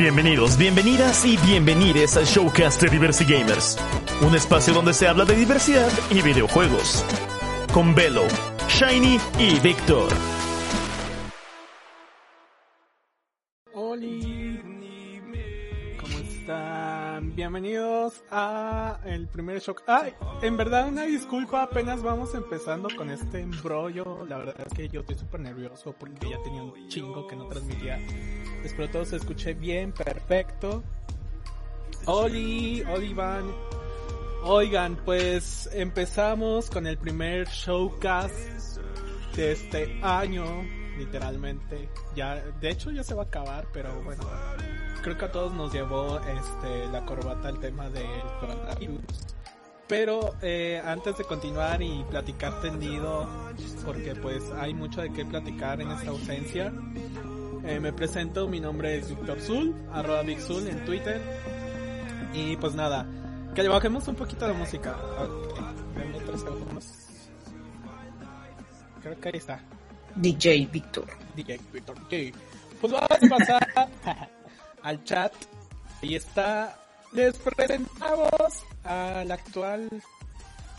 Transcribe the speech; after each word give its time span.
Bienvenidos, 0.00 0.56
bienvenidas 0.56 1.26
y 1.26 1.36
bienvenides 1.36 2.16
al 2.16 2.24
Showcast 2.24 2.80
de 2.80 2.88
Diversity 2.88 3.34
Gamers, 3.34 3.76
un 4.22 4.34
espacio 4.34 4.72
donde 4.72 4.94
se 4.94 5.06
habla 5.06 5.26
de 5.26 5.36
diversidad 5.36 5.92
y 6.10 6.22
videojuegos. 6.22 7.04
Con 7.74 7.94
Velo, 7.94 8.24
Shiny 8.66 9.20
y 9.38 9.60
Víctor. 9.60 10.08
Bienvenidos 17.60 18.22
a 18.30 19.00
el 19.04 19.28
primer 19.28 19.60
shock. 19.60 19.82
Ay, 19.86 20.14
en 20.40 20.56
verdad 20.56 20.88
una 20.88 21.02
disculpa, 21.02 21.62
apenas 21.62 22.02
vamos 22.02 22.34
empezando 22.34 22.88
con 22.96 23.10
este 23.10 23.40
embrollo. 23.40 24.24
La 24.26 24.38
verdad 24.38 24.66
es 24.66 24.72
que 24.72 24.88
yo 24.88 25.00
estoy 25.00 25.16
súper 25.16 25.40
nervioso 25.40 25.94
porque 25.98 26.30
ya 26.30 26.42
tenía 26.42 26.62
un 26.62 26.88
chingo 26.88 27.26
que 27.26 27.36
no 27.36 27.48
transmitía. 27.48 27.98
Espero 28.64 28.88
todo 28.88 29.04
se 29.04 29.16
escuche 29.16 29.52
bien, 29.52 29.92
perfecto. 29.92 30.82
Oli, 32.06 32.82
Olivan. 32.84 33.44
Oigan, 34.44 34.96
pues 35.04 35.68
empezamos 35.74 36.70
con 36.70 36.86
el 36.86 36.96
primer 36.96 37.46
showcast 37.46 38.78
de 39.36 39.52
este 39.52 40.00
año, 40.02 40.46
literalmente. 41.00 41.88
Ya, 42.14 42.36
de 42.36 42.70
hecho 42.70 42.90
ya 42.90 43.02
se 43.02 43.14
va 43.14 43.22
a 43.22 43.26
acabar, 43.26 43.66
pero 43.72 44.02
bueno, 44.02 44.22
creo 45.02 45.16
que 45.16 45.24
a 45.24 45.32
todos 45.32 45.52
nos 45.52 45.72
llevó 45.72 46.20
este 46.20 46.86
la 46.92 47.04
corbata 47.04 47.48
el 47.48 47.58
tema 47.58 47.88
del 47.88 48.22
coronavirus. 48.38 49.00
Pero 49.88 50.36
eh, 50.40 50.80
antes 50.84 51.18
de 51.18 51.24
continuar 51.24 51.82
y 51.82 52.04
platicar 52.08 52.60
tendido, 52.60 53.26
porque 53.84 54.14
pues 54.14 54.44
hay 54.60 54.72
mucho 54.72 55.00
de 55.00 55.12
qué 55.12 55.24
platicar 55.24 55.80
en 55.80 55.90
esta 55.90 56.10
ausencia, 56.10 56.72
eh, 57.64 57.80
me 57.80 57.92
presento, 57.92 58.46
mi 58.46 58.60
nombre 58.60 58.98
es 58.98 59.08
Víctor 59.08 59.40
Zul, 59.40 59.74
arroba 59.92 60.22
Big 60.22 60.40
Zul 60.40 60.68
en 60.68 60.84
Twitter. 60.84 61.20
Y 62.32 62.56
pues 62.58 62.74
nada, 62.74 63.04
que 63.54 63.66
bajemos 63.66 64.06
un 64.06 64.14
poquito 64.14 64.46
de 64.46 64.52
música. 64.52 64.96
Ok, 65.18 65.58
denme 65.96 66.20
tres 66.20 66.40
segundos. 66.40 67.00
Creo 69.02 69.18
que 69.18 69.28
ahí 69.28 69.38
está. 69.38 69.60
DJ 70.16 70.66
Víctor. 70.70 71.06
DJ 71.34 71.60
Víctor. 71.72 71.96
Ok. 71.98 72.14
Pues 72.80 72.92
vamos 72.92 73.10
a 73.10 73.28
pasar 73.28 73.88
al 74.82 75.04
chat. 75.04 75.32
Ahí 76.02 76.14
está. 76.14 76.76
Les 77.12 77.36
presentamos 77.38 78.64
a 78.84 79.24
la 79.26 79.34
actual 79.34 79.88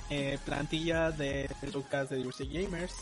eh, 0.10 0.38
plantilla 0.46 1.12
de 1.12 1.50
Lucas 1.74 2.10
de 2.10 2.18
Diversity 2.18 2.64
Gamers. 2.64 2.94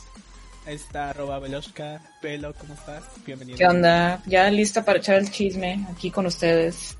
Ahí 0.66 0.76
está 0.76 1.12
arroba 1.12 1.40
Veloshka. 1.40 2.02
Velo, 2.22 2.54
¿cómo 2.60 2.74
estás? 2.74 3.04
Bienvenido. 3.26 3.58
¿Qué 3.58 3.68
onda? 3.68 4.22
Ya 4.26 4.50
lista 4.50 4.84
para 4.84 5.00
echar 5.00 5.16
el 5.16 5.32
chisme 5.32 5.86
aquí 5.92 6.12
con 6.12 6.26
ustedes. 6.26 6.98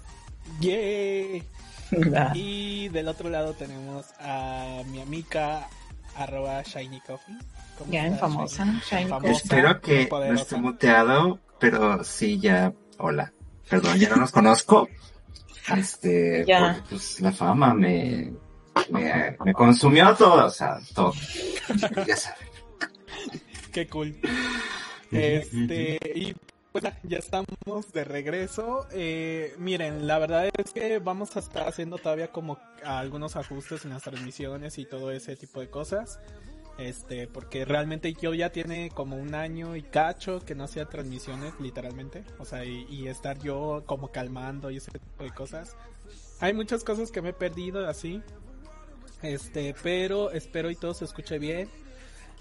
¡Yay! 0.60 1.44
Y 2.36 2.88
del 2.90 3.08
otro 3.08 3.30
lado 3.30 3.54
tenemos 3.54 4.06
a 4.20 4.84
mi 4.92 5.02
amiga 5.02 5.68
arroba 6.20 6.62
Shiny 6.64 7.00
Coffee. 7.02 7.36
¿Cómo 7.78 7.92
Ya 7.92 8.06
en 8.06 8.18
famosa, 8.18 8.66
Shiny? 8.90 9.10
Famosa, 9.10 9.20
Coffee. 9.20 9.32
Espero 9.32 9.82
que 9.82 10.10
no 10.10 10.34
esté 10.34 10.58
muteado, 10.58 11.40
pero 11.60 12.04
sí 12.04 12.40
ya, 12.40 12.74
hola. 12.98 13.32
Perdón, 13.70 13.98
ya 13.98 14.10
no 14.10 14.18
nos 14.18 14.32
conozco. 14.32 14.88
Este, 15.78 16.46
Ya. 16.48 16.74
porque, 16.74 16.82
pues 16.90 17.22
la 17.22 17.32
fama 17.32 17.76
me, 17.76 18.34
me, 18.90 19.38
me 19.46 19.54
consumió 19.54 20.16
todo, 20.16 20.48
o 20.48 20.50
sea, 20.50 20.80
todo. 20.96 21.14
Ya 22.08 22.16
saben. 22.16 22.48
Qué 23.72 23.88
cool. 23.88 24.20
Este, 25.12 26.00
y 26.16 26.36
ya- 26.82 27.18
estamos 27.18 27.48
de 27.94 28.04
regreso. 28.04 28.88
Eh, 28.92 29.54
miren, 29.58 30.08
la 30.08 30.20
verdad 30.20 30.50
es 30.58 30.72
que 30.74 31.00
vamos 31.00 31.36
a 31.36 31.40
estar 31.40 31.68
haciendo 31.68 31.98
todavía 31.98 32.32
como 32.32 32.58
algunos 32.84 33.36
ajustes 33.36 33.86
en 33.86 33.92
las 33.92 34.04
transmisiones 34.04 34.78
y 34.78 34.86
todo 34.86 35.12
ese 35.12 35.36
tipo 35.36 35.60
de 35.60 35.70
cosas. 35.70 36.20
Este, 36.78 37.28
porque 37.28 37.66
realmente 37.66 38.14
yo 38.14 38.34
ya 38.34 38.52
tiene 38.52 38.90
como 38.92 39.18
un 39.18 39.36
año 39.36 39.76
y 39.76 39.82
cacho 39.84 40.40
que 40.46 40.56
no 40.56 40.64
hacía 40.64 40.86
transmisiones, 40.86 41.54
literalmente. 41.60 42.24
O 42.38 42.46
sea, 42.46 42.64
y, 42.64 42.86
y 42.90 43.08
estar 43.10 43.38
yo 43.40 43.84
como 43.86 44.12
calmando 44.12 44.72
y 44.72 44.78
ese 44.78 44.92
tipo 44.92 45.24
de 45.24 45.32
cosas. 45.32 45.76
Hay 46.40 46.54
muchas 46.54 46.86
cosas 46.86 47.12
que 47.12 47.22
me 47.22 47.30
he 47.30 47.34
perdido 47.34 47.86
así. 47.88 48.22
Este, 49.22 49.76
pero 49.84 50.32
espero 50.32 50.72
y 50.72 50.76
todo 50.76 50.94
se 50.94 51.04
escuche 51.04 51.38
bien. 51.40 51.70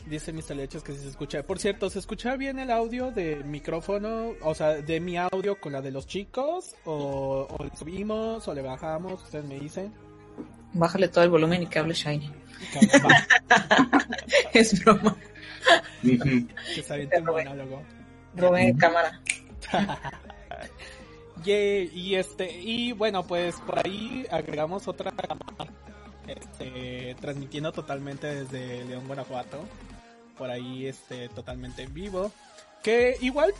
Dice 0.08 0.32
Mr. 0.32 0.56
Leches 0.56 0.82
que 0.82 0.92
si 0.92 1.00
se 1.00 1.08
escucha. 1.08 1.42
Por 1.42 1.58
cierto, 1.58 1.90
¿se 1.90 1.98
escucha 1.98 2.36
bien 2.36 2.58
el 2.58 2.70
audio 2.70 3.10
de 3.10 3.36
micrófono? 3.44 4.32
O 4.42 4.54
sea, 4.54 4.74
de 4.76 5.00
mi 5.00 5.16
audio 5.16 5.60
con 5.60 5.72
la 5.72 5.82
de 5.82 5.90
los 5.90 6.06
chicos. 6.06 6.74
¿O, 6.84 7.46
o 7.50 7.64
le 7.64 7.76
subimos 7.76 8.48
o 8.48 8.54
le 8.54 8.62
bajamos? 8.62 9.22
Ustedes 9.22 9.44
me 9.44 9.58
dicen. 9.58 9.92
Bájale 10.72 11.08
todo 11.08 11.24
el 11.24 11.30
volumen 11.30 11.62
y 11.62 11.66
que 11.66 11.78
hable 11.78 11.94
Shiny. 11.94 12.30
Es 14.52 14.82
broma. 14.84 15.16
Que 16.02 16.82
se 16.82 16.94
aviente 16.94 17.18
un 17.18 17.24
monólogo. 17.26 17.82
Robé 18.34 18.74
cámara. 18.78 19.20
Y 21.44 22.14
este, 22.14 22.60
y 22.60 22.92
bueno, 22.92 23.26
pues 23.26 23.56
por 23.60 23.78
ahí 23.78 24.26
agregamos 24.30 24.86
otra 24.86 25.10
cámara, 25.12 25.72
este, 26.26 27.16
transmitiendo 27.20 27.72
totalmente 27.72 28.44
desde 28.44 28.84
León, 28.84 29.06
Guanajuato, 29.06 29.64
por 30.38 30.50
ahí, 30.50 30.86
este, 30.86 31.28
totalmente 31.28 31.82
en 31.82 31.92
vivo, 31.92 32.32
que 32.82 33.16
igual, 33.20 33.52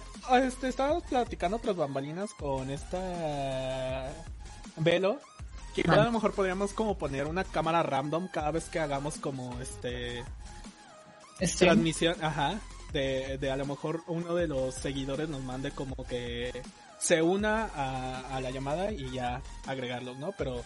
este, 0.42 0.68
estábamos 0.68 1.02
platicando 1.02 1.56
otras 1.56 1.76
bambalinas 1.76 2.32
con 2.34 2.70
esta 2.70 4.10
Velo, 4.76 5.20
que 5.74 5.82
igual 5.82 6.00
a 6.00 6.04
lo 6.04 6.12
mejor 6.12 6.32
podríamos 6.32 6.72
como 6.72 6.96
poner 6.96 7.26
una 7.26 7.44
cámara 7.44 7.82
random 7.82 8.28
cada 8.28 8.52
vez 8.52 8.64
que 8.66 8.78
hagamos 8.78 9.18
como, 9.18 9.60
este, 9.60 10.24
transmisión, 11.58 12.16
ajá, 12.22 12.60
de, 12.92 13.38
de 13.38 13.50
a 13.50 13.56
lo 13.56 13.66
mejor 13.66 14.02
uno 14.06 14.34
de 14.34 14.46
los 14.46 14.74
seguidores 14.74 15.28
nos 15.28 15.42
mande 15.42 15.72
como 15.72 15.96
que 16.04 16.62
se 16.98 17.22
una 17.22 17.66
a, 17.66 18.36
a 18.36 18.40
la 18.40 18.50
llamada 18.50 18.92
y 18.92 19.10
ya 19.10 19.42
agregarlos, 19.66 20.16
¿no? 20.18 20.32
Pero 20.32 20.62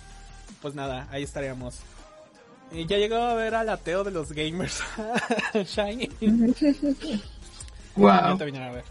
pues 0.60 0.74
nada, 0.74 1.08
ahí 1.10 1.22
estaríamos. 1.22 1.80
Y 2.74 2.86
ya 2.86 2.96
llegó 2.96 3.16
a 3.16 3.34
ver 3.34 3.54
al 3.54 3.68
ateo 3.68 4.02
de 4.04 4.10
los 4.10 4.32
gamers, 4.32 4.82
Shiny. 5.54 6.08
Wow. 7.96 8.38
Te 8.38 8.44
a 8.58 8.70
ver. 8.70 8.84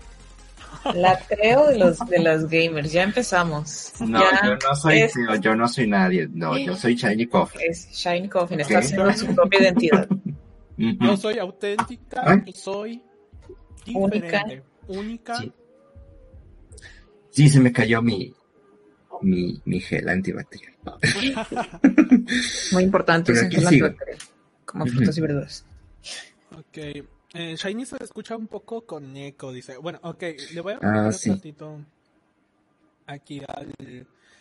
la 0.96 1.19
creo 1.28 1.68
de 1.68 1.80
los 1.80 2.00
de 2.00 2.20
los 2.20 2.44
gamers. 2.50 2.91
Ya 2.91 3.03
empezamos. 3.03 3.94
No, 4.00 4.20
ya 4.20 4.41
yo 4.46 4.56
no 4.70 4.75
soy, 4.75 5.00
es, 5.00 5.14
tío, 5.14 5.36
yo 5.36 5.56
no 5.56 5.68
soy 5.68 5.88
nadie. 5.88 6.28
No, 6.31 6.58
yo 6.58 6.75
soy 6.75 6.96
Shiny 6.96 7.25
Coffee. 7.28 7.66
es 7.68 7.90
Shiny 7.91 8.30
Coffin. 8.30 8.59
Está 8.59 8.80
haciendo 8.80 9.12
su 9.14 9.34
propia 9.36 9.62
identidad. 9.62 10.08
Yo 10.78 11.16
soy 11.16 11.38
auténtica, 11.38 12.41
y 12.44 12.53
soy 12.53 13.03
Única. 13.94 14.44
única. 14.88 15.38
Sí. 15.38 15.52
Sí, 17.30 17.50
se 17.50 17.59
me 17.59 17.72
cayó 17.72 18.02
mi, 18.02 18.34
mi, 19.22 19.62
mi 19.66 19.80
gel 19.80 20.08
antibacterial. 20.09 20.74
Muy 22.72 22.84
importante. 22.84 23.32
Es 23.34 23.44
antibacterial, 23.44 23.96
Como 24.66 24.86
frutas 24.88 25.18
y 25.18 25.22
verduras. 25.22 25.66
Ok. 26.58 26.78
Eh, 27.34 27.56
Shiny 27.56 27.86
se 27.86 27.96
escucha 28.04 28.36
un 28.36 28.48
poco 28.48 28.86
con 28.86 29.16
eco, 29.16 29.52
dice. 29.54 29.78
Bueno, 29.78 30.00
ok, 30.04 30.24
le 30.54 30.62
voy 30.62 30.74
a 30.74 30.76
Ah, 30.78 30.80
poner 30.82 31.04
un 31.06 31.14
sí. 31.14 31.30
ratito 31.30 31.80
aquí 33.08 33.42
al... 33.48 33.74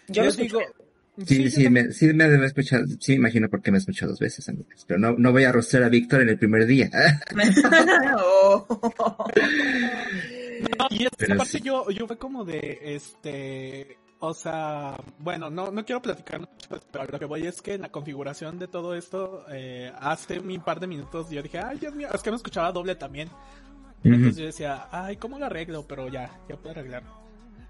Yo 0.09 0.31
digo... 0.33 0.61
Sí, 1.27 1.51
sí, 1.51 1.65
también- 1.65 1.89
me, 1.89 1.93
sí 1.93 2.07
me 2.15 2.29
debe 2.29 2.47
escuchar, 2.47 2.83
sí 2.99 3.13
me 3.13 3.17
imagino 3.17 3.49
por 3.51 3.61
qué 3.61 3.71
me 3.71 3.79
escuchó 3.79 4.07
dos 4.07 4.19
veces, 4.19 4.49
amigos. 4.49 4.85
Pero 4.87 4.99
no, 4.99 5.13
no 5.19 5.33
voy 5.33 5.45
a 5.45 5.53
rostrar 5.53 5.83
a 5.83 5.89
Víctor 5.89 6.23
en 6.23 6.31
el 6.31 6.39
primer 6.39 6.67
día. 6.67 6.91
Oh. 8.19 8.67
No, 10.79 10.87
y 10.91 11.05
esta 11.05 11.17
Pero 11.17 11.37
parte 11.37 11.53
sí. 11.59 11.61
yo, 11.63 11.91
yo 11.91 12.07
fue 12.07 12.19
como 12.19 12.45
de, 12.45 12.79
este... 12.83 13.97
O 14.23 14.35
sea, 14.35 14.97
bueno, 15.19 15.49
no, 15.49 15.71
no 15.71 15.85
quiero 15.85 16.03
platicar 16.03 16.41
mucho, 16.41 16.69
pero 16.93 17.07
lo 17.07 17.19
que 17.19 17.25
voy 17.25 17.47
es 17.47 17.63
que 17.63 17.75
en 17.75 17.81
la 17.83 17.89
configuración 17.89 18.59
de 18.59 18.69
todo 18.69 18.95
esto, 18.95 19.47
eh, 19.51 19.91
hace 19.99 20.39
un 20.39 20.61
par 20.61 20.79
de 20.79 20.87
minutos 20.87 21.31
yo 21.31 21.43
dije, 21.43 21.59
ay, 21.59 21.79
Dios 21.79 21.95
mío, 21.95 22.09
es 22.13 22.23
que 22.23 22.31
me 22.31 22.37
escuchaba 22.37 22.71
doble 22.71 22.95
también. 22.97 23.31
Entonces 24.05 24.37
yo 24.37 24.45
decía, 24.47 24.89
ay, 24.93 25.17
¿cómo 25.17 25.39
lo 25.39 25.47
arreglo? 25.47 25.87
Pero 25.87 26.09
ya, 26.09 26.31
ya 26.49 26.57
puedo 26.57 26.71
arreglarlo. 26.73 27.19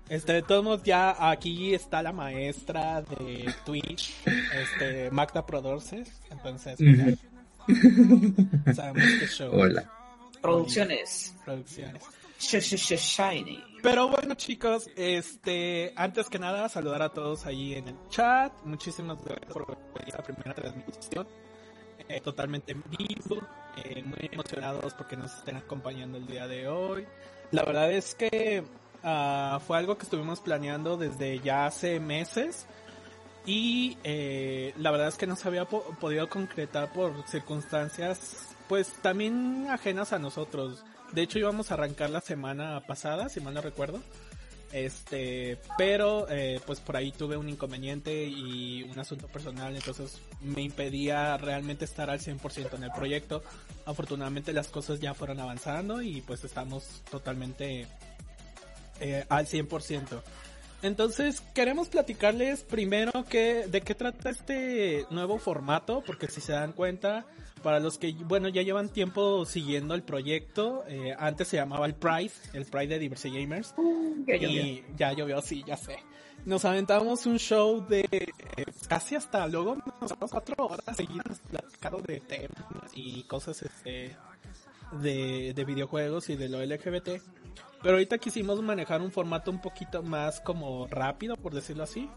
Este, 0.09 0.33
de 0.33 0.43
todos 0.43 0.65
modos, 0.65 0.83
ya 0.83 1.31
aquí 1.31 1.73
está 1.73 2.03
la 2.03 2.13
maestra 2.13 3.01
de 3.03 3.53
Twitch, 3.65 4.13
este, 4.53 5.09
Magda 5.13 5.47
Prodorces. 5.47 6.21
Entonces, 6.31 6.77
pues, 6.79 7.17
ya 8.67 8.75
sabemos 8.75 9.09
qué 9.21 9.27
show. 9.29 9.53
Hola. 9.55 9.89
Producciones. 10.41 11.35
Producciones. 11.45 12.03
Sh- 12.41 12.59
sh- 12.59 12.97
sh- 12.97 12.97
Shiny. 12.99 13.63
Pero 13.83 14.09
bueno, 14.09 14.35
chicos, 14.35 14.89
este, 14.97 15.93
antes 15.97 16.29
que 16.29 16.39
nada, 16.39 16.69
saludar 16.69 17.03
a 17.03 17.09
todos 17.11 17.47
ahí 17.47 17.75
en 17.75 17.89
el 17.89 17.97
chat. 18.09 18.53
Muchísimas 18.65 19.23
gracias 19.25 19.53
por 19.53 19.67
venir 19.67 20.15
a 20.15 20.19
la 20.19 20.25
primera 20.25 20.55
transmisión. 20.55 21.27
Eh, 22.09 22.21
totalmente 22.21 22.73
en 22.73 22.83
vivo. 22.99 23.41
eh, 23.85 24.03
muy 24.03 24.29
emocionados 24.33 24.93
porque 24.95 25.17
nos 25.17 25.33
estén 25.35 25.57
acompañando 25.57 26.19
el 26.19 26.27
día 26.27 26.47
de 26.49 26.67
hoy. 26.69 27.07
La 27.53 27.63
verdad 27.65 27.91
es 27.93 28.15
que 28.15 28.65
Ah, 29.03 29.59
fue 29.67 29.79
algo 29.79 29.97
que 29.97 30.03
estuvimos 30.03 30.41
planeando 30.41 30.99
desde 30.99 31.39
ya 31.41 31.65
hace 31.65 31.99
meses 32.01 32.67
y 33.47 33.97
eh, 34.05 34.75
la 34.77 34.91
verdad 34.91 35.09
es 35.09 35.17
que 35.17 35.27
no 35.27 35.37
se 35.37 35.49
había 35.49 35.65
po- 35.65 35.85
podido 35.99 36.29
concretar 36.29 36.93
por 36.93 37.27
circunstancias 37.27 38.55
pues 38.69 38.93
también 39.01 39.69
ajenas 39.71 40.13
a 40.13 40.19
nosotros. 40.19 40.85
De 41.13 41.23
hecho 41.23 41.39
íbamos 41.39 41.71
a 41.71 41.75
arrancar 41.75 42.11
la 42.11 42.21
semana 42.21 42.81
pasada, 42.87 43.29
si 43.29 43.41
mal 43.41 43.55
no 43.55 43.61
recuerdo. 43.61 44.01
Este, 44.73 45.59
pero 45.77 46.29
eh, 46.31 46.61
pues 46.65 46.79
por 46.79 46.97
ahí 46.97 47.11
tuve 47.11 47.37
un 47.37 47.49
inconveniente 47.49 48.25
y 48.25 48.85
un 48.85 48.97
asunto 49.01 49.27
personal, 49.27 49.75
entonces 49.75 50.21
me 50.41 50.63
impedía 50.63 51.37
realmente 51.39 51.85
estar 51.85 52.09
al 52.09 52.21
100% 52.21 52.75
en 52.75 52.85
el 52.85 52.93
proyecto. 52.93 53.43
Afortunadamente 53.85 54.53
las 54.53 54.69
cosas 54.69 55.01
ya 55.01 55.13
fueron 55.13 55.41
avanzando 55.41 56.03
y 56.03 56.21
pues 56.21 56.45
estamos 56.45 57.03
totalmente 57.11 57.89
eh, 59.01 59.25
al 59.29 59.47
100%. 59.47 60.23
Entonces 60.83 61.43
queremos 61.53 61.89
platicarles 61.89 62.63
primero 62.63 63.13
que, 63.29 63.67
de 63.67 63.81
qué 63.83 63.95
trata 63.95 64.31
este 64.31 65.05
nuevo 65.11 65.39
formato, 65.39 66.03
porque 66.07 66.29
si 66.29 66.41
se 66.41 66.53
dan 66.53 66.73
cuenta, 66.73 67.27
para 67.63 67.81
los 67.81 67.99
que, 67.99 68.13
bueno, 68.13 68.49
ya 68.49 68.63
llevan 68.63 68.89
tiempo 68.89 69.45
siguiendo 69.45 69.95
el 69.95 70.03
proyecto, 70.03 70.85
eh, 70.89 71.15
antes 71.19 71.49
se 71.49 71.57
llamaba 71.57 71.87
el 71.87 71.95
Pride, 71.95 72.33
el 72.53 72.65
Pride 72.67 72.89
de 72.89 72.99
Diversity 72.99 73.41
Gamers, 73.41 73.75
Ya 74.27 74.37
llovió. 74.37 74.63
y 74.63 74.85
ya 74.97 75.13
llovió, 75.13 75.41
sí, 75.43 75.63
ya 75.67 75.77
sé. 75.77 75.99
Nos 76.47 76.65
aventamos 76.65 77.27
un 77.27 77.39
show 77.39 77.87
de 77.87 78.01
eh, 78.11 78.65
casi 78.89 79.15
hasta 79.15 79.47
luego, 79.47 79.77
nos 80.01 80.13
cuatro 80.31 80.67
horas 80.67 80.97
seguidas 80.97 81.41
platicando 81.51 81.99
de 81.99 82.21
temas 82.21 82.91
y 82.95 83.23
cosas 83.25 83.61
este, 83.63 84.17
de, 85.03 85.53
de 85.55 85.65
videojuegos 85.65 86.31
y 86.31 86.37
de 86.37 86.49
lo 86.49 86.65
LGBT. 86.65 87.21
Pero 87.83 87.95
ahorita 87.95 88.19
quisimos 88.19 88.61
manejar 88.63 89.01
un 89.03 89.11
formato 89.11 89.51
un 89.51 89.61
poquito 89.61 90.03
más 90.03 90.41
como 90.41 90.87
rápido, 90.87 91.37
por 91.37 91.55
decirlo 91.55 91.83
así. 91.85 92.09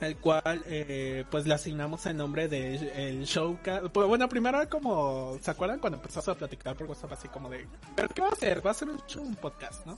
El 0.00 0.16
cual, 0.18 0.62
eh, 0.66 1.24
pues 1.30 1.46
le 1.46 1.54
asignamos 1.54 2.04
el 2.04 2.16
nombre 2.18 2.48
de 2.48 2.74
el 3.08 3.24
showcast. 3.24 3.86
Pues 3.86 4.06
bueno, 4.06 4.28
primero 4.28 4.68
como, 4.68 5.38
¿se 5.40 5.50
acuerdan 5.50 5.78
cuando 5.78 5.96
empezamos 5.96 6.28
a 6.28 6.34
platicar 6.34 6.76
por 6.76 6.86
WhatsApp 6.86 7.12
así 7.12 7.28
como 7.28 7.48
de, 7.48 7.66
¿pero 7.94 8.08
qué 8.08 8.20
va 8.20 8.28
a 8.28 8.32
hacer? 8.32 8.66
Va 8.66 8.72
a 8.72 8.74
ser 8.74 8.90
un 8.90 9.00
show, 9.06 9.22
un 9.22 9.36
podcast, 9.36 9.86
¿no? 9.86 9.96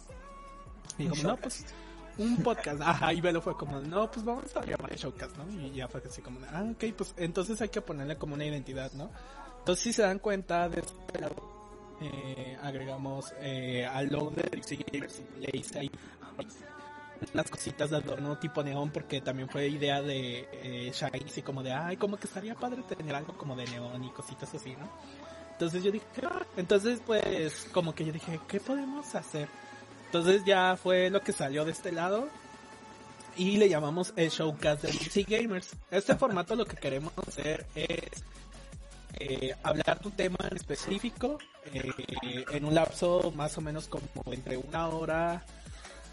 Y 0.98 1.08
como, 1.08 1.22
no, 1.24 1.36
pues, 1.36 1.64
un 2.16 2.36
podcast. 2.36 2.80
Ajá, 2.80 3.12
y 3.12 3.20
Velo 3.20 3.40
fue 3.40 3.56
como, 3.56 3.80
no, 3.80 4.08
pues 4.10 4.24
vamos 4.24 4.56
a 4.56 4.64
llamar 4.64 4.94
showcast, 4.94 5.36
¿no? 5.36 5.50
Y 5.50 5.72
ya 5.72 5.88
fue 5.88 6.00
así 6.06 6.22
como, 6.22 6.38
ah, 6.52 6.64
ok, 6.70 6.94
pues 6.96 7.14
entonces 7.16 7.60
hay 7.60 7.68
que 7.68 7.80
ponerle 7.80 8.16
como 8.16 8.34
una 8.34 8.44
identidad, 8.44 8.92
¿no? 8.92 9.10
Entonces 9.58 9.82
si 9.82 9.92
se 9.92 10.02
dan 10.02 10.20
cuenta 10.20 10.68
de 10.68 10.80
este 10.80 11.20
lado, 11.20 11.34
eh, 12.00 12.56
agregamos 12.62 13.34
eh, 13.40 13.84
al 13.84 14.06
logo 14.06 14.30
de 14.30 14.48
Dixie 14.52 14.84
Gamers 14.92 15.22
unas 17.34 17.50
cositas 17.50 17.90
de 17.90 17.96
adorno 17.96 18.38
tipo 18.38 18.62
neón 18.62 18.90
porque 18.90 19.20
también 19.20 19.48
fue 19.48 19.68
idea 19.68 20.00
de 20.02 20.48
eh, 20.52 20.92
Shaggy 20.94 21.24
así 21.26 21.42
como 21.42 21.62
de 21.62 21.72
ay 21.72 21.96
como 21.96 22.16
que 22.16 22.26
estaría 22.26 22.54
padre 22.54 22.82
tener 22.82 23.14
algo 23.14 23.36
como 23.36 23.56
de 23.56 23.66
neón 23.66 24.04
y 24.04 24.10
cositas 24.10 24.54
así 24.54 24.76
no 24.76 24.88
entonces 25.52 25.82
yo 25.82 25.90
dije 25.90 26.06
"Ah". 26.24 26.42
entonces 26.56 27.00
pues 27.04 27.68
como 27.72 27.94
que 27.94 28.04
yo 28.04 28.12
dije 28.12 28.40
qué 28.48 28.60
podemos 28.60 29.14
hacer 29.14 29.48
entonces 30.06 30.42
ya 30.44 30.76
fue 30.82 31.10
lo 31.10 31.20
que 31.20 31.32
salió 31.32 31.64
de 31.64 31.72
este 31.72 31.92
lado 31.92 32.28
y 33.38 33.56
le 33.56 33.68
llamamos 33.68 34.12
el 34.16 34.30
showcast 34.30 34.82
de 34.82 34.92
DC 34.92 35.22
Gamers. 35.22 35.70
Este 35.90 36.16
formato 36.16 36.56
lo 36.56 36.66
que 36.66 36.76
queremos 36.76 37.12
hacer 37.26 37.66
es 37.74 38.24
eh, 39.20 39.54
hablar 39.62 40.00
de 40.00 40.08
un 40.08 40.14
tema 40.14 40.36
en 40.50 40.56
específico 40.56 41.38
eh, 41.72 42.44
en 42.50 42.64
un 42.64 42.74
lapso 42.74 43.32
más 43.36 43.56
o 43.56 43.60
menos 43.60 43.86
como 43.86 44.06
entre 44.32 44.56
una 44.56 44.88
hora 44.88 45.44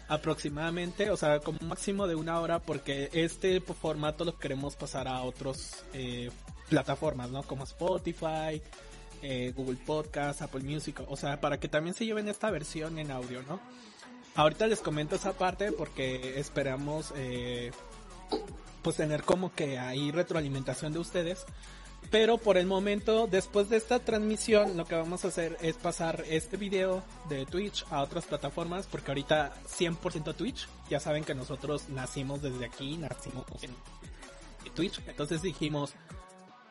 aproximadamente, 0.08 1.10
o 1.10 1.16
sea, 1.16 1.40
como 1.40 1.58
máximo 1.62 2.06
de 2.06 2.14
una 2.14 2.40
hora 2.40 2.60
porque 2.60 3.10
este 3.12 3.60
formato 3.60 4.24
lo 4.24 4.38
queremos 4.38 4.76
pasar 4.76 5.08
a 5.08 5.22
otros 5.22 5.84
eh, 5.92 6.30
plataformas, 6.68 7.30
¿no? 7.30 7.42
Como 7.42 7.64
Spotify, 7.64 8.62
eh, 9.22 9.52
Google 9.56 9.78
Podcast, 9.84 10.42
Apple 10.42 10.62
Music, 10.62 11.00
o 11.08 11.16
sea, 11.16 11.40
para 11.40 11.58
que 11.58 11.68
también 11.68 11.94
se 11.94 12.04
lleven 12.04 12.28
esta 12.28 12.50
versión 12.50 12.98
en 12.98 13.10
audio, 13.10 13.42
¿no? 13.42 13.60
Ahorita 14.34 14.66
les 14.66 14.80
comento 14.80 15.16
esa 15.16 15.32
parte 15.32 15.72
porque 15.72 16.38
esperamos 16.38 17.12
eh, 17.16 17.70
pues 18.82 18.96
tener 18.96 19.22
como 19.22 19.52
que 19.52 19.78
ahí 19.78 20.10
retroalimentación 20.10 20.92
de 20.92 20.98
ustedes. 20.98 21.46
Pero 22.10 22.38
por 22.38 22.56
el 22.56 22.66
momento, 22.66 23.26
después 23.26 23.68
de 23.68 23.76
esta 23.76 23.98
transmisión, 23.98 24.76
lo 24.76 24.84
que 24.84 24.94
vamos 24.94 25.24
a 25.24 25.28
hacer 25.28 25.56
es 25.60 25.76
pasar 25.76 26.22
este 26.28 26.56
video 26.56 27.02
de 27.28 27.44
Twitch 27.46 27.84
a 27.90 28.02
otras 28.02 28.24
plataformas, 28.26 28.86
porque 28.86 29.10
ahorita 29.10 29.54
100% 29.68 30.34
Twitch. 30.36 30.68
Ya 30.88 31.00
saben 31.00 31.24
que 31.24 31.34
nosotros 31.34 31.88
nacimos 31.88 32.42
desde 32.42 32.64
aquí, 32.64 32.96
nacimos 32.96 33.44
en 33.62 33.74
Twitch. 34.74 35.00
Entonces 35.06 35.42
dijimos, 35.42 35.94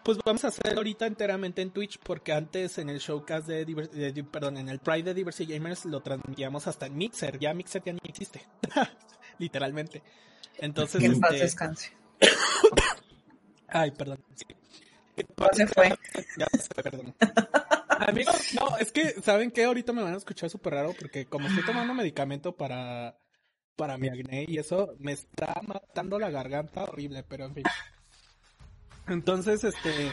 pues 0.03 0.17
vamos 0.23 0.45
a 0.45 0.49
hacer 0.49 0.77
ahorita 0.77 1.05
enteramente 1.05 1.61
en 1.61 1.71
Twitch, 1.71 1.99
porque 1.99 2.31
antes 2.31 2.77
en 2.77 2.89
el 2.89 2.99
showcast 2.99 3.47
de, 3.47 3.65
Diver- 3.67 3.89
de- 3.89 4.23
perdón, 4.23 4.57
en 4.57 4.69
el 4.69 4.79
Pride 4.79 5.03
de 5.03 5.13
Diversity 5.15 5.53
Gamers 5.53 5.83
lo 5.85 6.01
transmitíamos 6.01 6.65
hasta 6.67 6.85
en 6.85 6.95
Mixer. 6.97 7.39
Ya 7.39 7.53
Mixer 7.53 7.83
ya 7.83 7.91
ni 7.93 7.99
existe. 8.03 8.41
Literalmente. 9.39 10.01
Entonces, 10.59 11.03
en 11.03 11.19
paz 11.19 11.31
este, 11.33 11.43
descanse. 11.43 11.91
ay, 13.67 13.91
perdón. 13.91 14.23
Sí. 14.35 14.45
No 15.37 15.47
se 15.53 15.67
fue. 15.67 15.89
Ya 16.37 16.47
se 16.51 16.67
fue, 16.73 16.83
perdón. 16.83 17.15
Amigos, 17.89 18.53
no, 18.53 18.77
es 18.77 18.91
que, 18.91 19.21
¿saben 19.21 19.51
qué? 19.51 19.65
Ahorita 19.65 19.93
me 19.93 20.03
van 20.03 20.13
a 20.13 20.17
escuchar 20.17 20.49
súper 20.49 20.73
raro 20.73 20.93
porque 20.99 21.25
como 21.25 21.47
estoy 21.47 21.65
tomando 21.65 21.93
medicamento 21.93 22.55
para, 22.55 23.17
para 23.75 23.97
mi 23.97 24.09
acné 24.09 24.45
y 24.47 24.57
eso, 24.57 24.95
me 24.99 25.13
está 25.13 25.61
matando 25.65 26.19
la 26.19 26.29
garganta 26.29 26.83
horrible, 26.83 27.23
pero 27.23 27.45
en 27.45 27.55
fin. 27.55 27.63
Entonces, 29.07 29.63
este, 29.63 30.11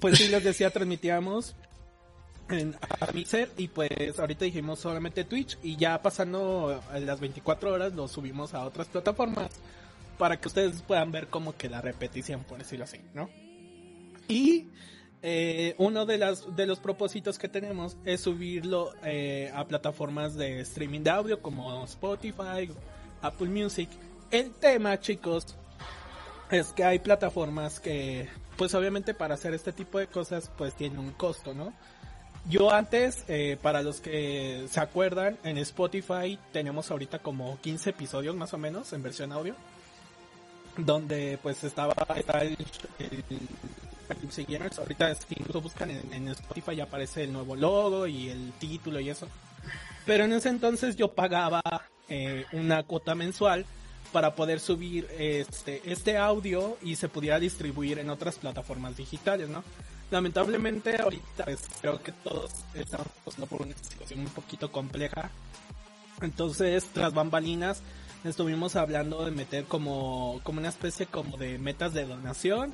pues 0.00 0.18
sí, 0.18 0.28
les 0.28 0.44
decía, 0.44 0.70
transmitíamos 0.70 1.56
en 2.50 2.76
a 2.90 3.12
Mixer 3.12 3.50
y 3.56 3.68
pues 3.68 4.18
ahorita 4.18 4.44
dijimos 4.44 4.78
solamente 4.78 5.24
Twitch 5.24 5.58
y 5.62 5.76
ya 5.76 6.02
pasando 6.02 6.82
las 6.92 7.20
24 7.20 7.72
horas 7.72 7.94
lo 7.94 8.06
subimos 8.06 8.52
a 8.52 8.64
otras 8.64 8.88
plataformas 8.88 9.50
para 10.18 10.38
que 10.38 10.48
ustedes 10.48 10.82
puedan 10.82 11.12
ver 11.12 11.28
como 11.28 11.56
que 11.56 11.68
la 11.68 11.80
repetición, 11.80 12.44
por 12.44 12.58
decirlo 12.58 12.84
así, 12.84 13.00
¿no? 13.14 13.28
Y 14.28 14.68
eh, 15.22 15.74
uno 15.78 16.06
de, 16.06 16.18
las, 16.18 16.54
de 16.54 16.66
los 16.66 16.80
propósitos 16.80 17.38
que 17.38 17.48
tenemos 17.48 17.96
es 18.04 18.20
subirlo 18.20 18.92
eh, 19.04 19.50
a 19.54 19.66
plataformas 19.66 20.34
de 20.34 20.60
streaming 20.60 21.00
de 21.00 21.10
audio 21.10 21.40
como 21.40 21.84
Spotify, 21.84 22.70
Apple 23.22 23.48
Music. 23.48 23.88
El 24.30 24.52
tema, 24.52 24.98
chicos, 25.00 25.56
es 26.50 26.72
que 26.72 26.84
hay 26.84 26.98
plataformas 26.98 27.80
que, 27.80 28.28
pues 28.56 28.74
obviamente 28.74 29.14
para 29.14 29.34
hacer 29.34 29.54
este 29.54 29.72
tipo 29.72 29.98
de 29.98 30.06
cosas, 30.06 30.50
pues 30.56 30.74
tienen 30.74 30.98
un 30.98 31.12
costo, 31.12 31.54
¿no? 31.54 31.72
Yo 32.46 32.70
antes, 32.70 33.24
eh, 33.28 33.56
para 33.62 33.82
los 33.82 34.02
que 34.02 34.66
se 34.68 34.78
acuerdan, 34.78 35.38
en 35.44 35.56
Spotify 35.56 36.38
tenemos 36.52 36.90
ahorita 36.90 37.20
como 37.20 37.58
15 37.62 37.90
episodios 37.90 38.36
más 38.36 38.52
o 38.52 38.58
menos 38.58 38.92
en 38.92 39.02
versión 39.02 39.32
audio 39.32 39.54
donde 40.76 41.38
pues 41.42 41.62
estaba 41.64 41.94
está 42.16 42.38
el, 42.42 42.56
el, 42.98 43.24
el 43.28 44.72
ahorita 44.78 45.16
incluso 45.30 45.60
buscan 45.60 45.90
en, 45.90 46.12
en, 46.12 46.28
Spotify 46.28 46.76
ya 46.76 46.84
aparece 46.84 47.24
el 47.24 47.32
nuevo 47.32 47.56
logo 47.56 48.06
y 48.06 48.28
el 48.28 48.52
título 48.58 49.00
y 49.00 49.10
eso. 49.10 49.28
Pero 50.04 50.24
en 50.24 50.32
ese 50.32 50.50
entonces 50.50 50.96
yo 50.96 51.12
pagaba 51.12 51.62
eh, 52.08 52.44
una 52.52 52.82
cuota 52.82 53.14
mensual 53.14 53.64
para 54.12 54.34
poder 54.34 54.60
subir 54.60 55.08
este 55.18 55.80
este 55.90 56.18
audio 56.18 56.76
y 56.82 56.96
se 56.96 57.08
pudiera 57.08 57.38
distribuir 57.40 57.98
en 57.98 58.10
otras 58.10 58.36
plataformas 58.36 58.96
digitales 58.96 59.48
no 59.48 59.64
lamentablemente 60.10 61.00
ahorita 61.00 61.44
pues, 61.44 61.60
creo 61.80 62.00
que 62.02 62.12
todos 62.12 62.52
estamos 62.74 63.08
pasando 63.24 63.46
por 63.46 63.62
una 63.62 63.74
situación 63.76 64.20
un 64.20 64.26
poquito 64.26 64.70
compleja. 64.70 65.30
Entonces 66.20 66.84
tras 66.92 67.12
bambalinas 67.12 67.82
estuvimos 68.24 68.76
hablando 68.76 69.24
de 69.24 69.30
meter 69.30 69.64
como, 69.64 70.40
como 70.42 70.60
una 70.60 70.68
especie 70.68 71.06
como 71.06 71.36
de 71.36 71.58
metas 71.58 71.92
de 71.92 72.06
donación 72.06 72.72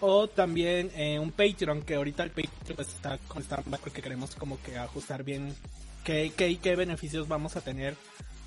o 0.00 0.28
también 0.28 0.90
eh, 0.94 1.18
un 1.18 1.32
Patreon 1.32 1.82
que 1.82 1.96
ahorita 1.96 2.22
el 2.22 2.30
Patreon 2.30 2.76
pues 2.76 2.88
está 2.88 3.18
con 3.28 3.44
porque 3.82 4.02
queremos 4.02 4.34
como 4.34 4.60
que 4.62 4.78
ajustar 4.78 5.24
bien 5.24 5.54
qué, 6.04 6.32
qué, 6.36 6.56
qué 6.58 6.76
beneficios 6.76 7.28
vamos 7.28 7.56
a 7.56 7.60
tener 7.60 7.96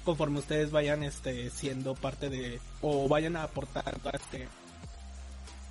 conforme 0.04 0.40
ustedes 0.40 0.72
vayan 0.72 1.04
este 1.04 1.50
siendo 1.50 1.94
parte 1.94 2.30
de 2.30 2.60
o 2.82 3.10
vayan 3.10 3.36
a 3.36 3.44
aportar 3.44 4.00
a 4.06 4.10
este 4.16 4.48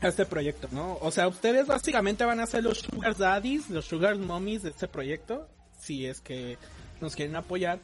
a 0.02 0.08
este 0.08 0.26
proyecto, 0.26 0.68
¿no? 0.72 0.98
O 1.00 1.10
sea, 1.10 1.26
ustedes 1.26 1.66
básicamente 1.66 2.24
van 2.24 2.40
a 2.40 2.46
ser 2.46 2.64
los 2.64 2.80
sugar 2.80 3.16
daddies, 3.16 3.70
los 3.70 3.86
sugar 3.86 4.16
mommies 4.16 4.62
de 4.62 4.70
este 4.70 4.88
proyecto, 4.88 5.48
si 5.80 6.04
es 6.04 6.20
que 6.20 6.58
nos 7.00 7.16
quieren 7.16 7.34
apoyar. 7.36 7.80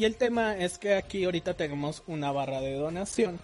Y 0.00 0.06
el 0.06 0.16
tema 0.16 0.56
es 0.56 0.78
que 0.78 0.94
aquí 0.94 1.26
ahorita 1.26 1.52
tenemos 1.52 2.02
una 2.06 2.32
barra 2.32 2.62
de 2.62 2.72
donación 2.72 3.38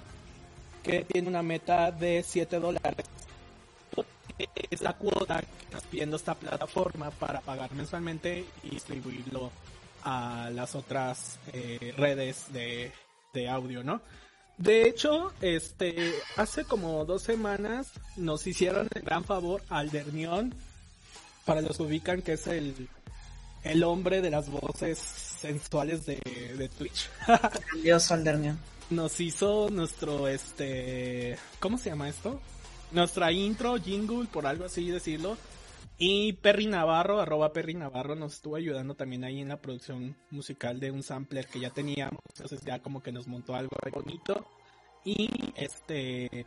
que 0.82 1.04
tiene 1.04 1.28
una 1.28 1.42
meta 1.42 1.90
de 1.90 2.24
7 2.26 2.58
dólares. 2.58 3.04
Es 4.70 4.80
la 4.80 4.94
cuota 4.94 5.42
que 5.42 5.64
está 5.76 5.86
pidiendo 5.90 6.16
esta 6.16 6.34
plataforma 6.34 7.10
para 7.10 7.42
pagar 7.42 7.74
mensualmente 7.74 8.46
y 8.62 8.70
distribuirlo 8.70 9.52
a 10.02 10.48
las 10.50 10.74
otras 10.74 11.38
eh, 11.52 11.92
redes 11.94 12.50
de, 12.54 12.90
de 13.34 13.48
audio, 13.50 13.84
¿no? 13.84 14.00
De 14.56 14.88
hecho, 14.88 15.34
este, 15.42 16.14
hace 16.38 16.64
como 16.64 17.04
dos 17.04 17.20
semanas 17.20 17.88
nos 18.16 18.46
hicieron 18.46 18.88
el 18.94 19.02
gran 19.02 19.24
favor 19.24 19.60
al 19.68 19.90
Dernión, 19.90 20.54
para 21.44 21.60
los 21.60 21.76
que 21.76 21.82
ubican 21.82 22.22
que 22.22 22.32
es 22.32 22.46
el, 22.46 22.88
el 23.70 23.82
hombre 23.84 24.20
de 24.20 24.30
las 24.30 24.48
voces 24.48 24.98
sensuales 24.98 26.06
de, 26.06 26.16
de 26.56 26.68
Twitch. 26.68 27.10
Dios 27.82 28.10
Aldernion. 28.10 28.58
nos 28.90 29.20
hizo 29.20 29.68
nuestro, 29.70 30.28
este, 30.28 31.36
¿cómo 31.58 31.78
se 31.78 31.90
llama 31.90 32.08
esto? 32.08 32.40
Nuestra 32.92 33.32
intro, 33.32 33.76
jingle, 33.76 34.26
por 34.26 34.46
algo 34.46 34.64
así 34.64 34.90
decirlo. 34.90 35.36
Y 35.98 36.34
Perry 36.34 36.66
Navarro, 36.66 37.20
arroba 37.20 37.52
Perry 37.52 37.74
Navarro, 37.74 38.14
nos 38.14 38.34
estuvo 38.34 38.56
ayudando 38.56 38.94
también 38.94 39.24
ahí 39.24 39.40
en 39.40 39.48
la 39.48 39.60
producción 39.60 40.14
musical 40.30 40.78
de 40.78 40.90
un 40.90 41.02
sampler 41.02 41.46
que 41.46 41.58
ya 41.58 41.70
teníamos. 41.70 42.20
Entonces 42.34 42.60
ya 42.64 42.80
como 42.80 43.02
que 43.02 43.12
nos 43.12 43.26
montó 43.26 43.54
algo 43.54 43.76
bonito. 43.92 44.46
Y 45.04 45.28
este, 45.56 46.44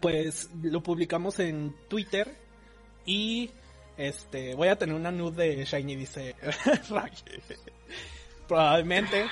pues 0.00 0.50
lo 0.62 0.82
publicamos 0.82 1.38
en 1.38 1.74
Twitter. 1.88 2.34
Y 3.04 3.50
este, 4.00 4.54
voy 4.54 4.68
a 4.68 4.76
tener 4.76 4.94
una 4.94 5.10
nude 5.10 5.56
de 5.56 5.64
Shiny, 5.64 5.94
dice 5.94 6.34
Ray. 6.90 7.12
Probablemente, 8.48 9.26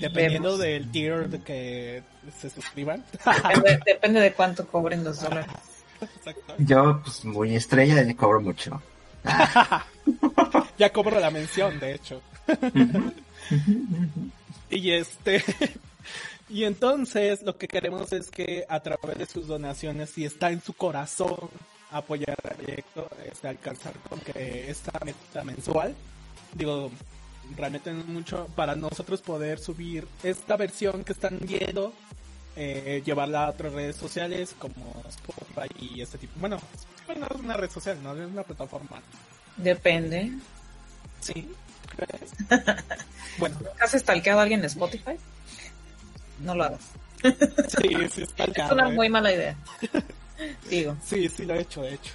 dependiendo 0.00 0.56
Vemos. 0.56 0.60
del 0.60 0.90
tier 0.90 1.28
de 1.28 1.42
que 1.42 2.02
se 2.40 2.48
suscriban. 2.48 3.04
Depende, 3.24 3.80
depende 3.84 4.20
de 4.20 4.32
cuánto 4.32 4.66
cobren 4.66 5.04
los 5.04 5.20
dólares. 5.20 5.52
Yo, 6.58 7.00
pues 7.02 7.24
muy 7.24 7.54
estrella, 7.54 8.02
y 8.02 8.14
cobro 8.14 8.40
mucho. 8.40 8.80
Ya 10.78 10.90
cobro 10.90 11.20
la 11.20 11.30
mención, 11.30 11.78
de 11.78 11.94
hecho. 11.94 12.22
y 14.68 14.92
este. 14.92 15.44
y 16.48 16.64
entonces 16.64 17.42
lo 17.42 17.56
que 17.56 17.68
queremos 17.68 18.12
es 18.12 18.30
que 18.30 18.64
a 18.68 18.80
través 18.80 19.18
de 19.18 19.26
sus 19.26 19.46
donaciones, 19.46 20.10
si 20.10 20.24
está 20.24 20.50
en 20.50 20.60
su 20.60 20.72
corazón 20.72 21.36
apoyar 21.92 22.36
el 22.42 22.56
proyecto, 22.56 23.08
este, 23.30 23.48
alcanzar 23.48 23.92
con 24.08 24.18
que 24.20 24.70
esta 24.70 24.98
meta 25.04 25.44
mensual, 25.44 25.94
digo, 26.54 26.90
realmente 27.56 27.90
es 27.90 28.06
mucho 28.06 28.48
para 28.54 28.74
nosotros 28.74 29.20
poder 29.20 29.58
subir 29.58 30.06
esta 30.22 30.56
versión 30.56 31.04
que 31.04 31.12
están 31.12 31.38
viendo, 31.40 31.92
eh, 32.56 33.02
llevarla 33.04 33.44
a 33.44 33.50
otras 33.50 33.72
redes 33.72 33.96
sociales 33.96 34.54
como 34.58 35.02
Spotify 35.08 35.68
y 35.80 36.00
este 36.00 36.18
tipo. 36.18 36.32
Bueno, 36.36 36.56
Spotify 36.56 37.20
no 37.20 37.26
es 37.26 37.44
una 37.44 37.56
red 37.56 37.70
social, 37.70 38.02
no 38.02 38.14
es 38.14 38.26
una 38.26 38.42
plataforma. 38.42 39.00
Depende. 39.56 40.32
Sí. 41.20 41.50
bueno, 43.38 43.56
¿Has 43.80 43.92
stalkeado 43.92 44.40
a 44.40 44.42
alguien 44.42 44.60
en 44.60 44.66
Spotify? 44.66 45.16
No 46.40 46.54
lo 46.54 46.64
hagas. 46.64 46.90
sí, 47.22 47.96
sí 48.10 48.22
Es 48.26 48.32
caro, 48.32 48.74
una 48.74 48.88
eh. 48.88 48.92
muy 48.92 49.08
mala 49.08 49.32
idea. 49.32 49.56
Digo, 50.68 50.96
Sí, 51.04 51.28
sí 51.28 51.44
lo 51.44 51.54
he 51.54 51.60
hecho, 51.60 51.82
de 51.82 51.94
hecho. 51.94 52.12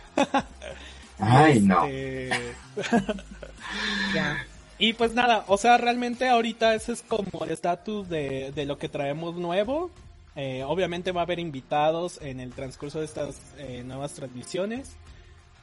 Ay, 1.20 1.62
no. 1.62 1.86
Este, 1.86 2.54
ya. 4.14 4.46
Y 4.80 4.94
pues 4.94 5.14
nada, 5.14 5.44
o 5.48 5.58
sea, 5.58 5.78
realmente 5.78 6.28
ahorita 6.28 6.76
ese 6.76 6.94
es 6.94 7.02
como 7.02 7.44
el 7.44 7.52
estatus 7.52 8.08
de, 8.10 8.52
de 8.52 8.66
lo 8.66 8.78
que 8.78 8.90
traemos 8.90 9.36
nuevo. 9.36 9.90
Eh, 10.36 10.64
obviamente 10.64 11.12
va 11.12 11.22
a 11.22 11.24
haber 11.24 11.40
invitados 11.40 12.22
en 12.22 12.40
el 12.40 12.54
transcurso 12.54 13.00
de 13.00 13.06
estas 13.06 13.42
eh, 13.58 13.84
nuevas 13.84 14.14
transmisiones. 14.14 14.96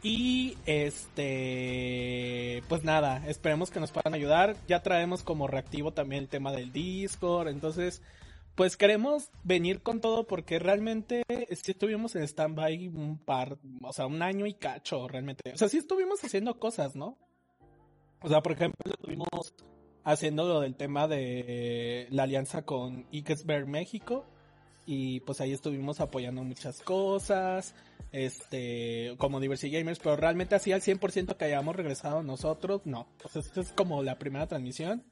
Y 0.02 0.58
este, 0.66 2.62
pues 2.68 2.82
nada, 2.82 3.22
esperemos 3.28 3.70
que 3.70 3.78
nos 3.78 3.92
puedan 3.92 4.14
ayudar. 4.14 4.56
Ya 4.66 4.82
traemos 4.82 5.22
como 5.22 5.46
reactivo 5.46 5.92
también 5.92 6.24
el 6.24 6.28
tema 6.28 6.50
del 6.50 6.72
Discord. 6.72 7.46
Entonces, 7.48 8.02
pues 8.54 8.76
queremos 8.76 9.30
venir 9.42 9.82
con 9.82 10.00
todo 10.00 10.26
porque 10.26 10.58
realmente 10.58 11.24
sí 11.28 11.72
estuvimos 11.72 12.14
en 12.14 12.22
stand-by 12.22 12.88
un 12.88 13.18
par, 13.18 13.58
o 13.82 13.92
sea, 13.92 14.06
un 14.06 14.22
año 14.22 14.46
y 14.46 14.54
cacho 14.54 15.08
realmente. 15.08 15.52
O 15.52 15.56
sea, 15.56 15.68
sí 15.68 15.78
estuvimos 15.78 16.22
haciendo 16.22 16.58
cosas, 16.58 16.94
¿no? 16.94 17.18
O 18.22 18.28
sea, 18.28 18.42
por 18.42 18.52
ejemplo, 18.52 18.78
estuvimos 18.92 19.54
haciendo 20.04 20.46
lo 20.46 20.60
del 20.60 20.76
tema 20.76 21.08
de 21.08 22.06
la 22.10 22.24
alianza 22.24 22.62
con 22.62 23.06
Ixber 23.10 23.66
México 23.66 24.24
y 24.86 25.20
pues 25.20 25.40
ahí 25.40 25.52
estuvimos 25.52 26.00
apoyando 26.00 26.44
muchas 26.44 26.80
cosas, 26.82 27.74
este, 28.12 29.14
como 29.18 29.40
Diversity 29.40 29.76
Gamers, 29.76 29.98
pero 29.98 30.16
realmente 30.16 30.54
así 30.54 30.72
al 30.72 30.80
100% 30.80 31.36
que 31.36 31.44
hayamos 31.46 31.74
regresado 31.74 32.22
nosotros, 32.22 32.82
no. 32.84 33.08
Pues 33.20 33.34
esta 33.36 33.60
es 33.62 33.72
como 33.72 34.02
la 34.02 34.18
primera 34.18 34.46
transmisión 34.46 35.04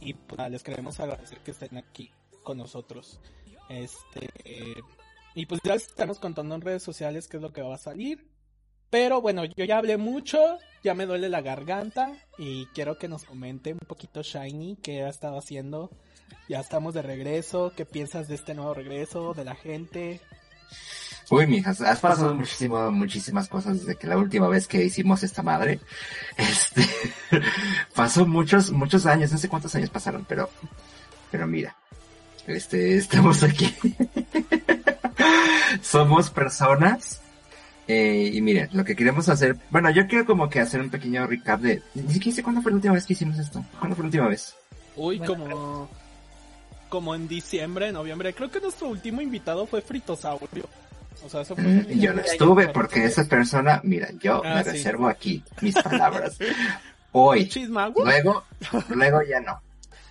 y 0.00 0.14
pues, 0.14 0.50
les 0.50 0.62
queremos 0.62 1.00
agradecer 1.00 1.38
que 1.40 1.50
estén 1.50 1.76
aquí 1.78 2.12
con 2.46 2.56
nosotros. 2.58 3.20
Este, 3.68 4.30
y 5.34 5.46
pues 5.46 5.60
ya 5.64 5.74
estamos 5.74 6.20
contando 6.20 6.54
en 6.54 6.60
redes 6.60 6.84
sociales 6.84 7.26
qué 7.26 7.38
es 7.38 7.42
lo 7.42 7.52
que 7.52 7.60
va 7.60 7.74
a 7.74 7.78
salir. 7.78 8.30
Pero 8.88 9.20
bueno, 9.20 9.44
yo 9.44 9.64
ya 9.64 9.78
hablé 9.78 9.96
mucho, 9.96 10.38
ya 10.84 10.94
me 10.94 11.06
duele 11.06 11.28
la 11.28 11.40
garganta 11.40 12.12
y 12.38 12.66
quiero 12.66 12.98
que 12.98 13.08
nos 13.08 13.24
comente 13.24 13.72
un 13.72 13.80
poquito 13.80 14.22
Shiny 14.22 14.76
qué 14.76 15.02
ha 15.02 15.08
estado 15.08 15.36
haciendo. 15.36 15.90
Ya 16.48 16.60
estamos 16.60 16.94
de 16.94 17.02
regreso, 17.02 17.72
qué 17.76 17.84
piensas 17.84 18.28
de 18.28 18.36
este 18.36 18.54
nuevo 18.54 18.74
regreso, 18.74 19.34
de 19.34 19.44
la 19.44 19.56
gente. 19.56 20.20
Uy, 21.28 21.48
mijas, 21.48 21.80
has 21.80 21.98
pasado 21.98 22.32
muchísimo, 22.36 22.92
muchísimas 22.92 23.48
cosas 23.48 23.80
desde 23.80 23.96
que 23.96 24.06
la 24.06 24.16
última 24.16 24.46
vez 24.46 24.68
que 24.68 24.84
hicimos 24.84 25.24
esta 25.24 25.42
madre. 25.42 25.80
Este, 26.36 26.86
pasó 27.96 28.24
muchos, 28.24 28.70
muchos 28.70 29.04
años, 29.06 29.32
no 29.32 29.38
sé 29.38 29.48
cuántos 29.48 29.74
años 29.74 29.90
pasaron, 29.90 30.24
pero, 30.28 30.48
pero 31.32 31.48
mira, 31.48 31.76
este, 32.46 32.96
estamos 32.96 33.42
aquí. 33.42 33.74
Somos 35.82 36.30
personas. 36.30 37.20
eh, 37.88 38.30
y 38.32 38.40
miren, 38.40 38.68
lo 38.72 38.84
que 38.84 38.96
queremos 38.96 39.28
hacer, 39.28 39.56
bueno, 39.70 39.90
yo 39.90 40.06
quiero 40.06 40.24
como 40.26 40.48
que 40.48 40.60
hacer 40.60 40.80
un 40.80 40.90
pequeño 40.90 41.26
recap 41.26 41.60
de, 41.60 41.82
ni 41.94 42.12
siquiera 42.12 42.34
sé 42.36 42.42
cuándo 42.42 42.60
fue 42.62 42.72
la 42.72 42.76
última 42.76 42.94
vez 42.94 43.06
que 43.06 43.12
hicimos 43.12 43.38
esto. 43.38 43.64
¿Cuándo 43.78 43.94
fue 43.96 44.02
la 44.04 44.06
última 44.08 44.28
vez? 44.28 44.54
Uy, 44.96 45.18
Bueno, 45.18 45.34
como, 45.34 45.88
como 46.88 47.14
en 47.14 47.28
diciembre, 47.28 47.92
noviembre. 47.92 48.32
Creo 48.34 48.50
que 48.50 48.60
nuestro 48.60 48.88
último 48.88 49.20
invitado 49.20 49.66
fue 49.66 49.82
Fritosaurio. 49.82 50.68
O 51.24 51.28
sea, 51.28 51.42
eso 51.42 51.54
fue. 51.54 51.64
Mm, 51.64 51.98
yo 52.00 52.12
no 52.12 52.20
estuve 52.22 52.68
porque 52.68 53.04
esa 53.04 53.24
persona, 53.24 53.80
mira, 53.84 54.08
yo 54.20 54.42
Ah, 54.44 54.56
me 54.56 54.64
sí. 54.64 54.70
reservo 54.70 55.08
aquí 55.08 55.42
mis 55.60 55.74
palabras. 55.74 56.38
Hoy, 57.12 57.48
Chismagua. 57.48 58.04
luego, 58.04 58.44
luego 58.88 59.20
ya 59.22 59.40
no. 59.40 59.60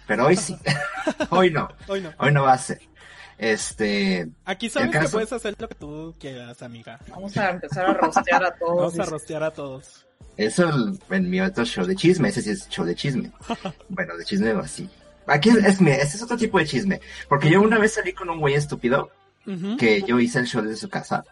Pero 0.08 0.26
hoy 0.28 0.36
sí. 0.36 0.58
hoy 1.30 1.52
no. 1.52 1.68
Hoy 1.88 2.02
no. 2.02 2.14
Hoy 2.20 2.32
no 2.32 2.44
va 2.44 2.54
a 2.54 2.58
ser. 2.58 2.80
Este, 3.38 4.28
Aquí 4.46 4.70
sabes 4.70 4.94
¿El 4.96 5.02
que 5.02 5.10
puedes 5.10 5.34
hacer 5.34 5.56
lo 5.58 5.68
que 5.68 5.76
tú 5.76 6.16
quieras, 6.20 6.62
amiga. 6.62 7.00
Vamos 7.10 7.36
a 7.38 7.50
empezar 7.50 7.86
a 7.86 7.94
rostear 7.94 8.44
a 8.46 8.56
todos. 8.56 8.94
Vamos 8.96 9.00
a 9.00 9.12
rostear 9.12 9.44
a 9.44 9.52
todos. 9.52 10.06
eso 10.38 10.70
el- 10.70 11.00
en 11.10 11.30
mi 11.30 11.42
otro 11.42 11.66
show 11.66 11.86
de 11.86 11.96
chisme, 11.96 12.30
ese 12.30 12.42
sí 12.42 12.52
es 12.52 12.70
show 12.70 12.86
de 12.86 12.96
chisme. 12.96 13.32
Bueno, 13.90 14.16
de 14.18 14.24
chisme 14.26 14.52
así. 14.52 14.90
Aquí 15.28 15.50
es, 15.50 15.58
es, 15.82 15.82
es 16.16 16.22
otro 16.22 16.38
tipo 16.38 16.60
de 16.60 16.66
chisme. 16.66 17.02
Porque 17.28 17.50
yo 17.50 17.62
una 17.62 17.78
vez 17.80 17.94
salí 17.96 18.14
con 18.14 18.30
un 18.30 18.40
güey 18.40 18.54
estúpido 18.54 19.10
que 19.78 20.02
yo 20.04 20.20
hice 20.20 20.40
el 20.40 20.46
show 20.48 20.62
desde 20.62 20.78
su 20.78 20.90
casa. 20.90 21.24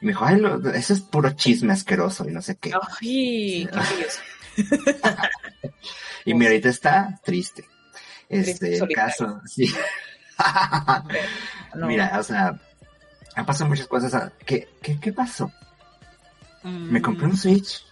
Y 0.00 0.06
me 0.06 0.12
dijo, 0.12 0.24
ay, 0.26 0.36
lo- 0.38 0.70
eso 0.70 0.92
es 0.92 1.00
puro 1.00 1.30
chisme 1.30 1.72
asqueroso 1.72 2.28
y 2.28 2.32
no 2.32 2.42
sé 2.42 2.56
qué. 2.56 2.72
Ay, 3.00 3.68
qué. 3.72 4.62
Y 6.24 6.34
mira, 6.34 6.50
ahorita 6.50 6.68
está 6.68 7.20
triste. 7.24 7.64
Este, 8.28 8.78
caso, 8.94 9.40
sí. 9.46 9.72
No. 11.74 11.86
Mira, 11.86 12.18
o 12.18 12.22
sea, 12.22 12.58
han 13.34 13.46
pasado 13.46 13.68
muchas 13.70 13.86
cosas. 13.86 14.14
ah, 14.14 14.32
¿Qué, 14.44 14.68
qué, 14.82 14.98
qué 15.00 15.12
pasó? 15.12 15.50
Me 16.62 17.00
compré 17.02 17.26
un 17.26 17.36
Switch. 17.36 17.84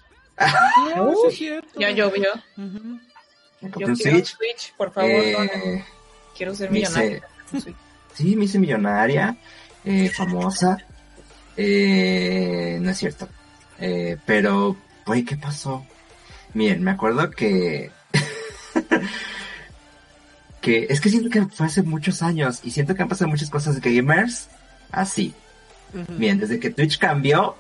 No, 0.97 1.13
sí 1.13 1.19
Uy, 1.23 1.29
es 1.29 1.37
cierto. 1.37 1.81
Ya 1.81 1.91
llovió. 1.91 2.29
Ujú. 2.57 2.99
Me 3.61 3.69
Yo 3.69 3.71
compré 3.71 3.87
un 3.87 3.97
quiero 3.97 4.17
un 4.19 4.25
Switch. 4.25 4.37
Switch, 4.37 4.75
por 4.77 4.93
favor. 4.93 5.11
Eh. 5.11 5.85
Quiero 6.37 6.55
ser 6.55 6.71
me 6.71 6.81
millonario. 6.81 7.23
hice- 7.53 7.75
sí, 8.15 8.37
me 8.37 8.45
hice 8.47 8.59
millonaria, 8.59 9.37
eh, 9.85 10.09
famosa. 10.11 10.77
Eh, 11.57 12.79
no 12.81 12.91
es 12.91 12.99
cierto. 12.99 13.29
Eh, 13.79 14.17
pero, 14.27 14.77
güey, 15.07 15.25
¿qué 15.25 15.37
pasó? 15.37 15.87
Miren, 16.55 16.83
me 16.83 16.91
acuerdo 16.93 17.31
que... 17.31 17.91
que 20.65 20.87
es 20.89 20.99
que 21.03 21.11
siento 21.11 21.29
que 21.29 21.45
fue 21.45 21.67
hace 21.67 21.83
muchos 21.83 22.23
años 22.23 22.61
y 22.65 22.71
siento 22.71 22.95
que 22.95 23.03
han 23.03 23.09
pasado 23.09 23.29
muchas 23.29 23.51
cosas 23.51 23.83
gamers 23.83 24.49
así. 24.91 25.35
Bien, 26.17 26.39
desde 26.39 26.59
que 26.59 26.71
Twitch 26.71 26.99
cambió, 26.99 27.55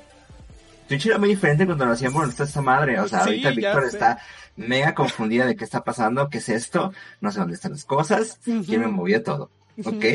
Twitch 0.88 1.04
era 1.06 1.18
muy 1.18 1.28
diferente 1.28 1.66
cuando 1.66 1.84
lo 1.84 1.92
hacíamos 1.92 2.22
nuestra 2.24 2.46
esta 2.46 2.62
madre. 2.62 2.98
O 2.98 3.06
sea, 3.06 3.24
Sí, 3.24 3.28
ahorita 3.44 3.50
Víctor 3.50 3.84
está 3.84 4.18
mega 4.56 4.94
confundida 4.94 5.44
de 5.44 5.54
qué 5.54 5.64
está 5.64 5.84
pasando, 5.84 6.30
qué 6.30 6.38
es 6.38 6.48
esto, 6.48 6.94
no 7.20 7.30
sé 7.30 7.40
dónde 7.40 7.54
están 7.56 7.72
las 7.72 7.84
cosas, 7.84 8.38
Ujú. 8.46 8.64
quién 8.64 8.80
me 8.80 8.86
movió 8.88 9.22
todo. 9.22 9.50
¿Ok? 9.84 10.04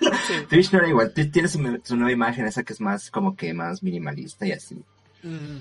Sí. 0.00 0.32
Twitch 0.48 0.72
no 0.72 0.78
era 0.78 0.88
igual, 0.88 1.12
Twitch 1.12 1.30
tiene 1.30 1.46
su, 1.48 1.58
su 1.84 1.94
nueva 1.94 2.10
imagen, 2.10 2.46
esa 2.46 2.62
que 2.62 2.72
es 2.72 2.80
más 2.80 3.10
como 3.10 3.36
que 3.36 3.52
más 3.52 3.82
minimalista 3.82 4.46
y 4.46 4.52
así. 4.52 4.82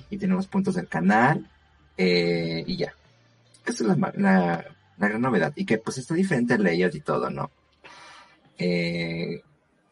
Y 0.10 0.17
tenemos 0.17 0.48
puntos 0.48 0.75
del 0.75 0.88
canal, 0.88 1.46
eh, 1.98 2.63
y 2.65 2.77
ya. 2.77 2.93
Esa 3.65 3.84
es 3.84 3.98
la, 3.98 4.65
la 5.00 5.08
gran 5.08 5.22
novedad. 5.22 5.53
Y 5.56 5.65
que 5.65 5.77
pues 5.79 5.98
está 5.98 6.13
diferente 6.13 6.53
el 6.53 6.63
layout 6.63 6.94
y 6.96 7.01
todo, 7.01 7.29
¿no? 7.29 7.50
Eh, 8.58 9.41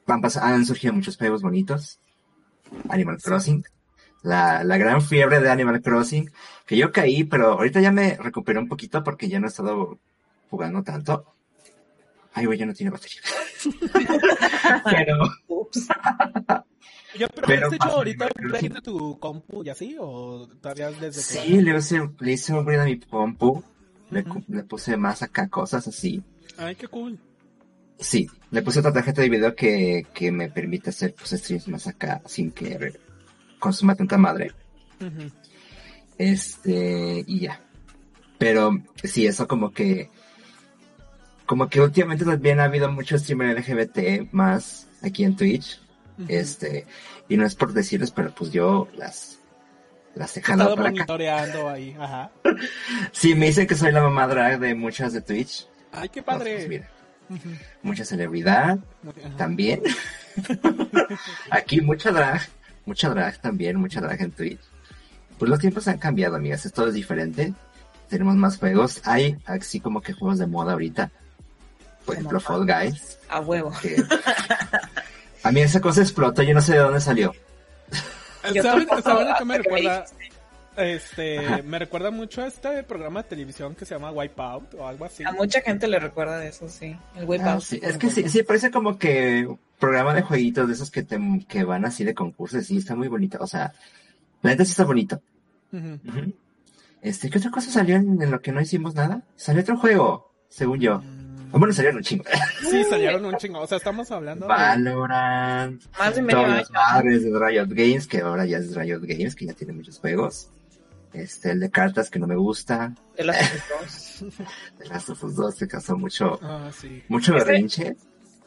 van 0.05 0.21
pas- 0.21 0.37
han 0.41 0.65
surgido 0.65 0.93
muchos 0.93 1.17
juegos 1.17 1.41
bonitos. 1.41 1.99
Animal 2.89 3.17
Crossing. 3.21 3.63
La, 4.23 4.63
la 4.63 4.77
gran 4.77 5.01
fiebre 5.01 5.39
de 5.39 5.49
Animal 5.49 5.81
Crossing. 5.81 6.29
Que 6.65 6.75
yo 6.77 6.91
caí, 6.91 7.23
pero 7.23 7.53
ahorita 7.53 7.79
ya 7.81 7.91
me 7.91 8.17
recuperé 8.17 8.59
un 8.59 8.67
poquito 8.67 9.03
porque 9.03 9.29
ya 9.29 9.39
no 9.39 9.47
he 9.47 9.49
estado 9.49 9.97
jugando 10.49 10.83
tanto. 10.83 11.33
Ay, 12.33 12.45
güey, 12.45 12.59
ya 12.59 12.65
no 12.65 12.73
tiene 12.73 12.91
batería. 12.91 13.21
pero, 14.85 15.29
Ups. 15.47 15.87
¿Ya 17.17 17.27
pero, 17.29 17.47
Pero 17.47 17.67
has 17.67 17.73
hecho 17.73 17.87
ahorita 17.89 18.25
Animal 18.25 18.45
upgrade 18.55 18.73
de 18.75 18.81
tu 18.81 19.17
compu 19.19 19.63
y 19.63 19.69
así? 19.69 19.95
¿O 19.99 20.47
todavía 20.61 20.91
desde 20.91 21.07
que- 21.39 21.41
sí, 21.47 21.61
le 21.61 21.77
hice, 21.77 22.09
le 22.19 22.31
hice 22.33 22.53
un 22.53 22.59
upgrade 22.59 22.81
a 22.81 22.85
mi 22.85 22.99
compu. 22.99 23.63
Le, 24.09 24.23
puse 24.63 24.97
más 24.97 25.21
acá 25.21 25.47
cosas 25.49 25.87
así. 25.87 26.23
Ay, 26.57 26.75
qué 26.75 26.87
cool. 26.87 27.19
Sí, 27.99 28.29
le 28.51 28.61
puse 28.61 28.79
otra 28.79 28.93
tarjeta 28.93 29.21
de 29.21 29.29
video 29.29 29.55
que, 29.55 30.05
que 30.13 30.31
me 30.31 30.49
permite 30.49 30.91
hacer 30.91 31.13
pues, 31.15 31.31
streams 31.31 31.67
más 31.67 31.87
acá 31.87 32.21
sin 32.25 32.51
que 32.51 32.93
consuma 33.59 33.95
tanta 33.95 34.17
madre. 34.17 34.51
Este, 36.17 37.23
y 37.25 37.39
ya. 37.39 37.61
Pero 38.37 38.71
sí, 39.03 39.25
eso 39.25 39.47
como 39.47 39.71
que, 39.71 40.09
como 41.45 41.69
que 41.69 41.81
últimamente 41.81 42.23
también 42.23 42.59
ha 42.59 42.65
habido 42.65 42.91
mucho 42.91 43.17
streamer 43.17 43.57
LGBT 43.57 44.31
más 44.31 44.87
aquí 45.01 45.23
en 45.23 45.35
Twitch. 45.35 45.81
Este, 46.27 46.85
y 47.29 47.37
no 47.37 47.45
es 47.45 47.55
por 47.55 47.73
decirles, 47.73 48.11
pero 48.11 48.33
pues 48.33 48.51
yo 48.51 48.87
las, 48.95 49.36
las 50.17 50.35
he 50.37 50.41
jalado 50.41 50.75
para 50.75 50.89
acá. 50.89 50.95
monitoreando 50.97 51.69
ahí, 51.69 51.95
ajá. 51.99 52.31
Sí, 53.11 53.35
me 53.35 53.47
dicen 53.47 53.67
que 53.67 53.75
soy 53.75 53.91
la 53.91 54.01
mamá 54.01 54.27
drag 54.27 54.59
de 54.59 54.75
muchas 54.75 55.13
de 55.13 55.21
Twitch. 55.21 55.67
Ay, 55.91 56.09
qué 56.09 56.19
No, 56.21 56.25
pues 56.25 56.37
padre. 56.37 56.67
mira, 56.67 56.89
mucha 57.81 58.03
celebridad, 58.05 58.77
también. 59.37 59.81
Aquí 61.51 61.81
mucha 61.81 62.11
drag, 62.11 62.41
mucha 62.85 63.09
drag 63.09 63.39
también, 63.41 63.77
mucha 63.77 64.01
drag 64.01 64.21
en 64.21 64.31
Twitch. 64.31 64.59
Pues 65.37 65.49
los 65.49 65.59
tiempos 65.59 65.87
han 65.87 65.97
cambiado, 65.97 66.35
amigas, 66.35 66.65
esto 66.65 66.87
es 66.87 66.93
diferente. 66.93 67.53
Tenemos 68.09 68.35
más 68.35 68.57
juegos. 68.57 69.01
Hay 69.05 69.37
así 69.45 69.79
como 69.79 70.01
que 70.01 70.13
juegos 70.13 70.39
de 70.39 70.47
moda 70.47 70.73
ahorita. 70.73 71.11
Por 72.05 72.15
ejemplo, 72.15 72.39
Fall 72.39 72.65
Guys. 72.65 73.19
A 73.29 73.41
huevo. 73.41 73.71
Que... 73.81 74.01
A 75.43 75.51
mí 75.51 75.61
esa 75.61 75.81
cosa 75.81 76.01
explotó, 76.01 76.41
yo 76.41 76.53
no 76.53 76.61
sé 76.61 76.73
de 76.73 76.79
dónde 76.79 77.01
salió. 77.01 77.33
Yo 78.53 78.63
¿Saben, 78.63 78.87
tampoco, 78.87 79.01
saben 79.09 79.27
a 79.29 79.35
qué 79.37 79.45
me 79.45 79.53
hasta 79.55 79.63
que 79.63 79.69
me 79.69 79.79
recuerda? 79.79 80.05
Este, 80.77 81.39
Ajá. 81.39 81.61
me 81.63 81.79
recuerda 81.79 82.11
mucho 82.11 82.43
a 82.43 82.47
este 82.47 82.83
programa 82.83 83.23
de 83.23 83.29
televisión 83.29 83.73
que 83.73 83.83
se 83.85 83.95
llama 83.95 84.11
Wipeout 84.11 84.75
o 84.75 84.87
algo 84.87 85.05
así. 85.05 85.23
A 85.23 85.31
mucha 85.31 85.61
gente 85.61 85.87
le 85.87 85.99
recuerda 85.99 86.37
de 86.37 86.49
eso, 86.49 86.69
sí. 86.69 86.95
El 87.15 87.25
whip 87.25 87.41
Ah, 87.43 87.59
sí, 87.59 87.79
Es 87.81 87.97
que 87.97 88.11
sí, 88.11 88.29
sí, 88.29 88.43
parece 88.43 88.69
como 88.69 88.99
que 88.99 89.47
programa 89.79 90.13
de 90.13 90.21
jueguitos 90.21 90.67
de 90.67 90.73
esos 90.75 90.91
que, 90.91 91.01
te, 91.01 91.19
que 91.47 91.63
van 91.63 91.85
así 91.85 92.03
de 92.03 92.13
concursos. 92.13 92.65
Sí, 92.65 92.77
está 92.77 92.95
muy 92.95 93.07
bonito. 93.07 93.39
O 93.41 93.47
sea, 93.47 93.73
la 94.43 94.51
neta 94.51 94.65
sí 94.65 94.71
está 94.71 94.83
bonito. 94.85 95.19
Este, 97.01 97.29
¿qué 97.29 97.39
otra 97.39 97.51
cosa 97.51 97.71
salió 97.71 97.95
en, 97.95 98.21
en 98.21 98.29
lo 98.29 98.39
que 98.41 98.51
no 98.51 98.61
hicimos 98.61 98.93
nada? 98.93 99.23
Salió 99.35 99.61
otro 99.61 99.77
juego, 99.77 100.31
según 100.47 100.79
yo. 100.79 101.01
Ah, 101.03 101.16
Bueno, 101.51 101.73
salieron 101.73 101.97
un 101.97 102.03
chingo. 102.03 102.23
Sí, 102.69 102.83
salieron 102.83 103.25
un 103.25 103.35
chingo. 103.37 103.59
O 103.59 103.67
sea, 103.67 103.77
estamos 103.77 104.11
hablando 104.11 104.45
de... 104.47 104.53
Valorant, 104.53 105.81
Más 105.97 106.15
de 106.15 106.21
medio 106.21 106.41
todos 106.41 107.03
los 107.05 107.23
de 107.23 107.39
Riot 107.39 107.67
Games, 107.69 108.07
que 108.07 108.19
ahora 108.19 108.45
ya 108.45 108.57
es 108.57 108.75
Riot 108.75 109.01
Games, 109.01 109.35
que 109.35 109.45
ya 109.45 109.53
tiene 109.53 109.73
muchos 109.73 109.99
juegos. 109.99 110.49
Este, 111.13 111.51
el 111.51 111.59
de 111.61 111.71
cartas 111.71 112.09
que 112.09 112.19
no 112.19 112.27
me 112.27 112.35
gusta. 112.35 112.93
De 113.15 113.23
las 113.23 113.37
dos. 113.69 114.23
The 114.77 114.85
Last 114.89 115.09
of 115.09 115.23
Us 115.23 115.35
2 115.35 115.55
que 115.59 115.67
causó 115.67 115.97
mucho, 115.97 116.39
Ah, 116.43 116.69
sí. 116.77 117.01
mucho 117.07 117.35
Ese- 117.35 117.45
berrinche. 117.45 117.95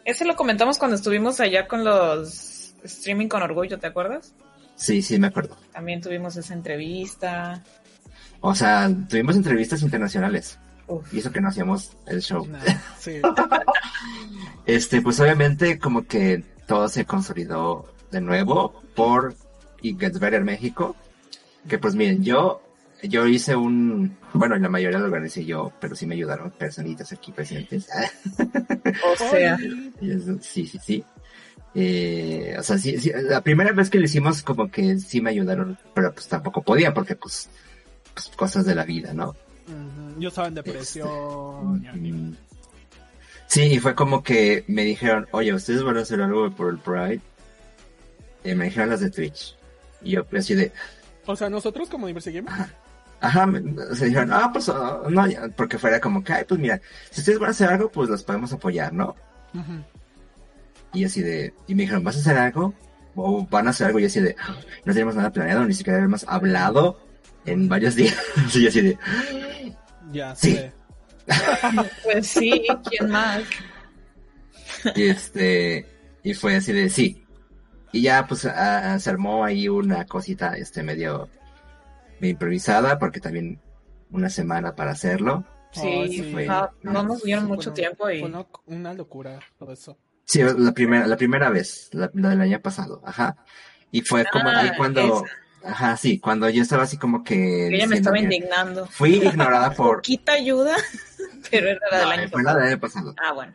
Ese 0.04 0.24
lo 0.24 0.34
comentamos 0.36 0.78
cuando 0.78 0.96
estuvimos 0.96 1.40
allá 1.40 1.66
con 1.68 1.84
los 1.84 2.74
streaming 2.84 3.28
con 3.28 3.42
orgullo, 3.42 3.78
¿te 3.78 3.86
acuerdas? 3.86 4.34
Sí, 4.76 5.02
sí, 5.02 5.18
me 5.18 5.26
acuerdo. 5.26 5.56
También 5.72 6.00
tuvimos 6.00 6.36
esa 6.36 6.54
entrevista. 6.54 7.62
O 8.40 8.54
sea, 8.54 8.90
tuvimos 9.08 9.36
entrevistas 9.36 9.82
internacionales. 9.82 10.58
Uf. 10.90 11.14
Y 11.14 11.20
eso 11.20 11.30
que 11.30 11.40
no 11.40 11.48
hacíamos 11.48 11.92
el 12.06 12.20
show. 12.20 12.46
Nah, 12.46 12.58
sí. 12.98 13.20
Este, 14.66 15.00
pues 15.02 15.18
obviamente 15.18 15.78
como 15.78 16.04
que 16.06 16.44
todo 16.66 16.88
se 16.88 17.04
consolidó 17.04 17.92
de 18.10 18.20
nuevo 18.20 18.82
por 18.94 19.34
It 19.82 19.98
Gets 19.98 20.20
Better 20.20 20.44
México. 20.44 20.94
Que 21.68 21.78
pues 21.78 21.94
miren, 21.94 22.22
yo, 22.22 22.62
yo 23.02 23.26
hice 23.26 23.56
un, 23.56 24.16
bueno, 24.32 24.56
la 24.56 24.68
mayoría 24.68 24.98
lo 24.98 25.06
organicé 25.06 25.44
yo, 25.44 25.72
pero 25.80 25.96
sí 25.96 26.06
me 26.06 26.14
ayudaron 26.14 26.50
personitas 26.50 27.12
aquí 27.12 27.32
presentes. 27.32 27.88
O 29.12 29.16
sea, 29.16 29.56
Y 30.00 30.10
sí, 30.40 30.66
sí, 30.66 30.78
sí. 30.84 31.04
Eh, 31.74 32.56
o 32.58 32.62
sea, 32.62 32.78
sí, 32.78 32.98
sí, 32.98 33.12
la 33.14 33.42
primera 33.42 33.72
vez 33.72 33.90
que 33.90 33.98
lo 33.98 34.04
hicimos 34.04 34.42
como 34.42 34.70
que 34.70 34.98
sí 34.98 35.20
me 35.20 35.30
ayudaron, 35.30 35.78
pero 35.94 36.12
pues 36.12 36.26
tampoco 36.26 36.62
podía 36.62 36.92
porque 36.92 37.14
pues, 37.14 37.48
pues 38.12 38.28
cosas 38.36 38.64
de 38.66 38.74
la 38.74 38.84
vida, 38.84 39.14
¿no? 39.14 39.36
Yo 40.20 40.28
estaba 40.28 40.48
en 40.48 40.54
depresión. 40.54 41.82
ni- 42.00 42.12
Mm. 42.12 42.36
Sí, 43.46 43.62
y 43.62 43.78
fue 43.80 43.94
como 43.96 44.22
que 44.22 44.64
me 44.68 44.84
dijeron, 44.84 45.26
oye, 45.32 45.52
¿ustedes 45.52 45.82
van 45.82 45.96
a 45.96 46.02
hacer 46.02 46.20
algo 46.22 46.48
por 46.52 46.70
el 46.70 46.78
Pride? 46.78 47.20
Y 48.44 48.54
me 48.54 48.66
dijeron 48.66 48.90
las 48.90 49.00
de 49.00 49.10
Twitch. 49.10 49.56
Y 50.02 50.12
yo 50.12 50.24
así 50.38 50.54
de, 50.54 50.72
O 51.26 51.34
sea, 51.36 51.50
nosotros 51.50 51.88
como 51.90 52.06
Diversity 52.06 52.36
Gamer. 52.40 52.52
ajá, 53.20 53.46
me- 53.46 53.94
se 53.96 54.06
dijeron, 54.06 54.32
ah, 54.32 54.50
pues 54.52 54.68
ah, 54.68 55.00
no, 55.08 55.26
ya", 55.26 55.48
porque 55.56 55.78
fuera 55.78 56.00
como 56.00 56.22
que, 56.22 56.32
ay, 56.32 56.44
pues 56.48 56.60
mira, 56.60 56.80
si 57.10 57.20
ustedes 57.20 57.38
van 57.40 57.48
a 57.48 57.50
hacer 57.50 57.68
algo, 57.68 57.90
pues 57.90 58.08
los 58.08 58.22
podemos 58.22 58.52
apoyar, 58.52 58.92
¿no? 58.92 59.16
Ujú. 59.52 59.82
Y 60.92 61.04
así 61.04 61.20
de, 61.22 61.52
y 61.66 61.74
me 61.74 61.82
dijeron, 61.82 62.02
¿vas 62.04 62.16
a 62.16 62.20
hacer 62.20 62.36
algo? 62.38 62.72
O 63.16 63.44
van 63.50 63.66
a 63.66 63.70
hacer 63.70 63.88
algo 63.88 63.98
y 63.98 64.04
así 64.06 64.20
de, 64.20 64.36
"Ah, 64.40 64.54
no 64.84 64.92
tenemos 64.92 65.16
nada 65.16 65.30
planeado, 65.32 65.64
ni 65.64 65.74
siquiera 65.74 65.98
hemos 66.02 66.24
hablado 66.28 67.00
en 67.46 67.68
varios 67.68 67.96
días. 67.96 68.16
y 68.54 68.66
así 68.68 68.80
de, 68.80 68.98
Ya 70.12 70.34
Sí. 70.34 70.58
pues 72.02 72.26
sí, 72.26 72.66
¿quién 72.88 73.10
más? 73.10 73.42
y 74.96 75.08
este, 75.08 75.86
y 76.22 76.34
fue 76.34 76.56
así 76.56 76.72
de, 76.72 76.88
sí. 76.88 77.24
Y 77.92 78.02
ya 78.02 78.26
pues 78.26 78.44
ah, 78.46 78.98
se 78.98 79.10
armó 79.10 79.44
ahí 79.44 79.68
una 79.68 80.04
cosita, 80.06 80.54
este, 80.56 80.82
medio, 80.82 81.28
medio 82.20 82.32
improvisada, 82.32 82.98
porque 82.98 83.20
también 83.20 83.60
una 84.10 84.30
semana 84.30 84.74
para 84.74 84.92
hacerlo. 84.92 85.44
Sí, 85.72 86.30
fue- 86.32 86.46
no, 86.46 86.70
no 86.82 87.02
nos 87.04 87.22
dieron 87.22 87.44
Sí, 87.44 87.48
mucho 87.50 87.70
fue 87.70 87.74
tiempo 87.76 88.10
y 88.10 88.20
Fue 88.20 88.32
una, 88.66 88.94
locura 88.94 89.38
todo 89.58 89.72
eso. 89.72 89.98
Sí, 90.24 90.40
la 90.42 90.72
primera, 90.72 91.06
la 91.06 91.16
primera 91.16 91.50
vez, 91.50 91.90
la, 91.92 92.10
la 92.14 92.30
del 92.30 92.40
año 92.40 92.60
pasado, 92.60 93.02
ajá. 93.04 93.36
Y 93.92 94.00
fue 94.02 94.24
como 94.32 94.48
Ah, 94.48 94.60
ahí 94.60 94.70
cuando, 94.76 95.24
ajá, 95.64 95.96
sí, 95.96 96.18
cuando 96.18 96.48
yo 96.50 96.62
estaba 96.62 96.82
así 96.84 96.96
como 96.96 97.22
que... 97.24 97.68
ella 97.68 97.86
me 97.86 97.96
estaba 97.96 98.18
indignando. 98.18 98.86
Fui 98.86 99.16
ignorada 99.16 99.70
por... 99.74 99.96
Poquita 99.96 100.32
ayuda, 100.32 100.76
pero 101.50 101.68
era 101.68 101.80
la 101.90 101.98
del 102.00 102.10
año 102.12 102.28
fue 102.30 102.42
la 102.42 102.50
pasado. 102.52 102.58
del 102.58 102.68
año 102.72 102.80
pasado. 102.80 103.14
Ah, 103.22 103.32
bueno. 103.32 103.54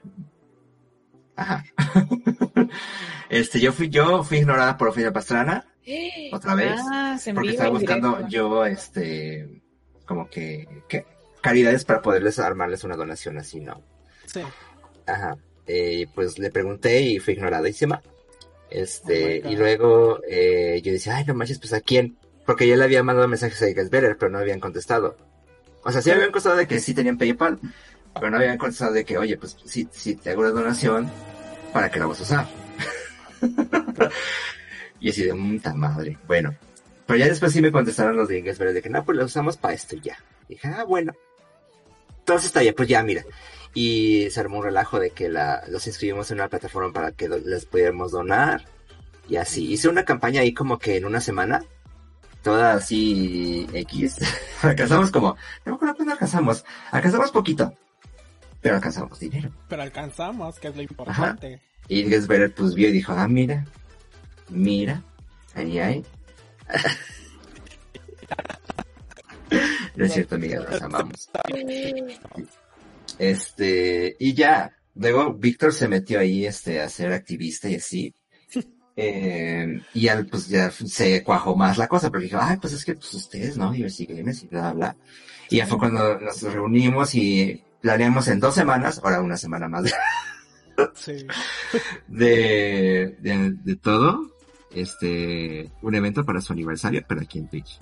Ajá. 1.35 1.65
este, 3.29 3.59
yo 3.59 3.73
fui, 3.73 3.89
yo 3.89 4.23
fui 4.23 4.37
ignorada 4.37 4.77
por 4.77 4.89
Ofelia 4.89 5.11
Pastrana, 5.11 5.65
otra 6.31 6.55
vez, 6.55 6.79
Ah, 6.91 7.17
se 7.19 7.33
porque 7.33 7.51
estaba 7.51 7.69
buscando 7.71 8.09
directo. 8.11 8.29
yo, 8.29 8.65
este, 8.65 9.61
como 10.05 10.29
que, 10.29 10.67
que, 10.87 11.05
caridades 11.41 11.85
para 11.85 12.01
poderles 12.01 12.39
armarles 12.39 12.83
una 12.83 12.95
donación 12.95 13.37
así, 13.37 13.59
¿no? 13.59 13.81
Sí. 14.25 14.41
Ajá. 15.05 15.37
Eh, 15.67 16.07
pues 16.13 16.37
le 16.39 16.51
pregunté 16.51 17.01
y 17.01 17.19
fui 17.19 17.33
ignoradísima. 17.33 18.01
Este, 18.69 19.41
Oh 19.43 19.49
y 19.49 19.55
luego 19.55 20.19
eh, 20.27 20.81
yo 20.83 20.91
decía, 20.91 21.15
ay, 21.15 21.25
no 21.25 21.33
manches, 21.33 21.59
pues 21.59 21.73
a 21.73 21.81
quién. 21.81 22.17
Porque 22.45 22.67
yo 22.67 22.75
le 22.75 22.83
había 22.83 23.03
mandado 23.03 23.27
mensajes 23.27 23.61
a 23.61 23.67
Gasbetter, 23.67 24.17
pero 24.17 24.31
no 24.31 24.37
habían 24.37 24.59
contestado. 24.59 25.17
O 25.83 25.91
sea, 25.91 26.01
sí 26.01 26.11
habían 26.11 26.27
contestado 26.27 26.57
de 26.57 26.67
que 26.67 26.79
sí 26.79 26.93
tenían 26.93 27.17
PayPal, 27.17 27.59
pero 28.13 28.29
no 28.29 28.37
habían 28.37 28.57
contestado 28.57 28.93
de 28.93 29.05
que, 29.05 29.17
oye, 29.17 29.37
pues 29.37 29.57
sí, 29.65 29.87
sí 29.91 30.15
te 30.15 30.31
hago 30.31 30.41
una 30.41 30.51
donación, 30.51 31.09
¿para 31.73 31.89
qué 31.89 31.99
la 31.99 32.05
vas 32.07 32.19
a 32.19 32.23
usar? 32.23 32.47
y 34.99 35.09
así 35.09 35.23
de, 35.23 35.33
puta 35.33 35.73
madre. 35.73 36.17
Bueno, 36.27 36.55
pero 37.05 37.17
ya 37.17 37.27
después 37.27 37.51
sí 37.51 37.61
me 37.61 37.71
contestaron 37.71 38.15
los 38.15 38.27
de 38.27 38.41
Gasbetter 38.41 38.73
de 38.73 38.81
que 38.81 38.89
no, 38.89 39.03
pues 39.03 39.17
la 39.17 39.25
usamos 39.25 39.57
para 39.57 39.73
esto 39.73 39.95
y 39.95 40.01
ya. 40.01 40.17
dije, 40.47 40.67
ah, 40.67 40.83
bueno. 40.83 41.13
Entonces 42.19 42.47
está 42.47 42.63
ya, 42.63 42.73
pues 42.73 42.87
ya, 42.87 43.03
mira 43.03 43.23
y 43.75 44.27
se 44.31 44.39
armó 44.39 44.57
un 44.59 44.63
relajo 44.65 44.99
de 44.99 45.11
que 45.11 45.29
la, 45.29 45.63
los 45.69 45.85
inscribimos 45.85 46.31
en 46.31 46.39
una 46.39 46.47
plataforma 46.49 46.91
para 46.93 47.11
que 47.11 47.27
do- 47.27 47.37
les 47.37 47.65
pudiéramos 47.65 48.11
donar 48.13 48.63
y 49.29 49.35
así. 49.35 49.71
Hice 49.71 49.87
una 49.89 50.05
campaña 50.05 50.41
ahí 50.41 50.53
como 50.53 50.79
que 50.79 50.97
en 50.97 51.05
una 51.05 51.21
semana, 51.21 51.63
toda 52.41 52.73
así 52.73 53.67
X. 53.73 54.17
alcanzamos 54.63 55.11
como, 55.11 55.35
no 55.65 55.71
me 55.71 55.75
acuerdo 55.75 55.95
cuándo 55.95 56.13
alcanzamos, 56.13 56.65
alcanzamos 56.91 57.29
poquito, 57.31 57.73
pero 58.61 58.75
alcanzamos 58.75 59.19
dinero. 59.19 59.51
Pero 59.67 59.81
alcanzamos, 59.83 60.57
que 60.59 60.69
es 60.69 60.75
lo 60.75 60.81
importante. 60.81 61.61
Y 61.87 62.03
Gesberer 62.05 62.53
pues 62.55 62.73
vio 62.73 62.87
y 62.89 62.93
dijo, 62.93 63.11
ah, 63.11 63.27
mira, 63.27 63.63
mira, 64.49 65.03
ahí 65.53 65.77
hay. 65.79 66.05
no 69.95 70.05
es 70.05 70.13
cierto, 70.13 70.33
amiga, 70.35 70.61
los 70.67 70.81
amamos. 70.81 71.29
Este, 73.19 74.15
y 74.19 74.33
ya, 74.33 74.75
luego 74.95 75.33
Víctor 75.33 75.73
se 75.73 75.87
metió 75.87 76.19
ahí, 76.19 76.45
este, 76.45 76.81
a 76.81 76.89
ser 76.89 77.13
activista 77.13 77.69
y 77.69 77.75
así. 77.75 78.13
Eh, 78.97 79.81
y 79.93 80.07
al, 80.07 80.25
pues 80.25 80.47
ya 80.47 80.71
se 80.71 81.21
cuajó 81.21 81.53
más 81.53 81.77
la 81.77 81.89
cosa, 81.89 82.09
pero 82.09 82.23
dijo, 82.23 82.37
ay, 82.39 82.55
pues 82.61 82.71
es 82.71 82.85
que 82.85 82.93
pues 82.93 83.13
ustedes, 83.13 83.57
¿no? 83.57 83.73
Diversity 83.73 84.13
y 84.13 84.47
bla, 84.47 84.71
bla. 84.71 84.95
Y 85.49 85.57
ya 85.57 85.67
fue 85.67 85.77
cuando 85.77 86.17
nos 86.17 86.41
reunimos 86.43 87.13
y 87.13 87.61
planeamos 87.81 88.29
en 88.29 88.39
dos 88.39 88.55
semanas, 88.55 89.01
ahora 89.03 89.19
una 89.19 89.35
semana 89.35 89.67
más 89.67 89.93
Sí. 90.95 91.27
de, 92.07 93.17
de, 93.19 93.51
de 93.63 93.75
todo, 93.75 94.31
este, 94.71 95.71
un 95.81 95.95
evento 95.95 96.25
para 96.25 96.41
su 96.41 96.53
aniversario, 96.53 97.03
pero 97.07 97.21
aquí 97.21 97.39
en 97.39 97.49
Twitch. 97.49 97.79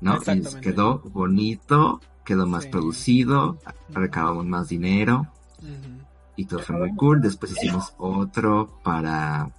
¿No? 0.00 0.18
Y 0.26 0.60
quedó 0.60 0.98
bonito, 1.00 2.00
quedó 2.24 2.46
más 2.46 2.64
Sí. 2.64 2.70
producido, 2.70 3.58
recabamos 3.90 4.46
más 4.46 4.68
dinero 4.68 5.26
y 6.36 6.46
todo 6.46 6.60
fue 6.60 6.76
muy 6.76 6.94
cool. 6.96 7.20
Después 7.22 7.52
hicimos 7.52 7.94
otro 7.98 8.80
para 8.82 9.50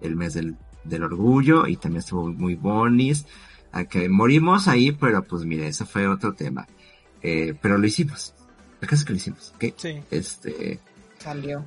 el 0.00 0.16
mes 0.16 0.34
del, 0.34 0.56
del 0.84 1.02
orgullo 1.02 1.66
y 1.66 1.76
también 1.76 2.00
estuvo 2.00 2.26
muy 2.32 2.54
bonis. 2.54 3.26
A 3.72 3.84
que 3.84 4.08
morimos 4.08 4.68
ahí, 4.68 4.92
pero 4.92 5.24
pues 5.24 5.44
mire, 5.44 5.66
eso 5.66 5.84
fue 5.84 6.06
otro 6.06 6.32
tema. 6.34 6.66
Eh, 7.22 7.54
pero 7.60 7.76
lo 7.76 7.86
hicimos. 7.86 8.32
El 8.80 8.88
caso 8.88 9.00
es 9.00 9.04
que 9.06 9.12
lo 9.12 9.16
hicimos, 9.16 9.52
¿ok? 9.56 9.64
Sí. 9.76 10.00
Este, 10.10 10.78
Salió. 11.18 11.64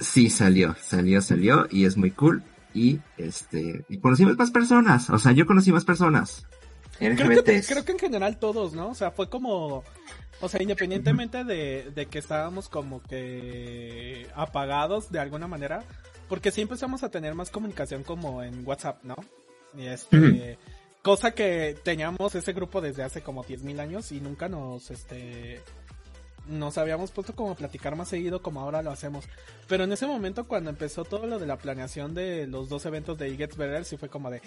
sí 0.00 0.30
salió, 0.30 0.74
salió, 0.82 1.20
salió 1.22 1.66
y 1.70 1.84
es 1.84 1.96
muy 1.96 2.10
cool. 2.10 2.42
Y 2.72 2.98
este, 3.16 3.84
y 3.88 3.98
conocimos 3.98 4.36
más 4.36 4.50
personas. 4.50 5.08
O 5.10 5.18
sea, 5.20 5.30
yo 5.30 5.46
conocí 5.46 5.70
más 5.72 5.84
personas. 5.84 6.44
Creo 6.98 7.16
que, 7.44 7.62
creo 7.62 7.84
que 7.84 7.92
en 7.92 7.98
general 7.98 8.38
todos, 8.38 8.72
¿no? 8.72 8.90
O 8.90 8.94
sea, 8.94 9.10
fue 9.10 9.28
como, 9.28 9.84
o 10.40 10.48
sea, 10.48 10.62
independientemente 10.62 11.44
de, 11.44 11.90
de 11.94 12.06
que 12.06 12.18
estábamos 12.18 12.68
como 12.68 13.02
que 13.02 14.26
apagados 14.34 15.10
de 15.10 15.18
alguna 15.18 15.46
manera, 15.48 15.82
porque 16.28 16.50
sí 16.50 16.60
empezamos 16.60 17.02
a 17.02 17.10
tener 17.10 17.34
más 17.34 17.50
comunicación 17.50 18.02
como 18.02 18.42
en 18.42 18.66
WhatsApp, 18.66 19.02
¿no? 19.02 19.16
Y 19.76 19.86
este, 19.86 20.58
cosa 21.02 21.32
que 21.32 21.76
teníamos 21.82 22.34
ese 22.34 22.52
grupo 22.52 22.80
desde 22.80 23.02
hace 23.02 23.22
como 23.22 23.44
10.000 23.44 23.80
años 23.80 24.12
y 24.12 24.20
nunca 24.20 24.48
nos, 24.48 24.90
este, 24.90 25.60
nos 26.46 26.78
habíamos 26.78 27.10
puesto 27.10 27.34
como 27.34 27.52
a 27.52 27.54
platicar 27.54 27.96
más 27.96 28.08
seguido 28.08 28.42
como 28.42 28.60
ahora 28.60 28.82
lo 28.82 28.90
hacemos. 28.90 29.24
Pero 29.68 29.84
en 29.84 29.92
ese 29.92 30.06
momento 30.06 30.46
cuando 30.46 30.70
empezó 30.70 31.04
todo 31.04 31.26
lo 31.26 31.38
de 31.38 31.46
la 31.46 31.56
planeación 31.56 32.14
de 32.14 32.46
los 32.46 32.68
dos 32.68 32.84
eventos 32.86 33.18
de 33.18 33.28
It 33.28 33.38
Gets 33.38 33.56
Better, 33.56 33.84
sí 33.84 33.96
fue 33.96 34.08
como 34.08 34.30
de, 34.30 34.42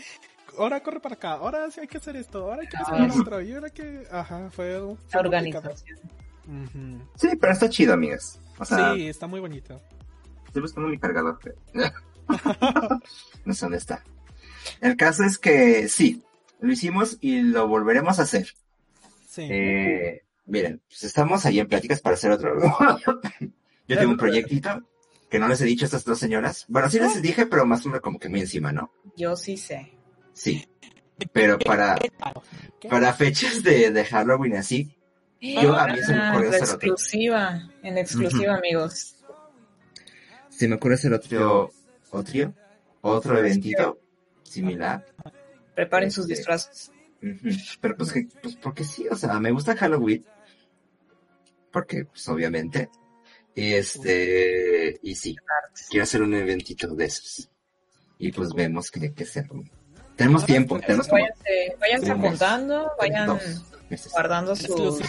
ahora 0.57 0.81
corre 0.81 0.99
para 0.99 1.15
acá, 1.15 1.33
ahora 1.33 1.69
sí 1.71 1.81
hay 1.81 1.87
que 1.87 1.97
hacer 1.97 2.15
esto, 2.15 2.43
ahora 2.43 2.61
hay 2.61 2.67
que 2.67 2.77
hacer 2.77 2.95
Ah, 2.95 3.07
lo 3.07 3.21
otro, 3.21 3.41
y 3.41 3.53
ahora 3.53 3.69
que, 3.69 4.07
ajá, 4.11 4.49
fue 4.51 4.81
un... 4.81 4.97
La 5.11 5.19
organización. 5.19 5.99
Ujú. 6.47 7.01
Sí, 7.15 7.29
pero 7.39 7.53
está 7.53 7.69
chido, 7.69 7.93
amigas. 7.93 8.39
O 8.57 8.65
sea, 8.65 8.93
Sí, 8.93 9.07
está 9.07 9.27
muy 9.27 9.39
bonito. 9.39 9.81
Estoy 10.45 10.61
buscando 10.61 10.89
mi 10.89 10.97
cargador, 10.97 11.39
pero... 11.43 11.55
no 13.45 13.53
sé 13.53 13.65
dónde 13.65 13.77
está. 13.77 14.03
El 14.81 14.97
caso 14.97 15.23
es 15.23 15.37
que 15.37 15.87
sí, 15.87 16.23
lo 16.59 16.71
hicimos 16.71 17.17
y 17.21 17.41
lo 17.41 17.67
volveremos 17.67 18.19
a 18.19 18.23
hacer. 18.23 18.53
Sí. 19.27 19.47
Eh, 19.49 20.23
miren, 20.47 20.81
pues 20.87 21.03
estamos 21.03 21.45
ahí 21.45 21.59
en 21.59 21.67
pláticas 21.67 22.01
para 22.01 22.15
hacer 22.15 22.31
otro. 22.31 22.55
Yo 23.87 23.97
tengo 23.97 24.11
un 24.11 24.17
proyectito 24.17 24.83
que 25.29 25.39
no 25.39 25.47
les 25.47 25.61
he 25.61 25.65
dicho 25.65 25.85
a 25.85 25.87
estas 25.87 26.03
dos 26.05 26.19
señoras. 26.19 26.65
Bueno, 26.67 26.89
sí 26.89 26.99
les 26.99 27.21
dije, 27.21 27.45
pero 27.45 27.65
más 27.65 27.85
o 27.85 27.89
menos 27.89 28.01
como 28.01 28.19
que 28.19 28.29
muy 28.29 28.41
encima, 28.41 28.71
¿no? 28.71 28.91
Yo 29.15 29.35
sí 29.35 29.57
sé. 29.57 29.93
Sí. 30.33 30.67
Pero 31.33 31.57
para, 31.57 31.97
para 32.89 33.13
fechas 33.13 33.63
de, 33.63 33.91
de 33.91 34.05
Halloween 34.05 34.55
así, 34.57 34.95
Yo, 35.41 35.75
a 35.75 35.87
mí 35.87 35.97
se 35.99 36.13
me 36.13 36.19
Ah, 36.19 36.31
ocurrió 36.31 36.49
hacer 36.49 36.63
otro. 36.63 36.75
exclusiva. 36.75 37.69
En 37.83 37.97
exclusiva, 37.97 38.55
amigos. 38.55 39.15
se 40.49 40.67
me 40.67 40.75
ocurre 40.75 40.95
hacer 40.95 41.13
otro, 41.13 41.71
otro, 42.11 42.53
otro 43.01 43.37
eventito 43.37 43.99
similar. 44.43 45.05
Preparen 45.75 46.11
sus 46.11 46.23
Este, 46.25 46.35
disfraces. 46.35 46.91
Pero 47.81 47.97
pues, 47.97 48.11
que, 48.13 48.27
pues 48.41 48.55
porque 48.57 48.83
sí, 48.83 49.07
o 49.09 49.15
sea, 49.15 49.39
me 49.39 49.51
gusta 49.51 49.75
Halloween. 49.75 50.23
Porque, 51.77 52.05
pues 52.05 52.27
obviamente. 52.27 52.89
Y 53.53 53.73
este, 53.73 54.99
y 55.03 55.13
sí, 55.13 55.35
quiero 55.91 56.03
hacer 56.05 56.23
un 56.23 56.33
eventito 56.33 56.87
de 56.95 57.05
esos. 57.05 57.49
Y 58.17 58.31
pues 58.31 58.49
vemos 58.53 58.89
que, 58.89 59.13
que 59.13 59.25
sea. 59.25 59.43
Tenemos 60.15 60.43
tiempo, 60.43 60.79
tenemos 60.79 61.07
como 61.07 61.21
Váyanse, 61.21 61.75
váyanse 61.79 62.15
mes. 62.15 62.25
apuntando, 62.25 62.91
vayan 62.97 63.39
guardando 64.11 64.55
sus... 64.55 64.99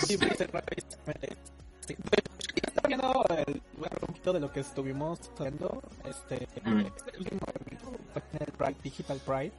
Viendo 2.86 3.24
el, 3.30 3.62
bueno, 3.78 3.96
un 4.02 4.06
poquito 4.08 4.32
de 4.34 4.40
lo 4.40 4.52
que 4.52 4.60
estuvimos 4.60 5.20
haciendo. 5.32 5.82
Este, 6.04 6.46
Mm. 6.64 6.80
este 6.80 7.18
último 7.18 7.40
en 8.32 8.46
el 8.46 8.52
Pride, 8.52 8.76
Digital 8.82 9.20
Pride. 9.24 9.52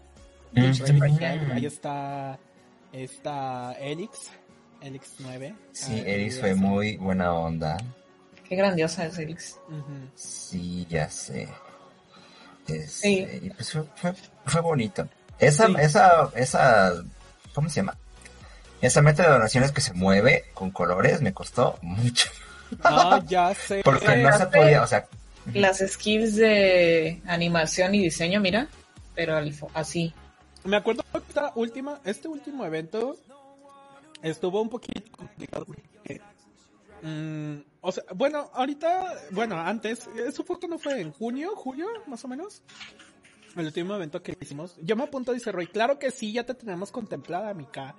Mm. 0.52 0.62
Digital 0.62 1.00
Pride, 1.00 1.54
Ahí 1.54 1.66
está, 1.66 2.40
está 2.94 3.74
Elix, 3.80 4.30
Elix 4.82 5.14
9. 5.20 5.56
Sí, 5.72 5.92
Ahí 5.94 6.04
Eris 6.06 6.40
fue 6.40 6.56
muy 6.56 6.98
buena 6.98 7.34
onda. 7.34 7.78
Qué 8.48 8.56
grandiosa 8.56 9.06
es 9.06 9.18
Elix. 9.18 9.58
Sí, 10.16 10.86
ya 10.90 11.10
sé. 11.10 11.48
Este, 12.68 12.88
Sí. 12.88 13.28
y 13.44 13.50
pues 13.52 13.72
fue, 13.72 13.84
fue, 13.96 14.14
fue 14.46 14.62
bonito. 14.62 15.08
Esa, 15.40 15.68
Sí. 15.68 15.76
esa, 15.80 16.30
esa, 16.36 16.94
¿cómo 17.54 17.70
se 17.70 17.78
llama? 17.78 17.98
Esa 18.82 19.02
meta 19.02 19.24
de 19.24 19.30
donaciones 19.30 19.72
que 19.72 19.82
se 19.82 19.94
mueve 19.94 20.46
con 20.54 20.72
colores 20.72 21.22
me 21.22 21.34
costó 21.34 21.78
mucho. 21.82 22.30
Ah, 22.84 23.22
ya 23.28 23.54
sé. 23.56 23.82
Porque 23.84 24.16
no 24.18 24.38
se 24.38 24.46
podía, 24.48 24.84
o 24.84 24.88
sea, 24.88 25.08
Las 25.54 25.80
skills 25.80 26.36
de 26.36 27.22
animación 27.26 27.96
y 27.96 28.04
diseño, 28.04 28.40
mira. 28.40 28.68
Pero 29.16 29.38
así. 29.74 30.14
Me 30.64 30.78
acuerdo 30.78 31.04
que 31.12 31.18
esta 31.18 31.52
última, 31.56 32.00
este 32.06 32.28
último 32.28 32.66
evento 32.66 33.18
estuvo 34.22 34.62
un 34.62 34.70
poquito 34.70 35.12
complicado. 35.12 35.66
mm, 37.02 37.56
o 37.82 37.92
sea, 37.92 38.04
bueno, 38.16 38.50
ahorita, 38.54 39.16
bueno, 39.32 39.58
antes, 39.58 40.08
eso 40.16 40.44
fue 40.44 40.60
cuando 40.60 40.78
fue 40.78 41.02
en 41.02 41.12
junio, 41.12 41.56
julio, 41.56 41.88
más 42.08 42.24
o 42.26 42.28
menos. 42.28 42.64
El 43.56 43.66
último 43.66 43.96
evento 43.96 44.22
que 44.22 44.38
hicimos. 44.40 44.78
Yo 44.82 44.96
me 44.96 45.04
apunto, 45.04 45.34
dice 45.34 45.52
Roy, 45.52 45.68
claro 45.68 45.98
que 45.98 46.12
sí, 46.12 46.32
ya 46.32 46.46
te 46.46 46.54
tenemos 46.54 46.92
contemplada, 46.92 47.54
Mika. 47.54 47.96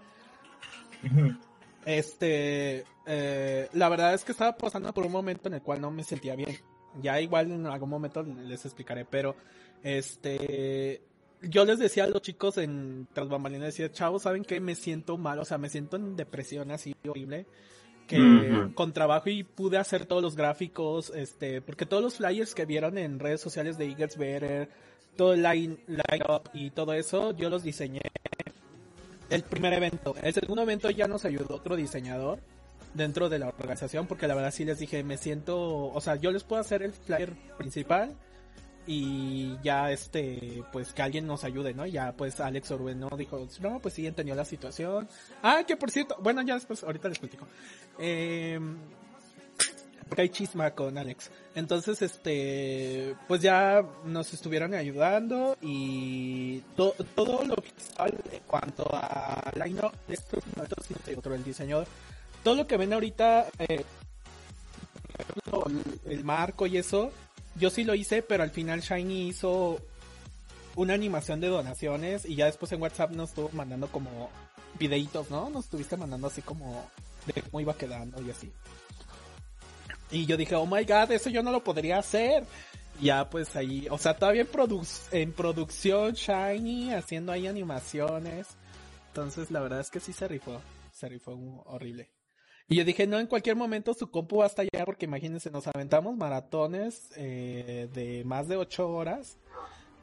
Este, 1.84 2.84
eh, 3.06 3.68
la 3.72 3.88
verdad 3.88 4.14
es 4.14 4.24
que 4.24 4.32
estaba 4.32 4.56
pasando 4.56 4.92
por 4.92 5.06
un 5.06 5.12
momento 5.12 5.48
en 5.48 5.54
el 5.54 5.62
cual 5.62 5.80
no 5.80 5.90
me 5.90 6.04
sentía 6.04 6.36
bien. 6.36 6.56
Ya 7.00 7.20
igual 7.20 7.50
en 7.50 7.66
algún 7.66 7.88
momento 7.88 8.22
les 8.22 8.64
explicaré, 8.64 9.04
pero 9.04 9.36
este, 9.82 11.02
yo 11.42 11.64
les 11.64 11.78
decía 11.78 12.04
a 12.04 12.06
los 12.06 12.22
chicos 12.22 12.58
en 12.58 13.06
tras 13.12 13.28
bambalinas, 13.28 13.68
decía, 13.68 13.90
chavos, 13.90 14.22
¿saben 14.22 14.44
qué? 14.44 14.60
Me 14.60 14.74
siento 14.74 15.16
mal, 15.16 15.38
o 15.38 15.44
sea, 15.44 15.58
me 15.58 15.68
siento 15.68 15.96
en 15.96 16.16
depresión 16.16 16.70
así 16.70 16.94
horrible. 17.06 17.46
Que 18.06 18.72
con 18.74 18.92
trabajo 18.92 19.30
y 19.30 19.44
pude 19.44 19.78
hacer 19.78 20.04
todos 20.04 20.20
los 20.20 20.34
gráficos, 20.34 21.12
este, 21.14 21.62
porque 21.62 21.86
todos 21.86 22.02
los 22.02 22.16
flyers 22.16 22.56
que 22.56 22.64
vieron 22.64 22.98
en 22.98 23.20
redes 23.20 23.40
sociales 23.40 23.78
de 23.78 23.84
Eagles 23.84 24.18
Better, 24.18 24.68
todo 25.16 25.34
el 25.34 25.44
line, 25.44 25.78
line 25.86 26.24
up 26.28 26.50
y 26.52 26.70
todo 26.70 26.92
eso, 26.92 27.30
yo 27.36 27.48
los 27.48 27.62
diseñé 27.62 28.00
el 29.30 29.44
primer 29.44 29.74
evento. 29.74 30.16
El 30.20 30.34
segundo 30.34 30.62
evento 30.62 30.90
ya 30.90 31.06
nos 31.06 31.24
ayudó 31.24 31.54
otro 31.54 31.76
diseñador 31.76 32.40
dentro 32.94 33.28
de 33.28 33.38
la 33.38 33.46
organización 33.46 34.08
porque 34.08 34.26
la 34.26 34.34
verdad 34.34 34.50
sí 34.50 34.64
les 34.64 34.80
dije, 34.80 35.04
me 35.04 35.16
siento, 35.16 35.92
o 35.92 36.00
sea, 36.00 36.16
yo 36.16 36.32
les 36.32 36.42
puedo 36.42 36.60
hacer 36.60 36.82
el 36.82 36.92
flyer 36.92 37.32
principal 37.56 38.16
y 38.92 39.56
ya 39.62 39.92
este, 39.92 40.64
pues 40.72 40.92
que 40.92 41.00
alguien 41.02 41.24
nos 41.24 41.44
ayude, 41.44 41.72
¿no? 41.74 41.86
Ya 41.86 42.10
pues 42.12 42.40
Alex 42.40 42.72
Orben, 42.72 42.98
¿no? 42.98 43.08
Dijo, 43.16 43.46
no, 43.60 43.78
pues 43.78 43.94
sí, 43.94 44.04
entendió 44.04 44.34
la 44.34 44.44
situación. 44.44 45.08
Ah, 45.44 45.62
que 45.64 45.76
por 45.76 45.92
cierto, 45.92 46.16
bueno, 46.20 46.42
ya 46.42 46.54
después, 46.54 46.82
ahorita 46.82 47.08
les 47.08 47.18
platico. 47.20 47.46
Eh, 48.02 48.58
hay 50.16 50.28
chisma 50.30 50.72
con 50.72 50.98
Alex. 50.98 51.30
Entonces, 51.54 52.02
este, 52.02 53.14
pues 53.28 53.42
ya 53.42 53.84
nos 54.04 54.32
estuvieron 54.34 54.74
ayudando 54.74 55.56
y 55.60 56.60
to- 56.76 56.96
todo 57.14 57.44
lo 57.44 57.54
visual 57.56 58.14
en 58.32 58.40
cuanto 58.46 58.88
a 58.92 59.52
up, 59.84 59.92
esto 60.08 60.38
otro 61.16 61.34
el 61.34 61.44
diseñador. 61.44 61.86
Todo 62.42 62.56
lo 62.56 62.66
que 62.66 62.76
ven 62.76 62.92
ahorita, 62.92 63.46
eh, 63.60 63.84
el 66.06 66.24
marco 66.24 66.66
y 66.66 66.78
eso, 66.78 67.12
yo 67.60 67.70
sí 67.70 67.84
lo 67.84 67.94
hice, 67.94 68.22
pero 68.22 68.42
al 68.42 68.50
final 68.50 68.80
Shiny 68.80 69.28
hizo 69.28 69.78
una 70.76 70.94
animación 70.94 71.40
de 71.40 71.48
donaciones 71.48 72.24
y 72.24 72.34
ya 72.34 72.46
después 72.46 72.72
en 72.72 72.80
WhatsApp 72.80 73.12
nos 73.12 73.30
estuvo 73.30 73.50
mandando 73.52 73.88
como 73.88 74.30
videitos, 74.78 75.30
¿no? 75.30 75.50
Nos 75.50 75.64
estuviste 75.66 75.96
mandando 75.96 76.28
así 76.28 76.42
como 76.42 76.90
de 77.26 77.42
cómo 77.42 77.60
iba 77.60 77.76
quedando 77.76 78.20
y 78.22 78.30
así. 78.30 78.50
Y 80.10 80.26
yo 80.26 80.36
dije, 80.36 80.54
oh 80.54 80.66
my 80.66 80.84
god, 80.84 81.10
eso 81.12 81.30
yo 81.30 81.42
no 81.42 81.52
lo 81.52 81.62
podría 81.62 81.98
hacer. 81.98 82.44
Ya 83.00 83.28
pues 83.30 83.54
ahí, 83.56 83.86
o 83.90 83.98
sea, 83.98 84.16
todavía 84.16 84.42
en, 84.42 84.50
en 85.12 85.32
producción 85.32 86.14
Shiny, 86.14 86.92
haciendo 86.92 87.32
ahí 87.32 87.46
animaciones. 87.46 88.48
Entonces 89.08 89.50
la 89.50 89.60
verdad 89.60 89.80
es 89.80 89.90
que 89.90 90.00
sí 90.00 90.12
se 90.12 90.28
rifó, 90.28 90.60
se 90.92 91.08
rifó 91.08 91.32
horrible. 91.66 92.10
Y 92.70 92.76
yo 92.76 92.84
dije, 92.84 93.04
no, 93.04 93.18
en 93.18 93.26
cualquier 93.26 93.56
momento 93.56 93.94
su 93.94 94.08
compu 94.12 94.38
va 94.38 94.44
a 94.44 94.46
estallar 94.46 94.84
porque 94.86 95.04
imagínense, 95.04 95.50
nos 95.50 95.66
aventamos 95.66 96.16
maratones 96.16 97.10
eh, 97.16 97.88
de 97.92 98.22
más 98.24 98.46
de 98.46 98.56
ocho 98.56 98.88
horas. 98.88 99.38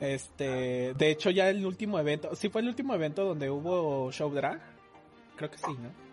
Este, 0.02 0.94
de 0.94 1.10
hecho 1.10 1.30
ya 1.30 1.50
el 1.50 1.66
último 1.66 1.98
evento, 1.98 2.36
sí 2.36 2.50
fue 2.50 2.60
el 2.60 2.68
último 2.68 2.94
evento 2.94 3.24
donde 3.24 3.50
hubo 3.50 4.12
show 4.12 4.30
drag. 4.34 4.60
Creo 5.38 5.50
que 5.50 5.58
sí, 5.58 5.78
¿no? 5.82 6.08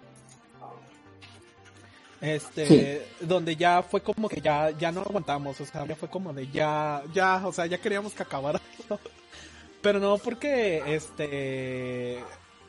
Este, 2.21 3.05
donde 3.21 3.57
ya 3.57 3.83
fue 3.83 4.01
como 4.01 4.29
que 4.29 4.41
ya, 4.41 4.71
ya 4.71 4.93
no 4.93 5.01
aguantamos, 5.01 5.61
o 5.61 5.67
sea, 5.67 5.85
ya 5.85 5.97
fue 5.97 6.09
como 6.09 6.33
de 6.33 6.47
ya, 6.47 7.03
ya, 7.13 7.45
o 7.45 7.53
sea, 7.53 7.67
ya 7.67 7.79
queríamos 7.79 8.15
que 8.15 8.23
acabara. 8.23 8.61
Pero 9.83 9.99
no 9.99 10.19
porque, 10.19 10.85
este, 10.87 12.21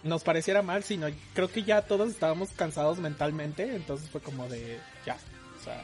nos 0.06 0.24
pareciera 0.24 0.62
mal, 0.62 0.84
sino 0.84 1.08
creo 1.34 1.50
que 1.52 1.64
ya 1.64 1.82
todos 1.82 2.10
estábamos 2.10 2.50
cansados 2.52 3.00
mentalmente, 3.00 3.76
entonces 3.76 4.10
fue 4.10 4.22
como 4.22 4.48
de 4.48 4.80
ya, 5.06 5.18
o 5.60 5.64
sea, 5.64 5.84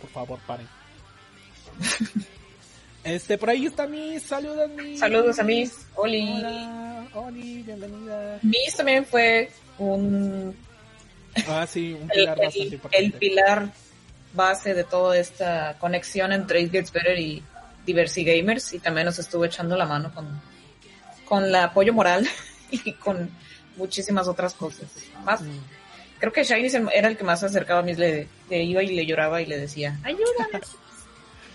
por 0.00 0.10
favor, 0.10 0.38
paren. 0.46 0.68
Este, 3.02 3.38
por 3.38 3.48
ahí 3.48 3.64
está 3.64 3.86
Miss, 3.86 4.24
saludos 4.24 4.70
Miss. 4.76 5.00
Saludos 5.00 5.38
a 5.38 5.42
Miss, 5.42 5.86
Oli. 5.94 6.20
Hola, 6.36 7.06
Oli, 7.14 7.62
bienvenida. 7.62 8.38
Miss 8.42 8.76
también 8.76 9.06
fue 9.06 9.50
un 9.78 10.54
Ah, 11.48 11.66
sí, 11.66 11.94
un 11.94 12.02
el, 12.02 12.08
pilar 12.10 12.36
bastante 12.36 12.60
el- 12.60 12.74
importante. 12.74 13.04
el 13.06 13.12
pilar 13.14 13.70
base 14.34 14.74
de 14.74 14.84
toda 14.84 15.16
esta 15.16 15.78
conexión 15.78 16.32
entre 16.32 16.60
It 16.60 16.72
Gets 16.72 16.92
Better 16.92 17.18
y 17.18 17.42
Diversity 17.86 18.36
Gamers 18.38 18.74
y 18.74 18.80
también 18.80 19.06
nos 19.06 19.18
estuvo 19.18 19.46
echando 19.46 19.78
la 19.78 19.86
mano 19.86 20.12
con, 20.14 20.38
con 21.24 21.44
el 21.44 21.54
apoyo 21.54 21.94
moral 21.94 22.28
y 22.70 22.92
con 22.92 23.30
muchísimas 23.80 24.28
otras 24.28 24.54
cosas. 24.54 24.86
Más, 25.24 25.40
Mm. 25.42 25.48
creo 26.18 26.32
que 26.32 26.44
Shiny 26.44 26.68
se- 26.70 26.84
era 26.94 27.08
el 27.08 27.16
que 27.16 27.24
más 27.24 27.40
se 27.40 27.46
acercaba 27.46 27.80
a 27.80 27.82
mí, 27.82 27.94
le, 27.94 28.28
le 28.48 28.62
iba 28.62 28.82
y 28.82 28.94
le 28.94 29.06
lloraba 29.06 29.40
y 29.42 29.46
le 29.46 29.58
decía, 29.58 29.98
ayúdame. 30.04 30.60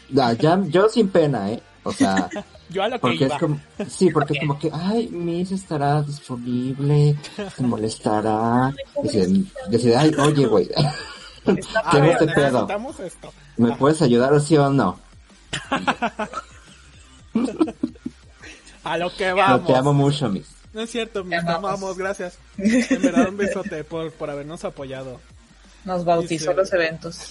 Ya, 0.10 0.34
ya, 0.44 0.60
yo 0.68 0.90
sin 0.90 1.08
pena, 1.10 1.52
¿eh? 1.52 1.62
O 1.84 1.92
sea, 1.94 2.30
Yo 2.70 2.82
a 2.82 2.88
lo 2.88 2.96
que 2.96 3.00
porque 3.02 3.26
iba. 3.26 3.36
es 3.36 3.40
como, 3.40 3.60
sí, 3.88 4.10
porque 4.10 4.34
es 4.34 4.40
como 4.40 4.58
que, 4.58 4.72
ay, 4.74 5.08
Miss 5.10 5.52
estará 5.52 6.02
disponible, 6.02 7.16
se 7.56 7.62
molestará. 7.62 8.74
Decide, 9.04 9.44
decide, 9.70 9.96
ay, 9.96 10.12
oye, 10.18 10.48
güey, 10.48 10.68
tengo 11.46 12.06
este 12.12 12.26
pedo. 12.30 12.68
esto. 13.06 13.32
¿me 13.58 13.76
puedes 13.78 14.02
ayudar 14.02 14.42
sí 14.42 14.58
o 14.58 14.72
no? 14.72 15.00
A 18.84 18.98
lo 18.98 19.14
que 19.16 19.30
No, 19.30 19.36
vamos. 19.36 19.68
te 19.68 19.76
amo 19.76 19.94
mucho, 19.94 20.28
Miss. 20.30 20.55
No 20.76 20.82
es 20.82 20.92
cierto, 20.92 21.24
te 21.24 21.36
amamos. 21.36 21.70
amamos, 21.72 21.98
gracias. 21.98 22.38
En 22.58 23.02
verdad, 23.02 23.30
un 23.30 23.38
besote 23.38 23.84
por, 23.84 24.12
por 24.12 24.30
habernos 24.30 24.64
apoyado. 24.66 25.20
Nos 25.86 26.04
bautizó 26.06 26.52
Dice- 26.52 26.54
los 26.54 26.74
eventos. 26.74 27.30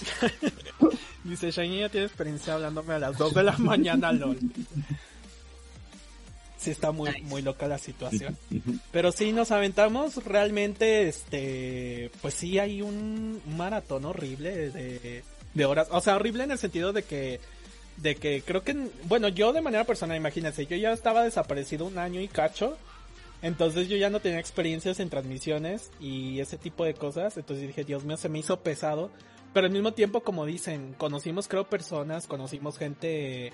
Dice, 1.23 1.51
Shiny 1.51 1.79
ya 1.79 1.89
tiene 1.89 2.07
experiencia 2.07 2.55
hablándome 2.55 2.95
a 2.95 2.99
las 2.99 3.17
2 3.17 3.33
de 3.33 3.43
la 3.43 3.51
mañana, 3.57 4.11
lol. 4.11 4.37
Sí 6.57 6.71
está 6.71 6.91
muy, 6.91 7.21
muy 7.23 7.41
loca 7.43 7.67
la 7.67 7.77
situación. 7.77 8.35
Pero 8.91 9.11
sí, 9.11 9.31
nos 9.31 9.51
aventamos 9.51 10.23
realmente, 10.25 11.07
este, 11.07 12.09
pues 12.21 12.33
sí 12.33 12.57
hay 12.57 12.81
un 12.81 13.41
maratón 13.55 14.05
horrible 14.05 14.71
de, 14.71 15.23
de 15.53 15.65
horas. 15.65 15.87
O 15.91 16.01
sea, 16.01 16.15
horrible 16.15 16.43
en 16.45 16.51
el 16.51 16.57
sentido 16.57 16.93
de 16.93 17.03
que, 17.03 17.39
de 17.97 18.15
que 18.15 18.41
creo 18.43 18.63
que, 18.63 18.75
bueno, 19.03 19.27
yo 19.27 19.53
de 19.53 19.61
manera 19.61 19.83
personal, 19.83 20.17
imagínense, 20.17 20.65
yo 20.65 20.77
ya 20.77 20.91
estaba 20.93 21.23
desaparecido 21.23 21.85
un 21.85 21.99
año 21.99 22.19
y 22.21 22.27
cacho. 22.27 22.77
Entonces 23.45 23.87
yo 23.89 23.95
ya 23.95 24.09
no 24.09 24.21
tenía 24.21 24.39
experiencias 24.39 24.99
en 24.99 25.11
transmisiones 25.11 25.91
y 25.99 26.39
ese 26.39 26.57
tipo 26.57 26.83
de 26.83 26.95
cosas. 26.95 27.37
Entonces 27.37 27.67
dije, 27.67 27.83
Dios 27.83 28.03
mío, 28.03 28.17
se 28.17 28.27
me 28.27 28.39
hizo 28.39 28.61
pesado. 28.61 29.11
Pero 29.53 29.67
al 29.67 29.71
mismo 29.71 29.93
tiempo, 29.93 30.21
como 30.21 30.47
dicen, 30.47 30.95
conocimos 30.97 31.47
creo 31.47 31.69
personas, 31.69 32.25
conocimos 32.25 32.79
gente 32.79 33.53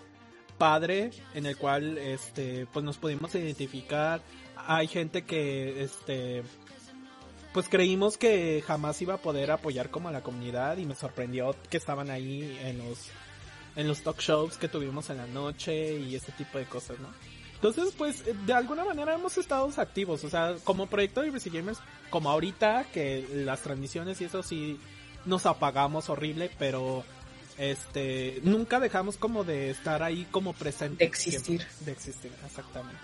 padre 0.58 1.12
en 1.34 1.46
el 1.46 1.58
cual 1.58 1.98
este 1.98 2.68
pues 2.72 2.86
nos 2.86 3.00
pudimos 3.00 3.36
identificar. 3.36 4.22
Hay 4.56 4.88
gente 4.88 5.24
que 5.24 5.84
este 5.84 6.44
pues 7.52 7.68
creímos 7.68 8.18
que 8.18 8.64
jamás 8.66 9.02
iba 9.02 9.16
a 9.16 9.22
poder 9.22 9.52
apoyar 9.52 9.90
como 9.90 10.08
a 10.08 10.14
la 10.14 10.24
comunidad 10.24 10.78
y 10.78 10.86
me 10.86 10.96
sorprendió 10.96 11.54
que 11.70 11.76
estaban 11.76 12.10
ahí 12.12 12.58
en 12.64 12.78
los 12.78 13.10
en 13.76 13.90
los 13.90 14.04
talk 14.04 14.22
shows 14.22 14.58
que 14.58 14.70
tuvimos 14.70 15.10
en 15.10 15.18
la 15.18 15.28
noche 15.28 16.00
y 16.00 16.16
este 16.16 16.32
tipo 16.32 16.60
de 16.60 16.66
cosas, 16.66 16.98
¿no? 17.02 17.10
Entonces, 17.62 17.94
pues, 17.96 18.22
eh, 18.26 18.34
de 18.48 18.54
alguna 18.54 18.84
manera 18.84 19.14
hemos 19.14 19.38
estado 19.38 19.70
activos, 19.78 20.24
o 20.24 20.30
sea, 20.30 20.56
como 20.64 20.88
proyecto 20.88 21.20
de 21.20 21.28
Diversity 21.28 21.58
Gamers, 21.58 21.78
como 22.10 22.32
ahorita, 22.32 22.88
que 22.92 23.24
las 23.32 23.62
transmisiones 23.62 24.20
y 24.20 24.24
eso 24.26 24.42
sí 24.42 24.80
nos 25.26 25.46
apagamos 25.46 26.10
horrible, 26.10 26.50
pero 26.58 27.04
este 27.60 28.40
nunca 28.44 28.80
dejamos 28.80 29.18
como 29.18 29.44
de 29.44 29.70
estar 29.70 30.02
ahí 30.02 30.26
como 30.32 30.54
presente. 30.54 31.04
De 31.04 31.06
existir. 31.06 31.60
siempre. 31.60 31.68
De 31.86 31.92
existir, 31.92 32.32
exactamente. 32.44 33.00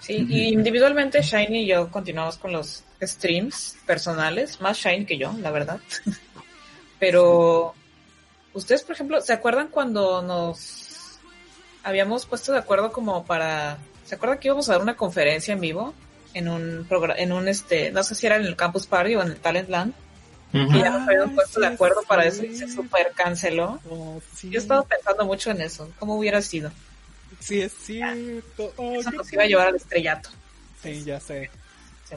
Sí, 0.00 0.26
y 0.26 0.54
individualmente 0.54 1.20
Shiny 1.20 1.64
y 1.64 1.66
yo 1.66 1.90
continuamos 1.90 2.38
con 2.38 2.52
los 2.52 2.82
streams 3.02 3.76
personales, 3.86 4.62
más 4.62 4.78
Shiny 4.78 5.04
que 5.04 5.18
yo, 5.18 5.34
la 5.38 5.50
verdad. 5.50 5.78
Pero, 6.98 7.74
ustedes, 8.54 8.82
por 8.82 8.94
ejemplo, 8.94 9.20
¿se 9.20 9.34
acuerdan 9.34 9.68
cuando 9.68 10.22
nos 10.22 10.89
habíamos 11.82 12.26
puesto 12.26 12.52
de 12.52 12.58
acuerdo 12.58 12.92
como 12.92 13.24
para, 13.24 13.78
¿se 14.04 14.14
acuerdan 14.14 14.38
que 14.38 14.48
íbamos 14.48 14.68
a 14.68 14.72
dar 14.72 14.82
una 14.82 14.96
conferencia 14.96 15.52
en 15.54 15.60
vivo? 15.60 15.94
En 16.32 16.48
un 16.48 16.86
programa, 16.88 17.18
en 17.20 17.32
un 17.32 17.48
este, 17.48 17.90
no 17.90 18.02
sé 18.04 18.14
si 18.14 18.26
era 18.26 18.36
en 18.36 18.44
el 18.44 18.54
Campus 18.54 18.86
Party 18.86 19.16
o 19.16 19.22
en 19.22 19.28
el 19.28 19.36
Talent 19.36 19.68
Land, 19.68 19.92
y 20.52 20.78
ya 20.78 20.90
nos 20.90 21.08
habíamos 21.08 21.30
Ay, 21.30 21.34
puesto 21.36 21.60
de 21.60 21.66
sí, 21.68 21.72
acuerdo 21.74 22.02
para 22.06 22.24
eso 22.24 22.44
y 22.44 22.56
se 22.56 22.68
super 22.68 23.12
canceló. 23.16 23.80
Oh, 23.88 24.20
sí. 24.34 24.48
Yo 24.50 24.58
he 24.58 24.62
estado 24.62 24.84
pensando 24.84 25.24
mucho 25.24 25.50
en 25.50 25.60
eso, 25.60 25.90
cómo 25.98 26.16
hubiera 26.16 26.40
sido. 26.42 26.70
Sí, 27.40 27.60
es 27.62 27.72
cierto. 27.72 28.72
Oh, 28.76 28.94
Eso 28.94 29.10
nos 29.12 29.32
iba 29.32 29.42
a 29.44 29.46
llevar 29.46 29.68
al 29.68 29.76
estrellato. 29.76 30.30
Sí, 30.82 31.02
ya 31.04 31.18
sé. 31.20 31.50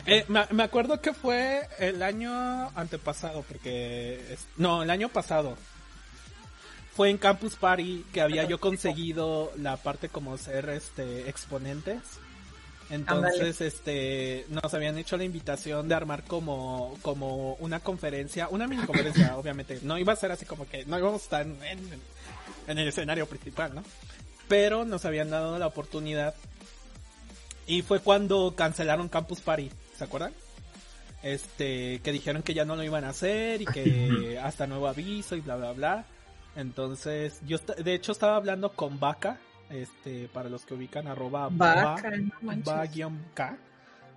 Eh, 0.08 0.26
me, 0.28 0.46
me 0.52 0.64
acuerdo 0.64 1.00
que 1.02 1.14
fue 1.14 1.68
el 1.80 2.02
año 2.02 2.70
antepasado, 2.76 3.44
porque... 3.44 4.20
es- 4.32 4.46
no, 4.58 4.82
el 4.84 4.90
año 4.90 5.10
pasado. 5.10 5.56
Fue 6.96 7.10
en 7.10 7.18
Campus 7.18 7.56
Party 7.56 8.06
que 8.14 8.22
había 8.22 8.44
yo 8.44 8.60
conseguido 8.60 9.52
la 9.58 9.78
parte 9.78 10.10
como 10.10 10.38
ser 10.38 10.70
este 10.70 11.28
exponentes. 11.30 12.00
Entonces, 12.90 13.62
este, 13.62 14.46
nos 14.50 14.72
habían 14.74 14.98
hecho 14.98 15.18
la 15.18 15.24
invitación 15.24 15.88
de 15.88 15.96
armar 15.96 16.24
como, 16.26 16.96
como 17.02 17.56
una 17.56 17.80
conferencia, 17.80 18.48
una 18.50 18.68
mini 18.68 18.84
conferencia, 18.86 19.36
obviamente. 19.38 19.80
No 19.82 19.98
iba 19.98 20.14
a 20.14 20.18
ser 20.18 20.32
así 20.32 20.46
como 20.46 20.68
que 20.68 20.86
no 20.86 21.00
íbamos 21.00 21.22
a 21.22 21.24
estar 21.24 21.42
en, 21.44 21.58
en- 21.64 22.02
en 22.68 22.78
el 22.78 22.88
escenario 22.88 23.26
principal, 23.26 23.74
¿no? 23.74 23.84
Pero 24.48 24.86
nos 24.86 25.06
habían 25.06 25.32
dado 25.32 25.58
la 25.58 25.66
oportunidad. 25.68 26.36
Y 27.66 27.82
fue 27.82 28.02
cuando 28.02 28.54
cancelaron 28.56 29.10
Campus 29.10 29.40
Party, 29.42 29.72
¿se 29.98 30.04
acuerdan? 30.04 30.34
Este, 31.24 32.02
que 32.04 32.12
dijeron 32.12 32.44
que 32.44 32.54
ya 32.54 32.66
no 32.66 32.76
lo 32.76 32.84
iban 32.84 33.06
a 33.06 33.10
hacer 33.10 33.62
y 33.62 33.66
que 33.66 34.38
hasta 34.44 34.68
nuevo 34.68 34.88
aviso 34.88 35.36
y 35.36 35.42
bla 35.42 35.56
bla 35.56 35.72
bla. 35.72 36.06
Entonces, 36.56 37.42
yo 37.46 37.58
de 37.58 37.94
hecho 37.94 38.12
estaba 38.12 38.36
hablando 38.36 38.72
con 38.74 39.00
Vaca, 39.00 39.40
este, 39.70 40.28
para 40.28 40.50
los 40.50 40.66
que 40.66 40.76
ubican 40.76 41.08
arroba 41.08 41.50
Vaca, 41.52 42.12
no 42.12 42.34
manches. 42.42 42.74
va 42.74 42.88
K. 43.34 43.58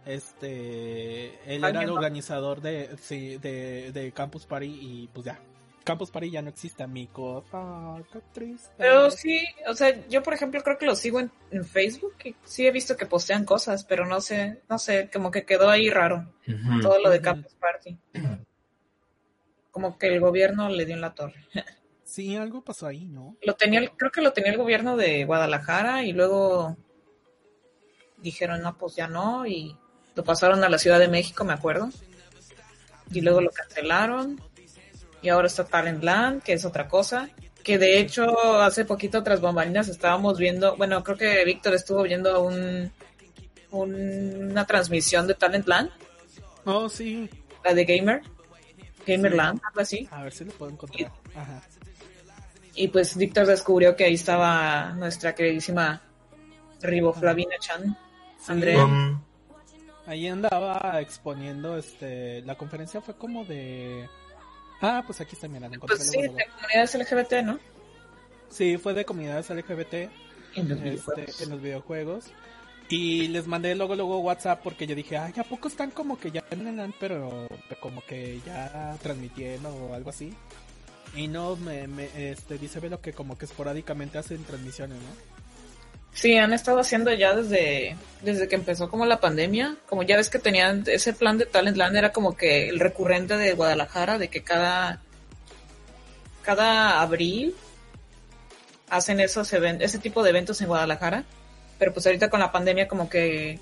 Este, 0.05 1.35
él 1.53 1.65
era 1.65 1.83
el 1.83 1.91
organizador 1.91 2.61
de, 2.61 2.97
sí, 2.99 3.39
de, 3.39 3.91
de 3.93 4.13
Campus 4.13 4.47
Party 4.47 4.67
y 4.67 5.11
pues 5.13 5.27
ya. 5.27 5.41
Campus 5.83 6.11
Party 6.11 6.31
ya 6.31 6.43
no 6.43 6.49
existe, 6.49 6.83
amigos. 6.83 7.45
Ah, 7.53 7.99
qué 8.13 8.21
triste. 8.33 8.73
Pero 8.77 9.11
sí, 9.11 9.45
o 9.69 9.75
sea, 9.75 10.07
yo 10.09 10.23
por 10.23 10.35
ejemplo 10.35 10.63
creo 10.63 10.79
que 10.79 10.87
lo 10.87 10.97
sigo 10.97 11.21
en, 11.21 11.31
en 11.51 11.65
Facebook 11.65 12.15
y 12.25 12.37
sí 12.45 12.67
he 12.67 12.73
visto 12.73 12.97
que 12.97 13.07
postean 13.07 13.45
cosas, 13.45 13.85
pero 13.85 14.05
no 14.05 14.21
sé, 14.21 14.63
no 14.69 14.79
sé, 14.79 15.09
como 15.13 15.31
que 15.31 15.45
quedó 15.45 15.71
ahí 15.71 15.89
raro 15.89 16.33
todo 16.83 17.01
lo 17.01 17.11
de. 17.11 17.21
Campus 17.21 17.55
Party. 17.55 17.99
Como 19.71 19.99
que 19.99 20.09
el 20.09 20.21
gobierno 20.21 20.69
le 20.69 20.87
dio 20.87 20.95
en 20.95 21.01
la 21.01 21.15
torre. 21.15 21.47
Sí, 22.07 22.37
algo 22.37 22.63
pasó 22.63 22.87
ahí, 22.87 23.05
¿no? 23.05 23.37
Lo 23.43 23.55
tenía, 23.55 23.81
el- 23.81 23.91
creo 23.91 24.13
que 24.13 24.21
lo 24.23 24.33
tenía 24.33 24.53
el 24.53 24.59
gobierno 24.59 24.97
de 24.97 25.25
Guadalajara 25.25 26.05
y 26.05 26.13
luego 26.13 26.77
dijeron, 28.19 28.63
no, 28.63 28.79
pues 28.79 28.95
ya 28.97 29.09
no, 29.09 29.45
y 29.47 29.77
lo 30.15 30.25
pasaron 30.25 30.63
a 30.65 30.69
la 30.69 30.79
Ciudad 30.79 30.99
de 31.01 31.09
México, 31.09 31.45
me 31.45 31.53
acuerdo. 31.53 31.91
Y 33.11 33.21
luego 33.21 33.41
lo 33.41 33.51
cancelaron. 33.51 34.41
Y 35.21 35.29
ahora 35.29 35.49
está 35.49 35.65
Talent 35.65 36.03
Land, 36.03 36.43
que 36.43 36.53
es 36.53 36.65
otra 36.65 36.89
cosa. 36.89 37.29
Que 37.65 37.79
de 37.79 37.99
hecho, 37.99 38.63
hace 38.63 38.85
poquito 38.85 39.23
tras 39.25 39.41
bambalinas 39.41 39.89
estábamos 39.89 40.39
viendo, 40.39 40.77
bueno, 40.77 41.03
creo 41.03 41.17
que 41.17 41.45
Víctor 41.45 41.75
estuvo 41.75 42.03
viendo 42.05 42.41
un, 42.43 42.93
un- 43.73 44.49
una 44.53 44.65
transmisión 44.65 45.27
de 45.27 45.35
Talent 45.35 45.67
Land, 45.67 45.91
Oh, 46.65 46.89
sí. 46.89 47.29
la 47.65 47.75
de 47.75 47.85
Gamer, 47.85 48.23
Gamerland, 49.05 49.61
algo 49.65 49.81
así. 49.81 50.09
A 50.13 50.23
ver 50.23 50.33
si 50.33 50.45
lo 50.45 50.53
puedo 50.53 50.71
encontrar. 50.73 51.11
Ajá. 51.35 51.63
Y 52.77 52.89
pues 52.89 53.17
Víctor 53.17 53.47
descubrió 53.47 53.97
que 53.97 54.05
ahí 54.05 54.15
estaba 54.15 54.93
nuestra 54.93 55.35
queridísima 55.35 56.03
Riboflavina 56.81 57.57
Chan. 57.59 57.97
Sí, 58.39 58.53
Andrea. 58.53 58.85
Um, 58.85 59.21
Ahí 60.07 60.29
andaba 60.29 61.01
exponiendo, 61.01 61.77
este, 61.77 62.41
la 62.43 62.55
conferencia 62.55 63.01
fue 63.01 63.17
como 63.17 63.45
de, 63.45 64.09
Ah, 64.81 65.03
pues 65.07 65.21
aquí 65.21 65.35
está, 65.35 65.49
mira, 65.49 65.69
la 65.69 65.77
encontré 65.77 65.97
Pues 65.97 66.11
sí, 66.11 66.21
de 66.21 66.47
comunidades 66.55 66.95
LGBT, 66.95 67.33
¿no? 67.43 67.59
Sí, 68.51 68.77
fue 68.77 68.95
de 68.95 69.05
comunidades 69.05 69.51
LGBT 69.51 69.95
En 70.55 70.69
los 70.69 70.79
este, 70.79 70.91
videojuegos. 70.91 71.41
en 71.41 71.51
los 71.51 71.63
videojuegos. 71.63 72.25
Y 72.89 73.29
les 73.29 73.47
mandé 73.49 73.75
luego 73.75 73.97
luego 73.97 74.21
WhatsApp 74.21 74.61
porque 74.63 74.87
yo 74.87 74.95
dije, 74.95 75.17
ay, 75.19 75.33
¿a 75.39 75.43
poco 75.45 75.67
están 75.67 75.91
como 75.91 76.19
que 76.19 76.31
ya 76.31 76.45
en 76.51 76.79
el 76.79 76.95
pero 77.01 77.49
como 77.81 78.01
que 78.03 78.41
ya 78.47 78.97
transmitiendo 79.03 79.71
o 79.75 79.95
algo 79.95 80.11
así? 80.11 80.33
Y 81.15 81.29
no, 81.29 81.57
me, 81.57 81.87
me 81.87 82.31
este, 82.31 82.59
dice 82.59 82.81
Velo 82.81 83.01
que 83.01 83.13
como 83.13 83.39
que 83.39 83.47
esporádicamente 83.47 84.19
hacen 84.19 84.45
transmisiones, 84.45 84.99
¿no? 84.99 85.37
Sí, 86.13 86.37
han 86.37 86.55
estado 86.55 86.79
haciendo 86.79 87.13
ya 87.13 87.35
desde, 87.35 87.95
desde 88.23 88.49
que 88.49 88.55
empezó 88.55 88.89
como 88.89 89.05
la 89.05 89.21
pandemia. 89.21 89.77
Como 89.87 90.03
ya 90.03 90.17
ves 90.17 90.31
que 90.31 90.39
tenían 90.39 90.83
ese 90.87 91.13
plan 91.13 91.37
de 91.37 91.45
Talentland 91.45 91.95
era 91.97 92.11
como 92.13 92.37
que 92.37 92.69
el 92.69 92.81
recurrente 92.81 93.37
de 93.37 93.53
Guadalajara, 93.53 94.17
de 94.19 94.29
que 94.29 94.43
cada, 94.43 95.03
cada 96.43 97.03
abril 97.03 97.55
hacen 98.89 99.21
esos 99.21 99.53
even- 99.53 99.83
ese 99.83 99.99
tipo 99.99 100.23
de 100.23 100.31
eventos 100.31 100.61
en 100.63 100.69
Guadalajara. 100.69 101.25
Pero 101.79 101.93
pues 101.93 102.07
ahorita 102.07 102.31
con 102.31 102.41
la 102.41 102.51
pandemia 102.51 102.89
como 102.89 103.11
que 103.11 103.61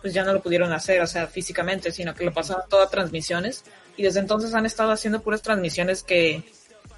pues 0.00 0.12
ya 0.12 0.24
no 0.24 0.32
lo 0.34 0.42
pudieron 0.42 0.72
hacer, 0.72 1.00
o 1.00 1.06
sea, 1.06 1.28
físicamente, 1.28 1.90
sino 1.92 2.14
que 2.14 2.24
lo 2.24 2.32
pasaban 2.34 2.68
todo 2.68 2.82
a 2.82 2.90
transmisiones. 2.90 3.64
Y 3.96 4.02
desde 4.02 4.18
entonces 4.20 4.52
han 4.52 4.66
estado 4.66 4.90
haciendo 4.90 5.22
puras 5.22 5.42
transmisiones 5.42 6.02
que 6.02 6.42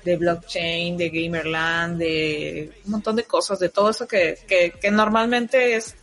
de 0.07 0.17
blockchain, 0.17 0.97
de 0.97 1.11
Gamerland, 1.11 1.99
de 1.99 2.73
un 2.85 2.93
montón 2.93 3.17
de 3.17 3.25
cosas, 3.25 3.59
de 3.59 3.69
todo 3.69 3.91
eso 3.91 4.07
que, 4.07 4.39
que, 4.47 4.71
que 4.81 4.91
normalmente 4.91 5.75
es 5.75 5.97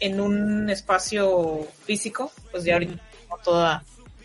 en 0.00 0.20
un 0.20 0.68
espacio 0.68 1.66
físico, 1.84 2.32
pues 2.50 2.64
ya 2.64 2.74
ahorita 2.74 3.00
como 3.28 3.42
toda 3.42 3.84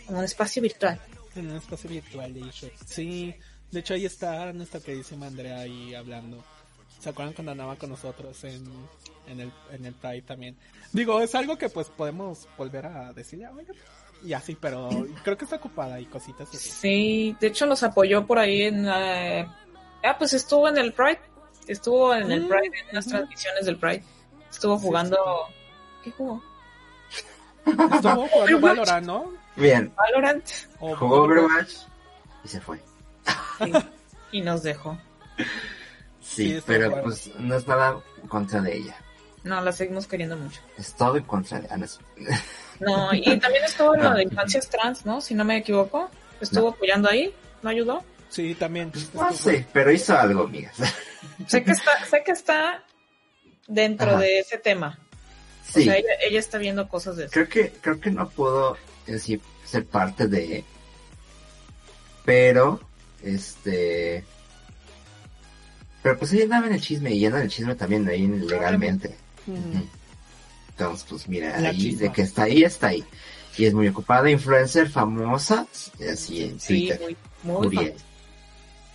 en 0.09 0.15
un 0.15 0.23
espacio 0.23 0.61
virtual. 0.61 0.99
En 1.35 1.51
un 1.51 1.57
espacio 1.57 1.89
virtual 1.89 2.33
de 2.33 2.41
eShop. 2.41 2.71
Sí, 2.85 3.33
de 3.71 3.79
hecho 3.79 3.93
ahí 3.93 4.05
está 4.05 4.51
nuestra 4.51 4.79
queridísima 4.79 5.27
Andrea 5.27 5.59
ahí 5.59 5.93
hablando. 5.93 6.43
¿Se 6.99 7.09
acuerdan 7.09 7.33
cuando 7.33 7.51
andaba 7.51 7.75
con 7.75 7.91
nosotros 7.91 8.43
en, 8.45 8.65
en 9.27 9.39
el, 9.41 9.51
en 9.71 9.85
el 9.85 9.93
Pride 9.93 10.23
también? 10.23 10.57
Digo, 10.91 11.21
es 11.21 11.35
algo 11.35 11.57
que 11.57 11.69
pues 11.69 11.89
podemos 11.89 12.47
volver 12.57 12.87
a 12.87 13.13
decirle, 13.13 13.47
oiga, 13.49 13.73
y 14.23 14.33
así, 14.33 14.55
pero 14.59 15.05
creo 15.23 15.37
que 15.37 15.43
está 15.45 15.57
ocupada 15.57 15.99
y 15.99 16.05
cositas 16.05 16.47
así. 16.49 16.69
Sí, 16.69 17.37
de 17.39 17.47
hecho 17.47 17.65
nos 17.65 17.83
apoyó 17.83 18.25
por 18.25 18.39
ahí 18.39 18.63
en... 18.63 18.85
eh, 18.87 19.47
ah, 20.03 20.15
pues 20.17 20.33
estuvo 20.33 20.67
en 20.69 20.77
el 20.77 20.93
Pride, 20.93 21.19
estuvo 21.67 22.13
en 22.15 22.31
el 22.31 22.43
Mm, 22.45 22.47
Pride, 22.49 22.79
en 22.89 22.95
las 22.95 23.05
transmisiones 23.07 23.65
del 23.65 23.77
Pride. 23.77 24.03
Estuvo 24.49 24.77
Sí, 24.79 24.85
jugando... 24.85 25.17
¿Qué 26.03 26.11
jugó? 26.11 26.41
Estuvo 27.65 28.27
jugando 28.31 28.59
Valorant, 28.61 29.05
¿no? 29.05 29.31
Bien, 29.55 29.93
Valorant. 29.95 30.45
O- 30.79 30.95
jugó 30.95 31.23
Overwatch 31.23 31.73
y 32.43 32.47
se 32.47 32.59
fue. 32.59 32.79
Y 34.31 34.41
nos 34.41 34.63
dejó. 34.63 34.97
Sí, 36.21 36.59
pero 36.65 37.01
pues 37.03 37.29
no 37.37 37.55
es 37.55 37.67
nada 37.67 38.01
en 38.21 38.27
contra 38.27 38.61
de 38.61 38.77
ella. 38.77 38.95
No, 39.43 39.59
la 39.61 39.71
seguimos 39.73 40.07
queriendo 40.07 40.37
mucho. 40.37 40.61
Es 40.77 40.93
todo 40.95 41.17
en 41.17 41.23
contra 41.25 41.59
de 41.59 41.67
Ana. 41.69 41.85
No, 42.85 43.13
y 43.13 43.21
también 43.39 43.63
estuvo 43.63 43.95
en 43.95 44.03
lo 44.03 44.09
Ah. 44.09 44.15
de 44.15 44.23
infancias 44.23 44.69
trans, 44.69 45.05
¿no? 45.05 45.21
Si 45.21 45.33
no 45.35 45.43
me 45.45 45.57
equivoco. 45.57 46.09
Estuvo 46.41 46.69
apoyando 46.69 47.09
ahí, 47.09 47.33
¿no 47.61 47.69
ayudó? 47.69 48.03
Sí, 48.29 48.53
también. 48.55 48.91
No 48.93 48.99
estuvo- 49.29 49.31
sé, 49.33 49.65
pero 49.71 49.91
hizo 49.91 50.17
algo, 50.17 50.43
amigas. 50.43 50.75
Sé 51.47 51.63
que 51.63 51.71
está, 51.71 52.05
sé 52.05 52.21
que 52.25 52.31
está 52.31 52.83
dentro 53.67 54.09
Ajá. 54.11 54.19
de 54.19 54.39
ese 54.39 54.57
tema. 54.57 54.99
O 55.69 55.71
Sí, 55.73 55.85
sea, 55.85 55.95
ella, 55.95 56.09
ella 56.27 56.39
está 56.39 56.57
viendo 56.57 56.87
cosas 56.89 57.15
de 57.15 57.23
eso. 57.25 57.31
creo 57.33 57.47
que, 57.47 57.71
creo 57.81 57.99
que 57.99 58.11
no 58.11 58.27
pudo 58.29 58.77
en 59.07 59.19
sí 59.19 59.39
ser 59.65 59.85
parte 59.85 60.27
de, 60.27 60.63
pero, 62.25 62.79
este, 63.23 64.23
pero 66.01 66.17
pues 66.19 66.33
ella 66.33 66.43
andaba 66.43 66.67
en 66.67 66.73
el 66.73 66.81
chisme 66.81 67.11
y 67.11 67.25
anda 67.25 67.37
en 67.39 67.45
el 67.45 67.49
chisme 67.49 67.75
también 67.75 68.07
ahí 68.07 68.27
legalmente. 68.27 69.15
Entonces, 70.77 71.05
pues 71.09 71.27
mira, 71.27 71.59
La 71.59 71.69
ahí, 71.69 71.95
de 71.95 72.11
que 72.11 72.23
está 72.23 72.43
ahí, 72.43 72.63
está 72.63 72.87
ahí. 72.87 73.03
Y 73.57 73.65
es 73.65 73.73
muy 73.73 73.87
ocupada, 73.87 74.29
influencer 74.29 74.89
famosa, 74.89 75.67
así 76.11 76.43
en 76.43 76.59
Sí, 76.59 76.87
Twitter. 76.89 77.01
muy, 77.43 77.53
muy 77.53 77.67
Curiel. 77.67 77.93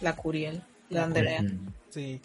La 0.00 0.16
Curiel, 0.16 0.62
la 0.90 1.04
Andrea. 1.04 1.44
Sí. 1.90 2.20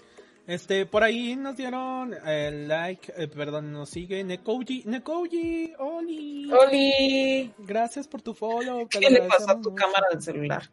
Este, 0.46 0.86
por 0.86 1.04
ahí 1.04 1.36
nos 1.38 1.56
dieron 1.56 2.14
el 2.26 2.68
like, 2.68 3.14
eh, 3.16 3.28
perdón, 3.30 3.72
nos 3.72 3.90
sigue 3.90 4.24
Nekoji, 4.24 4.84
Nekoji, 4.86 5.74
Oli. 5.80 6.52
Oli, 6.52 7.54
Gracias 7.60 8.08
por 8.08 8.22
tu 8.22 8.34
follow. 8.34 8.88
¿qué 8.90 9.00
le 9.10 9.22
pasó 9.22 9.52
a 9.52 9.62
tu 9.62 9.70
mucho. 9.72 9.76
cámara 9.76 10.08
del 10.12 10.22
celular? 10.22 10.70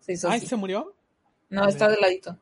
Se 0.00 0.14
hizo 0.14 0.28
Ay, 0.28 0.38
así. 0.38 0.46
¿se 0.48 0.56
murió? 0.56 0.94
No, 1.48 1.68
está 1.68 1.88
de 1.88 1.96
ladito. 2.00 2.36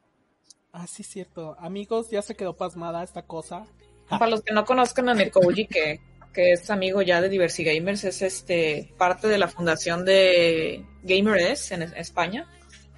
Ah, 0.72 0.86
sí, 0.86 1.02
cierto. 1.02 1.56
Amigos, 1.58 2.10
ya 2.10 2.22
se 2.22 2.34
quedó 2.36 2.56
pasmada 2.56 3.02
esta 3.02 3.22
cosa. 3.26 3.66
Para 4.18 4.28
los 4.28 4.42
que 4.42 4.52
no 4.52 4.64
conozcan 4.64 5.08
a 5.08 5.14
Nekoji, 5.14 5.66
que, 5.66 6.00
que 6.32 6.52
es 6.52 6.68
amigo 6.70 7.02
ya 7.02 7.20
de 7.20 7.28
Diversi 7.28 7.64
Gamers, 7.64 8.04
es 8.04 8.22
este 8.22 8.92
parte 8.98 9.28
de 9.28 9.38
la 9.38 9.48
fundación 9.48 10.04
de 10.04 10.84
GamerS 11.02 11.72
en 11.72 11.82
es- 11.82 11.92
España. 11.96 12.46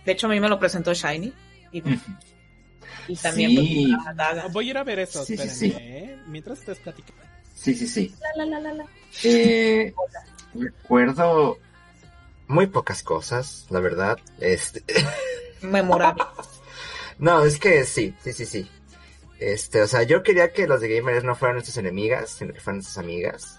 De 0.04 0.12
hecho, 0.12 0.26
a 0.26 0.30
mí 0.30 0.40
me 0.40 0.48
lo 0.48 0.58
presentó 0.58 0.92
Shiny. 0.94 1.32
Y, 1.72 1.82
y 3.08 3.16
también 3.16 3.50
Sí. 3.50 3.92
pues, 3.94 4.06
a 4.08 4.14
Daga. 4.14 4.46
Voy 4.48 4.66
a 4.66 4.70
ir 4.70 4.78
a 4.78 4.84
ver 4.84 4.98
eso, 5.00 5.24
Sí, 5.24 5.36
sí, 5.36 5.42
espérenme, 5.44 5.78
sí. 5.78 5.84
¿eh? 5.84 6.18
Mientras 6.26 6.58
ustedes 6.58 6.78
platican. 6.80 7.14
Sí, 7.54 7.74
sí, 7.74 7.86
sí. 7.86 8.14
La, 8.36 8.44
la, 8.44 8.50
la, 8.50 8.60
la, 8.60 8.74
la. 8.74 8.86
Eh, 9.24 9.94
recuerdo 10.54 11.58
muy 12.48 12.66
pocas 12.66 13.02
cosas, 13.02 13.66
la 13.70 13.80
verdad. 13.80 14.18
Este, 14.40 14.82
Memorable. 15.62 16.24
no, 17.18 17.44
es 17.44 17.58
que 17.58 17.84
sí, 17.84 18.14
sí, 18.22 18.32
sí, 18.32 18.44
sí. 18.46 18.70
Este, 19.42 19.82
o 19.82 19.86
sea, 19.88 20.02
yo 20.04 20.22
quería 20.22 20.52
que 20.52 20.66
los 20.66 20.80
de 20.80 20.94
gamers 20.94 21.24
no 21.24 21.34
fueran 21.34 21.56
nuestras 21.56 21.76
enemigas, 21.78 22.30
sino 22.30 22.52
que 22.52 22.60
fueran 22.60 22.78
nuestras 22.78 22.98
amigas. 22.98 23.58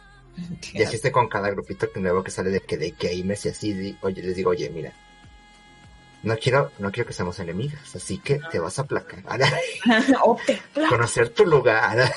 Y 0.74 0.82
así 0.82 0.96
esté 0.96 1.12
con 1.12 1.28
cada 1.30 1.50
grupito 1.52 1.91
que 1.91 2.00
nuevo 2.00 2.24
que 2.24 2.32
sale 2.32 2.50
de 2.50 2.62
que 2.62 2.78
de 2.78 2.91
gamers 3.00 3.46
y 3.46 3.50
así, 3.50 3.98
oye, 4.02 4.22
les 4.24 4.36
digo, 4.36 4.50
oye, 4.52 4.69
mira, 4.69 4.91
no 6.24 6.38
quiero, 6.38 6.72
no 6.80 6.91
quiero 6.91 7.06
que 7.08 7.13
seamos 7.13 7.38
enemigas, 7.39 7.96
así 7.96 8.17
que 8.17 8.39
te 8.52 8.60
vas 8.60 8.80
a 8.80 8.84
aplacar, 8.84 9.24
Oh, 10.24 10.38
te 10.46 10.60
pla- 10.74 10.88
conocer 10.89 11.30
tu 11.30 11.46
lugar. 11.46 12.12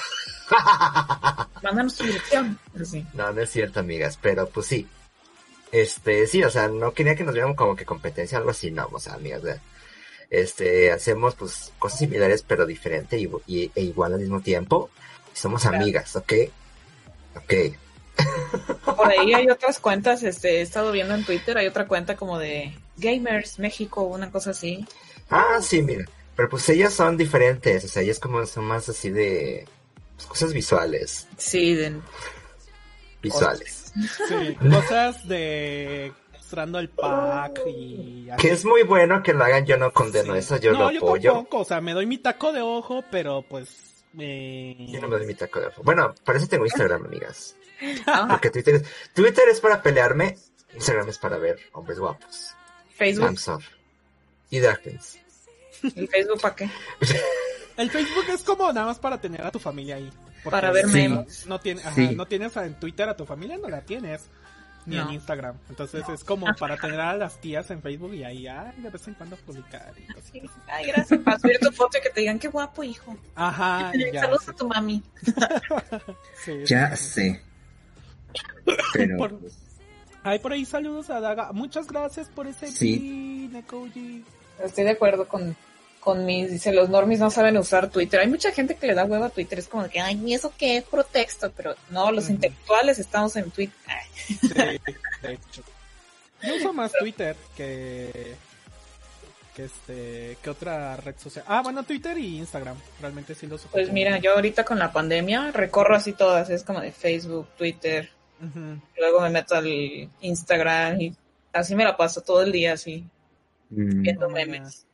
Mándanos 1.63 1.97
tu 1.97 2.05
dirección. 2.05 2.59
Sí. 2.85 3.05
No, 3.15 3.33
no 3.33 3.41
es 3.43 3.51
cierto, 3.51 3.81
amigas, 3.81 4.19
pero 4.21 4.49
pues 4.49 4.67
sí. 4.67 4.87
Este, 5.73 6.27
sí, 6.27 6.43
o 6.45 6.51
sea, 6.51 6.69
no 6.69 6.93
quería 6.93 7.17
que 7.17 7.25
nos 7.25 7.35
viéramos 7.35 7.57
como 7.57 7.75
que 7.75 7.85
competencia 7.85 8.39
o 8.39 8.41
algo 8.41 8.51
así, 8.53 8.71
no, 8.71 8.89
o 8.93 9.01
sea, 9.01 9.15
amigas, 9.15 9.43
¿verdad? 9.43 9.61
Este, 10.31 10.91
hacemos 10.93 11.35
pues 11.35 11.73
cosas 11.79 11.99
similares 12.01 12.43
pero 12.47 12.67
diferente 12.67 13.19
y, 13.19 13.29
y- 13.47 13.71
e 13.75 13.83
igual 13.83 14.15
al 14.15 14.21
mismo 14.21 14.41
tiempo. 14.41 14.91
Somos 15.33 15.63
Claro. 15.63 15.77
amigas, 15.79 16.17
¿ok? 16.17 16.33
Ok. 17.37 17.53
Por 18.97 19.09
ahí 19.11 19.35
hay 19.35 19.49
otras 19.51 19.79
cuentas, 19.79 20.23
este, 20.23 20.59
he 20.59 20.61
estado 20.63 20.91
viendo 20.93 21.15
en 21.15 21.25
Twitter, 21.25 21.59
hay 21.59 21.67
otra 21.67 21.87
cuenta 21.87 22.17
como 22.17 22.39
de 22.39 22.75
Gamers 22.97 23.59
México, 23.59 24.03
una 24.05 24.31
cosa 24.31 24.51
así. 24.51 24.87
Ah, 25.29 25.59
sí, 25.61 25.83
mira. 25.83 26.05
Pero 26.35 26.49
pues 26.49 26.69
ellas 26.71 26.95
son 26.95 27.17
diferentes, 27.17 27.85
o 27.85 27.89
sea, 27.89 28.03
ellas 28.03 28.19
como 28.19 28.45
son 28.47 28.65
más 28.65 28.89
así 28.89 29.11
de 29.11 29.67
pues, 30.17 30.27
cosas 30.27 30.53
visuales, 30.53 31.27
Sí, 31.37 31.75
de, 31.75 31.97
visuales. 33.23 33.93
Sí, 34.29 34.55
cosas 34.71 35.27
de 35.29 36.13
mostrando 36.47 36.79
el 36.79 36.89
pack 36.91 37.61
y 37.67 38.31
así. 38.31 38.41
Que 38.41 38.53
es 38.53 38.65
muy 38.65 38.85
bueno 38.85 39.21
que 39.23 39.33
lo 39.33 39.43
hagan, 39.45 39.67
yo 39.67 39.77
no 39.77 39.93
condeno 39.93 40.33
Sí. 40.35 40.39
eso, 40.39 40.57
yo 40.59 40.73
no, 40.73 40.79
lo 40.85 40.91
yo 40.93 40.99
apoyo. 40.99 41.33
tampoco, 41.33 41.59
o 41.59 41.65
sea, 41.65 41.81
me 41.81 41.93
doy 41.93 42.07
mi 42.07 42.19
taco 42.19 42.53
de 42.53 42.61
ojo, 42.61 43.05
pero 43.11 43.43
pues... 43.43 44.05
Eh... 44.19 44.77
Yo 44.89 45.01
no 45.01 45.09
me 45.09 45.17
doy 45.19 45.27
mi 45.27 45.35
taco 45.35 45.59
de 45.61 45.67
ojo. 45.67 45.83
Bueno, 45.83 46.15
para 46.25 46.39
eso 46.39 46.47
tengo 46.47 46.65
Instagram, 46.65 47.05
amigas. 47.05 47.57
Ah, 48.07 48.27
Porque 48.31 48.51
Twitter 48.51 48.77
es, 48.77 48.85
Twitter 49.13 49.45
es 49.51 49.61
para 49.61 49.83
pelearme, 49.83 50.39
Instagram 50.75 51.09
es 51.09 51.19
para 51.19 51.37
ver 51.37 51.59
hombres 51.73 51.99
guapos. 51.99 52.55
Facebook, 52.95 53.27
Samsung. 53.39 53.63
Y 54.51 54.61
Darkness. 54.61 55.19
el 55.97 56.09
Facebook 56.09 56.41
para 56.41 56.55
qué? 56.55 56.71
El 57.77 57.91
Facebook 57.91 58.25
es 58.31 58.43
como 58.43 58.73
nada 58.73 58.87
más 58.87 58.99
para 58.99 59.21
tener 59.21 59.43
a 59.43 59.51
tu 59.51 59.59
familia 59.59 59.97
ahí. 59.97 60.11
Para 60.45 60.71
ver 60.71 60.87
Sí. 60.87 60.93
memes. 60.95 61.45
No, 61.47 61.61
tiene, 61.61 61.83
ajá, 61.83 61.95
Sí. 61.95 62.15
no 62.15 62.25
tienes 62.25 62.57
en 62.57 62.81
Twitter 62.81 63.07
a 63.07 63.15
tu 63.15 63.27
familia, 63.27 63.59
no 63.59 63.69
la 63.69 63.83
tienes. 63.83 64.31
Ni 64.87 64.97
No. 64.97 65.09
en 65.09 65.15
Instagram. 65.15 65.57
Entonces 65.69 66.09
es 66.09 66.23
como 66.25 66.47
para 66.55 66.77
tener 66.77 67.01
a 67.01 67.17
las 67.17 67.41
tías 67.41 67.71
en 67.73 67.83
Facebook 67.83 68.15
y 68.15 68.23
ahí, 68.25 68.47
ay, 68.47 68.73
de 68.81 68.89
vez 68.89 69.07
en 69.09 69.15
cuando 69.15 69.37
publicar. 69.37 69.93
y 69.99 70.07
cosas. 70.13 70.31
Sí. 70.33 70.43
Ay, 70.69 70.87
gracias. 70.87 71.21
Para 71.21 71.39
subir 71.39 71.59
tu 71.59 71.73
foto 71.73 71.99
y 71.99 72.01
que 72.03 72.11
te 72.11 72.21
digan 72.21 72.39
qué 72.39 72.49
guapo, 72.49 72.85
hijo. 72.85 73.17
Ajá, 73.35 73.93
ya. 74.13 74.21
Saludos 74.23 74.45
sí, 74.45 74.51
a 74.51 74.55
tu 74.55 74.69
mami. 74.69 75.03
sí, 76.45 76.53
Ya 76.67 76.95
sí. 76.97 77.33
sé. 77.33 77.43
Pero 78.93 79.17
Por- 79.19 79.41
Ay, 80.23 80.39
por 80.41 80.53
ahí 80.53 80.65
saludos 80.65 81.09
a 81.11 81.21
Daga. 81.21 81.53
Muchas 81.53 81.87
gracias 81.87 82.29
por 82.29 82.47
ese 82.49 82.67
Sí. 82.69 83.49
Estoy 84.63 84.85
de 84.85 84.91
acuerdo 84.91 85.29
con, 85.29 85.55
con 86.07 86.25
mis, 86.25 86.53
dice, 86.53 86.73
los 86.73 86.89
normies 86.89 87.19
no 87.19 87.33
saben 87.33 87.57
usar 87.57 87.91
Twitter. 87.91 88.21
Hay 88.21 88.29
mucha 88.29 88.53
gente 88.53 88.77
que 88.77 88.87
le 88.87 88.95
da 88.95 89.05
hueva 89.05 89.27
a 89.27 89.31
Twitter, 89.31 89.59
es 89.59 89.67
como 89.67 89.83
de 89.83 89.91
que, 89.91 89.99
ay, 90.01 90.23
¿y 90.25 90.35
eso 90.35 90.53
qué 90.57 90.77
es? 90.77 90.85
Puro 90.85 91.03
texto, 91.03 91.51
pero 91.57 91.75
no, 91.91 92.13
los 92.13 92.31
intelectuales 92.31 93.01
estamos 93.01 93.35
en 93.35 93.51
Twitter. 93.51 93.77
Ay, 93.89 94.07
Sí, 94.41 94.49
de 95.23 95.33
hecho. 95.33 95.63
Yo 96.45 96.55
uso 96.55 96.73
más 96.73 96.93
Twitter 96.93 97.35
que, 97.57 98.37
que 99.57 99.65
este, 99.65 100.39
¿qué 100.41 100.49
otra 100.51 100.97
red 100.97 101.17
social? 101.19 101.45
Ah, 101.49 101.61
bueno, 101.63 101.83
Twitter 101.83 102.17
y 102.19 102.39
Instagram, 102.39 102.77
realmente 103.01 103.35
sí 103.35 103.49
los 103.49 103.63
Pues 103.63 103.87
ocupo. 103.87 103.93
mira, 103.95 104.19
yo 104.19 104.35
ahorita 104.35 104.65
con 104.65 104.79
la 104.79 104.93
pandemia 104.93 105.51
recorro 105.51 105.97
así 105.97 106.13
todas, 106.13 106.51
es 106.51 106.63
como 106.63 106.81
de 106.81 106.93
Facebook, 106.93 107.49
Twitter, 107.59 108.11
luego 108.97 109.21
me 109.23 109.31
meto 109.31 109.57
al 109.57 109.67
Instagram 110.21 111.01
y 111.01 111.17
así 111.53 111.75
me 111.75 111.83
la 111.83 111.97
paso 111.97 112.21
todo 112.21 112.43
el 112.43 112.53
día 112.53 112.75
así, 112.75 113.05
Mm. 113.71 114.03
viendo 114.03 114.29
No 114.29 114.33
memes, 114.33 114.86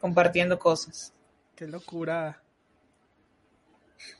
compartiendo 0.00 0.58
cosas. 0.58 1.12
Qué 1.54 1.66
locura. 1.68 2.42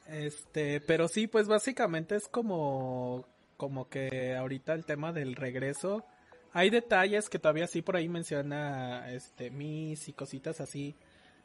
Este, 0.06 0.80
pero 0.80 1.08
sí, 1.08 1.26
pues 1.26 1.48
básicamente 1.48 2.16
es 2.16 2.28
como, 2.28 3.26
como 3.56 3.88
que 3.88 4.36
ahorita 4.36 4.74
el 4.74 4.84
tema 4.84 5.12
del 5.12 5.34
regreso. 5.34 6.04
Hay 6.52 6.70
detalles 6.70 7.28
que 7.28 7.38
todavía 7.38 7.66
sí 7.66 7.80
por 7.80 7.96
ahí 7.96 8.08
menciona, 8.08 9.10
este, 9.12 9.50
Miss 9.50 10.08
y 10.08 10.12
cositas 10.12 10.60
así. 10.60 10.94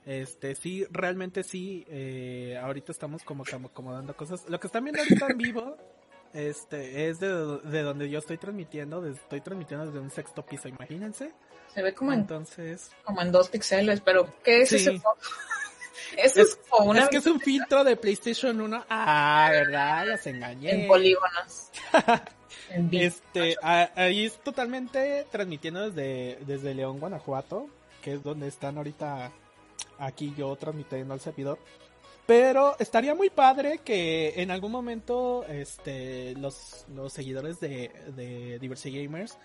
Este, 0.05 0.55
sí, 0.55 0.85
realmente 0.91 1.43
sí, 1.43 1.85
eh, 1.89 2.59
ahorita 2.61 2.91
estamos 2.91 3.23
como 3.23 3.43
que 3.43 3.55
acomodando 3.55 4.15
cosas. 4.15 4.47
Lo 4.49 4.59
que 4.59 4.67
están 4.67 4.83
viendo 4.83 5.01
ahorita 5.01 5.27
en 5.29 5.37
vivo, 5.37 5.77
este, 6.33 7.07
es 7.07 7.19
de, 7.19 7.29
de 7.29 7.81
donde 7.81 8.09
yo 8.09 8.19
estoy 8.19 8.37
transmitiendo, 8.37 9.05
estoy 9.07 9.41
transmitiendo 9.41 9.85
desde 9.85 9.99
un 9.99 10.11
sexto 10.11 10.45
piso, 10.45 10.67
imagínense. 10.67 11.33
Se 11.75 11.81
ve 11.83 11.93
como 11.93 12.13
en, 12.13 12.21
Entonces, 12.21 12.89
como 13.03 13.21
en 13.21 13.31
dos 13.33 13.49
píxeles, 13.49 13.99
pero 14.01 14.33
¿qué 14.43 14.61
es 14.61 14.69
Sí. 14.69 14.77
ese 14.77 14.91
fondo? 14.91 15.19
Eso 16.17 16.41
es, 16.41 16.55
como 16.69 16.91
una 16.91 17.03
es 17.03 17.09
que 17.09 17.17
es 17.17 17.25
un 17.25 17.41
filtro 17.41 17.83
de 17.83 17.97
PlayStation 17.97 18.61
1. 18.61 18.85
Ah, 18.89 19.49
¿verdad? 19.51 20.07
Los 20.07 20.25
engañé. 20.27 20.71
en 20.83 20.87
polígonos. 20.87 21.69
en. 22.69 22.89
Este, 22.93 23.57
ahí 23.61 24.25
es 24.25 24.37
totalmente 24.41 25.25
transmitiendo 25.29 25.89
desde, 25.89 26.37
desde 26.45 26.73
León, 26.73 27.01
Guanajuato, 27.01 27.67
que 28.01 28.13
es 28.13 28.23
donde 28.23 28.47
están 28.47 28.77
ahorita 28.77 29.31
aquí 29.99 30.33
yo 30.37 30.55
transmitiendo 30.55 31.13
al 31.13 31.19
servidor. 31.19 31.59
Pero 32.25 32.75
estaría 32.79 33.13
muy 33.13 33.29
padre 33.29 33.79
que 33.83 34.33
en 34.37 34.51
algún 34.51 34.71
momento 34.71 35.45
este, 35.49 36.33
los, 36.37 36.85
los 36.95 37.11
seguidores 37.11 37.59
de, 37.59 37.91
de 38.15 38.57
Diversity 38.59 39.03
Gamers 39.03 39.37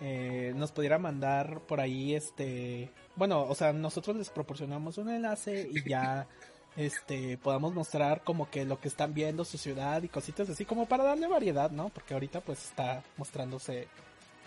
eh, 0.00 0.52
nos 0.56 0.72
pudieran 0.72 1.02
mandar 1.02 1.60
por 1.60 1.80
ahí 1.80 2.14
este 2.14 2.90
bueno 3.16 3.42
o 3.42 3.54
sea 3.54 3.72
nosotros 3.72 4.16
les 4.16 4.30
proporcionamos 4.30 4.96
un 4.98 5.10
enlace 5.10 5.68
y 5.70 5.88
ya 5.88 6.26
este 6.76 7.36
podamos 7.36 7.74
mostrar 7.74 8.22
como 8.22 8.48
que 8.48 8.64
lo 8.64 8.80
que 8.80 8.88
están 8.88 9.12
viendo 9.12 9.44
su 9.44 9.58
ciudad 9.58 10.02
y 10.02 10.08
cositas 10.08 10.48
así 10.48 10.64
como 10.64 10.86
para 10.86 11.04
darle 11.04 11.26
variedad 11.26 11.70
no 11.70 11.90
porque 11.90 12.14
ahorita 12.14 12.40
pues 12.40 12.64
está 12.64 13.02
mostrándose 13.18 13.88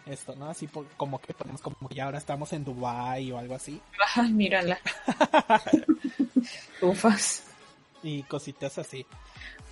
esto 0.06 0.36
no 0.36 0.48
así 0.50 0.68
como 0.98 1.20
que 1.20 1.34
ponemos 1.34 1.62
como 1.62 1.88
que 1.88 1.96
ya 1.96 2.06
ahora 2.06 2.18
estamos 2.18 2.52
en 2.54 2.64
Dubai 2.64 3.32
o 3.32 3.38
algo 3.38 3.56
así 3.56 3.80
Ay, 4.16 4.34
mírala. 4.34 4.80
Ufas. 6.82 7.44
y 8.02 8.24
cositas 8.24 8.78
así 8.80 9.06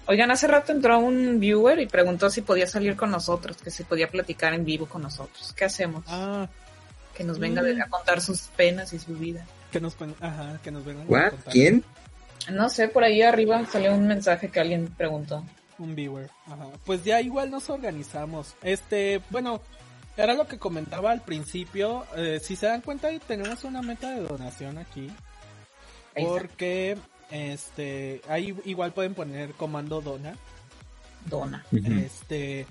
Oigan, 0.07 0.31
hace 0.31 0.47
rato 0.47 0.71
entró 0.71 0.99
un 0.99 1.39
viewer 1.39 1.79
y 1.79 1.85
preguntó 1.87 2.29
si 2.29 2.41
podía 2.41 2.67
salir 2.67 2.95
con 2.95 3.11
nosotros, 3.11 3.57
que 3.57 3.71
si 3.71 3.83
podía 3.83 4.09
platicar 4.09 4.53
en 4.53 4.65
vivo 4.65 4.87
con 4.87 5.01
nosotros. 5.03 5.53
¿Qué 5.55 5.65
hacemos? 5.65 6.03
ah 6.07 6.47
Que 7.15 7.23
nos 7.23 7.39
venga 7.39 7.61
Mm. 7.61 7.81
a 7.81 7.89
contar 7.89 8.19
sus 8.21 8.41
penas 8.55 8.93
y 8.93 8.99
su 8.99 9.13
vida. 9.15 9.45
que 9.71 9.79
nos 9.79 9.95
ajá 10.19 10.59
que 10.63 10.69
nos 10.71 10.83
vengan 10.83 11.03
a 11.05 11.29
contar. 11.29 11.51
¿Quién? 11.51 11.83
No 12.49 12.67
sé, 12.69 12.87
por 12.89 13.03
ahí 13.05 13.21
arriba 13.21 13.65
salió 13.71 13.93
un 13.93 14.05
mensaje 14.07 14.49
que 14.49 14.59
alguien 14.59 14.87
preguntó. 14.87 15.45
Un 15.77 15.95
viewer. 15.95 16.29
Ajá. 16.47 16.67
Pues 16.85 17.03
ya 17.05 17.21
igual 17.21 17.51
nos 17.51 17.69
organizamos. 17.69 18.55
Este, 18.63 19.21
bueno, 19.29 19.61
era 20.17 20.33
lo 20.33 20.45
que 20.47 20.57
comentaba 20.57 21.11
al 21.11 21.21
principio. 21.21 22.05
Eh, 22.17 22.39
si 22.43 22.55
se 22.57 22.65
dan 22.65 22.81
cuenta, 22.81 23.09
tenemos 23.27 23.63
una 23.63 23.81
meta 23.81 24.09
de 24.11 24.21
donación 24.21 24.77
aquí. 24.77 25.09
Ahí 26.15 26.23
está. 26.25 26.27
Porque, 26.37 26.97
este, 27.31 28.21
ahí 28.27 28.55
igual 28.65 28.93
pueden 28.93 29.13
poner 29.13 29.53
comando 29.53 30.01
dona. 30.01 30.37
Dona. 31.25 31.65
Este, 31.71 32.65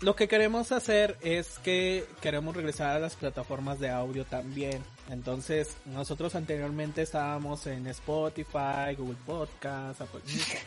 lo 0.00 0.14
que 0.14 0.28
queremos 0.28 0.70
hacer 0.72 1.16
es 1.22 1.58
que 1.58 2.06
queremos 2.20 2.56
regresar 2.56 2.96
a 2.96 3.00
las 3.00 3.16
plataformas 3.16 3.80
de 3.80 3.90
audio 3.90 4.24
también. 4.24 4.82
Entonces, 5.10 5.76
nosotros 5.86 6.34
anteriormente 6.34 7.02
estábamos 7.02 7.66
en 7.66 7.86
Spotify, 7.88 8.94
Google 8.96 9.18
Podcast, 9.26 10.00
Apple 10.00 10.20
Music. 10.24 10.58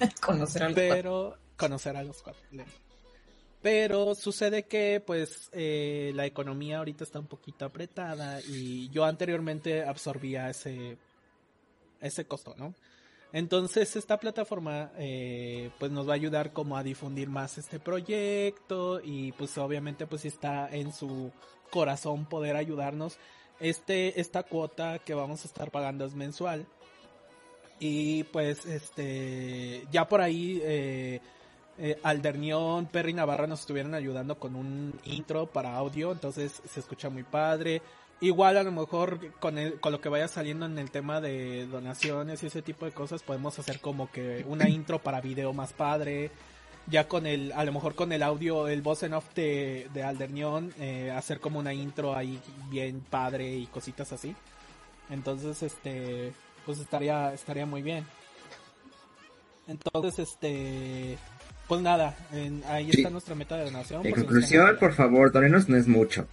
Conocer 0.20 0.62
al 0.62 0.74
pero 0.74 1.36
conocer 1.56 1.94
a 1.94 2.02
los 2.02 2.22
cuatro. 2.22 2.42
Pero 3.60 4.14
sucede 4.14 4.62
que 4.62 5.02
pues 5.04 5.50
eh, 5.52 6.12
la 6.14 6.24
economía 6.24 6.78
ahorita 6.78 7.04
está 7.04 7.18
un 7.18 7.26
poquito 7.26 7.66
apretada 7.66 8.40
y 8.40 8.88
yo 8.88 9.04
anteriormente 9.04 9.84
absorbía 9.84 10.48
ese 10.48 10.96
ese 12.00 12.24
costo, 12.24 12.54
¿no? 12.56 12.74
Entonces 13.32 13.94
esta 13.94 14.18
plataforma 14.18 14.90
eh, 14.98 15.70
pues 15.78 15.92
nos 15.92 16.08
va 16.08 16.12
a 16.12 16.16
ayudar 16.16 16.52
como 16.52 16.76
a 16.76 16.82
difundir 16.82 17.28
más 17.28 17.58
este 17.58 17.78
proyecto 17.78 19.00
y 19.02 19.32
pues 19.32 19.56
obviamente 19.58 20.06
pues 20.06 20.24
está 20.24 20.68
en 20.70 20.92
su 20.92 21.30
corazón 21.70 22.26
poder 22.26 22.56
ayudarnos. 22.56 23.18
Este 23.60 24.20
esta 24.20 24.42
cuota 24.42 24.98
que 24.98 25.14
vamos 25.14 25.44
a 25.44 25.48
estar 25.48 25.70
pagando 25.70 26.04
es 26.04 26.14
mensual 26.14 26.66
y 27.78 28.24
pues 28.24 28.66
este 28.66 29.86
ya 29.92 30.08
por 30.08 30.20
ahí 30.20 30.60
eh, 30.64 31.20
eh, 31.78 31.98
Aldernión, 32.02 32.86
Perry 32.86 33.14
Navarra 33.14 33.46
nos 33.46 33.60
estuvieron 33.60 33.94
ayudando 33.94 34.38
con 34.38 34.54
un 34.54 35.00
intro 35.04 35.46
para 35.46 35.76
audio, 35.76 36.12
entonces 36.12 36.60
se 36.68 36.80
escucha 36.80 37.08
muy 37.08 37.22
padre. 37.22 37.80
Igual 38.22 38.58
a 38.58 38.62
lo 38.62 38.70
mejor 38.72 39.32
con, 39.40 39.56
el, 39.56 39.80
con 39.80 39.92
lo 39.92 40.00
que 40.02 40.10
vaya 40.10 40.28
saliendo 40.28 40.66
en 40.66 40.78
el 40.78 40.90
tema 40.90 41.20
de 41.22 41.66
donaciones 41.66 42.42
y 42.42 42.48
ese 42.48 42.60
tipo 42.60 42.84
de 42.84 42.92
cosas 42.92 43.22
podemos 43.22 43.58
hacer 43.58 43.80
como 43.80 44.10
que 44.10 44.44
una 44.46 44.68
intro 44.68 44.98
para 44.98 45.20
video 45.22 45.52
más 45.54 45.72
padre. 45.72 46.30
Ya 46.86 47.08
con 47.08 47.26
el, 47.26 47.52
a 47.52 47.64
lo 47.64 47.72
mejor 47.72 47.94
con 47.94 48.10
el 48.12 48.22
audio, 48.22 48.66
el 48.68 48.82
voz 48.82 49.02
en 49.04 49.14
off 49.14 49.24
de, 49.34 49.88
de 49.94 50.02
Aldernión, 50.02 50.72
eh, 50.78 51.10
hacer 51.14 51.38
como 51.40 51.58
una 51.58 51.72
intro 51.72 52.14
ahí 52.16 52.38
bien 52.68 53.00
padre 53.08 53.54
y 53.54 53.66
cositas 53.66 54.12
así. 54.12 54.34
Entonces, 55.08 55.62
este, 55.62 56.32
pues 56.66 56.78
estaría, 56.78 57.32
estaría 57.32 57.64
muy 57.64 57.80
bien. 57.82 58.04
Entonces, 59.68 60.18
este, 60.18 61.16
pues 61.68 61.80
nada, 61.80 62.16
en- 62.32 62.62
ahí 62.66 62.90
Sí. 62.90 62.98
está 62.98 63.10
nuestra 63.10 63.34
meta 63.34 63.56
de 63.56 63.64
donación. 63.66 64.04
En 64.04 64.10
por 64.10 64.18
nos 64.18 64.26
conclusión, 64.26 64.76
por 64.80 64.92
favor, 64.94 65.30
donenos 65.32 65.68
no 65.68 65.76
es 65.76 65.86
mucho. 65.86 66.26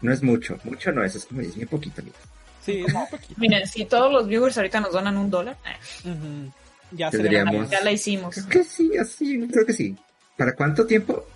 No 0.00 0.12
es 0.12 0.22
mucho. 0.22 0.58
Mucho 0.64 0.92
no 0.92 1.02
es, 1.04 1.14
es 1.14 1.24
como 1.26 1.40
es 1.40 1.54
bien 1.54 1.68
poquito, 1.68 2.00
amigos. 2.02 2.18
Sí, 2.62 2.82
es 2.86 2.92
muy 2.94 3.06
poquito. 3.10 3.34
Miren, 3.36 3.66
si 3.66 3.84
todos 3.84 4.12
los 4.12 4.26
viewers 4.28 4.56
ahorita 4.56 4.80
nos 4.80 4.92
donan 4.92 5.16
un 5.16 5.30
dólar, 5.30 5.56
eh, 5.66 6.08
Ujú. 6.10 6.52
Ya 6.92 7.10
Tendríamos- 7.10 7.68
ya 7.70 7.80
la 7.82 7.90
hicimos. 7.90 8.34
Creo 8.34 8.48
que 8.48 8.62
sí, 8.64 8.92
así, 8.96 9.48
creo 9.50 9.66
que 9.66 9.72
sí. 9.72 9.96
¿Para 10.36 10.54
cuánto 10.54 10.86
tiempo? 10.86 11.26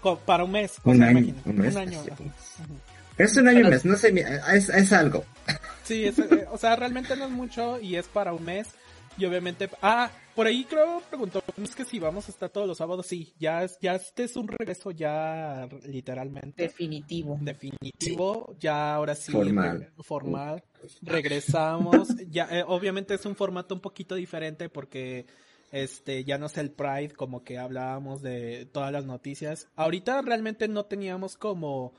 Co- 0.00 0.18
para 0.18 0.44
un 0.44 0.52
mes. 0.52 0.74
Un 0.84 1.02
año. 1.02 1.34
Un 1.44 1.56
mes. 1.58 1.74
un 1.74 1.80
año, 1.80 2.00
así. 2.00 2.10
ajá. 2.10 2.22
Ujú. 2.22 2.74
Es 3.16 3.36
un 3.38 3.48
año 3.48 3.58
Pero- 3.58 3.70
mes, 3.70 3.84
no 3.86 3.96
sé, 3.96 4.12
mi- 4.12 4.20
es, 4.20 4.68
es 4.68 4.92
algo. 4.92 5.24
Sí, 5.84 6.04
es, 6.04 6.18
eh, 6.18 6.46
o 6.50 6.58
sea, 6.58 6.76
realmente 6.76 7.16
no 7.16 7.24
es 7.26 7.30
mucho 7.30 7.80
y 7.80 7.96
es 7.96 8.06
para 8.08 8.32
un 8.34 8.44
mes. 8.44 8.66
Y 9.16 9.24
obviamente, 9.24 9.70
ah, 9.80 10.10
por 10.36 10.46
ahí 10.46 10.64
creo 10.64 11.02
preguntó, 11.08 11.42
es 11.60 11.74
que 11.74 11.84
si 11.84 11.98
vamos 11.98 12.28
a 12.28 12.30
estar 12.30 12.48
todos 12.50 12.68
los 12.68 12.78
sábados, 12.78 13.06
sí, 13.06 13.34
ya 13.40 13.64
es, 13.64 13.76
ya 13.80 13.96
este 13.96 14.22
es 14.24 14.36
un 14.36 14.46
regreso 14.46 14.92
ya 14.92 15.68
literalmente. 15.86 16.62
Definitivo. 16.62 17.38
definitivo, 17.40 18.54
ya 18.60 18.94
ahora 18.94 19.14
sí 19.16 19.32
Formal. 19.32 19.80
re- 19.80 20.02
formal, 20.04 20.62
regresamos, 21.02 22.08
ya 22.30 22.46
eh, 22.50 22.64
obviamente 22.66 23.14
es 23.14 23.24
un 23.26 23.34
formato 23.36 23.74
un 23.74 23.80
poquito 23.80 24.14
diferente 24.14 24.68
porque 24.68 25.26
este 25.72 26.24
ya 26.24 26.38
no 26.38 26.46
es 26.46 26.56
el 26.58 26.70
Pride 26.70 27.10
como 27.14 27.42
que 27.42 27.58
hablábamos 27.58 28.22
de 28.22 28.66
todas 28.72 28.92
las 28.92 29.04
noticias. 29.06 29.68
Ahorita 29.74 30.22
realmente 30.22 30.68
no 30.68 30.84
teníamos 30.84 31.36
como 31.36 31.92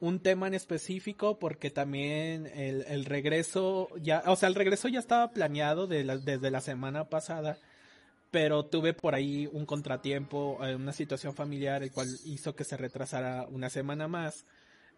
un 0.00 0.18
tema 0.18 0.48
en 0.48 0.54
específico 0.54 1.38
porque 1.38 1.70
también 1.70 2.46
el, 2.48 2.84
el 2.88 3.04
regreso 3.04 3.88
ya, 4.00 4.24
o 4.26 4.34
sea, 4.34 4.48
el 4.48 4.56
regreso 4.56 4.88
ya 4.88 4.98
estaba 4.98 5.30
planeado 5.30 5.86
de 5.86 6.02
la- 6.04 6.18
desde 6.18 6.50
la 6.50 6.60
semana 6.60 7.08
pasada, 7.08 7.58
pero 8.32 8.64
tuve 8.64 8.94
por 8.94 9.14
ahí 9.14 9.48
un 9.52 9.64
contratiempo, 9.66 10.58
eh, 10.66 10.74
una 10.74 10.92
situación 10.92 11.34
familiar, 11.34 11.84
el 11.84 11.92
cual 11.92 12.08
hizo 12.24 12.56
que 12.56 12.64
se 12.64 12.76
retrasara 12.76 13.46
una 13.48 13.70
semana 13.70 14.08
más. 14.08 14.44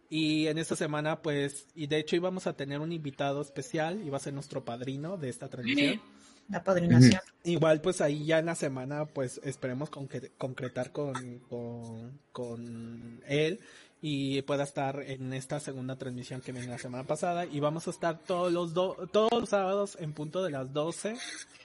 Y 0.08 0.46
en 0.46 0.58
esta 0.58 0.76
semana, 0.76 1.20
pues, 1.20 1.66
y 1.74 1.88
de 1.88 1.98
hecho 1.98 2.14
íbamos 2.14 2.46
a 2.46 2.56
tener 2.56 2.80
un 2.80 2.92
invitado 2.92 3.42
especial, 3.42 4.02
iba 4.06 4.16
a 4.16 4.20
ser 4.20 4.32
nuestro 4.34 4.64
padrino 4.64 5.16
de 5.16 5.28
esta 5.28 5.48
transmisión. 5.48 6.00
La 6.48 6.62
padrinación. 6.62 7.20
Igual, 7.42 7.80
pues 7.80 8.02
ahí 8.02 8.26
ya 8.26 8.38
en 8.38 8.46
la 8.46 8.54
semana, 8.54 9.06
pues 9.06 9.40
esperemos 9.44 9.90
concre- 9.90 10.30
concretar 10.36 10.92
con, 10.92 11.38
con, 11.40 12.20
con 12.32 13.22
él 13.26 13.60
y 14.06 14.42
pueda 14.42 14.64
estar 14.64 15.00
en 15.00 15.32
esta 15.32 15.60
segunda 15.60 15.96
transmisión 15.96 16.42
que 16.42 16.52
viene 16.52 16.68
la 16.68 16.76
semana 16.76 17.04
pasada. 17.04 17.46
Y 17.46 17.58
vamos 17.60 17.86
a 17.86 17.90
estar 17.90 18.18
todos 18.18 18.52
los, 18.52 18.74
do- 18.74 19.08
todos 19.10 19.32
los 19.32 19.48
sábados 19.48 19.96
en 19.98 20.12
punto 20.12 20.42
de 20.42 20.50
las 20.50 20.70
12 20.74 21.16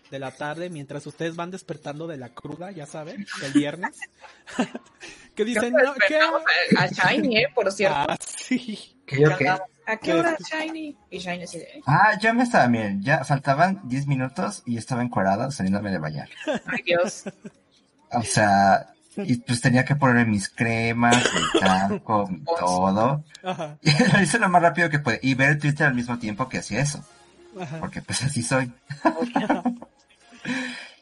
de 0.09 0.19
la 0.19 0.31
tarde, 0.31 0.69
mientras 0.69 1.05
ustedes 1.05 1.35
van 1.35 1.51
despertando 1.51 2.07
de 2.07 2.15
la 2.15 2.29
cruda, 2.29 2.71
ya 2.71 2.85
saben, 2.85 3.27
del 3.41 3.51
viernes. 3.51 3.97
que 5.35 5.43
dicen, 5.43 5.73
no, 5.73 5.93
¿qué? 6.07 6.17
A, 6.17 6.83
a 6.83 6.87
Shiny, 6.87 7.39
eh, 7.39 7.47
por 7.53 7.69
cierto. 7.73 7.97
Ah, 8.07 8.17
sí. 8.25 8.95
¿Qué, 9.05 9.27
o 9.27 9.37
qué? 9.37 9.49
¿A 9.49 9.57
qué 9.97 9.97
¿Qué 10.01 10.13
hora? 10.13 10.37
Shiny? 10.39 10.95
Y 11.09 11.17
Shiny 11.19 11.43
así 11.43 11.57
de, 11.59 11.81
Ah, 11.85 12.17
ya 12.21 12.31
me 12.31 12.43
estaba 12.43 12.67
bien. 12.67 13.01
Ya 13.03 13.25
faltaban 13.25 13.81
10 13.83 14.07
minutos 14.07 14.63
y 14.65 14.77
estaba 14.77 15.03
encuadrada 15.03 15.51
saliéndome 15.51 15.91
de 15.91 15.97
bañar. 15.97 16.29
ay 16.67 16.83
Dios. 16.85 17.23
O 18.11 18.21
sea, 18.23 18.93
y 19.17 19.35
pues 19.37 19.61
tenía 19.61 19.83
que 19.85 19.95
poner 19.95 20.27
mis 20.27 20.49
cremas, 20.49 21.15
mi 21.33 21.59
talco, 21.59 22.29
todo. 22.59 23.23
Ajá, 23.43 23.77
Y 23.81 23.91
lo 24.13 24.21
hice 24.21 24.39
lo 24.39 24.49
más 24.49 24.61
rápido 24.61 24.89
que 24.89 24.99
pude. 24.99 25.19
Y 25.23 25.33
ver 25.35 25.59
Twitter 25.59 25.87
al 25.87 25.95
mismo 25.95 26.17
tiempo 26.19 26.47
que 26.49 26.59
hacía 26.59 26.81
eso. 26.81 27.03
ajá. 27.59 27.79
Porque 27.79 28.01
pues 28.01 28.21
así 28.23 28.43
soy. 28.43 28.71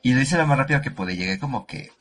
y 0.01 0.13
lo 0.13 0.21
hice 0.21 0.37
lo 0.37 0.47
más 0.47 0.57
rápido 0.57 0.81
que 0.81 0.91
pude. 0.91 1.15
Llegué 1.15 1.39
como 1.39 1.65
que... 1.65 1.91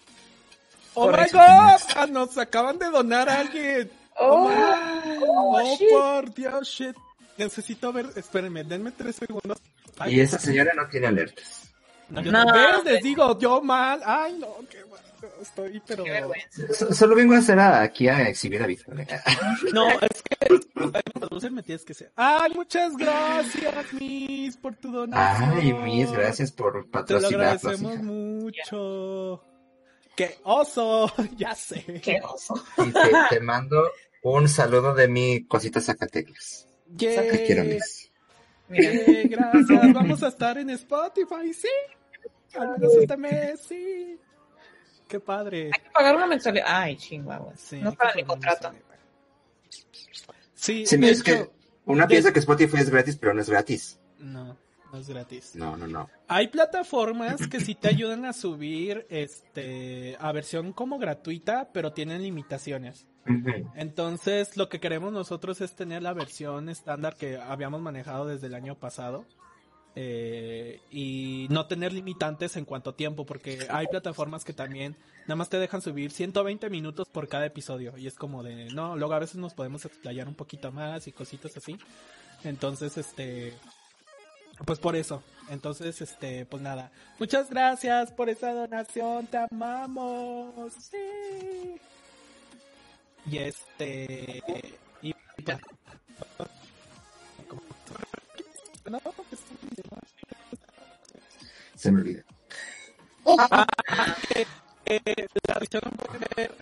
¡Oh, 0.94 1.08
my. 1.10 1.28
God! 1.30 1.80
Ah, 1.96 2.06
Nos 2.10 2.38
acaban 2.38 2.78
de 2.78 2.86
donar 2.86 3.28
a 3.28 3.40
alguien. 3.40 3.90
Oh, 4.18 4.50
¡Oh, 4.50 5.58
oh, 5.58 5.76
shit. 5.76 5.88
por 5.90 6.34
Dios, 6.34 6.68
shit! 6.68 6.96
Necesito 7.36 7.92
ver... 7.92 8.06
Espérenme, 8.16 8.64
denme 8.64 8.92
tres 8.92 9.16
segundos. 9.16 9.58
Ay, 9.98 10.14
Y 10.16 10.20
esa 10.20 10.38
señora 10.38 10.72
no 10.74 10.86
tiene 10.88 11.08
alertas. 11.08 11.70
no, 12.08 12.22
yo 12.22 12.32
No. 12.32 12.82
Les 12.84 13.02
digo, 13.02 13.38
yo 13.38 13.60
mal. 13.60 14.00
Ay, 14.06 14.38
no, 14.38 14.48
qué 14.70 14.78
mal. 14.90 15.00
Estoy, 15.40 15.82
pero... 15.86 16.04
Solo 16.92 17.14
vengo 17.14 17.34
a 17.34 17.38
hacer 17.38 17.58
a- 17.58 17.82
aquí 17.82 18.08
a 18.08 18.28
exhibir 18.28 18.62
a 18.62 18.66
Víctor. 18.66 18.94
No, 19.72 19.88
es 19.88 20.22
que... 20.22 20.36
Producer 21.14 21.50
me 21.50 21.62
tienes 21.62 21.84
que 21.84 21.94
ser. 21.94 22.12
¡Ay, 22.16 22.52
muchas 22.54 22.96
gracias, 22.96 23.92
Miss, 23.94 24.56
por 24.56 24.74
tu 24.76 24.92
donación! 24.92 25.50
Ay, 25.58 25.72
mis, 25.72 26.10
gracias 26.12 26.52
por 26.52 26.86
Te 27.06 27.20
lo 27.20 27.26
agradecemos 27.26 27.98
mucho. 27.98 29.42
¡Qué 30.14 30.36
oso! 30.44 31.12
Ya 31.36 31.54
sé. 31.54 31.84
Qué 32.02 32.20
oso. 32.22 32.54
Y 32.78 32.90
te, 32.92 33.00
te 33.30 33.40
mando 33.40 33.90
un 34.22 34.48
saludo 34.48 34.94
de 34.94 35.08
mi 35.08 35.44
cosita 35.46 35.80
Zacatecas. 35.80 36.66
Te 36.96 37.44
quiero, 37.46 37.64
mis. 37.64 38.10
Mira, 38.68 38.92
Yay, 38.92 39.28
gracias. 39.28 39.92
Vamos 39.92 40.22
a 40.22 40.28
estar 40.28 40.58
en 40.58 40.70
Spotify, 40.70 41.52
sí. 41.54 41.68
Al 42.54 42.70
menos 42.72 42.94
este 42.94 43.16
mes, 43.16 43.60
sí. 43.68 44.18
Qué 45.08 45.20
padre. 45.20 45.70
hay 45.72 45.80
que 45.80 45.90
pagar 45.90 46.16
una 46.16 46.26
mensualidad. 46.26 46.66
Ay, 46.68 46.96
chingados. 46.96 47.58
Sí, 47.60 47.80
no 47.80 47.92
que 47.96 48.06
mi 48.16 48.24
contrato. 48.24 48.72
Sí, 50.54 50.84
es 50.84 51.22
que 51.22 51.48
una 51.84 52.04
de- 52.04 52.08
piensa 52.08 52.32
que 52.32 52.40
Spotify 52.40 52.78
es 52.78 52.90
gratis, 52.90 53.16
pero 53.16 53.34
no 53.34 53.40
es 53.40 53.48
gratis. 53.48 54.00
No, 54.18 54.56
no 54.92 54.98
es 54.98 55.08
gratis. 55.08 55.54
No, 55.54 55.76
no, 55.76 55.86
no. 55.86 56.08
Hay 56.28 56.48
plataformas 56.48 57.46
que 57.46 57.60
sí 57.60 57.74
te 57.74 57.88
ayudan 57.88 58.24
a 58.24 58.32
subir 58.32 59.06
este 59.10 60.16
a 60.18 60.32
versión 60.32 60.72
como 60.72 60.98
gratuita, 60.98 61.68
pero 61.72 61.92
tienen 61.92 62.22
limitaciones. 62.22 63.06
Entonces, 63.74 64.56
lo 64.56 64.68
que 64.68 64.78
queremos 64.80 65.12
nosotros 65.12 65.60
es 65.60 65.74
tener 65.74 66.02
la 66.02 66.12
versión 66.12 66.68
estándar 66.68 67.16
que 67.16 67.36
habíamos 67.38 67.80
manejado 67.80 68.26
desde 68.26 68.46
el 68.46 68.54
año 68.54 68.76
pasado. 68.76 69.24
Eh, 69.98 70.78
y 70.90 71.46
no 71.48 71.66
tener 71.66 71.94
limitantes 71.94 72.56
en 72.58 72.66
cuanto 72.66 72.90
a 72.90 72.96
tiempo, 72.96 73.24
porque 73.24 73.66
hay 73.70 73.86
plataformas 73.86 74.44
que 74.44 74.52
también 74.52 74.94
nada 75.22 75.36
más 75.36 75.48
te 75.48 75.58
dejan 75.58 75.80
subir 75.80 76.10
120 76.10 76.68
minutos 76.68 77.08
por 77.08 77.28
cada 77.28 77.46
episodio. 77.46 77.96
Y 77.96 78.06
es 78.06 78.14
como 78.14 78.42
de, 78.42 78.66
no, 78.66 78.94
luego 78.94 79.14
a 79.14 79.18
veces 79.18 79.36
nos 79.36 79.54
podemos 79.54 79.86
explayar 79.86 80.28
un 80.28 80.34
poquito 80.34 80.70
más 80.70 81.08
y 81.08 81.12
cositas 81.12 81.56
así. 81.56 81.78
Entonces, 82.44 82.98
este, 82.98 83.54
pues 84.66 84.78
por 84.78 84.96
eso. 84.96 85.22
Entonces, 85.48 86.02
este, 86.02 86.44
pues 86.44 86.62
nada. 86.62 86.92
Muchas 87.18 87.48
gracias 87.48 88.12
por 88.12 88.28
esa 88.28 88.52
donación, 88.52 89.26
te 89.28 89.38
amamos. 89.38 90.74
Sí. 90.74 91.80
Y 93.30 93.38
este, 93.38 94.42
y. 95.00 95.14
No, 98.90 99.00
pues, 99.00 99.40
Se 101.76 101.92
me 101.92 102.00
olvida. 102.00 102.22
eh, 104.86 105.26
la 105.48 105.58
visión 105.58 105.82
puede 105.96 106.26
ver 106.36 106.52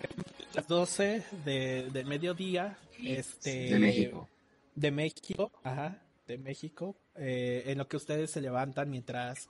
las 0.55 0.67
12 0.67 1.25
de, 1.45 1.91
del 1.93 2.07
mediodía, 2.07 2.79
este, 3.03 3.71
De 3.71 3.79
México. 3.79 4.29
de 4.75 4.91
México, 4.91 5.53
ajá, 5.63 5.99
de 6.27 6.39
México, 6.39 6.97
eh, 7.17 7.65
en 7.67 7.79
lo 7.79 7.87
que 7.89 7.97
ustedes 7.97 8.31
se 8.31 8.41
levantan 8.41 8.89
mientras 8.91 9.49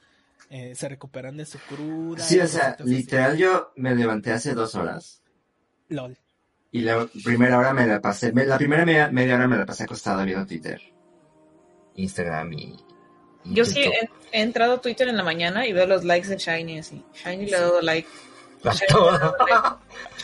eh, 0.51 0.75
se 0.75 0.89
recuperan 0.89 1.37
de 1.37 1.47
su 1.47 1.59
cruda. 1.59 2.23
Sí, 2.25 2.39
o 2.41 2.47
sea, 2.49 2.73
cositas 2.77 2.81
así. 2.81 2.91
literal 2.97 3.37
yo 3.37 3.73
me 3.77 3.95
levanté 3.95 4.33
hace 4.33 4.55
dos 4.55 4.75
horas. 4.75 5.23
LOL. 5.89 6.17
Y 6.73 6.81
la 6.81 7.07
primera 7.23 7.59
hora 7.59 7.73
me 7.73 7.87
la 7.87 8.01
pasé, 8.01 8.33
me- 8.33 8.45
la 8.45 8.59
primera 8.59 8.85
media, 8.85 9.09
media 9.11 9.37
hora 9.37 9.47
me 9.47 9.57
la 9.57 9.65
pasé 9.65 9.85
acostada 9.85 10.25
viendo 10.25 10.45
Twitter. 10.47 10.81
Instagram 11.97 12.53
y... 12.53 12.77
y 13.45 13.55
Yo 13.55 13.65
sí 13.65 13.75
TikTok. 13.75 13.95
he, 14.33 14.39
he 14.39 14.43
entrado 14.43 14.75
a 14.75 14.81
Twitter 14.81 15.09
en 15.09 15.17
la 15.17 15.23
mañana 15.23 15.67
y 15.67 15.73
veo 15.73 15.87
los 15.87 16.05
likes 16.05 16.29
de 16.29 16.37
Shiny 16.39 16.79
así. 16.79 17.05
Shiny 17.15 17.47
le 17.47 17.57
ha 17.57 17.61
dado 17.61 17.81
like. 17.83 18.09
A 18.65 18.73
Shiny 18.73 18.91
le 18.91 18.99
ha 18.99 18.99
todo. 18.99 19.19
dado 19.19 19.37
like. 19.47 19.59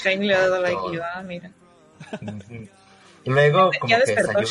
Shiny 0.03 0.27
le 0.27 0.35
ha 0.35 0.41
dado 0.49 0.63
like 0.63 0.77
todo. 0.77 0.93
y 0.93 0.97
yo, 0.97 1.03
ah, 1.15 1.23
mira. 1.23 1.51
Y 3.23 3.31
luego 3.31 3.71
Ya 3.73 3.81
como 3.81 3.97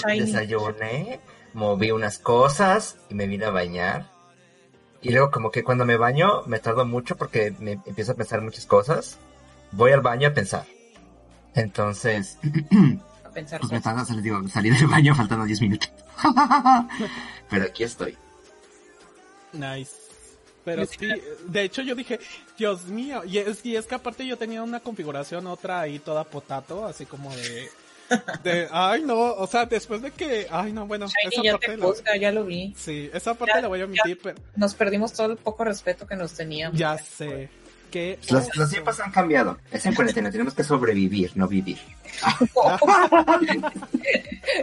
que 0.05 0.21
desayuné, 0.21 1.19
moví 1.53 1.89
unas 1.91 2.19
cosas 2.19 2.97
y 3.09 3.15
me 3.15 3.25
vine 3.25 3.45
a 3.45 3.49
bañar. 3.49 4.05
Y 5.01 5.09
luego 5.09 5.31
como 5.31 5.49
que 5.49 5.63
cuando 5.63 5.85
me 5.85 5.97
baño 5.97 6.43
me 6.45 6.59
tardo 6.59 6.85
mucho 6.85 7.15
porque 7.17 7.51
me 7.59 7.79
empiezo 7.87 8.11
a 8.11 8.15
pensar 8.15 8.41
muchas 8.41 8.67
cosas. 8.67 9.17
Voy 9.71 9.91
al 9.91 10.01
baño 10.01 10.27
a 10.27 10.33
pensar. 10.35 10.65
Entonces, 11.55 12.37
A 13.29 13.33
pensar. 13.33 13.59
pues 13.59 13.71
me 13.71 13.79
tarda 13.81 14.03
salir, 14.05 14.23
digo, 14.23 14.47
salir 14.49 14.73
del 14.75 14.87
baño 14.87 15.13
faltando 15.15 15.45
10 15.45 15.61
minutos. 15.61 15.89
Pero 17.49 17.65
aquí 17.65 17.83
estoy. 17.83 18.17
Nice. 19.53 19.91
Pero 20.65 20.85
sí, 20.85 21.07
de 21.47 21.63
hecho 21.63 21.81
yo 21.81 21.95
dije, 21.95 22.19
Dios 22.57 22.85
mío, 22.85 23.23
y 23.25 23.37
es, 23.39 23.65
y 23.65 23.75
es 23.75 23.87
que 23.87 23.95
aparte 23.95 24.27
yo 24.27 24.37
tenía 24.37 24.61
una 24.61 24.81
configuración 24.81 25.47
otra 25.47 25.79
ahí 25.79 25.97
toda 25.99 26.23
potato, 26.25 26.85
así 26.85 27.05
como 27.05 27.33
de, 27.35 27.69
de, 28.43 28.67
ay 28.71 29.01
no, 29.03 29.15
o 29.33 29.47
sea, 29.47 29.65
después 29.65 30.01
de 30.01 30.11
que, 30.11 30.47
ay 30.51 30.71
no, 30.73 30.85
bueno, 30.85 31.05
esa 31.05 31.29
Shiny 31.31 31.45
ya 31.45 31.51
parte 31.53 31.67
te 31.67 31.77
la, 31.77 31.85
juzga, 31.85 32.17
ya 32.17 32.31
lo 32.31 32.43
vi. 32.45 32.73
sí, 32.77 33.09
esa 33.13 33.33
parte 33.33 33.55
Ya- 33.55 33.61
la 33.61 33.67
voy 33.69 33.81
a 33.81 33.85
omitir, 33.85 34.19
pero 34.21 34.37
Nos 34.57 34.75
perdimos 34.75 35.13
todo 35.13 35.31
el 35.31 35.37
poco 35.37 35.63
respeto 35.63 36.05
que 36.05 36.15
nos 36.15 36.33
teníamos. 36.33 36.77
ya 36.77 36.97
sé 36.99 37.49
que 37.89 38.19
Los, 38.29 38.55
los 38.55 38.69
tiempos 38.69 38.99
han 38.99 39.11
cambiado. 39.11 39.57
Es 39.71 39.85
en 39.85 39.93
cuarentena, 39.95 40.31
tenemos 40.31 40.53
que 40.53 40.63
sobrevivir, 40.63 41.31
no 41.35 41.47
vivir. 41.47 41.77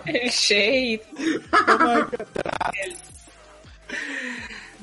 El 0.05 0.31
shade. 0.31 1.03
Oh 1.69 1.79
my 1.79 2.03
God. 2.03 2.27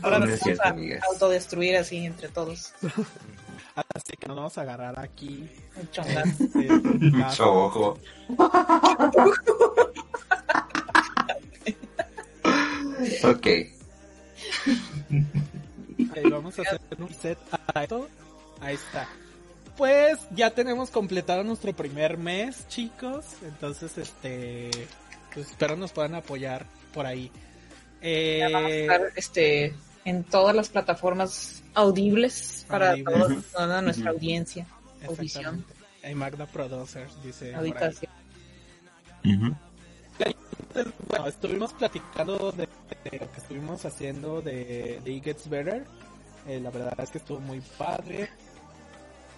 Ahora 0.01 0.19
No 0.19 0.25
nos 0.25 0.29
vamos 0.29 0.39
cierto, 0.43 0.63
a 0.63 0.69
amigas. 0.69 1.01
autodestruir 1.11 1.77
así 1.77 2.05
entre 2.05 2.27
todos. 2.29 2.73
Así 3.95 4.13
que 4.19 4.27
nos 4.27 4.37
vamos 4.37 4.55
a 4.59 4.61
agarrar 4.61 4.99
aquí. 4.99 5.49
Un 5.77 5.89
chongazo. 5.89 6.43
este, 6.43 6.69
Mucho 7.09 7.51
ojo. 7.51 7.97
ok. 13.23 13.47
Ok, 15.99 16.31
vamos 16.31 16.59
a 16.59 16.61
hacer 16.61 16.79
un 16.99 17.13
set 17.13 17.37
a 17.73 17.83
esto. 17.83 18.07
Ahí 18.63 18.75
está. 18.75 19.07
Pues 19.77 20.19
ya 20.31 20.51
tenemos 20.51 20.89
completado 20.89 21.43
nuestro 21.43 21.73
primer 21.73 22.17
mes, 22.17 22.67
chicos. 22.67 23.25
Entonces, 23.43 23.97
este, 23.97 24.69
pues 25.33 25.49
espero 25.49 25.75
nos 25.75 25.91
puedan 25.91 26.15
apoyar 26.15 26.65
por 26.93 27.05
ahí. 27.05 27.31
Ya 28.01 28.49
vamos 28.49 28.71
a 28.71 28.73
Eh, 28.73 28.81
estar 28.81 29.01
este, 29.15 29.73
en 30.05 30.23
todas 30.23 30.55
las 30.55 30.69
plataformas 30.69 31.63
audibles 31.73 32.65
para 32.67 32.91
Audibles. 32.91 33.13
todos- 33.17 33.31
Ujú. 33.31 33.41
toda 33.53 33.81
nuestra 33.81 34.11
audiencia. 34.11 34.67
Audición. 35.07 35.65
Hey, 36.01 36.13
Magda 36.15 36.45
Producers 36.45 37.11
dice. 37.23 37.53
Bueno, 41.07 41.27
estuvimos 41.27 41.73
platicando 41.73 42.51
de, 42.51 42.67
de 43.09 43.19
lo 43.19 43.31
que 43.31 43.37
estuvimos 43.39 43.85
haciendo 43.85 44.41
de, 44.41 44.99
de 45.03 45.11
It 45.11 45.23
Gets 45.23 45.49
Better. 45.49 45.85
Eh, 46.47 46.59
la 46.59 46.69
verdad 46.71 46.93
es 46.99 47.09
que 47.09 47.19
estuvo 47.19 47.39
muy 47.39 47.61
padre. 47.77 48.29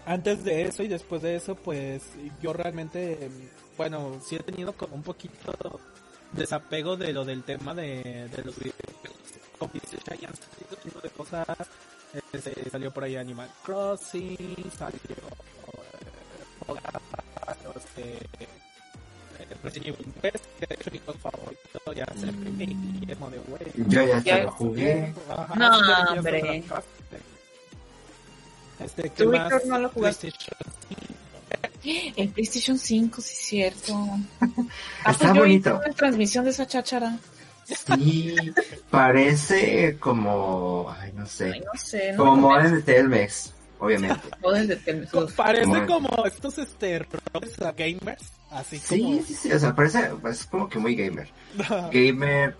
Antes 0.05 0.43
de 0.43 0.63
eso 0.63 0.83
y 0.83 0.87
después 0.87 1.21
de 1.21 1.35
eso, 1.35 1.55
pues 1.55 2.03
yo 2.41 2.53
realmente, 2.53 3.25
em, 3.25 3.31
bueno, 3.77 4.19
sí 4.23 4.35
he 4.35 4.39
tenido 4.39 4.73
como 4.73 4.95
un 4.95 5.03
poquito 5.03 5.79
desapego 6.31 6.95
de 6.97 7.11
lo 7.13 7.25
del 7.25 7.43
tema 7.43 7.73
de, 7.73 8.27
de 8.29 8.43
los 8.43 8.55
videojuegos. 8.57 9.17
Como 9.57 9.71
dice 9.73 9.97
de 11.01 11.09
cosas. 11.09 11.47
Este, 12.31 12.69
salió 12.69 12.91
por 12.91 13.03
ahí 13.03 13.15
Animal 13.17 13.49
Crossing, 13.63 14.37
salió 14.77 14.99
eh, 16.67 16.75
este, 17.75 18.13
eh, 18.39 18.47
Resident 19.63 19.87
Evil 19.87 20.13
3, 20.21 20.33
que 20.59 20.65
de 20.67 20.75
hecho 20.75 20.91
mi 20.91 20.99
juego 20.99 21.19
favorito 21.19 21.93
ya 21.93 22.05
se 22.17 22.25
de 23.29 23.37
Güey. 23.39 23.71
Yo 23.87 24.01
ya 24.05 24.17
hasta 24.17 24.37
Ya- 24.37 24.43
lo 24.43 24.51
jugué. 24.51 25.13
Ajá, 25.29 25.55
No, 25.55 26.13
hombre. 26.13 26.63
Este, 28.79 29.03
¿qué 29.03 29.23
¿Tú? 29.23 29.31
Víctor, 29.31 29.61
no 29.67 29.79
lo 29.79 29.89
jugaste? 29.89 30.31
PlayStation 30.31 30.71
5. 31.83 32.13
El 32.17 32.29
PlayStation 32.29 32.77
5, 32.79 33.21
sí 33.21 33.31
es 33.33 33.39
cierto. 33.45 33.93
Ah, 35.03 35.11
Está 35.11 35.27
pues 35.27 35.33
yo 35.35 35.41
bonito. 35.41 35.75
una 35.85 35.93
transmisión 35.93 36.43
de 36.45 36.51
esa 36.51 36.65
cháchara. 36.67 37.17
Sí, 37.65 38.35
parece 38.91 39.97
como, 39.99 40.93
ay, 40.99 41.11
no 41.13 41.23
Ay, 41.23 41.27
sé, 41.27 41.49
no 41.61 41.79
sé. 41.79 42.11
No 42.13 42.17
como 42.25 42.35
modem 42.49 42.75
de 42.75 42.81
Telmex, 42.83 43.53
obviamente. 43.79 44.19
joden 44.41 44.67
de 44.67 44.75
Telmex. 44.75 45.11
Parece 45.35 45.65
Como- 45.85 46.09
como 46.09 46.25
estos 46.25 46.57
este 46.59 46.99
roles 46.99 47.59
a 47.61 47.71
gamers, 47.71 48.23
así 48.51 48.77
Sí, 48.77 49.21
sí, 49.27 49.33
sí, 49.33 49.51
o 49.51 49.59
sea, 49.59 49.75
parece, 49.75 50.11
es 50.29 50.45
como 50.45 50.69
que 50.69 50.77
muy 50.79 50.95
gamer. 50.95 51.27
como 51.67 51.89
Gamer, 51.91 52.55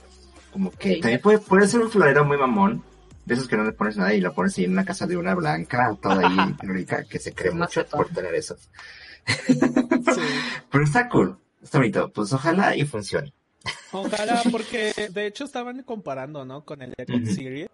como 0.51 0.71
que 0.71 0.87
Gamer. 0.89 1.01
también 1.01 1.21
puede, 1.21 1.37
puede 1.39 1.67
ser 1.67 1.81
un 1.81 1.91
florero 1.91 2.25
muy 2.25 2.37
mamón, 2.37 2.83
de 3.25 3.33
esos 3.33 3.47
que 3.47 3.57
no 3.57 3.63
le 3.63 3.71
pones 3.73 3.97
nada 3.97 4.13
y 4.13 4.21
lo 4.21 4.33
pones 4.33 4.57
ahí 4.57 4.65
en 4.65 4.71
una 4.73 4.85
casa 4.85 5.07
de 5.07 5.17
una 5.17 5.33
blanca, 5.35 5.95
toda 6.01 6.27
ahí 6.27 6.53
teórica, 6.59 7.03
que 7.03 7.19
se 7.19 7.33
cree 7.33 7.51
mucho 7.51 7.85
por 7.87 8.09
tener 8.09 8.33
eso. 8.35 8.55
Sí. 9.47 9.59
Pero 10.71 10.83
está 10.83 11.09
cool, 11.09 11.37
está 11.63 11.79
bonito, 11.79 12.11
pues 12.11 12.31
ojalá 12.33 12.75
y 12.75 12.85
funcione. 12.85 13.33
Ojalá, 13.91 14.41
porque 14.51 14.93
de 15.11 15.27
hecho 15.27 15.45
estaban 15.45 15.81
comparando, 15.83 16.45
¿no? 16.45 16.63
Con 16.63 16.81
el 16.81 16.93
Xbox. 16.97 17.35
Series. 17.35 17.69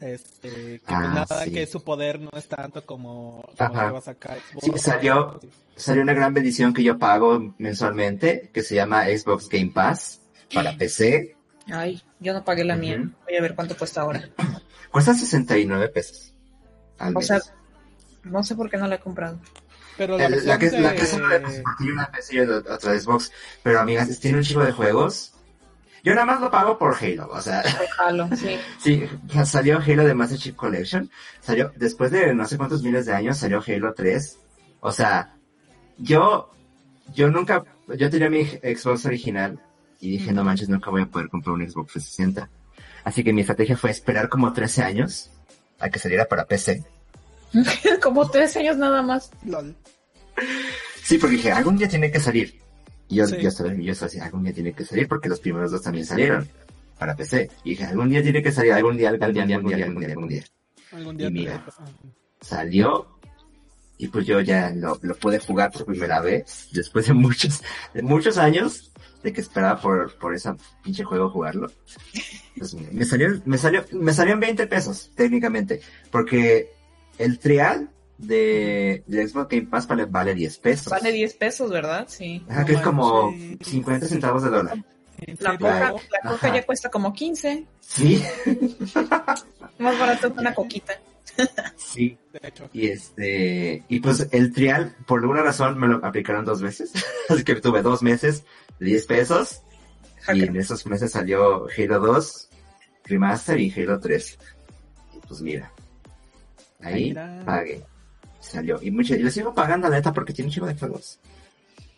Este, 0.00 0.50
que 0.80 0.82
Ah, 0.88 1.12
nada, 1.28 1.44
sí. 1.44 1.52
que 1.52 1.64
su 1.66 1.84
poder 1.84 2.18
no 2.18 2.30
es 2.34 2.48
tanto 2.48 2.84
como, 2.84 3.48
como 3.56 3.78
a 3.78 4.00
Xbox. 4.00 4.26
Sí, 4.60 4.72
salió- 4.76 5.38
Salió 5.76 6.02
una 6.02 6.12
gran 6.12 6.34
bendición 6.34 6.74
que 6.74 6.82
yo 6.82 6.98
pago 6.98 7.54
mensualmente, 7.58 8.50
que 8.52 8.62
se 8.62 8.74
llama 8.74 9.04
Xbox 9.06 9.48
Game 9.48 9.70
Pass 9.72 10.20
para 10.52 10.72
PC. 10.76 11.36
Ay, 11.72 12.02
yo 12.18 12.32
no 12.34 12.44
pagué 12.44 12.64
la 12.64 12.74
mía. 12.76 13.00
Voy 13.24 13.36
a 13.36 13.40
ver 13.40 13.54
cuánto 13.54 13.76
cuesta 13.76 14.00
ahora. 14.00 14.28
Cuesta 14.92 15.14
69 15.14 15.88
pesos. 15.88 16.34
Al 16.98 17.16
O 17.16 17.18
mes. 17.18 17.26
sea, 17.26 17.40
no 18.24 18.44
sé 18.44 18.54
por 18.54 18.70
qué 18.70 18.76
no 18.76 18.86
la 18.86 18.94
he 18.96 19.00
comprado. 19.00 19.38
Pero 19.96 20.16
la, 20.16 20.26
El- 20.26 20.46
la, 20.46 20.58
que, 20.58 20.66
versión 20.66 20.82
la 20.84 20.90
de- 20.90 20.96
que 20.96 21.02
es 21.02 21.12
una 21.14 21.28
de 21.38 21.92
una 21.92 22.10
PC 22.10 22.36
y 22.36 22.40
otra 22.40 22.74
otra 22.74 22.92
de 22.92 23.00
Xbox. 23.00 23.32
Pero 23.62 23.80
amigas, 23.80 24.20
tiene 24.20 24.38
un 24.38 24.44
chico 24.44 24.64
de 24.64 24.72
juegos. 24.72 25.34
Yo 26.04 26.14
nada 26.14 26.26
más 26.26 26.40
lo 26.40 26.50
pago 26.50 26.78
por 26.78 26.94
Halo. 26.96 27.28
O 27.30 27.40
sea, 27.40 27.62
Halo, 27.98 28.28
sí. 28.36 28.56
sí, 28.78 29.04
salió 29.44 29.78
Halo 29.78 30.04
de 30.04 30.14
Master 30.14 30.38
Chief 30.38 30.54
Collection. 30.54 31.10
Salió, 31.40 31.72
después 31.76 32.10
de 32.10 32.34
no 32.34 32.46
sé 32.46 32.56
cuántos 32.56 32.82
miles 32.82 33.06
de 33.06 33.12
años, 33.14 33.38
salió 33.38 33.62
Halo 33.66 33.94
3. 33.94 34.38
O 34.80 34.90
sea, 34.92 35.36
yo, 35.98 36.50
yo 37.14 37.28
nunca, 37.30 37.62
yo 37.96 38.10
tenía 38.10 38.28
mi 38.30 38.44
Xbox 38.44 39.06
original 39.06 39.60
y 40.00 40.10
dije, 40.12 40.32
no 40.32 40.42
manches, 40.42 40.68
nunca 40.68 40.90
voy 40.90 41.02
a 41.02 41.06
poder 41.06 41.28
comprar 41.28 41.54
un 41.54 41.68
Xbox 41.68 41.92
360. 41.92 42.48
Así 43.04 43.24
que 43.24 43.32
mi 43.32 43.40
estrategia 43.40 43.76
fue 43.76 43.90
esperar 43.90 44.28
como 44.28 44.52
13 44.52 44.82
años 44.82 45.30
a 45.78 45.90
que 45.90 45.98
saliera 45.98 46.26
para 46.26 46.44
PC. 46.46 46.84
Como 48.02 48.30
tres 48.30 48.56
años 48.56 48.76
nada 48.78 49.02
más. 49.02 49.30
LOL. 49.44 49.74
Sí, 51.02 51.18
porque 51.18 51.36
dije, 51.36 51.52
algún 51.52 51.76
día 51.76 51.88
tiene 51.88 52.10
que 52.10 52.18
salir. 52.20 52.60
Y 53.08 53.16
yo, 53.16 53.26
Sí. 53.26 53.36
yo 53.40 53.48
estaba 53.48 53.74
yo 53.74 53.92
estaba 53.92 54.06
así, 54.06 54.18
algún 54.20 54.44
día 54.44 54.54
tiene 54.54 54.72
que 54.72 54.84
salir 54.86 55.06
porque 55.06 55.28
los 55.28 55.40
primeros 55.40 55.70
dos 55.70 55.82
también 55.82 56.06
salieron 56.06 56.48
para 56.98 57.14
PC. 57.14 57.50
Y 57.64 57.70
dije, 57.70 57.84
algún 57.84 58.08
día 58.08 58.22
tiene 58.22 58.42
que 58.42 58.52
salir, 58.52 58.72
algún 58.72 58.96
día, 58.96 59.10
algún 59.10 59.32
día, 59.34 59.42
algún 59.42 59.74
día, 59.74 59.84
algún 59.84 60.00
día, 60.00 60.08
algún 60.12 60.28
día. 60.28 60.44
Algún 60.92 61.16
día 61.18 61.26
Y 61.26 61.30
mira. 61.30 61.64
Salió 62.40 63.18
y 63.98 64.08
pues 64.08 64.26
yo 64.26 64.40
ya 64.40 64.70
lo, 64.70 64.98
lo 65.02 65.14
pude 65.16 65.38
jugar 65.38 65.70
por 65.72 65.84
primera 65.84 66.20
vez 66.20 66.68
después 66.72 67.06
de 67.06 67.12
muchos, 67.12 67.62
de 67.92 68.02
muchos 68.02 68.38
años 68.38 68.91
de 69.22 69.32
que 69.32 69.40
esperaba 69.40 69.80
por, 69.80 70.16
por 70.18 70.34
ese 70.34 70.52
pinche 70.82 71.04
juego 71.04 71.30
jugarlo. 71.30 71.70
Pues 72.56 72.74
me 72.74 73.04
salió, 73.04 73.28
me 73.44 73.58
salió, 73.58 73.84
me 73.92 74.12
salió 74.12 74.34
en 74.34 74.40
20 74.40 74.66
pesos, 74.66 75.10
técnicamente, 75.14 75.80
porque 76.10 76.72
el 77.18 77.38
trial 77.38 77.90
de, 78.18 79.02
de 79.06 79.28
Xbox 79.28 79.48
Game 79.48 79.66
Pass 79.66 79.86
vale, 79.86 80.04
vale 80.06 80.34
10 80.34 80.58
pesos. 80.58 80.90
Vale 80.90 81.12
10 81.12 81.34
pesos, 81.34 81.70
¿verdad? 81.70 82.06
Sí. 82.08 82.44
Ajá, 82.48 82.64
que 82.64 82.74
es 82.74 82.80
como 82.80 83.32
manches. 83.32 83.68
50 83.68 84.06
centavos 84.06 84.42
de 84.42 84.50
dólar. 84.50 84.84
¿en 85.18 85.36
La 85.40 85.56
coca, 85.56 85.92
la 85.92 86.30
coca 86.30 86.54
ya 86.54 86.66
cuesta 86.66 86.90
como 86.90 87.12
15. 87.12 87.66
Sí, 87.80 88.22
Más 89.78 89.98
barato 89.98 90.32
que 90.32 90.40
una 90.40 90.54
coquita. 90.54 90.94
sí. 91.76 92.18
Y 92.72 92.88
este, 92.88 93.84
y 93.88 94.00
pues 94.00 94.28
el 94.32 94.52
trial, 94.52 94.94
por 95.06 95.20
alguna 95.20 95.42
razón, 95.42 95.78
me 95.78 95.88
lo 95.88 96.04
aplicaron 96.04 96.44
dos 96.44 96.62
veces. 96.62 96.92
Así 97.28 97.44
que 97.44 97.56
tuve 97.56 97.82
dos 97.82 98.02
meses 98.02 98.44
10 98.84 99.06
pesos. 99.06 99.62
Y 100.32 100.42
en 100.44 100.56
esos 100.56 100.86
meses 100.86 101.10
salió 101.12 101.66
Halo 101.76 101.98
2, 102.00 102.48
Remaster 103.04 103.58
y 103.60 103.72
Halo 103.72 103.98
3. 103.98 104.38
Y 105.16 105.26
pues 105.26 105.40
mira, 105.40 105.72
ahí 106.80 107.06
Mira. 107.06 107.42
pagué. 107.44 107.82
Salió. 108.40 108.78
Y 108.82 108.90
mucho, 108.90 109.14
y 109.14 109.20
lo 109.20 109.30
sigo 109.30 109.54
pagando 109.54 109.88
la 109.88 109.96
neta 109.96 110.12
porque 110.12 110.32
tiene 110.32 110.48
un 110.48 110.52
chico 110.54 110.66
de 110.66 110.74
juegos. 110.74 111.18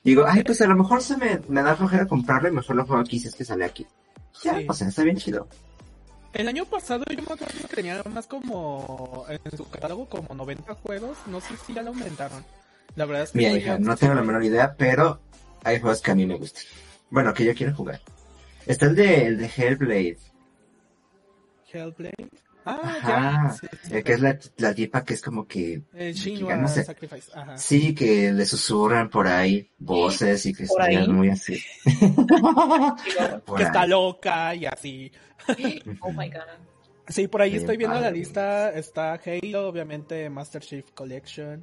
Digo, 0.02 0.24
ay, 0.26 0.42
pues 0.42 0.60
a 0.60 0.66
lo 0.66 0.76
mejor 0.76 1.02
se 1.02 1.16
me, 1.16 1.40
me 1.48 1.62
da 1.62 1.74
flojera 1.76 2.06
comprarlo 2.06 2.48
y 2.48 2.52
mejor 2.52 2.76
lo 2.76 2.84
juego 2.86 3.00
aquí 3.02 3.18
si 3.18 3.28
es 3.28 3.34
que 3.34 3.44
sale 3.44 3.64
aquí. 3.64 3.86
Ya, 4.42 4.58
Sí. 4.58 4.66
o 4.68 4.72
sea, 4.74 4.88
está 4.88 5.02
bien 5.02 5.16
chido. 5.16 5.48
El 6.34 6.48
año 6.48 6.64
pasado 6.66 7.04
yo 7.08 7.16
me 7.16 7.22
acuerdo 7.22 7.46
que 7.68 7.74
tenía 7.76 8.02
más 8.12 8.26
como 8.26 9.24
en 9.28 9.56
su 9.56 9.68
catálogo 9.70 10.06
como 10.08 10.34
90 10.34 10.74
juegos, 10.74 11.16
no 11.28 11.40
sé 11.40 11.54
si 11.66 11.72
ya 11.72 11.82
lo 11.82 11.90
aumentaron. 11.90 12.44
La 12.96 13.06
verdad 13.06 13.22
es 13.24 13.30
que 13.30 13.38
Mira, 13.38 13.52
hija, 13.52 13.78
no 13.78 13.96
tengo 13.96 14.14
la 14.14 14.22
menor 14.22 14.44
idea, 14.44 14.74
pero 14.76 15.20
hay 15.64 15.80
juegos 15.80 16.00
que 16.00 16.10
a 16.10 16.14
mí 16.14 16.26
me 16.26 16.36
gustan. 16.36 16.62
Bueno, 17.10 17.32
que 17.34 17.44
yo 17.44 17.54
quiero 17.54 17.74
jugar. 17.74 18.00
Está 18.66 18.86
el 18.86 18.94
de, 18.96 19.26
el 19.26 19.38
de 19.38 19.50
Hellblade, 19.56 20.18
Hellblade. 21.72 22.30
Ah, 22.66 22.80
Ajá, 22.82 23.08
ya. 23.08 23.50
Sí, 23.60 23.66
sí, 23.82 23.94
eh, 23.96 24.02
que 24.02 24.12
es 24.14 24.20
la, 24.22 24.38
la 24.56 24.74
tipa 24.74 25.04
que 25.04 25.12
es 25.12 25.20
como 25.20 25.46
que, 25.46 25.74
El 25.74 25.82
que 25.92 26.12
Shinra 26.14 26.56
no 26.56 26.66
sé. 26.66 26.82
Sacrifice. 26.82 27.30
Ajá. 27.34 27.58
sí, 27.58 27.94
que 27.94 28.32
le 28.32 28.46
susurran 28.46 29.10
por 29.10 29.26
ahí 29.26 29.68
voces 29.76 30.46
y 30.46 30.54
que 30.54 30.64
¿Por 30.64 30.80
es 30.80 30.86
ahí? 30.98 31.08
muy 31.08 31.28
así. 31.28 31.62
Que 33.56 33.62
está 33.62 33.82
ahí. 33.82 33.88
loca 33.90 34.54
y 34.54 34.64
así. 34.64 35.12
Oh 36.00 36.10
my 36.12 36.30
god. 36.30 36.40
Sí, 37.08 37.28
por 37.28 37.42
ahí 37.42 37.50
Bien 37.50 37.60
estoy 37.60 37.76
viendo 37.76 37.96
la 37.96 38.02
padre. 38.06 38.16
lista. 38.18 38.70
Está 38.72 39.20
Halo, 39.22 39.68
obviamente, 39.68 40.30
Master 40.30 40.62
Chief 40.62 40.90
Collection, 40.94 41.62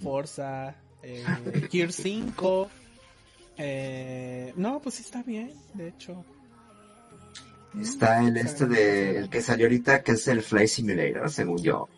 Forza, 0.00 0.76
eh, 1.02 1.24
Gear 1.72 1.90
5. 1.90 2.70
Eh, 3.58 4.52
no, 4.56 4.80
pues 4.80 4.96
sí 4.96 5.02
está 5.02 5.22
bien, 5.22 5.52
de 5.74 5.88
hecho. 5.88 6.24
Está 7.80 8.22
el 8.22 8.36
este 8.36 8.66
de, 8.66 9.18
el 9.18 9.28
que 9.28 9.42
salió 9.42 9.66
ahorita, 9.66 10.02
que 10.02 10.12
es 10.12 10.26
el 10.28 10.42
Fly 10.42 10.66
Simulator, 10.66 11.30
según 11.30 11.62
yo. 11.62 11.88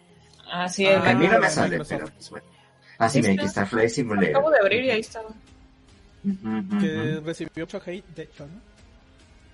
Ah, 0.51 0.69
sí, 0.69 0.87
Ah, 0.87 1.11
a 1.11 1.15
mí 1.15 1.27
no 1.29 1.39
me 1.39 1.47
de 1.47 1.51
sale, 1.53 1.79
Microsoft. 1.79 1.99
pero 2.01 2.13
pues 2.15 2.31
bueno. 2.31 2.47
Ah, 2.99 3.09
sí, 3.09 3.21
mira, 3.21 3.35
aquí 3.35 3.45
está 3.45 3.65
Fly 3.67 3.89
Simulator. 3.89 4.31
acabo 4.31 4.51
de 4.51 4.59
abrir 4.59 4.85
y 4.85 4.91
ahí 4.91 5.01
estaba. 5.01 5.29
Ujú, 6.25 6.79
Que 6.81 7.21
recibió 7.25 7.51
mucho 7.65 7.81
hate, 7.85 8.05
de 8.15 8.23
hecho, 8.25 8.47
¿no? 8.47 8.61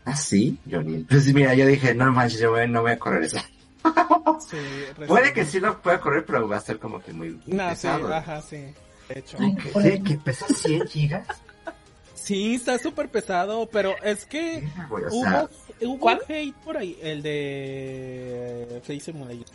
Ah, 0.06 0.16
sí, 0.16 0.58
Johnny. 0.70 1.04
Pues 1.08 1.32
mira, 1.34 1.54
yo 1.54 1.66
dije, 1.66 1.94
no 1.94 2.10
manches, 2.12 2.40
yo 2.40 2.50
voy- 2.52 2.68
no 2.68 2.80
voy 2.82 2.92
a 2.92 2.98
correr 2.98 3.24
eso. 3.24 3.38
Sí, 4.50 4.56
Puede 5.06 5.32
que 5.32 5.44
sí 5.44 5.60
lo 5.60 5.80
pueda 5.80 6.00
correr, 6.00 6.24
pero 6.26 6.48
va 6.48 6.56
a 6.56 6.60
ser 6.60 6.78
como 6.78 7.00
que 7.00 7.12
muy 7.12 7.30
No, 7.46 7.64
sí, 7.70 7.70
pesado. 7.70 8.12
ajá, 8.14 8.40
sí. 8.42 8.56
De 9.08 9.18
hecho. 9.18 9.36
Ay, 9.40 9.54
sí, 9.82 10.02
que 10.02 10.16
pesa 10.18 10.46
100 10.48 10.86
gigas. 10.88 11.26
Sí, 12.24 12.54
está 12.54 12.78
súper 12.78 13.10
pesado, 13.10 13.68
pero 13.70 13.94
es 14.02 14.24
que 14.24 14.62
Mira, 14.62 14.86
güey, 14.88 15.04
o 15.04 15.10
sea, 15.10 15.48
hubo, 15.80 15.92
hubo 15.92 15.98
¿Cuál? 16.00 16.20
hate 16.26 16.54
por 16.64 16.78
ahí, 16.78 16.98
el 17.02 17.22
de 17.22 18.80
Flight 18.82 19.02
Simulator. 19.02 19.46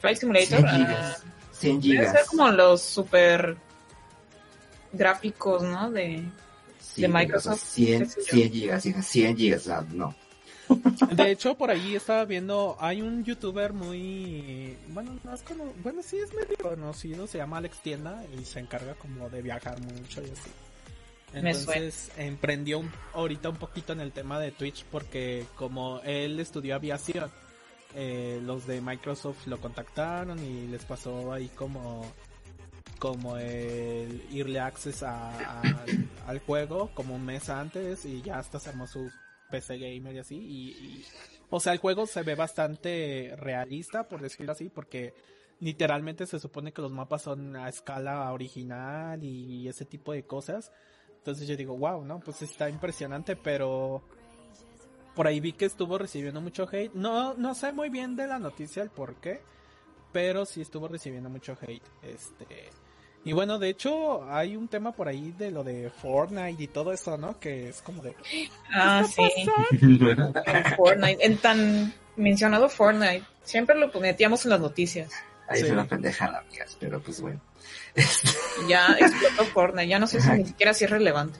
Flight 0.00 0.18
Simulator. 0.18 0.46
100 0.60 0.64
ah, 0.64 0.76
gigas. 0.76 1.24
100 1.52 1.80
debe 1.80 2.10
ser 2.10 2.26
como 2.26 2.48
los 2.50 2.82
super 2.82 3.56
gráficos, 4.92 5.62
¿no? 5.64 5.90
De 5.90 6.22
Sí, 6.80 7.02
de 7.02 7.08
Microsoft, 7.08 7.62
100, 7.62 7.98
qué 7.98 8.06
sé 8.10 8.20
yo. 8.20 8.32
100 8.36 8.52
gigas, 8.52 8.86
hija, 8.86 9.02
100 9.02 9.36
gigas, 9.36 9.60
o 9.62 9.64
sea, 9.64 9.84
no. 9.92 10.14
De 11.12 11.30
hecho, 11.30 11.56
por 11.56 11.70
ahí 11.70 11.94
estaba 11.96 12.24
viendo, 12.24 12.76
hay 12.80 13.02
un 13.02 13.24
youtuber 13.24 13.72
muy, 13.72 14.76
bueno, 14.88 15.18
no 15.22 15.34
es 15.34 15.42
cono- 15.42 15.72
bueno, 15.82 16.00
sí 16.02 16.16
es 16.18 16.32
medio 16.32 16.56
conocido, 16.62 17.26
se 17.26 17.38
llama 17.38 17.58
Alex 17.58 17.80
Tienda 17.82 18.24
y 18.40 18.44
se 18.44 18.60
encarga 18.60 18.94
como 18.94 19.28
de 19.28 19.42
viajar 19.42 19.78
mucho 19.80 20.22
y 20.22 20.30
así. 20.30 20.50
Entonces 21.36 22.10
emprendió 22.16 22.78
un- 22.78 22.90
ahorita 23.12 23.48
un 23.50 23.56
poquito 23.56 23.92
en 23.92 24.00
el 24.00 24.12
tema 24.12 24.38
de 24.40 24.52
Twitch 24.52 24.84
porque 24.86 25.46
como 25.56 26.00
él 26.04 26.40
estudió 26.40 26.74
aviación, 26.76 27.30
eh, 27.94 28.40
los 28.44 28.66
de 28.66 28.80
Microsoft 28.80 29.46
lo 29.46 29.58
contactaron 29.60 30.38
y 30.44 30.66
les 30.66 30.84
pasó 30.84 31.32
ahí 31.32 31.48
como 31.48 32.04
como 32.98 33.36
el 33.36 34.22
Early 34.32 34.56
Access 34.56 35.02
a- 35.02 35.28
a- 35.30 35.60
al, 35.60 36.08
al 36.26 36.38
juego 36.40 36.90
como 36.94 37.14
un 37.14 37.26
mes 37.26 37.50
antes 37.50 38.06
y 38.06 38.22
ya 38.22 38.38
hasta 38.38 38.58
se 38.58 38.70
armó 38.70 38.86
su 38.86 39.10
PC 39.50 39.76
gamer 39.78 40.14
y 40.14 40.18
así. 40.18 40.36
Y, 40.36 40.68
y- 40.70 41.04
o 41.50 41.60
sea 41.60 41.72
el 41.74 41.78
juego 41.78 42.06
se 42.06 42.22
ve 42.22 42.34
bastante 42.34 43.34
realista 43.38 44.08
por 44.08 44.22
decirlo 44.22 44.52
así 44.52 44.70
porque 44.70 45.14
literalmente 45.60 46.26
se 46.26 46.38
supone 46.40 46.72
que 46.72 46.80
los 46.82 46.90
mapas 46.92 47.22
son 47.22 47.54
a 47.56 47.68
escala 47.68 48.32
original 48.32 49.22
y 49.22 49.68
ese 49.68 49.84
tipo 49.84 50.12
de 50.12 50.24
cosas 50.24 50.72
entonces 51.26 51.48
yo 51.48 51.56
digo 51.56 51.76
wow 51.76 52.04
no 52.04 52.20
pues 52.20 52.42
está 52.42 52.68
impresionante 52.68 53.34
pero 53.34 54.00
por 55.16 55.26
ahí 55.26 55.40
vi 55.40 55.54
que 55.54 55.64
estuvo 55.64 55.98
recibiendo 55.98 56.40
mucho 56.40 56.68
hate 56.70 56.94
no 56.94 57.34
no 57.34 57.52
sé 57.56 57.72
muy 57.72 57.90
bien 57.90 58.14
de 58.14 58.28
la 58.28 58.38
noticia 58.38 58.80
el 58.80 58.90
por 58.90 59.16
qué 59.16 59.40
pero 60.12 60.46
sí 60.46 60.60
estuvo 60.60 60.86
recibiendo 60.86 61.28
mucho 61.28 61.58
hate 61.60 61.82
este 62.02 62.46
Y 63.24 63.32
bueno, 63.32 63.58
de 63.58 63.70
hecho, 63.70 64.22
hay 64.30 64.54
un 64.54 64.68
tema 64.68 64.92
por 64.92 65.08
ahí 65.08 65.34
de 65.36 65.50
lo 65.50 65.64
de 65.64 65.90
Fortnite 65.90 66.62
y 66.62 66.68
todo 66.68 66.92
eso, 66.92 67.18
¿no? 67.18 67.40
Que 67.40 67.70
es 67.70 67.82
como 67.82 68.00
de... 68.00 68.14
Ah, 68.72 69.02
sí. 69.02 69.28
Fortnite, 70.76 71.26
en 71.26 71.36
tan 71.38 71.92
mencionado 72.14 72.68
Fortnite. 72.68 73.24
Siempre 73.42 73.74
lo 73.74 73.90
metíamos 74.00 74.44
en 74.44 74.50
las 74.52 74.60
noticias. 74.60 75.10
Ahí 75.48 75.60
Sí. 75.60 75.66
es 75.66 75.72
una 75.72 75.84
pendejada, 75.86 76.38
amigas, 76.40 76.76
pero 76.80 77.00
pues 77.00 77.20
bueno. 77.20 77.40
Ya 78.68 78.96
explotó 78.98 79.44
Fortnite. 79.46 79.88
Ya 79.88 79.98
no 79.98 80.06
sé 80.06 80.20
si 80.20 80.28
ni 80.30 80.44
siquiera 80.46 80.74
si 80.74 80.84
es 80.84 80.90
relevante. 80.90 81.38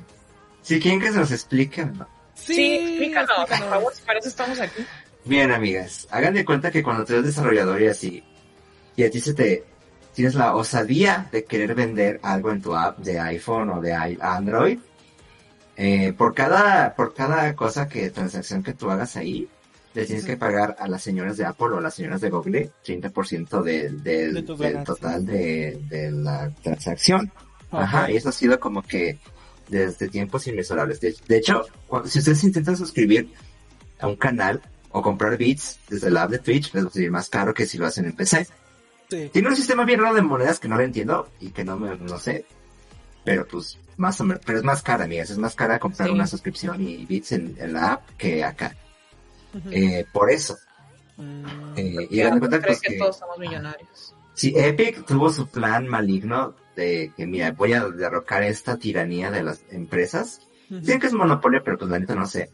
Si 0.62 0.80
quieren 0.80 1.00
que 1.00 1.12
se 1.12 1.18
los 1.18 1.30
explique, 1.32 1.84
¿no? 1.84 2.08
Sí, 2.34 2.74
explícanos, 2.74 3.30
por 3.48 3.68
favor, 3.68 3.94
si 3.94 4.02
para 4.02 4.18
eso 4.18 4.28
estamos 4.28 4.60
aquí. 4.60 4.84
Bien, 5.24 5.50
amigas, 5.50 6.06
hagan 6.10 6.34
de 6.34 6.44
cuenta 6.44 6.70
que 6.70 6.82
cuando 6.82 7.04
tú 7.04 7.14
eres 7.14 7.26
desarrollador 7.26 7.80
y 7.82 7.88
así, 7.88 8.22
y 8.94 9.02
a 9.04 9.10
ti 9.10 9.20
se 9.20 9.34
te 9.34 9.64
tienes 10.14 10.34
la 10.34 10.54
osadía 10.54 11.28
de 11.32 11.44
querer 11.44 11.74
vender 11.74 12.20
algo 12.22 12.50
en 12.52 12.62
tu 12.62 12.74
app 12.76 12.98
de 12.98 13.18
iPhone 13.20 13.70
o 13.70 13.80
de 13.80 13.90
i- 13.90 14.18
Android, 14.20 14.78
eh, 15.76 16.12
por 16.16 16.34
cada 16.34 16.94
por 16.94 17.12
cada 17.14 17.54
cosa 17.54 17.88
que 17.88 18.10
transacción 18.10 18.62
que 18.62 18.72
tú 18.72 18.90
hagas 18.90 19.16
ahí, 19.16 19.48
le 19.96 20.06
tienes 20.06 20.24
que 20.24 20.36
pagar 20.36 20.76
a 20.78 20.86
las 20.88 21.02
señoras 21.02 21.36
de 21.36 21.44
Apple 21.44 21.68
o 21.72 21.78
a 21.78 21.80
las 21.80 21.94
señoras 21.94 22.20
de 22.20 22.30
Google 22.30 22.70
30% 22.86 23.62
del, 23.62 24.02
del, 24.02 24.34
De 24.34 24.42
del 24.56 24.84
total 24.84 25.24
de, 25.26 25.80
de 25.88 26.10
la 26.12 26.50
transacción. 26.62 27.32
Ajá, 27.70 28.10
y 28.10 28.16
eso 28.16 28.28
ha 28.28 28.32
sido 28.32 28.60
como 28.60 28.82
que 28.82 29.18
desde 29.68 30.08
tiempos 30.08 30.46
inmensurables. 30.46 31.00
De, 31.00 31.14
de 31.26 31.36
hecho, 31.38 31.64
cuando- 31.88 32.08
si 32.08 32.18
ustedes 32.20 32.44
intentan 32.44 32.76
suscribir 32.76 33.32
a 33.98 34.06
un 34.06 34.16
canal 34.16 34.60
o 34.90 35.02
comprar 35.02 35.36
bits 35.36 35.78
desde 35.88 36.10
la 36.10 36.22
app 36.24 36.30
de 36.30 36.38
Twitch, 36.38 36.72
les 36.74 36.84
va 36.84 36.88
a 36.88 36.92
salir 36.92 37.10
más 37.10 37.28
caro 37.28 37.52
que 37.52 37.66
si 37.66 37.76
lo 37.78 37.86
hacen 37.86 38.04
en 38.06 38.12
PC. 38.12 38.46
Sí. 39.10 39.30
Tiene 39.32 39.48
un 39.48 39.56
sistema 39.56 39.84
bien 39.84 40.00
raro 40.00 40.14
de 40.14 40.22
monedas 40.22 40.58
que 40.60 40.68
no 40.68 40.76
lo 40.76 40.82
entiendo 40.82 41.28
y 41.40 41.50
que 41.50 41.64
no 41.64 41.76
me, 41.78 41.96
no 41.96 42.18
sé. 42.18 42.44
Pero 43.24 43.46
pues, 43.46 43.78
más 43.96 44.20
o 44.20 44.24
menos, 44.24 44.42
pero 44.44 44.58
es 44.58 44.64
más 44.64 44.82
cara, 44.82 45.04
amigas. 45.04 45.30
Es 45.30 45.38
más 45.38 45.54
cara 45.54 45.78
comprar 45.78 46.08
Sí. 46.08 46.14
una 46.14 46.26
suscripción 46.26 46.80
y 46.80 47.04
bits 47.06 47.32
en, 47.32 47.56
en 47.58 47.72
la 47.72 47.94
app 47.94 48.08
que 48.16 48.44
acá. 48.44 48.76
Eh, 49.70 50.06
por 50.12 50.30
eso. 50.30 50.56
Mm, 51.16 51.44
Eh, 51.76 52.08
y 52.10 52.20
cuenta 52.22 52.60
pues, 52.60 52.80
que 52.80 52.90
que, 52.90 52.98
todos 52.98 53.18
somos 53.18 53.38
millonarios. 53.38 54.14
si 54.34 54.52
Epic 54.56 55.04
tuvo 55.06 55.30
su 55.30 55.46
plan 55.48 55.86
maligno 55.86 56.54
de 56.74 57.12
que, 57.16 57.26
mira, 57.26 57.52
voy 57.52 57.72
a 57.72 57.88
derrocar 57.88 58.42
esta 58.42 58.76
tiranía 58.76 59.30
de 59.30 59.42
las 59.42 59.62
empresas. 59.70 60.40
Dicen 60.68 61.00
que 61.00 61.06
es 61.06 61.12
monopolio, 61.12 61.62
pero 61.64 61.78
pues 61.78 61.90
la 61.90 61.98
neta 61.98 62.14
no 62.14 62.26
sé. 62.26 62.50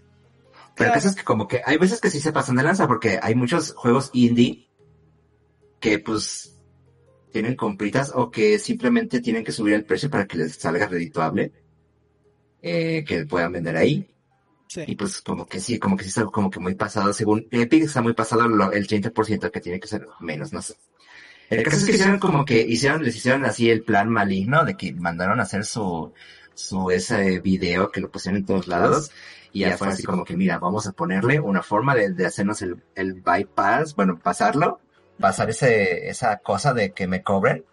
Pero 0.77 0.89
el 0.89 0.95
caso 0.95 1.09
es 1.09 1.17
que 1.17 1.25
como 1.25 1.49
que 1.49 1.61
hay 1.65 1.77
veces 1.77 2.01
que 2.01 2.11
sí 2.11 2.21
se 2.21 2.33
pasan 2.33 2.57
de 2.57 2.63
lanza 2.63 2.87
porque 2.87 3.19
hay 3.21 3.35
muchos 3.35 3.73
juegos 3.75 4.11
indie 4.13 4.69
que 5.81 5.99
pues 5.99 6.59
tienen 7.33 7.57
compritas 7.57 8.13
o 8.15 8.31
que 8.31 8.59
simplemente 8.59 9.21
tienen 9.21 9.45
que 9.45 9.53
subir 9.53 9.75
el 9.75 9.85
precio 9.85 10.09
para 10.09 10.27
que 10.27 10.39
les 10.39 10.55
salga 10.57 10.87
redituable. 10.87 11.53
Eh, 12.63 13.05
que 13.05 13.27
puedan 13.27 13.53
vender 13.53 13.77
ahí. 13.77 14.09
Y 14.87 14.97
pues 14.97 15.21
como 15.23 15.47
que 15.47 15.61
sí, 15.61 15.79
como 15.79 15.97
que 15.97 16.05
sí 16.05 16.09
está 16.11 16.25
como 16.27 16.51
que 16.51 16.61
muy 16.61 16.75
pasado. 16.75 17.13
Según 17.13 17.47
Epic 17.51 17.85
está 17.85 18.03
muy 18.03 18.15
pasado 18.15 18.49
lo- 18.49 18.73
el 18.73 18.87
30% 18.87 19.51
que 19.51 19.61
tiene 19.61 19.81
que 19.81 19.89
ser 19.89 20.07
menos, 20.21 20.53
no 20.53 20.63
sé. 20.63 20.75
El 21.51 21.63
caso 21.65 21.77
es 21.79 21.85
que 21.85 21.93
hicieron 21.93 22.19
como 22.19 22.45
que 22.45 22.61
hicieron, 22.63 23.03
les 23.05 23.15
hicieron 23.17 23.45
así 23.45 23.69
el 23.71 23.83
plan 23.83 24.09
maligno 24.09 24.65
de 24.65 24.77
que 24.77 24.93
mandaron 24.95 25.39
a 25.41 25.43
hacer 25.43 25.65
su, 25.67 26.13
su 26.55 26.91
ese 26.91 27.41
video 27.41 27.91
que 27.91 28.01
lo 28.01 28.11
pusieron 28.11 28.39
en 28.41 28.47
todos 28.47 28.67
lados. 28.69 29.11
Y 29.53 29.61
ya 29.61 29.77
fue 29.77 29.89
así 29.89 30.03
como 30.05 30.25
que, 30.25 30.37
mira, 30.37 30.59
vamos 30.59 30.87
a 30.87 30.93
ponerle 30.93 31.39
una 31.41 31.63
forma 31.63 31.95
de, 31.95 32.11
de 32.15 32.25
hacernos 32.27 32.63
el, 32.63 32.83
el 32.95 33.15
bypass, 33.21 33.95
bueno, 33.95 34.19
pasarlo, 34.19 34.81
pasar 35.21 35.51
ese, 35.51 36.09
esa 36.09 36.39
cosa 36.39 36.73
de 36.73 36.93
que 36.93 37.07
me 37.07 37.23
cobren 37.23 37.65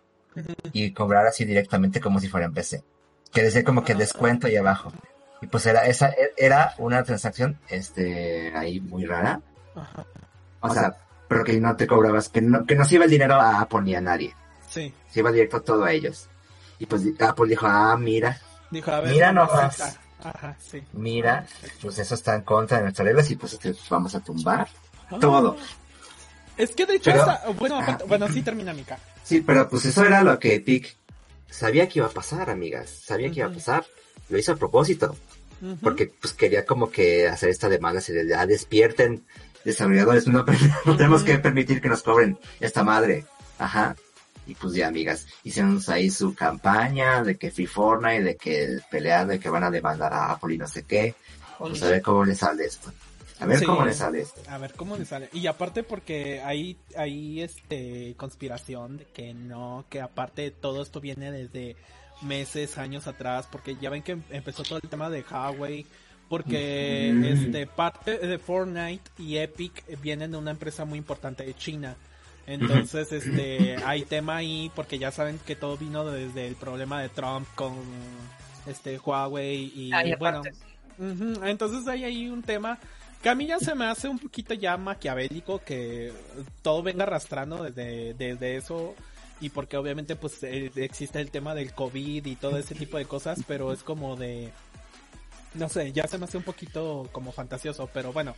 y 0.74 0.92
cobrar 0.92 1.26
así 1.28 1.46
directamente 1.46 2.02
como 2.02 2.20
si 2.20 2.28
fuera 2.28 2.48
en 2.48 2.54
PC. 2.54 2.84
Que 3.32 3.44
decía 3.44 3.64
como 3.64 3.84
que 3.86 3.96
descuento 3.96 4.48
ahí 4.48 4.58
abajo. 4.58 4.92
Y 5.42 5.48
pues 5.48 5.66
era, 5.66 5.86
esa, 5.86 6.14
era 6.38 6.74
una 6.80 7.04
transacción, 7.04 7.58
este, 7.70 8.52
ahí 8.56 8.80
muy 8.80 9.06
rara. 9.06 9.42
Ajá. 9.76 10.06
O 10.62 10.74
sea, 10.74 10.96
pero 11.28 11.44
que 11.44 11.60
no 11.60 11.76
te 11.76 11.88
cobrabas, 11.88 12.28
que 12.30 12.42
no, 12.42 12.66
que 12.66 12.76
no 12.76 12.84
se 12.86 12.96
iba 12.96 13.06
el 13.06 13.12
dinero 13.12 13.36
a 13.36 13.62
Apple 13.62 13.82
ni 13.84 13.96
a 13.96 14.02
nadie. 14.02 14.36
Sí. 14.70 14.94
Se 15.10 15.20
iba 15.22 15.32
directo 15.32 15.62
todo 15.62 15.84
a 15.86 15.92
ellos. 15.94 16.28
Y 16.80 16.86
pues 16.86 17.04
Apple 17.20 17.48
dijo, 17.50 17.66
ah, 17.68 17.96
mira, 17.98 18.38
Dijo, 18.72 18.92
a 18.92 19.00
ver. 19.02 19.12
Mira 19.14 19.32
nomás. 19.32 19.98
Ajá, 20.22 20.56
sí. 20.60 20.84
mira, 20.94 21.46
pues 21.82 21.98
eso 21.98 22.14
está 22.14 22.36
en 22.36 22.42
contra 22.42 22.78
de 22.78 22.84
nuestras 22.84 23.06
reglas 23.08 23.32
y 23.32 23.36
pues 23.38 23.58
te 23.58 23.74
vamos 23.90 24.14
a 24.16 24.20
tumbar. 24.20 24.68
Ah. 25.10 25.18
Todo. 25.20 25.56
Es 26.58 26.76
que 26.76 26.86
de 26.86 26.96
hecho, 26.96 27.12
Pero- 27.12 27.24
hasta- 27.24 27.50
bueno, 27.52 27.80
bueno, 28.08 28.28
sí 28.28 28.42
termina 28.42 28.74
Mika. 28.74 29.00
Sí, 29.24 29.40
pero 29.42 29.70
pues 29.70 29.86
eso 29.86 30.04
era 30.04 30.22
lo 30.24 30.38
que 30.38 30.56
Epic 30.56 30.98
sabía 31.50 31.88
que 31.88 32.00
iba 32.00 32.08
a 32.08 32.12
pasar, 32.12 32.50
amigas. 32.50 32.90
Sabía 32.90 33.32
que 33.32 33.40
iba 33.40 33.48
a 33.48 33.54
pasar. 33.54 33.86
Lo 34.30 34.38
hizo 34.38 34.54
a 34.54 34.56
propósito. 34.56 35.16
Porque 35.82 36.10
pues 36.22 36.34
quería 36.34 36.66
como 36.66 36.90
que 36.90 37.28
hacer 37.28 37.50
esta 37.50 37.68
demanda 37.68 38.00
de, 38.00 38.26
ya 38.28 38.46
despierten 38.46 39.26
desarrolladores, 39.66 40.26
no, 40.28 40.46
no 40.86 40.96
tenemos 40.96 41.24
que 41.24 41.38
permitir 41.38 41.82
que 41.82 41.90
nos 41.90 42.02
cobren 42.02 42.38
esta 42.62 42.84
madre. 42.84 43.26
Ajá. 43.58 43.96
Y 44.48 44.56
pues 44.56 44.74
ya, 44.74 44.88
amigas, 44.88 45.28
hicieron 45.44 45.80
ahí 45.88 46.10
su 46.10 46.34
campaña 46.34 47.24
de 47.24 47.36
que 47.36 47.52
Free 47.52 47.68
Fortnite, 47.68 48.24
de 48.24 48.36
que 48.38 48.80
pelear, 48.90 49.28
de 49.28 49.40
que 49.40 49.50
van 49.50 49.64
a 49.66 49.70
demandar 49.70 50.14
a 50.14 50.32
Apple 50.32 50.56
y 50.56 50.58
no 50.58 50.68
sé 50.68 50.84
qué. 50.84 51.14
Pues 51.58 51.84
a 51.84 51.90
ver 51.90 52.02
cómo 52.02 52.24
les 52.24 52.38
sale 52.38 52.64
esto. 52.64 52.92
A 53.42 53.46
ver 53.46 53.60
Sí. 53.60 53.66
cómo 53.66 53.86
les 53.86 53.98
sale 53.98 54.22
esto. 54.22 54.42
A 54.48 54.58
ver 54.58 54.74
cómo 54.74 54.96
le 54.98 55.06
sale. 55.06 55.30
Y 55.34 55.46
aparte 55.48 55.84
porque 55.84 56.42
hay, 56.42 56.78
hay 56.96 57.42
este 57.42 58.16
conspiración 58.18 58.98
de 58.98 59.06
que 59.06 59.34
no, 59.34 59.86
que 59.90 60.02
aparte 60.02 60.52
todo 60.52 60.82
esto 60.82 61.00
viene 61.02 61.32
desde 61.32 61.76
meses, 62.22 62.78
años 62.78 63.08
atrás, 63.08 63.48
porque 63.52 63.76
ya 63.82 63.90
ven 63.90 64.04
que 64.04 64.14
em- 64.14 64.24
empezó 64.30 64.64
todo 64.64 64.80
el 64.82 64.90
tema 64.90 65.10
de 65.10 65.24
Huawei, 65.30 65.86
porque 66.28 67.14
Ujú. 67.16 67.26
este 67.26 67.66
parte 67.68 68.18
de 68.20 68.38
Fortnite 68.38 69.10
y 69.18 69.38
Epic 69.38 69.84
vienen 70.02 70.32
de 70.32 70.38
una 70.38 70.52
empresa 70.52 70.86
muy 70.86 70.98
importante 71.00 71.44
de 71.46 71.54
China. 71.56 71.96
Entonces, 72.46 73.12
este, 73.12 73.78
hay 73.86 74.04
tema 74.06 74.38
ahí 74.38 74.72
porque 74.76 74.98
ya 74.98 75.12
saben 75.12 75.40
que 75.46 75.56
todo 75.56 75.78
vino 75.78 76.04
desde 76.06 76.48
el 76.48 76.56
problema 76.56 77.02
de 77.02 77.10
Trump 77.10 77.48
con 77.56 77.74
este 78.68 78.98
Huawei 78.98 79.72
y 79.76 79.92
Ah, 79.94 80.06
y 80.06 80.16
bueno, 80.16 80.42
Entonces 81.44 81.88
hay 81.88 82.04
ahí 82.04 82.30
un 82.30 82.42
tema 82.44 82.78
que 83.22 83.30
a 83.30 83.36
mí 83.36 83.46
ya 83.48 83.60
se 83.60 83.76
me 83.76 83.86
hace 83.86 84.08
un 84.08 84.20
poquito 84.20 84.54
ya 84.54 84.78
maquiavélico 84.78 85.60
que 85.60 86.12
todo 86.62 86.82
venga 86.84 87.04
arrastrando 87.04 87.64
desde, 87.64 88.14
desde 88.16 88.56
eso 88.58 88.96
y 89.42 89.50
porque 89.50 89.78
obviamente 89.78 90.16
pues 90.16 90.44
eh, 90.44 90.72
existe 90.76 91.20
el 91.22 91.32
tema 91.32 91.56
del 91.56 91.74
COVID 91.74 92.26
y 92.26 92.36
todo 92.36 92.58
ese 92.58 92.76
tipo 92.76 92.98
de 92.98 93.06
cosas, 93.06 93.40
pero 93.48 93.72
es 93.74 93.84
como 93.84 94.16
de... 94.16 94.52
No 95.56 95.68
sé, 95.68 95.92
ya 95.92 96.06
se 96.08 96.20
me 96.20 96.26
hace 96.26 96.38
un 96.38 96.44
poquito 96.44 97.10
como 97.12 97.32
fantasioso, 97.32 97.90
pero 97.92 98.14
bueno, 98.14 98.36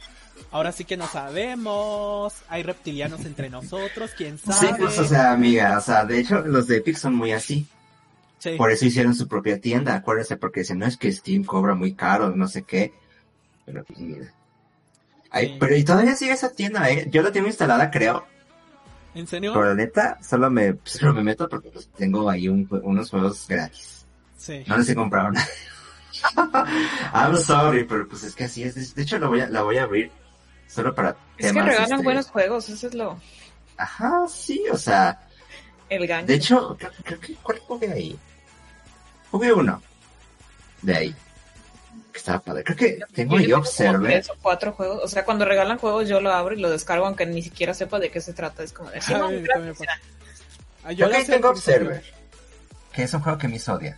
ahora 0.51 0.71
sí 0.71 0.85
que 0.85 0.95
no 0.95 1.07
sabemos, 1.07 2.33
hay 2.47 2.63
reptilianos 2.63 3.25
entre 3.25 3.49
nosotros, 3.49 4.11
quién 4.15 4.37
Sí, 4.37 4.51
sabe. 4.53 4.77
pues 4.79 4.97
o 4.97 5.03
sea, 5.05 5.33
amiga, 5.33 5.77
o 5.77 5.81
sea, 5.81 6.05
de 6.05 6.19
hecho 6.21 6.39
los 6.39 6.67
de 6.67 6.77
Epic 6.77 6.95
son 6.95 7.15
muy 7.15 7.33
así. 7.33 7.67
Sí. 8.39 8.51
Por 8.57 8.71
eso 8.71 8.85
hicieron 8.85 9.13
su 9.13 9.27
propia 9.27 9.59
tienda, 9.59 9.93
acuérdense, 9.93 10.37
porque 10.37 10.61
dicen, 10.61 10.79
no 10.79 10.85
es 10.85 10.95
que 10.97 11.11
Steam 11.11 11.43
cobra 11.43 11.75
muy 11.75 11.93
caro, 11.95 12.29
no 12.35 12.47
sé 12.47 12.63
qué. 12.63 12.93
Pero 13.65 13.83
pues 13.83 13.99
mira. 13.99 14.33
Ay, 15.29 15.47
Sí. 15.49 15.57
Pero 15.59 15.75
y 15.75 15.83
todavía 15.83 16.15
sigue 16.15 16.31
esa 16.31 16.51
tienda, 16.53 16.89
eh. 16.89 17.07
Yo 17.11 17.21
la 17.23 17.31
tengo 17.31 17.47
instalada, 17.47 17.91
creo. 17.91 18.25
¿En 19.13 19.27
serio? 19.27 19.53
Pero 19.53 19.65
la 19.65 19.75
neta, 19.75 20.17
solo 20.21 20.49
me, 20.49 20.77
solo 20.83 21.13
me 21.13 21.23
meto 21.23 21.49
porque 21.49 21.69
pues, 21.69 21.89
tengo 21.97 22.29
ahí 22.29 22.47
un 22.47 22.67
unos 22.83 23.09
juegos 23.09 23.45
gratis. 23.47 24.05
Sí. 24.37 24.63
No 24.67 24.77
les 24.77 24.89
he 24.89 24.95
comprado 24.95 25.31
nada. 25.31 25.47
I'm 27.13 27.37
sorry, 27.37 27.83
pero 27.83 28.07
pues 28.07 28.23
es 28.23 28.35
que 28.35 28.45
así 28.45 28.63
es. 28.63 28.95
De- 28.95 29.01
hecho, 29.01 29.17
la 29.19 29.27
voy 29.27 29.41
a, 29.41 29.49
la 29.49 29.63
voy 29.63 29.77
a 29.77 29.83
abrir 29.83 30.11
solo 30.67 30.93
para 30.95 31.09
Es 31.09 31.15
que 31.37 31.43
temas, 31.47 31.65
regalan 31.65 31.91
este, 31.91 32.03
buenos 32.03 32.27
juegos, 32.27 32.69
eso 32.69 32.87
es 32.87 32.93
lo, 32.93 33.19
Ajá, 33.77 34.27
sí, 34.29 34.63
o 34.71 34.77
sea, 34.77 35.19
el 35.89 36.05
gancho. 36.07 36.27
de 36.27 36.33
hecho, 36.35 36.77
creo, 36.77 36.91
creo 37.03 37.19
que, 37.19 37.35
¿cuál 37.35 37.59
jugué 37.59 37.91
ahí? 37.91 38.19
Jugué 39.31 39.51
uno. 39.53 39.81
De 40.81 40.95
ahí. 40.95 41.15
Que 42.11 42.19
estaba 42.19 42.39
padre. 42.39 42.63
Creo 42.63 42.77
que 42.77 42.99
tengo 43.13 43.39
Yo 43.39 43.61
tres 43.61 44.29
o 44.29 44.35
cuatro 44.41 44.73
juegos. 44.73 45.01
O 45.03 45.07
sea, 45.07 45.23
cuando 45.23 45.45
regalan 45.45 45.77
juegos 45.77 46.09
yo 46.09 46.19
lo 46.19 46.31
abro 46.31 46.53
y 46.55 46.59
lo 46.59 46.69
descargo 46.69 47.05
aunque 47.05 47.25
ni 47.25 47.41
siquiera 47.41 47.73
sepa 47.73 47.99
de 47.99 48.11
qué 48.11 48.19
se 48.21 48.33
trata. 48.33 48.63
Es 48.63 48.73
como 48.73 48.89
de, 48.91 49.01
sí, 49.01 49.13
Ay, 49.13 49.19
no, 49.21 49.29
gracias. 49.43 49.89
Ah, 50.83 50.91
yo 50.91 51.07
Yo 51.07 51.15
ahí 51.15 51.25
sé 51.25 51.33
tengo 51.33 51.49
Observer. 51.49 52.03
Que 52.93 53.03
es 53.03 53.13
un 53.13 53.21
juego 53.21 53.37
que 53.37 53.47
me 53.47 53.59
odia. 53.67 53.97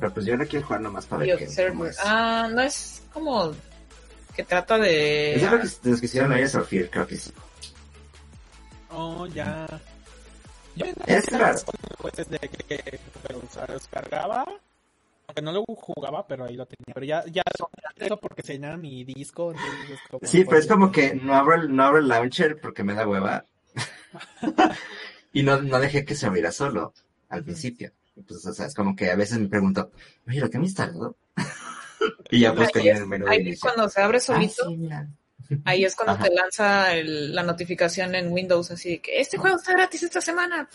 Pero 0.00 0.14
pues 0.14 0.26
yo 0.26 0.36
lo 0.36 0.46
quiero 0.46 0.66
jugar 0.66 0.80
nomás 0.82 1.06
para 1.06 1.24
ver 1.24 1.38
qué 1.38 1.44
Observer. 1.46 1.72
cómo 1.72 1.86
es. 1.86 1.98
Ah, 2.02 2.48
no 2.52 2.62
es 2.62 3.02
como 3.12 3.54
que 4.34 4.42
trata 4.44 4.78
de... 4.78 5.36
Es 5.36 5.42
lo 5.42 5.60
que, 5.60 5.68
de 5.82 5.90
los 5.90 6.00
que 6.00 6.06
hicieron 6.06 6.30
Layers 6.30 6.54
of 6.56 6.68
Fear, 6.68 6.90
creo 6.90 7.06
que 7.06 7.16
sí. 7.16 7.32
Oh, 8.90 9.26
ya. 9.26 9.66
Yo 10.76 10.86
Es 11.06 11.26
raro. 11.30 11.58
Pues 11.98 12.14
desde 12.14 12.38
que 12.38 13.00
lo 13.28 13.72
descargaba, 13.72 14.44
aunque 15.26 15.42
no 15.42 15.52
lo 15.52 15.64
jugaba, 15.66 16.26
pero 16.26 16.44
ahí 16.44 16.56
lo 16.56 16.66
tenía. 16.66 16.92
Pero 16.94 17.06
ya, 17.06 17.24
ya 17.26 17.42
eso 17.96 18.16
porque 18.20 18.42
se 18.42 18.54
llenaba 18.54 18.76
mi 18.76 19.04
disco. 19.04 19.52
entonces 19.52 19.90
es 19.90 20.00
como- 20.10 20.20
Sí, 20.26 20.44
pero 20.44 20.58
es 20.58 20.66
como 20.66 20.92
que 20.92 21.14
no 21.14 21.34
abro 21.34 21.54
el, 21.54 21.74
no 21.74 21.84
abro 21.84 21.98
el 21.98 22.08
launcher 22.08 22.60
porque 22.60 22.82
me 22.84 22.94
da 22.94 23.06
hueva. 23.08 23.44
y 25.32 25.42
no, 25.42 25.60
no 25.62 25.80
dejé 25.80 26.04
que 26.04 26.14
se 26.14 26.26
abriera 26.26 26.52
solo 26.52 26.92
al 27.28 27.42
principio. 27.44 27.92
Pues, 28.26 28.46
o 28.46 28.52
sea, 28.52 28.66
es 28.66 28.74
como 28.74 28.94
que 28.94 29.10
a 29.10 29.16
veces 29.16 29.38
me 29.38 29.48
pregunto, 29.48 29.90
oye, 30.28 30.40
¿lo 30.40 30.48
que 30.50 30.58
me 30.58 30.66
instalado? 30.66 31.16
y 32.30 32.40
ya 32.40 32.52
busco 32.52 32.78
Ahí 32.78 32.84
yo 32.86 32.90
es- 32.92 32.96
en 32.98 33.02
el 33.02 33.08
menú 33.08 33.24
de 33.26 33.30
ahí 33.32 33.48
es 33.48 33.60
cuando 33.60 33.88
se 33.88 34.00
abre 34.00 34.18
Ah, 34.18 34.20
solito, 34.20 34.68
sí, 34.68 34.76
mira. 34.76 35.08
ahí 35.64 35.84
es 35.84 35.96
cuando 35.96 36.12
Ajá. 36.12 36.24
te 36.24 36.34
lanza 36.34 36.94
el- 36.94 37.34
la 37.34 37.42
notificación 37.42 38.14
en 38.14 38.30
Windows, 38.30 38.70
así 38.70 38.90
de 38.90 39.00
que 39.00 39.20
este 39.20 39.36
juego 39.36 39.56
está 39.56 39.72
gratis 39.72 40.02
esta 40.04 40.20
semana. 40.20 40.68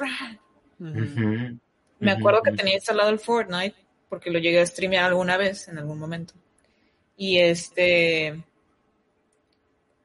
Me 1.99 2.11
acuerdo 2.11 2.41
que 2.41 2.51
tenía 2.51 2.75
instalado 2.75 3.09
el 3.09 3.19
Fortnite 3.19 3.75
porque 4.09 4.31
lo 4.31 4.39
llegué 4.39 4.59
a 4.59 4.65
streamear 4.65 5.05
alguna 5.05 5.37
vez, 5.37 5.67
en 5.67 5.77
algún 5.77 5.99
momento. 5.99 6.33
Y 7.15 7.37
este, 7.37 8.43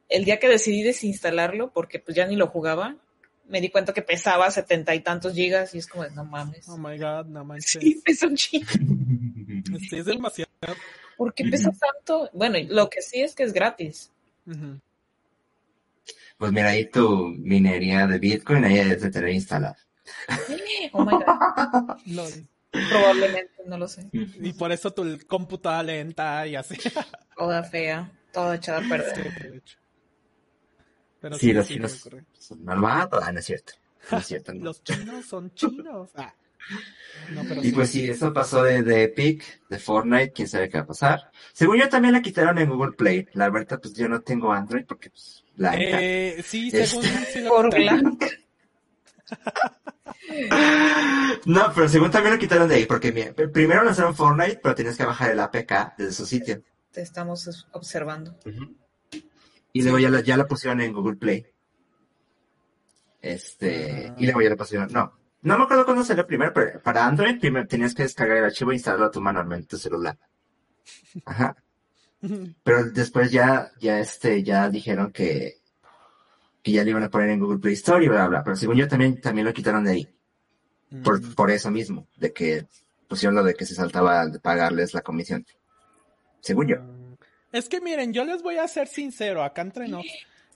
el 0.09 0.25
día 0.25 0.39
que 0.39 0.49
decidí 0.49 0.83
desinstalarlo, 0.83 1.73
porque 1.73 1.99
pues 1.99 2.17
ya 2.17 2.27
ni 2.27 2.37
lo 2.37 2.49
jugaba, 2.49 2.97
me 3.49 3.61
di 3.61 3.71
cuenta 3.71 3.93
que 3.93 4.03
pesaba 4.03 4.51
setenta 4.51 4.95
y 4.95 5.01
tantos 5.01 5.35
gigas 5.35 5.75
y 5.75 5.79
es 5.79 5.87
como, 5.87 6.07
no 6.09 6.25
mames. 6.25 6.69
Oh 6.69 6.77
my 6.77 6.99
god, 6.99 7.27
no 7.27 7.45
manches. 7.45 7.81
Sí, 7.81 8.01
pesa 8.05 8.27
un 8.27 8.37
chingo. 8.37 8.67
Sí, 9.89 9.97
es 9.97 10.05
demasiado. 10.05 10.51
¿Por 11.17 11.33
qué 11.33 11.45
pesa 11.45 11.71
tanto? 11.71 12.29
Bueno, 12.33 12.59
lo 12.69 12.91
que 12.91 13.01
sí 13.01 13.21
es 13.23 13.35
que 13.35 13.45
es 13.45 13.53
gratis. 13.53 14.13
Pues 16.37 16.53
mira, 16.53 16.69
ahí 16.69 16.91
tu 16.91 17.29
minería 17.29 18.07
de 18.07 18.19
Bitcoin 18.19 18.65
ahí 18.65 18.77
debes 18.77 19.03
de 19.03 19.11
tener 19.11 19.31
instalada. 19.31 19.79
Oh 20.93 21.05
my 21.05 21.13
god. 21.13 22.45
probablemente, 22.91 23.53
no 23.67 23.79
lo 23.79 23.89
sé. 23.89 24.09
Y 24.13 24.53
por 24.55 24.73
eso 24.73 24.93
tu 24.93 25.19
cómputa 25.27 25.83
lenta 25.83 26.47
y 26.47 26.57
así. 26.57 26.77
Toda 27.37 27.63
fea, 27.65 28.13
toda 28.33 28.57
echada 28.57 28.79
a 28.79 28.83
Sí, 28.83 28.89
perder. 28.89 29.43
de 29.53 29.57
hecho. 29.59 29.79
Pero 31.21 31.39
Sí, 31.39 31.53
los 31.53 31.67
sí 31.67 31.75
chinos 31.75 32.09
son 32.39 32.65
malvados. 32.65 33.23
Ah, 33.25 33.33
no 33.33 33.39
es 33.41 33.45
cierto. 33.47 33.73
No 34.11 34.19
es 34.19 34.27
cierto, 34.27 34.55
no. 34.55 34.65
Los 34.65 34.83
chinos 34.85 35.25
son 35.27 35.53
chinos. 35.55 36.11
Ah. 36.15 36.35
No, 37.33 37.43
pero 37.47 37.63
Y 37.63 37.73
pues 37.73 37.91
sí, 37.91 38.09
eso 38.09 38.33
pasó 38.33 38.63
de, 38.63 38.83
de 38.83 39.05
Epic, 39.05 39.63
de 39.69 39.79
Fortnite, 39.79 40.33
quién 40.33 40.49
sabe 40.49 40.69
qué 40.69 40.79
va 40.79 40.85
a 40.85 40.87
pasar. 40.87 41.31
Según 41.53 41.79
yo 41.79 41.89
también 41.89 42.13
la 42.15 42.23
quitaron 42.23 42.59
en 42.59 42.71
Google 42.71 42.93
Play. 42.93 43.27
La 43.35 43.51
verdad, 43.51 43.79
pues 43.83 43.95
yo 43.95 44.09
no 44.09 44.21
tengo 44.23 44.53
Android 44.53 44.85
porque 44.87 45.11
pues 45.11 45.45
la. 45.57 45.75
Eh, 45.77 46.43
sí, 46.43 46.71
Es- 46.73 46.91
según 46.91 47.05
sí 47.05 47.41
lo 47.41 47.65
quitaron. 47.69 47.71
blanca. 48.03 48.27
No, 51.47 51.73
pero 51.75 51.89
según 51.89 52.11
también 52.11 52.35
lo 52.35 52.41
quitaron 52.41 52.69
de 52.69 52.77
ahí, 52.77 52.87
porque 52.87 53.13
mira, 53.13 53.33
primero 53.53 53.85
lanzaron 53.85 54.15
Fortnite, 54.15 54.61
pero 54.63 54.75
tienes 54.75 54.97
que 54.97 55.05
bajar 55.05 55.31
el 55.31 55.41
APK 55.41 55.95
desde 55.99 56.13
su 56.13 56.27
sitio. 56.27 56.63
Te 56.91 57.03
estamos 57.03 57.47
es- 57.47 57.67
observando. 57.73 58.39
Y 59.73 59.83
luego 59.83 59.99
ya 59.99 60.09
la, 60.11 60.21
ya 60.21 60.37
la 60.37 60.47
pusieron 60.47 60.81
en 60.81 60.93
Google 60.93 61.17
Play. 61.17 61.47
Este, 63.21 64.09
Ah. 64.11 64.15
y 64.19 64.25
luego 64.25 64.43
ya 64.43 64.51
la 64.51 64.57
pusieron, 64.57 64.89
no. 64.93 65.13
No 65.43 65.59
me 65.59 65.65
acuerdo 65.65 65.85
cuándo 65.85 66.05
salió 66.05 66.27
primero, 66.27 66.53
pero 66.55 66.81
para 66.83 67.05
Android 67.07 67.39
primero 67.39 67.67
tenías 67.67 67.95
que 67.95 68.03
descargar 68.05 68.39
el 68.39 68.45
archivo 68.45 68.71
e 68.73 68.77
instalarlo 68.77 69.11
manualmente 69.21 69.65
en 69.65 69.69
tu 69.69 69.77
celular. 69.79 70.19
Ajá. 71.27 71.57
Pero 72.65 72.85
después 72.91 73.31
ya, 73.31 73.71
ya 73.79 74.01
este, 74.01 74.43
ya 74.43 74.71
dijeron 74.71 75.13
que, 75.13 75.59
que 76.65 76.73
ya 76.73 76.83
le 76.83 76.91
iban 76.91 77.03
a 77.03 77.11
poner 77.11 77.29
en 77.29 77.39
Google 77.41 77.59
Play 77.59 77.75
Store 77.75 78.03
y 78.03 78.09
bla, 78.09 78.21
bla, 78.21 78.29
bla. 78.29 78.45
Pero 78.45 78.57
según 78.57 78.77
yo 78.77 78.89
también, 78.89 79.21
también 79.21 79.47
lo 79.47 79.53
quitaron 79.53 79.85
de 79.85 79.91
ahí. 79.93 80.09
Por, 81.05 81.21
Mm. 81.21 81.35
por 81.35 81.51
eso 81.51 81.71
mismo, 81.71 82.09
de 82.17 82.33
que 82.33 82.67
pusieron 83.07 83.35
lo 83.35 83.45
de 83.45 83.55
que 83.55 83.67
se 83.67 83.75
saltaba 83.75 84.27
de 84.27 84.41
pagarles 84.41 84.95
la 84.95 85.03
comisión. 85.03 85.45
Según 86.41 86.69
yo. 86.69 86.77
Mm. 86.81 87.17
Es 87.53 87.69
que 87.69 87.81
miren, 87.83 88.13
yo 88.15 88.25
les 88.25 88.43
voy 88.43 88.57
a 88.57 88.67
ser 88.67 88.89
sincero, 88.89 89.45
acá 89.45 89.61
entre 89.63 89.89
nos. 89.89 90.07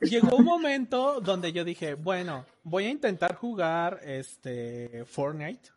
Llegó 0.01 0.37
un 0.37 0.45
momento 0.45 1.21
donde 1.21 1.53
yo 1.53 1.63
dije, 1.65 1.95
bueno, 1.95 2.47
voy 2.63 2.87
a 2.87 2.91
intentar 2.91 3.35
jugar 3.35 4.01
este 4.03 5.05
Fortnite. 5.05 5.71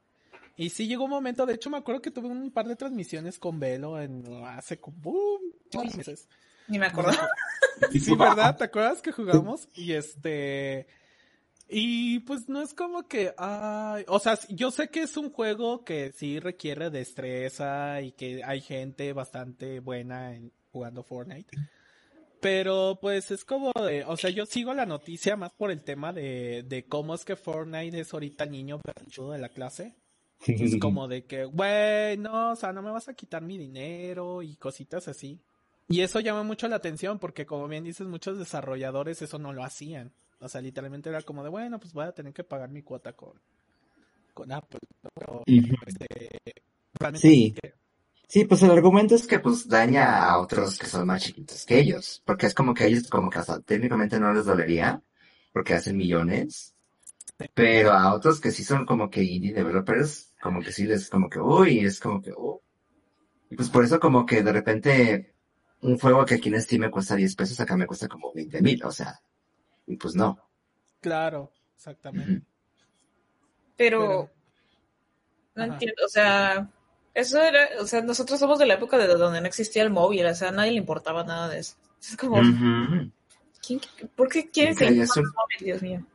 Y 0.55 0.69
sí 0.69 0.87
llegó 0.87 1.05
un 1.05 1.09
momento, 1.09 1.45
de 1.45 1.55
hecho 1.55 1.69
me 1.69 1.77
acuerdo 1.77 2.01
que 2.01 2.11
tuve 2.11 2.27
un 2.27 2.51
par 2.51 2.67
de 2.67 2.75
transmisiones 2.75 3.37
con 3.37 3.59
Velo 3.59 3.99
en 3.99 4.23
hace 4.45 4.77
como 4.77 4.95
¡bum! 4.97 5.41
muchos 5.73 5.95
meses. 5.97 6.27
Ni 6.71 6.79
me 6.79 6.85
acuerdo. 6.85 7.11
Sí, 7.91 8.15
¿verdad? 8.15 8.55
¿Te 8.55 8.63
acuerdas 8.63 9.01
que 9.01 9.11
jugamos? 9.11 9.67
Y 9.75 9.91
este. 9.91 10.87
Y 11.67 12.19
pues 12.19 12.47
no 12.47 12.61
es 12.61 12.73
como 12.73 13.07
que. 13.07 13.33
Ay, 13.37 14.05
o 14.07 14.19
sea, 14.19 14.39
yo 14.47 14.71
sé 14.71 14.89
que 14.89 15.01
es 15.01 15.17
un 15.17 15.31
juego 15.31 15.83
que 15.83 16.13
sí 16.13 16.39
requiere 16.39 16.89
destreza 16.89 18.01
y 18.01 18.13
que 18.13 18.41
hay 18.45 18.61
gente 18.61 19.11
bastante 19.11 19.81
buena 19.81 20.33
en, 20.33 20.53
jugando 20.71 21.03
Fortnite. 21.03 21.57
Pero 22.39 22.97
pues 23.01 23.31
es 23.31 23.43
como 23.43 23.73
de. 23.73 24.05
O 24.05 24.15
sea, 24.15 24.29
yo 24.29 24.45
sigo 24.45 24.73
la 24.73 24.85
noticia 24.85 25.35
más 25.35 25.51
por 25.51 25.71
el 25.71 25.83
tema 25.83 26.13
de, 26.13 26.63
de 26.65 26.85
cómo 26.85 27.13
es 27.15 27.25
que 27.25 27.35
Fortnite 27.35 27.99
es 27.99 28.13
ahorita 28.13 28.45
el 28.45 28.51
niño 28.51 28.79
berrinchudo 28.81 29.33
de 29.33 29.39
la 29.39 29.49
clase. 29.49 29.95
Es 30.47 30.79
como 30.79 31.09
de 31.09 31.25
que, 31.25 31.43
güey, 31.45 32.17
no, 32.17 32.51
o 32.51 32.55
sea, 32.55 32.71
no 32.71 32.81
me 32.81 32.91
vas 32.91 33.09
a 33.09 33.13
quitar 33.13 33.41
mi 33.41 33.57
dinero 33.57 34.41
y 34.41 34.55
cositas 34.55 35.09
así. 35.09 35.41
Y 35.91 36.01
eso 36.01 36.19
llama 36.19 36.43
mucho 36.43 36.67
la 36.67 36.77
atención 36.77 37.19
porque, 37.19 37.45
como 37.45 37.67
bien 37.67 37.83
dices, 37.83 38.07
muchos 38.07 38.37
desarrolladores 38.39 39.21
eso 39.21 39.37
no 39.39 39.53
lo 39.53 39.63
hacían. 39.63 40.11
O 40.39 40.47
sea, 40.49 40.61
literalmente 40.61 41.09
era 41.09 41.21
como 41.21 41.43
de, 41.43 41.49
bueno, 41.49 41.79
pues 41.79 41.93
voy 41.93 42.05
a 42.05 42.11
tener 42.13 42.33
que 42.33 42.43
pagar 42.43 42.69
mi 42.69 42.81
cuota 42.81 43.13
con, 43.13 43.33
con 44.33 44.51
Apple. 44.51 44.79
Pero, 45.13 45.43
este, 45.85 46.29
Sí. 47.19 47.55
que- 47.61 47.73
Sí, 48.27 48.45
pues 48.45 48.63
el 48.63 48.71
argumento 48.71 49.13
es 49.15 49.27
que 49.27 49.39
pues 49.39 49.67
daña 49.67 50.23
a 50.23 50.39
otros 50.39 50.79
que 50.79 50.85
son 50.85 51.05
más 51.05 51.21
chiquitos 51.21 51.65
que 51.65 51.79
ellos, 51.79 52.21
porque 52.25 52.45
es 52.45 52.53
como 52.53 52.73
que 52.73 52.85
ellos 52.85 53.09
como 53.09 53.29
que 53.29 53.39
hasta 53.39 53.59
técnicamente 53.59 54.17
no 54.21 54.33
les 54.33 54.45
dolería, 54.45 55.01
porque 55.51 55.73
hacen 55.73 55.97
millones, 55.97 56.73
pero 57.53 57.91
a 57.91 58.13
otros 58.13 58.39
que 58.39 58.51
sí 58.51 58.63
son 58.63 58.85
como 58.85 59.09
que 59.09 59.21
indie 59.21 59.51
developers, 59.53 60.33
como 60.41 60.61
que 60.61 60.71
sí 60.71 60.85
les 60.85 61.09
como 61.09 61.29
que, 61.29 61.39
uy, 61.39 61.79
es 61.79 61.99
como 61.99 62.21
que, 62.21 62.31
oh. 62.35 62.61
Y 63.49 63.57
pues 63.57 63.69
por 63.69 63.83
eso 63.83 63.99
como 63.99 64.25
que 64.25 64.43
de 64.43 64.53
repente 64.53 65.30
un 65.81 65.97
juego 65.99 66.25
que 66.25 66.35
aquí 66.35 66.49
en 66.49 66.61
Steam 66.61 66.81
me 66.81 66.91
cuesta 66.91 67.15
10 67.15 67.35
pesos, 67.35 67.59
acá 67.59 67.75
me 67.75 67.87
cuesta 67.87 68.07
como 68.07 68.31
20 68.33 68.61
mil, 68.61 68.83
o 68.83 68.91
sea, 68.91 69.19
y 69.87 69.97
pues 69.97 70.15
no. 70.15 70.37
Claro, 70.99 71.51
exactamente. 71.75 72.45
Pero, 73.75 73.99
Pero- 73.99 74.31
no 75.55 75.63
Ajá. 75.63 75.73
entiendo, 75.73 76.05
o 76.05 76.09
sea, 76.09 76.69
eso 77.13 77.41
era, 77.41 77.67
o 77.81 77.85
sea, 77.87 78.01
nosotros 78.01 78.39
somos 78.39 78.59
de 78.59 78.65
la 78.67 78.75
época 78.75 78.97
de 78.97 79.07
donde 79.07 79.41
no 79.41 79.47
existía 79.47 79.83
el 79.83 79.89
móvil, 79.89 80.25
o 80.25 80.35
sea, 80.35 80.49
a 80.49 80.51
nadie 80.51 80.71
le 80.71 80.77
importaba 80.77 81.23
nada 81.23 81.49
de 81.49 81.59
eso. 81.59 81.75
Es 82.01 82.15
como. 82.17 82.37
¿quién- 83.65 83.81
¿por 84.15 84.29
qué 84.29 84.49
quieren 84.49 84.73
Ok, 84.73 84.79
seguir 84.79 85.01
es 85.03 85.09
con 85.11 85.23
un- 85.23 85.29
el 85.29 85.33
móvil, 85.35 85.57
Dios 85.65 85.81
mío? 85.81 86.05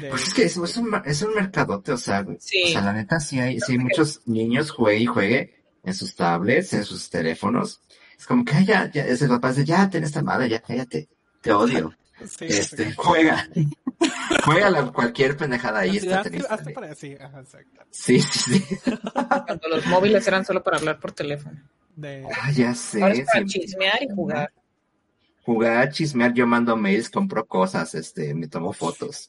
De- 0.00 0.08
Pues 0.10 0.28
es 0.28 0.34
que 0.34 0.42
es, 0.44 0.56
es 0.56 0.76
un, 0.76 0.90
es 1.04 1.22
un 1.22 1.34
mercadote, 1.34 1.92
o 1.92 1.96
sea. 1.96 2.24
Sí. 2.40 2.62
o 2.64 2.68
sea, 2.68 2.80
la 2.82 2.92
neta 2.92 3.20
sí 3.20 3.38
hay, 3.40 3.60
sí 3.60 3.72
hay 3.72 3.78
muchos 3.78 4.20
niños 4.26 4.70
juegue 4.70 4.98
y 5.00 5.06
juegue 5.06 5.54
en 5.82 5.94
sus 5.94 6.14
tablets, 6.14 6.72
en 6.72 6.84
sus 6.84 7.08
teléfonos. 7.10 7.80
Es 8.24 8.28
como 8.28 8.42
que, 8.42 8.64
ya, 8.64 8.90
ya, 8.90 9.04
es 9.04 9.20
el 9.20 9.28
papá 9.28 9.52
de, 9.52 9.66
ya, 9.66 9.90
ten 9.90 10.02
esta 10.02 10.22
madre, 10.22 10.48
ya, 10.48 10.58
cállate, 10.62 11.10
te 11.42 11.52
odio. 11.52 11.92
sí, 12.26 12.46
este, 12.46 12.86
sí. 12.86 12.94
juega. 12.96 13.46
juega 14.46 14.70
la, 14.70 14.90
cualquier 14.90 15.36
pendejada 15.36 15.80
ahí, 15.80 15.98
está 15.98 16.22
hazte- 16.22 16.30
triste. 16.30 16.48
hazte 16.54 16.70
para 16.70 16.94
sí, 16.94 17.14
ajá, 17.20 17.40
exacto. 17.40 17.82
Sí, 17.90 18.20
sí, 18.22 18.60
sí. 18.60 18.76
Cuando 19.46 19.68
los 19.68 19.84
móviles 19.84 20.26
eran 20.26 20.42
solo 20.46 20.62
para 20.62 20.78
hablar 20.78 20.98
por 21.00 21.12
teléfono. 21.12 21.60
De, 21.96 22.26
Ah, 22.40 22.50
ya 22.50 22.74
sé. 22.74 23.02
Ahora 23.02 23.14
es 23.14 23.26
para 23.26 23.40
sí. 23.40 23.60
chismear 23.60 24.02
y 24.02 24.08
jugar. 24.08 24.50
Jugar, 25.42 25.90
chismear, 25.92 26.32
yo 26.32 26.46
mando 26.46 26.74
mails, 26.78 27.10
compro 27.10 27.44
cosas, 27.46 27.94
este, 27.94 28.32
me 28.32 28.48
tomo 28.48 28.72
fotos, 28.72 29.28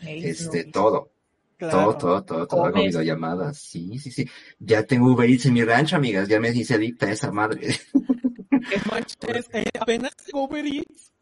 este, 0.00 0.64
no. 0.64 0.72
todo. 0.72 1.12
Claro. 1.56 1.76
Todo, 1.92 1.96
todo, 1.98 2.24
todo, 2.24 2.46
todo, 2.46 2.64
hago 2.64 2.72
Comes. 2.74 2.88
videollamadas. 2.94 3.58
Sí, 3.58 3.98
sí, 3.98 4.10
sí. 4.10 4.28
Ya 4.58 4.82
tengo 4.84 5.12
Uber 5.12 5.28
Eats 5.28 5.46
en 5.46 5.54
mi 5.54 5.64
rancho, 5.64 5.96
amigas. 5.96 6.28
Ya 6.28 6.38
me 6.40 6.50
hice 6.50 6.74
adicta 6.74 7.06
a 7.06 7.12
esa 7.12 7.30
madre. 7.32 7.76
¿Qué 8.50 8.80
manches? 8.90 9.48
Eh, 9.52 9.64
apenas 9.80 10.12
Uber 10.32 10.64
Eats. 10.66 11.12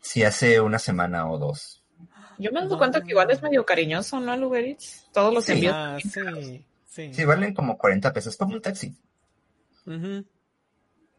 Sí, 0.00 0.22
hace 0.22 0.60
una 0.60 0.78
semana 0.78 1.30
o 1.30 1.38
dos. 1.38 1.82
Yo 2.38 2.52
me 2.52 2.60
he 2.60 2.62
dado 2.62 2.78
cuenta 2.78 3.02
que 3.02 3.10
igual 3.10 3.30
es 3.30 3.42
medio 3.42 3.64
cariñoso, 3.66 4.20
¿no? 4.20 4.32
El 4.34 4.44
Uber 4.44 4.64
Eats. 4.64 5.08
Todos 5.12 5.34
los 5.34 5.44
Sí. 5.44 5.52
envíos. 5.52 5.74
Ah, 5.76 5.98
sí, 6.00 6.64
sí. 6.86 7.12
Sí, 7.14 7.24
valen 7.24 7.52
como 7.54 7.76
40 7.76 8.12
pesos, 8.12 8.36
como 8.36 8.54
un 8.54 8.62
taxi. 8.62 8.96
Ujú. 9.86 10.24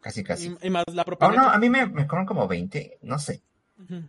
Casi, 0.01 0.23
casi. 0.23 0.55
Y, 0.61 0.67
y 0.67 0.69
más 0.69 0.85
la 0.93 1.05
Oh, 1.19 1.31
no, 1.31 1.49
a 1.49 1.57
mí 1.57 1.69
me, 1.69 1.85
me 1.87 2.07
cobran 2.07 2.25
como 2.25 2.47
20, 2.47 2.99
no 3.01 3.19
sé. 3.19 3.41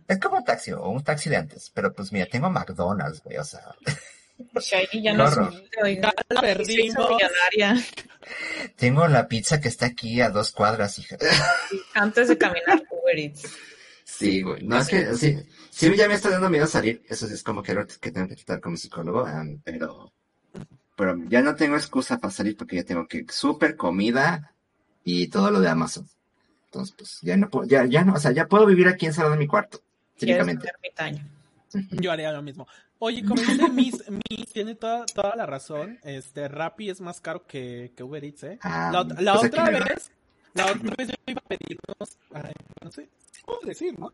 Es 0.07 0.19
como 0.19 0.37
un 0.37 0.43
taxi 0.43 0.71
o 0.73 0.89
un 0.89 1.01
taxi 1.03 1.29
de 1.29 1.37
antes, 1.37 1.71
pero 1.73 1.93
pues 1.93 2.11
mira, 2.11 2.25
tengo 2.25 2.49
McDonald's, 2.49 3.23
güey, 3.23 3.37
o 3.37 3.43
sea, 3.45 3.73
Shiny 4.59 5.03
ya 5.03 5.13
no 5.13 5.25
la 5.25 6.41
perdimos. 6.41 7.07
tengo 8.75 9.07
la 9.07 9.27
pizza 9.27 9.59
que 9.59 9.67
está 9.67 9.87
aquí 9.87 10.21
a 10.21 10.29
dos 10.29 10.51
cuadras, 10.51 10.97
hija. 10.99 11.17
antes 11.93 12.27
de 12.27 12.37
caminar 12.37 12.83
Uber 12.89 13.19
Eats. 13.19 13.43
Sí, 14.03 14.41
güey, 14.41 14.63
no 14.63 14.77
es 14.77 14.87
que, 14.87 15.15
sí, 15.15 15.37
sí 15.69 15.95
ya 15.95 16.07
me 16.07 16.15
está 16.15 16.29
dando 16.29 16.49
miedo 16.49 16.67
salir, 16.67 17.01
eso 17.07 17.27
sí 17.27 17.33
es 17.33 17.43
como 17.43 17.63
que 17.63 17.75
que 17.99 18.11
tengo 18.11 18.27
que 18.27 18.35
tratar 18.35 18.59
con 18.59 18.73
mi 18.73 18.77
psicólogo, 18.77 19.25
am, 19.25 19.61
pero, 19.63 20.11
pero 20.95 21.17
ya 21.27 21.41
no 21.41 21.55
tengo 21.55 21.75
excusa 21.75 22.19
para 22.19 22.31
salir 22.31 22.57
porque 22.57 22.75
ya 22.75 22.83
tengo 22.83 23.07
que 23.07 23.25
súper 23.29 23.75
comida 23.75 24.53
y 25.03 25.27
todo 25.27 25.49
lo 25.49 25.59
de 25.59 25.69
Amazon. 25.69 26.07
Entonces, 26.65 26.95
pues, 26.97 27.19
ya 27.21 27.35
no 27.37 27.49
puedo, 27.49 27.67
ya, 27.67 27.85
ya 27.85 28.03
no, 28.03 28.13
o 28.13 28.19
sea, 28.19 28.31
ya 28.31 28.47
puedo 28.47 28.65
vivir 28.65 28.87
aquí 28.87 29.05
encerrado 29.05 29.33
en 29.33 29.39
mi 29.39 29.47
cuarto, 29.47 29.81
ermitaño. 30.19 31.27
Yo 31.91 32.11
haría 32.11 32.31
lo 32.31 32.41
mismo. 32.41 32.67
Oye, 33.03 33.23
como 33.27 33.41
dice 33.41 33.67
Miss, 33.69 34.03
Miss 34.29 34.53
tiene 34.53 34.75
toda, 34.75 35.05
toda 35.07 35.35
la 35.35 35.45
razón. 35.47 35.99
Este, 36.03 36.47
Rappi 36.47 36.89
es 36.91 37.01
más 37.01 37.19
caro 37.19 37.45
que, 37.47 37.91
que 37.95 38.03
Uber 38.03 38.23
Eats, 38.23 38.43
¿eh? 38.43 38.59
Ah, 38.61 38.91
la 39.19 39.33
pues 39.33 39.45
otra 39.47 39.69
vez, 39.71 40.11
la 40.53 40.65
otra 40.67 40.93
vez 40.97 41.07
yo 41.09 41.15
iba 41.25 41.41
a 41.43 41.47
pedir 41.47 41.79
unos, 41.87 42.17
ay, 42.33 42.53
no 42.83 42.91
sé, 42.91 43.09
¿cómo 43.43 43.59
decir, 43.61 43.97
no? 43.99 44.13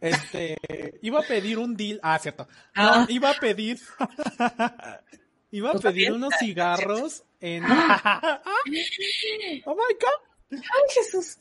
Este, 0.00 0.58
iba 1.00 1.20
a 1.20 1.22
pedir 1.22 1.58
un 1.58 1.76
deal, 1.76 2.00
ah, 2.02 2.18
cierto. 2.18 2.46
No, 2.74 2.82
Ah. 2.82 3.06
iba 3.08 3.30
a 3.30 3.34
pedir, 3.34 3.78
iba 5.52 5.70
a 5.70 5.72
¿Tú 5.74 5.80
pedir 5.80 6.12
unos 6.12 6.34
Ah, 6.34 6.38
cigarros 6.40 7.22
en, 7.40 7.64
oh 9.64 9.74
my 9.74 9.94
god. 10.00 10.20
Ay, 10.50 10.60
Jesús. 10.94 11.38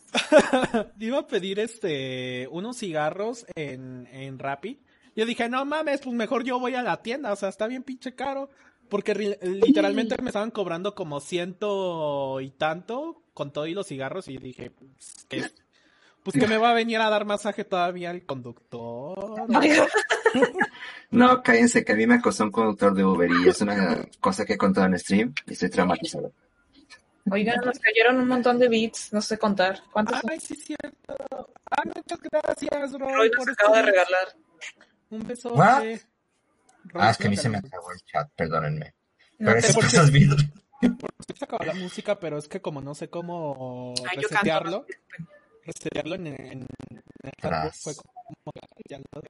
Iba 1.00 1.20
a 1.20 1.28
pedir 1.28 1.60
este 1.60 2.48
unos 2.52 2.78
cigarros 2.78 3.46
en, 3.56 4.08
en 4.12 4.38
Rappi. 4.39 4.80
Yo 5.16 5.26
dije, 5.26 5.47
no 5.49 5.64
mames, 5.66 6.01
pues 6.01 6.16
mejor 6.16 6.43
yo 6.43 6.59
voy 6.59 6.76
a 6.76 6.82
la 6.82 7.01
tienda, 7.01 7.32
o 7.32 7.36
sea, 7.36 7.49
está 7.49 7.68
bien 7.68 7.84
pinche 7.84 8.16
caro. 8.16 8.49
Porque 8.89 9.16
ri- 9.16 9.38
literalmente 9.41 10.22
me 10.22 10.30
estaban 10.30 10.51
cobrando 10.51 10.93
como 10.93 11.20
ciento 11.20 12.39
y 12.41 12.51
tanto 12.51 13.22
con 13.34 13.51
todo 13.51 13.66
y 13.66 13.74
los 13.74 13.88
cigarros 13.88 14.28
y 14.28 14.38
dije, 14.38 14.70
pues 14.72 15.26
que, 15.30 15.45
pues 16.22 16.38
que 16.38 16.47
me 16.47 16.57
va 16.57 16.72
a 16.72 16.74
venir 16.76 16.99
a 16.99 17.09
dar 17.09 17.26
masaje 17.26 17.64
todavía 17.64 18.11
el 18.11 18.26
conductor. 18.26 19.45
No, 21.11 21.43
cállense, 21.43 21.86
que 21.86 21.91
a 21.93 21.95
mí 21.95 22.07
me 22.07 22.16
acosó 22.16 22.43
un 22.45 22.51
conductor 22.51 22.93
de 22.95 23.05
Uber 23.05 23.30
y 23.30 23.49
es 23.49 23.61
una 23.61 24.03
cosa 24.20 24.45
que 24.45 24.53
he 24.53 24.57
contado 24.57 24.88
en 24.88 24.97
stream 24.97 25.34
y 25.45 25.53
estoy 25.53 25.70
traumatizado. 25.70 26.32
Oigan, 27.32 27.57
nos 27.64 27.80
cayeron 27.80 28.18
un 28.18 28.28
montón 28.28 28.57
de 28.59 28.68
beats, 28.68 29.14
no 29.14 29.22
sé 29.22 29.38
contar. 29.38 29.80
¿Cuántos 29.91 30.20
son? 30.20 30.32
Ay, 30.32 30.39
sí, 30.39 30.55
cierto. 30.55 31.49
Ay, 31.70 31.91
muchas 31.95 32.20
gracias, 32.20 32.93
Roy, 32.93 33.14
Roy 33.14 33.32
por 33.32 33.49
acaba 33.51 33.78
de 33.78 33.84
regalar. 33.84 34.28
Un? 35.14 35.59
Roy, 36.86 37.03
Ah, 37.03 37.11
es 37.11 37.18
que 37.18 37.28
a 37.28 37.30
mí 37.30 37.38
se 37.38 37.49
me 37.49 37.57
acabó 37.57 37.91
el 37.91 37.99
chat, 38.01 38.30
perdónenme. 38.36 38.93
No 39.39 39.51
Pero 39.53 39.74
cosas 39.74 40.11
bien- 40.11 40.30
se 41.38 41.45
acabó 41.45 41.64
la 41.64 41.74
música, 41.74 42.20
pero 42.20 42.38
es 42.38 42.47
que 42.47 42.61
como 42.61 42.82
no 42.82 42.93
sé 42.93 43.09
cómo 43.09 43.93
Ay, 43.99 44.18
canto, 44.18 44.28
resetearlo, 44.30 44.86
resetearlo 45.66 46.16
en, 46.16 46.28
en, 46.28 46.38
en 46.51 46.68
el 47.41 47.72
fue 47.72 47.95
como 47.95 48.11
ya, 48.89 48.97
lo- 48.99 49.22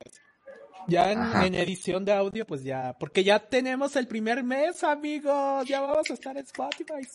ya 0.88 1.11
en 1.45 1.53
edición 1.55 2.03
de 2.05 2.13
audio, 2.13 2.45
pues 2.47 2.63
ya, 2.63 2.95
porque 2.99 3.23
ya 3.23 3.39
tenemos 3.39 3.95
el 3.95 4.07
primer 4.07 4.43
mes, 4.43 4.84
amigos, 4.84 5.67
ya 5.67 5.79
vamos 5.81 6.09
a 6.09 6.13
estar 6.13 6.36
en 6.36 6.43
Spotify. 6.43 7.07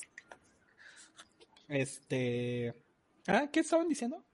Este, 1.69 2.75
ah, 3.27 3.47
¿qué 3.53 3.61
estaban 3.61 3.89
diciendo? 3.89 4.25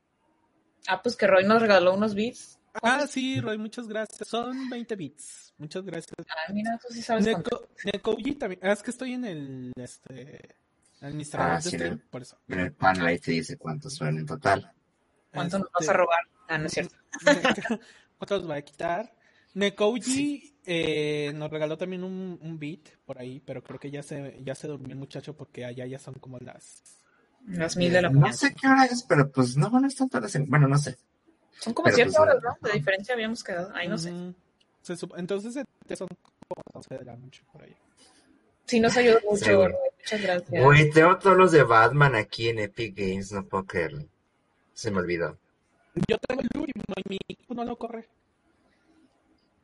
Ah, 0.87 1.03
pues 1.03 1.17
que 1.17 1.27
Roy 1.27 1.45
nos 1.45 1.61
regaló 1.61 1.95
unos 1.95 2.15
beats. 2.15 2.59
Ah, 2.83 3.07
sí, 3.09 3.41
Roy, 3.41 3.57
muchas 3.59 3.87
gracias. 3.89 4.29
Son 4.29 4.69
20 4.69 4.97
bits. 4.97 5.55
Muchas 5.59 5.85
gracias. 5.85 6.13
Ah, 6.29 6.53
mira, 6.53 6.79
tú 6.79 6.93
sí 6.93 7.03
sabes. 7.03 7.25
Neko, 7.25 7.69
Nekoji 7.85 8.35
también. 8.35 8.61
Ah, 8.65 8.73
es 8.73 8.83
que 8.83 8.91
estoy 8.91 9.13
en 9.13 9.25
el 9.25 9.73
este 9.77 10.57
administrador 11.01 11.53
Ah, 11.53 11.57
de 11.57 11.63
sí, 11.63 11.69
stream, 11.71 11.87
en 11.87 11.93
el- 11.93 11.99
por 12.01 12.23
eso. 12.23 12.39
En 12.49 12.61
el 12.61 12.73
panel 12.73 13.07
ahí 13.07 13.19
te 13.19 13.31
dice 13.33 13.57
cuántos 13.57 13.95
son 13.95 14.19
en 14.19 14.27
total. 14.27 14.73
¿Cuánto 15.33 15.59
nos 15.59 15.71
vas 15.73 15.81
Este, 15.83 15.93
a 15.93 15.97
robar? 15.97 16.19
Ah, 16.49 16.59
no 16.59 16.67
es 16.67 16.73
cierto. 16.73 16.95
¿Cuánto 18.19 18.39
nos 18.39 18.51
va 18.51 18.57
a 18.57 18.63
quitar? 18.63 19.15
Nekoji 19.55 20.59
eh, 20.67 21.33
nos 21.35 21.51
regaló 21.51 21.79
también 21.79 22.03
un, 22.03 22.39
un 22.43 22.59
beat 22.59 22.89
por 23.05 23.19
ahí, 23.19 23.41
pero 23.41 23.63
creo 23.63 23.79
que 23.79 23.91
ya 23.91 24.03
se, 24.03 24.41
ya 24.43 24.55
se 24.55 24.67
durmió 24.67 24.91
el 24.93 24.99
muchacho 24.99 25.37
porque 25.37 25.65
allá 25.65 25.87
ya 25.87 25.99
son 25.99 26.15
como 26.15 26.39
las... 26.39 26.83
Las 27.47 27.77
mil 27.77 27.93
de 27.93 28.01
la 28.03 28.09
No 28.09 28.21
mañana. 28.21 28.37
sé 28.37 28.55
qué 28.55 28.67
hora 28.67 28.87
es, 28.87 29.03
pero 29.05 29.31
pues 29.31 29.57
no, 29.57 29.69
no 29.69 29.87
es 29.87 29.95
tanto 29.95 30.19
la 30.19 30.29
sem- 30.29 30.47
Bueno, 30.49 30.67
no 30.67 30.79
sé. 30.79 30.97
Son 31.61 31.73
como 31.75 31.89
siete 31.91 32.11
pues, 32.11 32.19
horas, 32.19 32.37
¿no? 32.43 32.57
De 32.69 32.73
diferencia 32.75 33.15
habíamos 33.15 33.43
quedado. 33.43 33.71
Ay, 33.75 33.89
no 33.89 33.97
sé. 33.99 34.13
Se 34.83 34.95
sup- 34.95 35.15
Entonces 35.17 35.55
son 35.55 36.09
como 36.09 36.63
11 36.75 36.99
de 36.99 37.05
la 37.05 37.17
noche 37.17 37.43
por 37.53 37.63
ahí. 37.63 37.75
Sí, 38.67 38.81
nos 38.81 38.97
ayudó 38.97 39.21
mucho, 39.29 39.45
Sí. 39.45 39.53
Muchas 39.99 40.23
gracias. 40.23 40.63
Güey, 40.65 40.91
tengo 40.91 41.19
todos 41.19 41.37
los 41.37 41.53
de 41.53 41.63
Batman 41.63 42.15
aquí 42.15 42.49
en 42.49 42.59
Epic 42.59 42.95
Games, 42.97 43.33
no 43.33 43.45
puedo 43.47 43.65
creerlo. 43.65 44.05
Se 44.75 44.91
me 44.91 44.99
olvidó. 44.99 45.39
Yo 46.09 46.19
tengo 46.19 46.43
el 46.43 46.61
último 46.61 46.85
y 46.97 47.09
mi 47.09 47.19
equipo 47.29 47.55
no 47.55 47.65
lo 47.65 47.77
corre. 47.79 48.09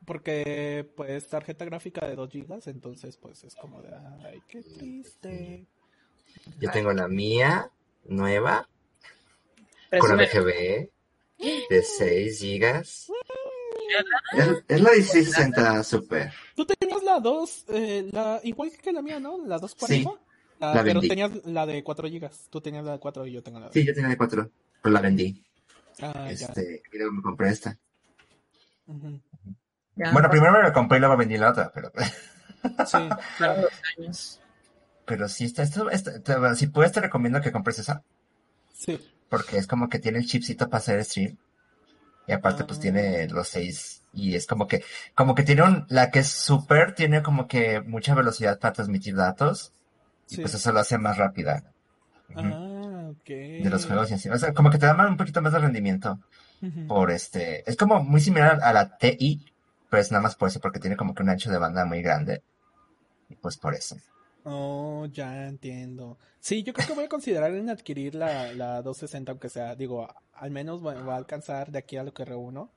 Porque, 0.07 0.89
pues, 0.97 1.29
tarjeta 1.29 1.65
gráfica 1.65 2.07
de 2.07 2.17
2 2.17 2.31
gigas, 2.31 2.67
entonces, 2.67 3.17
pues, 3.17 3.45
es 3.45 3.55
como 3.55 3.81
de, 3.83 3.91
ay, 4.25 4.43
qué 4.49 4.63
triste. 4.63 5.67
Yo 6.59 6.71
tengo 6.71 6.93
la 6.93 7.07
mía, 7.07 7.71
nueva, 8.05 8.69
con 9.99 10.17
la. 10.17 10.25
BGB, 10.25 10.89
de 11.41 11.83
6 11.83 12.39
gigas. 12.41 13.11
Es, 14.37 14.47
es 14.69 14.81
la 14.81 14.91
1660 14.93 15.83
Super. 15.85 16.33
Tú 16.55 16.65
tenías 16.67 17.03
la 17.03 17.19
2, 17.21 17.65
eh, 17.69 18.09
la, 18.13 18.41
igual 18.45 18.71
que 18.81 18.93
la 18.93 19.03
mía, 19.03 19.19
¿no? 19.19 19.39
La 19.47 19.59
240. 19.59 20.11
Sí, 20.11 20.17
La- 20.61 20.75
la 20.75 20.83
pero 20.83 20.95
vendí. 21.01 21.09
tenías 21.09 21.31
la 21.47 21.67
de 21.67 21.83
4 21.83 22.09
gigas. 22.09 22.47
Tú 22.51 22.61
tenías 22.61 22.85
la 22.85 22.93
de 22.93 22.99
4 23.01 23.27
y 23.27 23.33
yo 23.33 23.43
tengo 23.43 23.59
la 23.61 23.67
de 23.67 23.73
Sí, 23.73 23.85
yo 23.87 23.95
tenía 23.95 24.11
de 24.11 24.17
4, 24.17 24.51
pero 24.83 24.93
la 24.93 25.01
vendí. 25.01 25.43
Ah, 26.03 26.27
ya. 26.33 26.47
Este, 26.47 26.83
y 26.93 26.97
luego 26.99 27.13
me 27.13 27.23
compré 27.23 27.51
esta. 27.51 27.77
Ujú. 28.87 29.21
Ya, 29.97 30.13
Bueno, 30.13 30.31
primero 30.31 30.53
me 30.53 30.63
la 30.63 30.73
compré 30.73 30.99
y 30.99 31.01
luego 31.01 31.17
vendí 31.17 31.37
la 31.37 31.51
otra, 31.51 31.71
pero, 31.75 31.91
Sí, 32.63 32.69
pasaron 32.77 33.09
claro. 33.39 33.63
los 33.63 33.73
años. 33.99 34.41
pero 35.05 35.29
sí, 35.29 35.45
está, 35.47 35.63
esto, 35.63 35.91
esto- 35.91 36.23
te- 36.23 36.55
si 36.57 36.69
puedes 36.69 36.93
te 36.93 37.01
recomiendo 37.01 37.41
que 37.41 37.53
compres 37.53 37.79
esa, 37.81 38.03
Sí. 38.73 38.99
Porque 39.31 39.57
es 39.57 39.67
como 39.67 39.89
que 39.89 39.99
tiene 39.99 40.19
el 40.19 40.27
chipcito 40.27 40.69
para 40.69 40.79
hacer 40.79 41.03
stream. 41.05 41.39
Y 42.27 42.33
aparte, 42.33 42.65
pues 42.65 42.79
Ah. 42.79 42.83
tiene 42.83 43.29
los 43.29 43.49
seis. 43.49 44.03
Y 44.13 44.35
es 44.35 44.47
como 44.47 44.67
que, 44.67 44.85
como 45.15 45.35
que 45.35 45.45
tiene 45.45 45.63
un, 45.63 45.87
la 45.89 46.11
que 46.11 46.19
es 46.19 46.29
super, 46.29 46.95
tiene 46.95 47.23
como 47.23 47.47
que 47.49 47.81
mucha 47.81 48.15
velocidad 48.15 48.59
para 48.59 48.75
transmitir 48.75 49.15
datos. 49.17 49.73
Y 50.29 50.37
pues 50.37 50.55
eso 50.55 50.73
lo 50.73 50.81
hace 50.81 50.99
más 50.99 51.17
rápida. 51.17 51.65
Ah, 52.37 53.09
ok. 53.11 53.27
De 53.29 53.69
los 53.71 53.87
juegos 53.87 54.11
y 54.11 54.15
así. 54.15 54.29
O 54.29 54.39
sea, 54.39 54.53
como 54.53 54.71
que 54.71 54.79
te 54.79 54.87
da 54.87 55.09
un 55.09 55.17
poquito 55.17 55.41
más 55.43 55.53
de 55.53 55.59
rendimiento. 55.61 56.21
Por 56.87 57.11
este, 57.11 57.69
es 57.69 57.77
como 57.77 58.03
muy 58.05 58.21
similar 58.21 58.61
a 58.63 58.73
la 58.75 58.99
TI, 58.99 59.45
pero 59.89 60.03
es 60.03 60.11
nada 60.13 60.23
más 60.23 60.37
por 60.37 60.49
eso, 60.49 60.61
porque 60.61 60.79
tiene 60.79 60.97
como 60.97 61.15
que 61.15 61.23
un 61.23 61.31
ancho 61.31 61.51
de 61.51 61.57
banda 61.59 61.85
muy 61.87 62.03
grande. 62.03 62.43
Y 63.31 63.37
pues 63.37 63.57
por 63.57 63.75
eso. 63.75 63.97
Oh, 64.45 65.07
ya 65.13 65.47
entiendo. 65.47 66.19
Sí, 66.39 66.63
yo 66.63 66.73
creo 66.73 66.87
que 66.87 66.95
voy 66.95 67.05
a 67.05 67.09
considerar 67.09 67.53
en 67.55 67.69
adquirir 67.69 68.15
la, 68.15 68.53
la 68.55 68.83
260, 68.83 69.33
aunque 69.33 69.49
sea, 69.49 69.75
digo, 69.77 70.09
al 70.33 70.51
menos 70.51 70.85
va, 70.85 70.95
va 70.95 71.15
a 71.15 71.19
alcanzar 71.19 71.71
de 71.71 71.79
aquí 71.79 71.97
a 71.97 72.03
lo 72.05 72.15
que 72.15 72.25
reúno. 72.25 72.71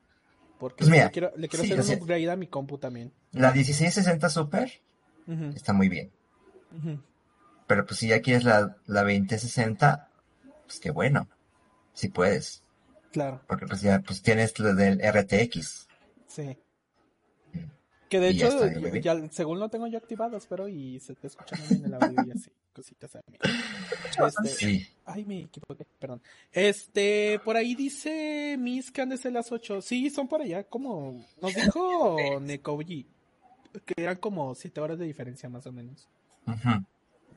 Porque 0.60 0.80
Pues 0.80 0.90
mira, 0.92 1.06
le 1.06 1.12
quiero, 1.12 1.32
le 1.36 1.48
quiero 1.48 1.64
sí, 1.64 1.70
hacer 1.72 1.80
un 1.80 1.86
sea- 1.86 1.98
upgrade 1.98 2.30
a 2.32 2.36
mi 2.36 2.48
compu 2.48 2.78
también. 2.78 3.12
La 3.32 3.52
1660 3.52 4.30
Super 4.30 4.72
está 5.56 5.72
muy 5.74 5.90
bien. 5.90 6.12
Pero 7.68 7.86
pues 7.86 8.00
si 8.00 8.08
ya 8.08 8.22
quieres 8.22 8.44
la, 8.44 8.76
la 8.88 9.02
2060, 9.04 10.10
pues 10.66 10.80
qué 10.80 10.92
bueno. 10.92 11.28
Si 11.94 12.10
puedes. 12.10 12.64
Claro, 13.12 13.42
Porque 13.48 13.68
pues 13.68 13.82
ya 13.82 14.00
pues 14.00 14.22
tienes 14.22 14.58
lo 14.60 14.74
del 14.74 15.00
RTX. 15.02 15.88
sí. 16.28 16.58
Que 18.14 18.20
de 18.20 18.30
Y 18.30 18.36
ya 18.36 18.46
hecho, 18.46 18.64
está, 18.64 19.00
ya 19.00 19.28
según 19.32 19.60
lo 19.60 19.70
tengo 19.70 19.88
yo 19.88 19.98
activado, 19.98 20.38
espero, 20.38 20.68
y 20.68 21.00
se 21.00 21.16
te 21.16 21.26
escucha 21.26 21.56
muy 21.58 21.68
bien 21.80 21.86
el 21.86 21.96
audio 21.96 22.16
y 22.28 22.30
así, 22.30 22.52
cositas 22.72 23.16
a 23.16 23.22
mí. 23.26 23.40
Este, 23.44 24.50
Sí. 24.50 24.88
Ay, 25.04 25.26
me 25.26 25.40
equivoqué, 25.40 25.84
perdón. 25.98 26.22
Este, 26.52 27.42
por 27.44 27.58
ahí 27.58 27.74
dice 27.74 28.56
Miss 28.60 28.92
que 28.92 29.02
han 29.02 29.10
de 29.10 29.18
ser 29.18 29.32
las 29.32 29.52
8. 29.52 29.82
Sí, 29.82 30.12
son 30.12 30.28
por 30.28 30.44
allá, 30.44 30.64
como 30.64 31.26
nos 31.42 31.56
dijo 31.56 32.18
Nekoji, 32.40 33.08
que 33.84 33.94
eran 33.98 34.18
como 34.18 34.54
7 34.54 34.80
horas 34.80 35.00
de 35.00 35.06
diferencia 35.06 35.50
más 35.50 35.66
o 35.66 35.72
menos. 35.72 36.08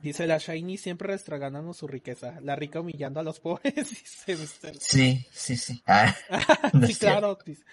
Dice 0.03 0.27
la 0.27 0.37
Shiny 0.37 0.77
siempre 0.77 1.07
restraganando 1.07 1.73
su 1.73 1.87
riqueza, 1.87 2.39
la 2.41 2.55
rica 2.55 2.81
humillando 2.81 3.19
a 3.19 3.23
los 3.23 3.39
pobres, 3.39 3.73
dice 3.89 4.35
Mr. 4.35 4.77
Sí, 4.79 5.25
sí, 5.31 5.57
sí. 5.57 5.81
Ah, 5.87 6.15
sí, 6.85 6.93
claro. 6.93 7.35
dice. 7.43 7.63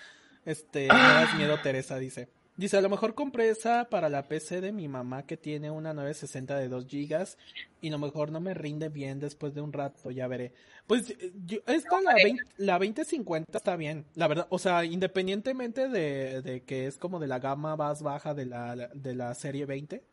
Este, 0.46 0.88
no 0.88 0.94
das 0.94 1.34
miedo, 1.36 1.60
Teresa, 1.62 1.98
dice. 1.98 2.30
Dice, 2.56 2.76
a 2.76 2.80
lo 2.80 2.88
mejor 2.88 3.14
compré 3.14 3.48
esa 3.48 3.88
para 3.90 4.08
la 4.08 4.28
PC 4.28 4.60
de 4.60 4.70
mi 4.70 4.86
mamá 4.86 5.26
que 5.26 5.36
tiene 5.36 5.72
una 5.72 5.92
960 5.92 6.56
de 6.56 6.68
2 6.68 6.86
gigas 6.86 7.36
y 7.80 7.88
a 7.88 7.90
lo 7.92 7.98
mejor 7.98 8.30
no 8.30 8.40
me 8.40 8.54
rinde 8.54 8.88
bien 8.88 9.18
después 9.18 9.54
de 9.54 9.60
un 9.60 9.72
rato, 9.72 10.10
ya 10.12 10.28
veré. 10.28 10.52
Pues 10.86 11.10
eh, 11.10 11.32
yo, 11.44 11.58
esta, 11.66 12.00
la, 12.00 12.14
20 12.14 12.42
la 12.58 12.78
2050 12.78 13.58
está 13.58 13.74
bien, 13.74 14.04
la 14.14 14.28
verdad, 14.28 14.46
o 14.50 14.60
sea, 14.60 14.84
independientemente 14.84 15.88
de, 15.88 16.42
de 16.42 16.62
que 16.62 16.86
es 16.86 16.96
como 16.96 17.18
de 17.18 17.26
la 17.26 17.40
gama 17.40 17.74
más 17.74 18.02
baja 18.02 18.34
de 18.34 18.46
la, 18.46 18.76
de 18.76 19.14
la 19.16 19.34
serie 19.34 19.66
20, 19.66 20.04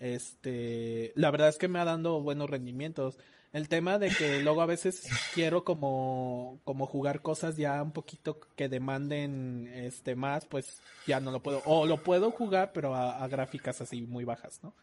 este, 0.00 1.12
la 1.14 1.30
verdad 1.30 1.48
es 1.48 1.58
que 1.58 1.68
me 1.68 1.78
ha 1.78 1.84
dando 1.84 2.20
buenos 2.20 2.48
rendimientos. 2.50 3.18
El 3.52 3.68
tema 3.68 3.98
de 3.98 4.10
que 4.10 4.42
luego 4.42 4.60
a 4.60 4.66
veces 4.66 5.08
quiero 5.34 5.64
como, 5.64 6.60
como 6.64 6.86
jugar 6.86 7.22
cosas 7.22 7.56
ya 7.56 7.82
un 7.82 7.92
poquito 7.92 8.38
que 8.56 8.68
demanden 8.68 9.70
este 9.74 10.14
más, 10.14 10.44
pues 10.44 10.82
ya 11.06 11.18
no 11.20 11.30
lo 11.30 11.42
puedo. 11.42 11.62
O 11.64 11.86
lo 11.86 12.02
puedo 12.02 12.30
jugar, 12.30 12.72
pero 12.74 12.94
a, 12.94 13.22
a 13.22 13.28
gráficas 13.28 13.80
así 13.80 14.02
muy 14.02 14.24
bajas, 14.24 14.60
¿no? 14.62 14.74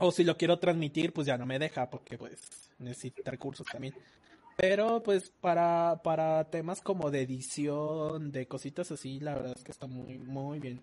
O 0.00 0.10
si 0.10 0.24
lo 0.24 0.36
quiero 0.36 0.58
transmitir, 0.58 1.12
pues 1.12 1.26
ya 1.26 1.38
no 1.38 1.46
me 1.46 1.58
deja, 1.58 1.88
porque 1.88 2.18
pues 2.18 2.70
necesita 2.78 3.30
recursos 3.30 3.66
también. 3.66 3.94
Pero 4.56 5.02
pues 5.02 5.32
para, 5.40 6.00
para 6.02 6.44
temas 6.44 6.80
como 6.80 7.10
de 7.10 7.22
edición, 7.22 8.32
de 8.32 8.46
cositas 8.46 8.90
así, 8.90 9.20
la 9.20 9.34
verdad 9.34 9.54
es 9.56 9.64
que 9.64 9.72
está 9.72 9.86
muy, 9.86 10.18
muy 10.18 10.58
bien. 10.58 10.82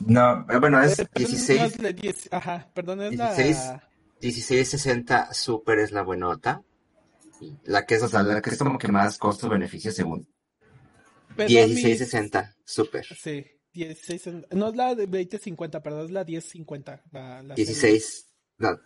No, 0.00 0.46
eh, 0.50 0.58
bueno, 0.58 0.82
es 0.82 0.98
Eh, 0.98 1.06
perdón, 1.06 1.30
no 1.30 1.36
16, 1.36 1.62
es 1.62 1.82
la 1.82 1.92
10, 1.92 2.28
ajá, 2.32 2.68
perdón, 2.74 3.02
es 3.02 3.10
16. 3.10 3.56
la... 3.56 3.88
1660 4.20 5.32
Super 5.34 5.78
es 5.78 5.92
la 5.92 6.02
buenota. 6.02 6.62
La 7.64 7.84
que 7.84 7.96
es, 7.96 8.02
o 8.02 8.08
sea, 8.08 8.22
la 8.22 8.40
que 8.40 8.50
es 8.50 8.58
como 8.58 8.78
que 8.78 8.88
más 8.88 9.18
costo-beneficio 9.18 9.92
según. 9.92 10.26
perdón, 11.36 11.52
1660 11.54 12.56
Super. 12.64 13.04
Sí, 13.14 13.44
16, 13.74 14.28
no 14.52 14.68
es 14.70 14.76
la 14.76 14.94
de 14.94 15.06
2050, 15.06 15.82
perdón, 15.82 16.06
es 16.06 16.10
la 16.12 16.24
1050. 16.24 17.02
La, 17.12 17.42
la 17.42 17.54
16. 17.54 18.26
No. 18.58 18.80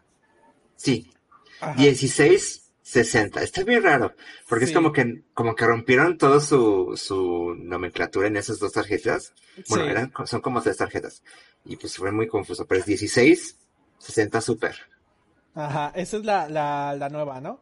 Sí, 0.74 1.12
Ajá. 1.60 1.74
1660. 1.80 3.40
Está 3.42 3.62
bien 3.62 3.84
raro. 3.84 4.14
Porque 4.48 4.66
Sí. 4.66 4.72
es 4.72 4.76
como 4.76 4.92
que, 4.92 5.22
como 5.32 5.54
que 5.54 5.64
rompieron 5.66 6.18
toda 6.18 6.40
su, 6.40 6.94
su 6.96 7.54
nomenclatura 7.56 8.26
en 8.26 8.36
esas 8.36 8.58
dos 8.58 8.72
tarjetas. 8.72 9.32
Bueno, 9.68 9.84
Sí. 9.84 9.90
eran, 9.90 10.12
son 10.26 10.40
como 10.40 10.60
tres 10.60 10.76
tarjetas. 10.78 11.22
Y 11.64 11.76
pues 11.76 11.96
fue 11.96 12.10
muy 12.10 12.26
confuso. 12.26 12.66
Pero 12.66 12.80
es 12.80 12.88
1660 12.88 14.40
Super. 14.40 14.74
Ajá, 15.54 15.92
esa 15.94 16.16
es 16.18 16.24
la, 16.24 16.48
la, 16.48 16.94
la 16.98 17.08
nueva, 17.08 17.40
¿no? 17.40 17.60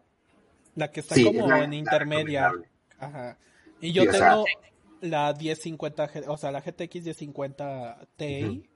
La 0.75 0.91
que 0.91 1.01
está 1.01 1.15
Sí, 1.15 1.25
como 1.25 1.41
es 1.43 1.49
la- 1.49 1.65
en 1.65 1.73
intermedia. 1.73 2.53
Ajá. 2.99 3.37
Y 3.81 3.93
yo 3.93 4.03
Sí, 4.03 4.09
o 4.09 4.13
sea- 4.13 4.31
tengo 4.31 4.45
la 5.01 5.33
1050, 5.33 6.09
G- 6.13 6.25
o 6.27 6.37
sea, 6.37 6.51
la 6.53 6.61
GTX 6.61 6.95
1050 7.05 7.99
Ti, 8.17 8.69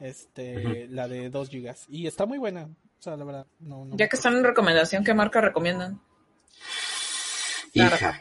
este, 0.00 0.86
la 0.88 1.08
de 1.08 1.30
2 1.30 1.50
GB. 1.50 1.74
Y 1.88 2.06
está 2.06 2.26
muy 2.26 2.38
buena. 2.38 2.64
O 2.64 3.02
sea, 3.04 3.16
la 3.16 3.24
verdad, 3.24 3.46
no, 3.60 3.84
no 3.84 3.96
Ya 3.96 4.08
que 4.08 4.16
están 4.16 4.34
en 4.36 4.44
recomendación, 4.44 5.04
¿qué 5.04 5.12
marca 5.14 5.40
recomiendan? 5.40 6.00
Hija. 7.72 8.16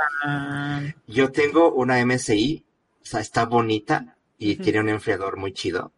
Yo 1.07 1.31
tengo 1.31 1.71
una 1.73 1.99
MSI, 2.03 2.65
o 3.01 3.05
sea, 3.05 3.19
está 3.19 3.45
bonita 3.45 4.17
y 4.37 4.55
tiene 4.55 4.79
un 4.79 4.89
enfriador 4.89 5.37
muy 5.37 5.53
chido. 5.53 5.91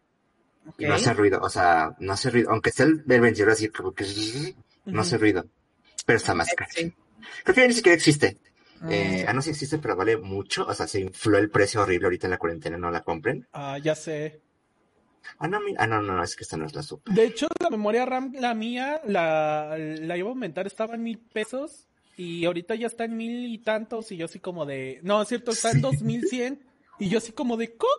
Y 0.78 0.86
no 0.86 0.94
hace 0.94 1.12
ruido, 1.14 1.40
o 1.42 1.48
sea, 1.48 1.94
no 1.98 2.12
hace 2.12 2.30
ruido. 2.30 2.50
Aunque 2.50 2.70
sea 2.70 2.86
el, 2.86 3.04
el 3.08 3.20
ventilador 3.20 3.52
así 3.52 3.68
como 3.68 3.92
que 3.92 4.04
no 4.86 5.00
hace 5.00 5.18
ruido. 5.18 5.46
Pero 6.04 6.16
está 6.18 6.34
más 6.34 6.52
caro. 6.54 6.70
Sí. 6.74 6.92
Creo 7.44 7.54
que 7.54 7.68
ni 7.68 7.74
siquiera 7.74 7.96
existe. 7.96 8.38
Ah, 8.80 8.88
Eh, 8.90 9.24
ah, 9.26 9.32
no 9.32 9.40
sé 9.40 9.46
si 9.46 9.50
existe, 9.52 9.78
pero 9.78 9.96
vale 9.96 10.16
mucho. 10.16 10.66
O 10.66 10.74
sea, 10.74 10.86
se 10.86 11.00
infló 11.00 11.38
el 11.38 11.50
precio 11.50 11.82
horrible 11.82 12.06
ahorita 12.06 12.26
en 12.26 12.30
la 12.32 12.38
cuarentena, 12.38 12.76
no 12.78 12.90
la 12.90 13.02
compren. 13.02 13.46
Ah, 13.52 13.78
ya 13.78 13.94
sé. 13.94 14.40
Ah, 15.38 15.48
no, 15.48 15.58
ah, 15.78 15.86
no, 15.86 16.02
no, 16.02 16.16
no, 16.16 16.22
es 16.22 16.36
que 16.36 16.44
esta 16.44 16.56
no 16.56 16.66
es 16.66 16.74
la 16.74 16.82
super. 16.82 17.12
De 17.12 17.24
hecho, 17.24 17.48
la 17.60 17.70
memoria 17.70 18.06
RAM, 18.06 18.32
la 18.38 18.54
mía, 18.54 19.00
la, 19.04 19.76
la 19.78 20.16
iba 20.16 20.28
a 20.28 20.30
aumentar, 20.32 20.66
estaba 20.66 20.94
en 20.94 21.02
mil 21.02 21.18
pesos. 21.18 21.88
Y 22.16 22.44
ahorita 22.46 22.74
ya 22.76 22.86
está 22.86 23.04
en 23.04 23.16
mil 23.16 23.46
y 23.52 23.58
tantos. 23.58 24.12
Y 24.12 24.16
yo 24.16 24.26
así 24.26 24.38
como 24.38 24.64
de. 24.66 25.00
No, 25.02 25.20
es 25.22 25.28
cierto, 25.28 25.50
está 25.50 25.70
en 25.72 25.80
dos 25.80 26.00
mil 26.02 26.26
cien. 26.28 26.64
Y 26.98 27.08
yo 27.08 27.18
así 27.18 27.32
como 27.32 27.56
de. 27.56 27.74
¿Cómo? 27.76 27.90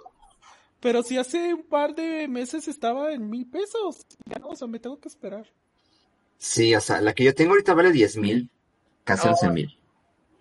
Pero 0.80 1.02
si 1.04 1.18
hace 1.18 1.54
un 1.54 1.64
par 1.64 1.96
de 1.96 2.28
meses 2.28 2.68
estaba 2.68 3.12
en 3.12 3.30
mil 3.30 3.50
pesos. 3.50 4.06
Ya 4.26 4.40
no, 4.40 4.50
o 4.50 4.56
sea, 4.56 4.68
me 4.68 4.80
tengo 4.80 5.00
que 5.00 5.08
esperar. 5.10 5.46
Sí, 6.38 6.76
o 6.76 6.82
sea, 6.82 7.02
la 7.02 7.14
que 7.14 7.24
yo 7.24 7.34
tengo 7.34 7.52
ahorita 7.52 7.74
vale 7.74 7.92
10 7.92 8.18
mil, 8.18 8.50
casi 9.04 9.28
Oh. 9.28 9.32
11 9.32 9.50
mil. 9.50 9.78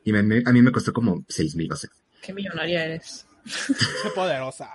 Y 0.05 0.13
me- 0.13 0.23
me- 0.23 0.43
a 0.45 0.53
mí 0.53 0.61
me 0.63 0.71
costó 0.73 0.93
como 0.93 1.25
6 1.29 1.57
mil, 1.57 1.73
o 1.73 1.77
sea. 1.77 1.91
Qué 2.23 2.33
millonaria 2.35 2.85
eres. 2.85 3.27
Qué 4.03 4.11
poderosa. 4.15 4.71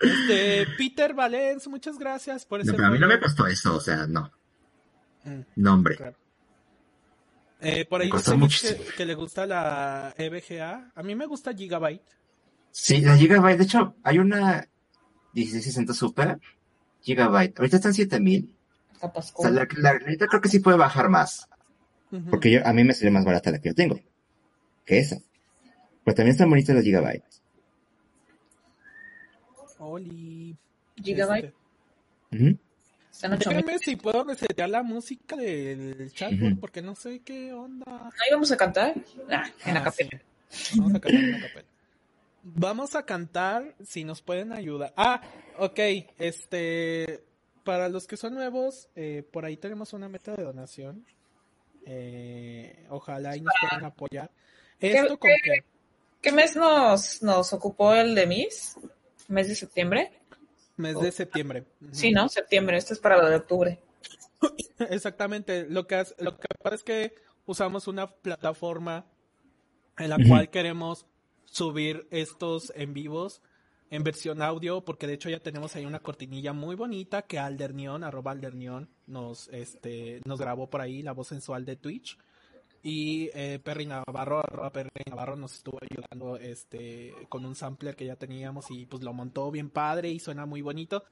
Este, 0.00 0.66
Peter 0.78 1.14
Valens, 1.14 1.68
muchas 1.68 1.98
gracias 1.98 2.44
por 2.46 2.60
ese 2.60 2.70
No, 2.70 2.76
pero 2.76 2.88
a 2.88 2.90
mí 2.90 2.98
no 2.98 3.06
me 3.06 3.20
costó 3.20 3.46
eso, 3.46 3.76
o 3.76 3.80
sea, 3.80 4.06
no. 4.06 4.32
Mm, 5.24 5.40
No, 5.56 5.74
hombre. 5.74 5.96
claro. 5.96 6.16
Eh, 7.60 7.84
por 7.84 8.00
Me 8.00 8.06
ahí 8.06 8.10
costó 8.10 8.32
dice 8.32 8.40
muchísimo. 8.40 8.84
que, 8.84 8.92
que 8.96 9.04
le 9.06 9.14
gusta 9.14 9.46
la 9.46 10.12
EVGA. 10.18 10.90
A 10.96 11.02
mí 11.04 11.14
me 11.14 11.26
gusta 11.26 11.54
Gigabyte. 11.54 12.02
Sí, 12.72 13.00
la 13.02 13.16
Gigabyte, 13.16 13.58
de 13.58 13.64
hecho, 13.64 13.94
hay 14.02 14.18
una 14.18 14.66
1660 15.34 15.92
Super 15.94 16.40
Gigabyte. 17.02 17.58
Ahorita 17.58 17.76
están 17.76 17.94
7000. 17.94 18.52
Capaz 19.00 19.32
O 19.34 19.42
sea, 19.42 19.50
la, 19.50 19.68
la, 19.76 19.92
la 19.94 19.98
neta 20.06 20.26
creo 20.26 20.40
que 20.40 20.48
sí 20.48 20.58
puede 20.60 20.76
bajar 20.76 21.08
más. 21.08 21.48
Porque 22.30 22.50
yo, 22.50 22.66
a 22.66 22.72
mí 22.72 22.84
me 22.84 22.92
sale 22.94 23.10
más 23.10 23.24
barata 23.24 23.50
la 23.50 23.58
que 23.58 23.70
yo 23.70 23.74
tengo. 23.74 23.98
Que 24.84 24.98
esa. 24.98 25.18
Pero 26.04 26.14
también 26.14 26.32
están 26.32 26.50
bonitas 26.50 26.74
las 26.74 26.84
Gigabyte. 26.84 27.24
Oli. 29.78 30.56
Gigabyte. 31.02 31.52
Déjame 32.30 33.78
si 33.78 33.96
puedo 33.96 34.24
resetear 34.24 34.70
la 34.70 34.82
música 34.82 35.36
del 35.36 36.10
chat, 36.12 36.32
porque 36.60 36.82
no 36.82 36.94
sé 36.94 37.20
qué 37.20 37.52
onda. 37.52 37.84
¿No 37.86 38.10
íbamos 38.28 38.50
a 38.52 38.56
cantar? 38.56 38.94
Ah, 39.30 39.44
en 39.66 39.74
la 39.74 39.80
Ah, 39.80 39.84
capela. 39.84 40.22
sí. 40.48 40.78
Vamos 40.78 40.94
a 40.94 41.00
cantar 41.00 41.24
una 41.24 41.40
capela. 41.40 41.66
Vamos 42.42 42.94
a 42.96 43.04
cantar 43.04 43.74
si 43.84 44.04
nos 44.04 44.20
pueden 44.22 44.52
ayudar. 44.52 44.92
Ah, 44.96 45.20
ok. 45.58 45.78
Este, 46.18 47.24
para 47.64 47.88
los 47.88 48.06
que 48.06 48.16
son 48.16 48.34
nuevos, 48.34 48.88
eh, 48.96 49.22
por 49.32 49.44
ahí 49.44 49.56
tenemos 49.56 49.92
una 49.92 50.08
meta 50.08 50.34
de 50.34 50.42
donación. 50.42 51.04
Eh, 51.86 52.86
ojalá 52.90 53.36
y 53.36 53.40
nos 53.40 53.52
puedan 53.60 53.84
apoyar. 53.84 54.30
Esto 54.80 55.18
como 55.18 55.34
que 55.42 55.64
¿Qué 56.20 56.30
mes 56.32 56.54
nos, 56.56 57.22
nos 57.22 57.52
ocupó 57.52 57.94
el 57.94 58.14
de 58.14 58.26
Miss? 58.26 58.76
¿Mes 59.28 59.48
de 59.48 59.54
septiembre? 59.54 60.12
mes 60.76 60.98
de 61.00 61.12
septiembre. 61.12 61.64
Sí, 61.92 62.10
¿no? 62.12 62.28
Septiembre. 62.28 62.76
Este 62.76 62.94
es 62.94 62.98
para 63.00 63.18
lo 63.18 63.28
de 63.28 63.36
octubre. 63.36 63.80
Exactamente. 64.78 65.66
Lo 65.68 65.86
que, 65.86 65.96
hace- 65.96 66.14
lo 66.18 66.36
que 66.38 66.48
pasa 66.62 66.74
es 66.76 66.82
que 66.82 67.14
usamos 67.46 67.86
una 67.88 68.08
plataforma 68.10 69.04
en 69.98 70.10
la 70.10 70.16
cual 70.26 70.50
queremos 70.50 71.06
subir 71.52 72.08
estos 72.10 72.72
en 72.74 72.94
vivos 72.94 73.42
en 73.90 74.04
versión 74.04 74.40
audio, 74.40 74.80
porque 74.80 75.06
de 75.06 75.12
hecho 75.12 75.28
ya 75.28 75.38
tenemos 75.38 75.76
ahí 75.76 75.84
una 75.84 75.98
cortinilla 75.98 76.54
muy 76.54 76.76
bonita 76.76 77.22
que 77.22 77.38
Aldernion, 77.38 78.02
arroba 78.02 78.30
Aldernion, 78.30 78.88
nos, 79.06 79.48
este, 79.48 80.22
nos 80.24 80.40
grabó 80.40 80.70
por 80.70 80.80
ahí, 80.80 81.02
la 81.02 81.12
voz 81.12 81.28
sensual 81.28 81.66
de 81.66 81.76
Twitch. 81.76 82.16
Y 82.82 83.28
eh, 83.34 83.60
Perry 83.62 83.84
Navarro, 83.84 84.38
arroba 84.38 84.72
Perry 84.72 84.88
Navarro 85.06 85.36
nos 85.36 85.52
estuvo 85.52 85.78
ayudando 85.82 86.38
este, 86.38 87.14
con 87.28 87.44
un 87.44 87.54
sampler 87.54 87.94
que 87.94 88.06
ya 88.06 88.16
teníamos 88.16 88.70
y 88.70 88.86
pues 88.86 89.02
lo 89.02 89.12
montó 89.12 89.50
bien 89.50 89.68
padre 89.68 90.08
y 90.08 90.18
suena 90.18 90.46
muy 90.46 90.62
bonito. 90.62 91.04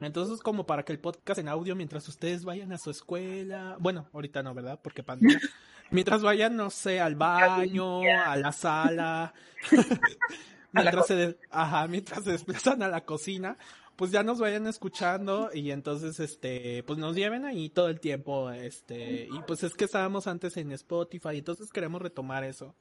Entonces, 0.00 0.40
como 0.40 0.64
para 0.64 0.84
que 0.84 0.92
el 0.92 1.00
podcast 1.00 1.40
en 1.40 1.48
audio, 1.48 1.74
mientras 1.74 2.06
ustedes 2.08 2.44
vayan 2.44 2.72
a 2.72 2.78
su 2.78 2.90
escuela, 2.90 3.76
bueno, 3.80 4.06
ahorita 4.12 4.44
no, 4.44 4.54
¿verdad? 4.54 4.78
Porque 4.80 5.02
pandemia. 5.02 5.40
mientras 5.90 6.22
vayan, 6.22 6.56
no 6.56 6.70
sé, 6.70 7.00
al 7.00 7.14
baño, 7.14 8.02
a 8.02 8.36
la 8.36 8.52
sala, 8.52 9.34
mientras 10.72 11.06
se, 11.06 11.38
ajá, 11.50 11.86
mientras 11.88 12.24
se 12.24 12.32
desplazan 12.32 12.82
a 12.82 12.88
la 12.88 13.04
cocina, 13.04 13.58
pues 13.96 14.10
ya 14.10 14.22
nos 14.22 14.38
vayan 14.38 14.66
escuchando 14.66 15.50
y 15.52 15.70
entonces, 15.70 16.20
este, 16.20 16.82
pues 16.84 16.98
nos 16.98 17.16
lleven 17.16 17.44
ahí 17.44 17.68
todo 17.68 17.88
el 17.88 18.00
tiempo, 18.00 18.50
este, 18.50 19.28
y 19.30 19.40
pues 19.46 19.62
es 19.64 19.74
que 19.74 19.84
estábamos 19.84 20.26
antes 20.26 20.56
en 20.56 20.72
Spotify, 20.72 21.38
entonces 21.38 21.72
queremos 21.72 22.02
retomar 22.02 22.44
eso. 22.44 22.74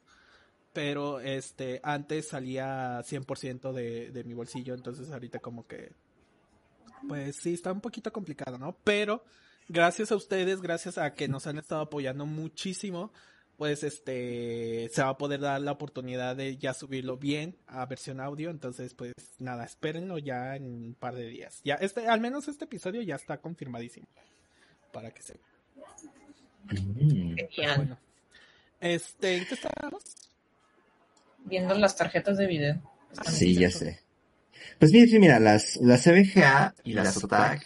Pero, 0.73 1.19
este, 1.21 1.79
antes 1.81 2.27
salía 2.27 2.99
100% 2.99 3.73
de, 3.73 4.11
de 4.11 4.23
mi 4.23 4.35
bolsillo, 4.35 4.75
entonces 4.75 5.09
ahorita 5.09 5.39
como 5.39 5.65
que 5.65 5.91
pues 7.07 7.35
sí, 7.37 7.53
está 7.53 7.71
un 7.71 7.81
poquito 7.81 8.11
complicado, 8.11 8.57
¿no? 8.57 8.75
Pero 8.83 9.23
gracias 9.69 10.11
a 10.11 10.15
ustedes, 10.15 10.61
gracias 10.61 10.97
a 10.97 11.13
que 11.13 11.27
nos 11.27 11.47
han 11.47 11.57
estado 11.57 11.81
apoyando 11.81 12.25
muchísimo, 12.25 13.11
pues 13.57 13.83
este 13.83 14.89
se 14.93 15.01
va 15.01 15.09
a 15.09 15.17
poder 15.17 15.39
dar 15.41 15.59
la 15.61 15.71
oportunidad 15.71 16.35
de 16.35 16.57
ya 16.57 16.73
subirlo 16.73 17.17
bien 17.17 17.57
a 17.67 17.85
versión 17.85 18.19
audio, 18.19 18.49
entonces 18.49 18.93
pues 18.93 19.13
nada, 19.39 19.65
espérenlo 19.65 20.17
ya 20.19 20.55
en 20.55 20.63
un 20.65 20.95
par 20.99 21.15
de 21.15 21.27
días. 21.27 21.61
Ya 21.63 21.75
este 21.75 22.07
al 22.07 22.21
menos 22.21 22.47
este 22.47 22.65
episodio 22.65 23.01
ya 23.01 23.15
está 23.15 23.37
confirmadísimo 23.39 24.07
para 24.93 25.11
que 25.11 25.21
se 25.21 25.39
Mm. 26.69 27.35
pero 27.35 27.47
Genial. 27.51 27.77
bueno. 27.77 27.97
Este, 28.81 29.37
¿en 29.37 29.45
qué 29.45 29.53
estábamos? 29.53 30.03
Viendo 31.45 31.73
las 31.75 31.95
tarjetas 31.95 32.37
de 32.37 32.45
video. 32.45 32.81
Están 33.11 33.33
Sí, 33.33 33.55
ya 33.55 33.71
sé. 33.71 34.01
Pues 34.79 34.91
mira, 34.91 35.07
sí, 35.07 35.19
mira, 35.19 35.39
las, 35.39 35.77
las 35.77 36.03
CBGA 36.03 36.75
y 36.83 36.93
las 36.93 37.23
OTAG, 37.23 37.61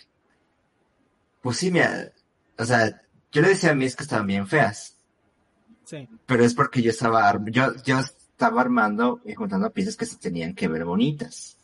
pues 1.42 1.58
sí, 1.58 1.72
mira, 1.72 2.12
o 2.58 2.66
sea, 2.66 3.02
yo 3.32 3.42
le 3.42 3.50
decía 3.50 3.72
a 3.72 3.76
mis 3.76 3.96
que 3.96 4.04
estaban 4.04 4.28
bien 4.28 4.48
feas, 4.48 4.98
Sí. 5.86 6.08
pero 6.26 6.44
es 6.46 6.54
porque 6.54 6.82
yo 6.82 6.92
estaba, 6.92 7.30
arm- 7.32 7.52
yo, 7.52 7.74
yo 7.84 8.00
estaba 8.00 8.62
armando 8.62 9.20
y 9.26 9.34
juntando 9.34 9.72
piezas 9.72 9.98
que 9.98 10.06
se 10.06 10.18
tenían 10.18 10.54
que 10.56 10.68
ver 10.68 10.86
bonitas. 10.86 11.58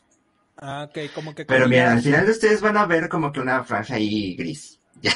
Ah, 0.58 0.88
ok, 0.90 1.14
como 1.14 1.36
que 1.36 1.45
Pero 1.45 1.68
mira, 1.68 1.91
al 1.94 2.02
final 2.02 2.26
de 2.26 2.32
ustedes 2.32 2.62
van 2.62 2.78
a 2.78 2.86
ver 2.88 3.08
como 3.10 3.32
que 3.32 3.40
una 3.40 3.64
franja 3.64 3.95
ahí 3.95 4.36
gris. 4.36 4.80
Ya. 5.02 5.14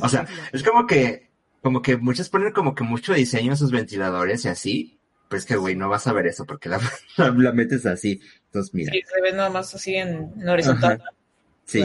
O 0.00 0.08
sea, 0.08 0.26
es 0.52 0.62
como 0.64 0.86
que, 0.86 1.30
como 1.62 1.80
que 1.82 1.96
muchos 1.96 2.28
ponen 2.28 2.52
como 2.52 2.74
que 2.74 2.82
mucho 2.84 3.14
diseño 3.14 3.52
en 3.52 3.56
sus 3.56 3.70
ventiladores 3.70 4.44
y 4.44 4.48
así, 4.48 4.98
pero 5.28 5.38
es 5.38 5.46
que, 5.46 5.56
güey, 5.56 5.76
no 5.76 5.88
vas 5.88 6.06
a 6.08 6.12
ver 6.12 6.26
eso 6.26 6.44
porque 6.44 6.68
la, 6.68 6.78
la, 7.16 7.30
la 7.30 7.52
metes 7.52 7.86
así. 7.86 8.20
Entonces, 8.46 8.74
mira. 8.74 8.92
sí, 8.92 9.00
se 9.06 9.20
ve 9.22 9.32
nada 9.32 9.50
más 9.50 9.72
así 9.74 9.94
en, 9.94 10.32
en 10.36 10.48
horizontal. 10.48 11.02
Sí. 11.64 11.84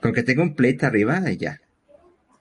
Con 0.00 0.12
que 0.12 0.22
tenga 0.22 0.42
un 0.42 0.54
plate 0.54 0.86
arriba, 0.86 1.20
y 1.30 1.36
ya. 1.36 1.60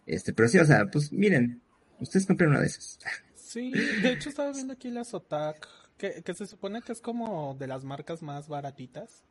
Este, 0.05 0.33
pero 0.33 0.47
sí, 0.47 0.59
o 0.59 0.65
sea, 0.65 0.85
pues 0.85 1.11
miren, 1.11 1.61
ustedes 1.99 2.25
compren 2.25 2.51
una 2.51 2.61
de 2.61 2.67
esas. 2.67 2.99
Sí, 3.35 3.71
de 3.71 4.13
hecho 4.13 4.29
estaba 4.29 4.51
viendo 4.51 4.73
aquí 4.73 4.89
las 4.89 5.13
Otak, 5.13 5.67
que, 5.97 6.21
que 6.23 6.33
se 6.33 6.45
supone 6.45 6.81
que 6.81 6.91
es 6.91 7.01
como 7.01 7.55
de 7.55 7.67
las 7.67 7.83
marcas 7.83 8.21
más 8.21 8.47
baratitas. 8.47 9.23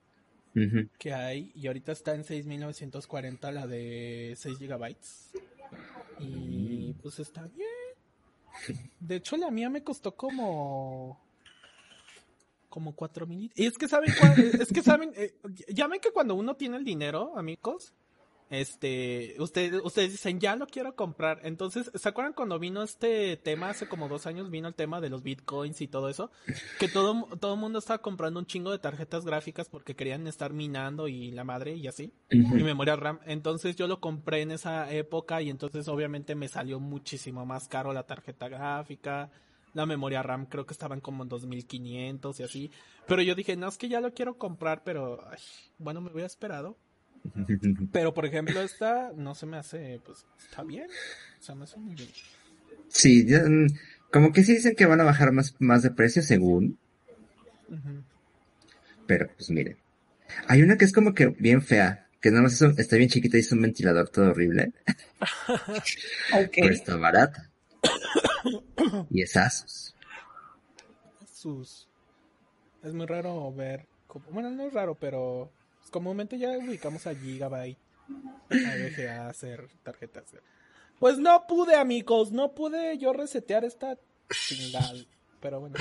Que 0.98 1.12
hay 1.12 1.51
y 1.56 1.66
ahorita 1.66 1.90
está 1.90 2.14
en 2.14 2.22
6940 2.22 3.51
la 3.51 3.66
de 3.66 4.35
6 4.36 4.59
gigabytes. 4.59 5.32
Y 6.20 6.93
pues 7.02 7.18
está 7.18 7.48
bien. 7.48 7.68
De 9.01 9.16
hecho 9.16 9.36
la 9.36 9.51
mía 9.51 9.68
me 9.68 9.82
costó 9.82 10.14
como 10.14 11.23
como 12.74 12.96
cuatro 12.96 13.24
mil. 13.24 13.52
Y 13.55 13.66
es 13.66 13.78
que 13.78 13.86
saben 13.86 14.12
es 14.59 14.72
que 14.72 14.82
saben 14.82 15.12
eh, 15.14 15.36
ya 15.68 15.86
ven 15.86 16.01
que 16.01 16.10
cuando 16.10 16.34
uno 16.34 16.56
tiene 16.56 16.76
el 16.76 16.84
dinero, 16.84 17.38
amigos, 17.38 17.94
este, 18.51 19.36
ustedes, 19.38 19.80
ustedes 19.84 20.10
dicen, 20.10 20.40
ya 20.40 20.56
lo 20.56 20.66
quiero 20.66 20.96
comprar. 20.96 21.38
Entonces, 21.44 21.88
¿se 21.94 22.09
acuerdan 22.09 22.32
cuando 22.32 22.59
vino 22.59 22.82
este 22.82 23.36
tema? 23.36 23.70
Hace 23.70 23.86
como 23.86 24.09
dos 24.09 24.26
años 24.26 24.51
vino 24.51 24.66
el 24.66 24.74
tema 24.74 25.01
de 25.01 25.09
los 25.09 25.22
bitcoins 25.22 25.80
y 25.82 25.86
todo 25.86 26.09
eso. 26.09 26.32
Que 26.80 26.88
todo, 26.88 27.28
todo 27.38 27.55
el 27.55 27.60
mundo 27.60 27.78
estaba 27.78 28.02
comprando 28.02 28.40
un 28.40 28.46
chingo 28.46 28.72
de 28.72 28.80
tarjetas 28.80 29.24
gráficas 29.24 29.68
porque 29.68 29.94
querían 29.94 30.26
estar 30.26 30.52
minando 30.52 31.06
y 31.06 31.30
la 31.30 31.44
madre 31.44 31.76
y 31.76 31.86
así. 31.86 32.12
Ujú. 32.32 32.59
Y 32.59 32.64
memoria 32.64 32.96
RAM. 32.96 33.20
Entonces 33.24 33.76
yo 33.76 33.86
lo 33.86 34.01
compré 34.01 34.42
en 34.42 34.51
esa 34.51 34.92
época 34.92 35.40
y 35.42 35.48
entonces 35.48 35.86
obviamente 35.86 36.34
me 36.34 36.48
salió 36.48 36.80
muchísimo 36.80 37.46
más 37.46 37.68
caro 37.68 37.92
la 37.92 38.05
tarjeta 38.05 38.48
gráfica. 38.48 39.30
La 39.74 39.86
memoria 39.86 40.22
RAM 40.22 40.46
creo 40.46 40.66
que 40.66 40.72
estaban 40.72 41.01
como 41.01 41.22
en 41.24 41.28
2500 41.28 42.40
y 42.40 42.44
así. 42.44 42.70
Pero 43.06 43.22
yo 43.22 43.34
dije, 43.34 43.56
no, 43.56 43.68
es 43.68 43.76
que 43.76 43.88
ya 43.88 44.01
lo 44.01 44.14
quiero 44.14 44.38
comprar, 44.38 44.82
pero 44.84 45.20
ay, 45.28 45.38
bueno, 45.78 46.01
me 46.01 46.10
hubiera 46.10 46.26
esperado. 46.26 46.76
Pero 47.92 48.14
por 48.14 48.26
ejemplo, 48.26 48.60
esta 48.60 49.12
no 49.16 49.34
se 49.34 49.46
me 49.46 49.56
hace, 49.56 50.01
pues 50.05 50.24
está 50.38 50.62
bien. 50.62 50.86
O 51.40 51.42
sea, 51.42 51.55
me 51.55 51.64
hace 51.64 51.78
muy 51.78 51.94
bien. 51.94 52.09
Sí, 52.88 53.26
ya, 53.26 53.42
mm, 53.48 53.66
como 54.12 54.32
que 54.32 54.44
sí 54.44 54.55
dicen 54.55 54.74
que 54.76 54.86
van 54.86 55.01
a 55.01 55.05
bajar 55.05 55.32
más, 55.32 55.55
más 55.59 55.82
de 55.82 55.90
precio 55.90 56.22
según, 56.22 56.78
pero 59.06 59.28
pues 59.36 59.51
miren. 59.51 59.76
Hay 60.48 60.62
una 60.62 60.76
que 60.76 60.84
es 60.84 60.92
como 60.92 61.14
que 61.14 61.28
bien 61.28 61.62
fea, 61.62 62.09
que 62.20 62.30
nada 62.30 62.42
más 62.42 62.55
es 62.55 62.62
un- 62.62 62.78
está 62.78 62.96
bien 62.96 63.10
chiquita 63.10 63.36
y 63.36 63.40
es 63.40 63.52
un 63.52 63.62
ventilador 63.62 64.09
todo 64.09 64.30
horrible, 64.30 64.72
pero 66.60 66.72
está 66.72 66.96
barata. 66.96 67.51
Y 69.10 69.22
es 69.22 69.36
Asus. 69.36 69.94
Sus. 71.32 71.89
Es 72.82 72.93
muy 72.93 73.06
raro 73.06 73.52
ver. 73.52 73.86
como- 74.06 74.26
Bueno, 74.31 74.51
no 74.51 74.64
es 74.66 74.72
raro, 74.72 74.94
pero 74.94 75.51
pues, 75.78 75.90
comúnmente 75.90 76.39
ya 76.39 76.51
ubicamos 76.59 77.06
a 77.06 77.14
Gigabyte, 77.14 77.78
a 78.51 78.76
VGA, 78.76 79.26
a 79.26 79.28
hacer 79.31 79.68
tarjetas. 79.82 80.24
Pues 80.98 81.18
no 81.18 81.47
pude, 81.47 81.74
amigos, 81.74 82.31
no 82.32 82.52
pude 82.55 82.97
yo 82.98 83.12
resetear 83.12 83.64
esta 83.64 83.98
chingada. 84.31 84.93
Pero 85.40 85.60
bueno. 85.60 85.76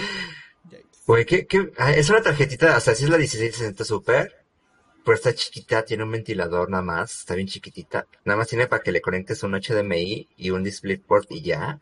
Güey, 1.06 1.26
¿qué, 1.26 1.45
qué? 1.45 1.72
Ah, 1.78 1.91
es 1.91 2.10
una 2.10 2.22
tarjetita, 2.22 2.78
o 2.78 2.80
sea, 2.80 2.95
sí 2.95 3.04
es 3.04 3.10
la 3.10 3.18
1660 3.18 3.84
Super, 3.84 4.43
pero 5.04 5.16
está 5.16 5.34
chiquita, 5.34 5.84
tiene 5.84 6.04
un 6.04 6.12
ventilador 6.12 6.70
nada 6.70 6.84
más, 6.84 7.20
está 7.20 7.36
bien 7.36 7.48
chiquitita. 7.48 8.08
Nada 8.24 8.38
más 8.38 8.48
tiene 8.48 8.68
para 8.68 8.82
que 8.82 8.92
le 8.92 9.02
conectes 9.02 9.44
un 9.44 9.54
HDMI 9.54 10.30
y 10.38 10.50
un 10.52 10.64
DisplayPort 10.64 11.32
y 11.32 11.42
ya. 11.42 11.80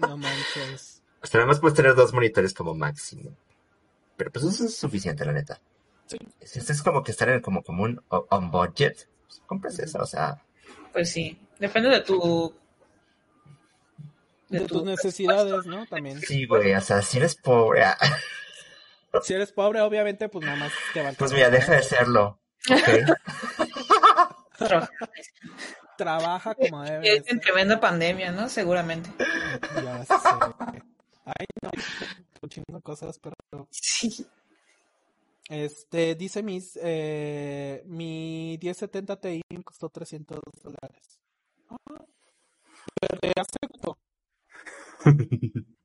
No 0.00 0.16
manches. 0.16 1.02
O 1.22 1.26
sea, 1.26 1.40
nada 1.40 1.48
más 1.48 1.60
puedes 1.60 1.76
tener 1.76 1.94
dos 1.94 2.12
monitores 2.12 2.52
como 2.52 2.74
máximo. 2.74 3.36
Pero 4.16 4.30
pues 4.30 4.44
eso 4.44 4.66
es 4.66 4.76
suficiente, 4.76 5.24
la 5.24 5.32
neta. 5.32 5.60
Sí. 6.06 6.18
Este 6.40 6.72
es 6.72 6.82
como 6.82 7.02
que 7.02 7.12
estar 7.12 7.28
en 7.28 7.40
como, 7.40 7.62
como 7.62 7.84
un 7.84 8.02
on 8.08 8.50
budget. 8.50 9.08
Pues, 9.26 9.42
compras 9.46 9.78
eso, 9.78 9.98
o 9.98 10.06
sea, 10.06 10.42
Pues 10.92 11.10
sí. 11.10 11.38
Depende 11.58 11.88
de 11.88 12.00
tu. 12.00 12.54
De 14.48 14.60
tus 14.60 14.84
necesidades, 14.84 15.66
¿no? 15.66 15.86
También. 15.86 16.20
sí, 16.20 16.46
güey, 16.46 16.74
o 16.74 16.80
sea, 16.80 17.00
si 17.02 17.18
eres 17.18 17.34
pobre, 17.34 17.84
ah, 17.84 17.96
Si 19.22 19.34
eres 19.34 19.52
pobre, 19.52 19.80
obviamente, 19.80 20.28
pues 20.28 20.44
nada 20.44 20.56
más 20.56 20.72
te 20.92 21.02
va 21.02 21.10
a 21.10 21.12
pues 21.12 21.32
mira, 21.32 21.50
deja 21.50 21.74
de 21.74 21.82
serlo. 21.82 22.40
Ok. 22.70 23.68
trabajar. 24.58 24.90
Trabaja 25.96 26.54
como 26.56 26.82
debe 26.82 26.98
de 26.98 27.16
Es 27.18 27.28
en 27.28 27.40
tremenda 27.40 27.78
pandemia, 27.78 28.32
¿no? 28.32 28.48
Seguramente. 28.48 29.10
Ya 29.76 30.04
sé. 30.04 30.14
Ay, 31.24 31.46
no, 31.62 31.70
de 31.70 32.82
cosas, 32.82 33.18
pero 33.20 33.34
Sí. 33.70 34.26
Este, 35.48 36.14
dice 36.14 36.42
mis, 36.42 36.78
eh, 36.82 37.82
mi 37.86 38.58
1070 38.60 39.20
Ti 39.20 39.42
me 39.50 39.62
costó 39.62 39.88
300 39.88 40.40
dólares. 40.62 41.20
Ah, 41.68 42.04
pero 43.00 43.32
acepto. 43.36 43.98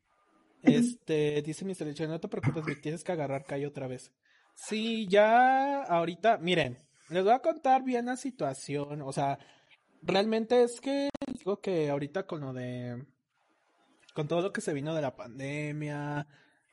Este, 0.64 1.41
dice 1.41 1.65
mi 1.65 1.76
selección, 1.76 2.10
no 2.10 2.19
te 2.19 2.27
preocupes, 2.27 2.65
Vic, 2.65 2.81
tienes 2.81 3.03
que 3.03 3.11
agarrar 3.11 3.45
calle 3.45 3.68
otra 3.68 3.88
vez. 3.88 4.11
Sí, 4.56 5.07
ya 5.07 5.84
ahorita, 5.84 6.38
miren, 6.38 6.77
les 7.10 7.23
voy 7.23 7.34
a 7.34 7.40
contar 7.40 7.84
bien 7.84 8.07
la 8.07 8.18
situación, 8.18 9.02
o 9.02 9.14
sea, 9.14 9.40
realmente 10.02 10.64
es 10.64 10.81
que 10.81 11.10
digo 11.38 11.61
que 11.61 11.90
ahorita 11.90 12.27
con 12.27 12.41
lo 12.41 12.53
de, 12.53 13.06
con 14.14 14.27
todo 14.27 14.41
lo 14.41 14.52
que 14.52 14.61
se 14.61 14.73
vino 14.73 14.94
de 14.94 15.02
la 15.02 15.15
pandemia, 15.15 16.27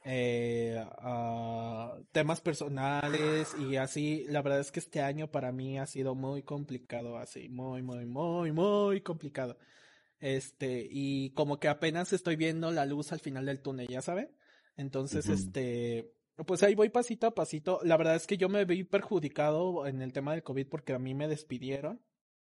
eh, 0.04 0.84
ah, 0.98 1.96
temas 2.12 2.40
personales 2.40 3.54
y 3.58 3.76
así, 3.76 4.24
la 4.28 4.42
verdad 4.42 4.60
es 4.60 4.70
que 4.70 4.80
este 4.80 5.00
año 5.00 5.30
para 5.30 5.52
mí 5.52 5.78
ha 5.78 5.86
sido 5.86 6.14
muy 6.14 6.42
complicado, 6.42 7.18
así, 7.18 7.48
muy, 7.48 7.82
muy, 7.82 8.06
muy, 8.06 8.52
muy 8.52 9.00
complicado. 9.00 9.58
Este, 10.18 10.86
y 10.90 11.30
como 11.30 11.58
que 11.58 11.68
apenas 11.68 12.12
estoy 12.12 12.36
viendo 12.36 12.70
la 12.70 12.86
luz 12.86 13.12
al 13.12 13.20
final 13.20 13.46
del 13.46 13.60
túnel, 13.60 13.88
ya 13.88 14.02
saben. 14.02 14.30
Entonces, 14.76 15.28
este, 15.28 16.12
pues 16.46 16.62
ahí 16.62 16.74
voy 16.74 16.90
pasito 16.90 17.26
a 17.26 17.34
pasito. 17.34 17.80
La 17.82 17.96
verdad 17.96 18.16
es 18.16 18.26
que 18.26 18.36
yo 18.36 18.48
me 18.48 18.64
vi 18.64 18.84
perjudicado 18.84 19.86
en 19.86 20.02
el 20.02 20.12
tema 20.12 20.32
del 20.32 20.42
COVID 20.42 20.68
porque 20.68 20.92
a 20.92 20.98
mí 20.98 21.14
me 21.14 21.28
despidieron. 21.28 22.00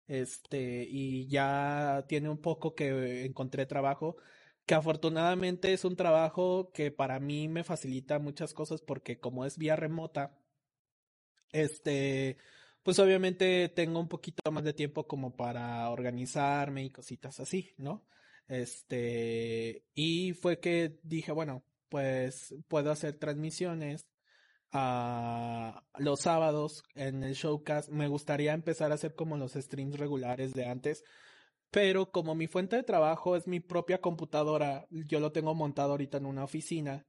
Este, 0.07 0.87
y 0.89 1.29
ya 1.29 2.05
tiene 2.09 2.31
un 2.31 2.39
poco 2.39 2.75
que 2.75 3.27
encontré 3.27 3.67
trabajo, 3.67 4.17
que 4.65 4.75
afortunadamente 4.75 5.75
es 5.75 5.85
un 5.85 5.97
trabajo 5.97 6.73
que 6.73 6.91
para 6.91 7.21
mí 7.21 7.49
me 7.49 7.63
facilita 7.63 8.19
muchas 8.19 8.55
cosas 8.55 8.81
porque 8.81 9.21
como 9.21 9.45
es 9.45 9.59
vía 9.59 9.77
remota, 9.77 10.39
este, 11.53 12.39
pues 12.89 13.01
obviamente 13.01 13.69
tengo 13.69 14.01
un 14.01 14.09
poquito 14.09 14.51
más 14.51 14.65
de 14.65 14.73
tiempo 14.73 15.07
como 15.07 15.37
para 15.37 15.91
organizarme 15.91 16.85
y 16.85 16.91
cositas 16.91 17.39
así, 17.39 17.75
¿no? 17.77 18.07
Este, 18.47 19.85
y 19.93 20.33
fue 20.33 20.59
que 20.59 20.99
dije, 21.03 21.33
bueno, 21.33 21.63
pues 21.91 22.55
puedo 22.67 22.91
hacer 22.91 23.19
transmisiones 23.19 24.07
a 24.73 25.85
los 25.99 26.21
sábados 26.21 26.83
en 26.95 27.25
el 27.25 27.35
showcast. 27.35 27.91
Me 27.91 28.09
gustaría 28.09 28.55
empezar 28.55 28.91
a 28.91 28.95
hacer 28.95 29.15
como 29.15 29.37
los 29.37 29.53
streams 29.53 29.99
regulares 29.99 30.55
de 30.55 30.65
antes, 30.65 31.05
pero 31.71 32.11
como 32.11 32.35
mi 32.35 32.47
fuente 32.47 32.77
de 32.77 32.85
trabajo 32.85 33.37
es 33.37 33.47
mi 33.47 33.61
propia 33.61 34.01
computadora, 34.01 34.87
yo 34.89 35.21
lo 35.21 35.31
tengo 35.31 35.55
montado 35.55 35.91
ahorita 35.91 36.17
en 36.17 36.25
una 36.25 36.45
oficina 36.45 37.07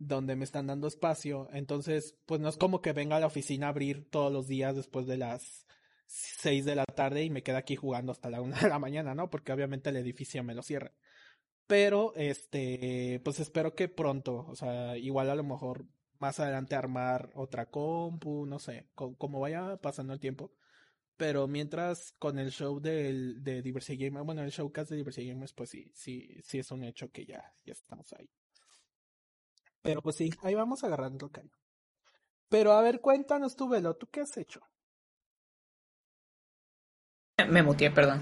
donde 0.00 0.36
me 0.36 0.44
están 0.44 0.66
dando 0.66 0.88
espacio, 0.88 1.48
entonces 1.52 2.16
pues 2.26 2.40
no 2.40 2.48
es 2.48 2.56
como 2.58 2.82
que 2.82 2.92
venga 2.94 3.16
a 3.16 3.20
la 3.20 3.28
oficina 3.28 3.66
a 3.66 3.70
abrir 3.70 4.10
todos 4.10 4.32
los 4.32 4.48
días 4.48 4.74
después 4.76 5.06
de 5.06 5.18
las 5.18 5.66
seis 6.06 6.64
de 6.64 6.74
la 6.74 6.86
tarde 6.86 7.22
y 7.24 7.30
me 7.30 7.42
queda 7.44 7.58
aquí 7.58 7.76
jugando 7.76 8.12
hasta 8.12 8.30
la 8.30 8.40
una 8.42 8.58
de 8.60 8.68
la 8.70 8.80
mañana, 8.80 9.14
¿no? 9.14 9.30
Porque 9.30 9.52
obviamente 9.52 9.90
el 9.90 9.96
edificio 9.98 10.42
me 10.44 10.54
lo 10.56 10.62
cierra. 10.62 10.92
Pero, 11.66 12.12
este, 12.16 13.20
pues 13.24 13.38
espero 13.40 13.74
que 13.74 13.88
pronto, 13.88 14.46
o 14.48 14.56
sea, 14.56 14.96
igual 14.98 15.30
a 15.30 15.36
lo 15.36 15.44
mejor 15.44 15.86
más 16.18 16.40
adelante 16.40 16.74
armar 16.76 17.30
otra 17.34 17.70
compu, 17.70 18.46
no 18.46 18.58
sé, 18.58 18.88
co- 18.94 19.16
como 19.16 19.40
vaya 19.40 19.76
pasando 19.78 20.12
el 20.12 20.20
tiempo. 20.20 20.52
Pero 21.16 21.48
mientras 21.48 22.12
con 22.18 22.38
el 22.38 22.50
show 22.52 22.80
del, 22.80 23.42
de 23.44 23.62
Diversity 23.62 24.06
Gamer, 24.06 24.24
bueno, 24.24 24.42
el 24.42 24.50
showcast 24.50 24.90
de 24.90 24.96
Diversity 24.98 25.28
Gamers, 25.28 25.52
pues 25.54 25.70
sí, 25.70 25.92
sí, 25.94 26.28
sí 26.44 26.58
es 26.60 26.70
un 26.72 26.84
hecho 26.84 27.10
que 27.12 27.26
ya, 27.26 27.52
ya 27.64 27.72
estamos 27.72 28.12
ahí. 28.14 28.30
Pero 29.82 30.02
pues 30.02 30.16
sí, 30.16 30.30
ahí 30.42 30.54
vamos 30.54 30.84
agarrando 30.84 31.26
el 31.26 31.32
cariño. 31.32 31.54
Pero 32.48 32.72
a 32.72 32.82
ver, 32.82 33.00
cuéntanos 33.00 33.56
tú, 33.56 33.68
Velo, 33.68 33.94
¿tú 33.94 34.08
qué 34.10 34.20
has 34.20 34.36
hecho? 34.36 34.60
Me 37.48 37.62
muteé, 37.62 37.90
perdón. 37.90 38.20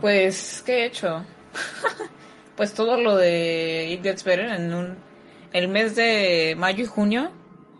Pues, 0.00 0.62
¿qué 0.64 0.78
he 0.78 0.86
hecho? 0.86 1.24
pues 2.56 2.74
todo 2.74 3.00
lo 3.00 3.16
de 3.16 3.88
It 3.90 4.02
Gets 4.02 4.24
Better 4.24 4.50
en 4.50 4.74
un... 4.74 4.98
El 5.52 5.68
mes 5.68 5.94
de 5.94 6.54
mayo 6.58 6.84
y 6.84 6.86
junio 6.86 7.30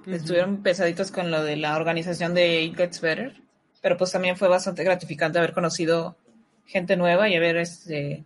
estuvieron 0.06 0.62
pesaditos 0.62 1.10
con 1.10 1.30
lo 1.30 1.42
de 1.42 1.56
la 1.56 1.76
organización 1.76 2.32
de 2.32 2.62
It 2.62 2.76
Gets 2.76 3.00
Better, 3.00 3.42
pero 3.82 3.96
pues 3.96 4.12
también 4.12 4.36
fue 4.36 4.48
bastante 4.48 4.84
gratificante 4.84 5.38
haber 5.38 5.52
conocido 5.52 6.16
gente 6.64 6.96
nueva 6.96 7.28
y 7.28 7.36
haber 7.36 7.56
este, 7.56 8.24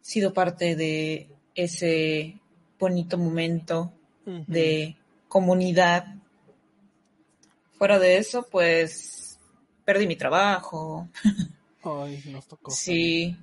sido 0.00 0.32
parte 0.32 0.76
de 0.76 1.28
ese 1.54 2.40
bonito 2.78 3.18
momento 3.18 3.92
De 4.46 4.96
comunidad. 5.28 6.14
Fuera 7.78 7.98
de 7.98 8.18
eso, 8.18 8.46
pues 8.50 9.38
perdí 9.84 10.06
mi 10.06 10.16
trabajo, 10.16 11.08
Ay, 11.82 12.22
nos 12.26 12.46
tocó. 12.46 12.70
sí, 12.70 13.36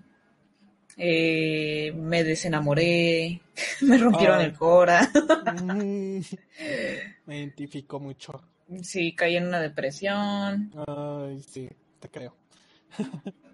eh, 0.98 1.92
me 1.96 2.24
desenamoré, 2.24 3.42
me 3.82 3.98
rompieron 3.98 4.40
Ay. 4.40 4.46
el 4.46 4.54
cora. 4.54 5.10
Me 7.26 7.40
identifico 7.40 8.00
mucho. 8.00 8.42
Sí, 8.84 9.16
caí 9.16 9.36
en 9.38 9.48
una 9.48 9.60
depresión. 9.60 10.72
Ay, 10.88 11.42
sí, 11.42 11.68
te 12.00 12.10
creo. 12.10 12.36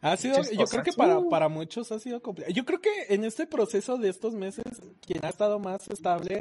ha 0.00 0.16
sido, 0.16 0.38
Muchas 0.38 0.52
yo 0.52 0.64
creo 0.66 0.82
que 0.82 0.92
para, 0.92 1.18
Uh. 1.18 1.28
para 1.28 1.48
muchos 1.48 1.90
ha 1.92 1.98
sido 1.98 2.20
complicado. 2.22 2.54
Yo 2.54 2.64
creo 2.64 2.80
que 2.80 2.90
en 3.08 3.24
este 3.24 3.46
proceso 3.46 3.98
de 3.98 4.08
estos 4.08 4.34
meses, 4.34 4.64
quien 5.06 5.24
ha 5.24 5.28
estado 5.28 5.58
más 5.58 5.88
estable, 5.88 6.40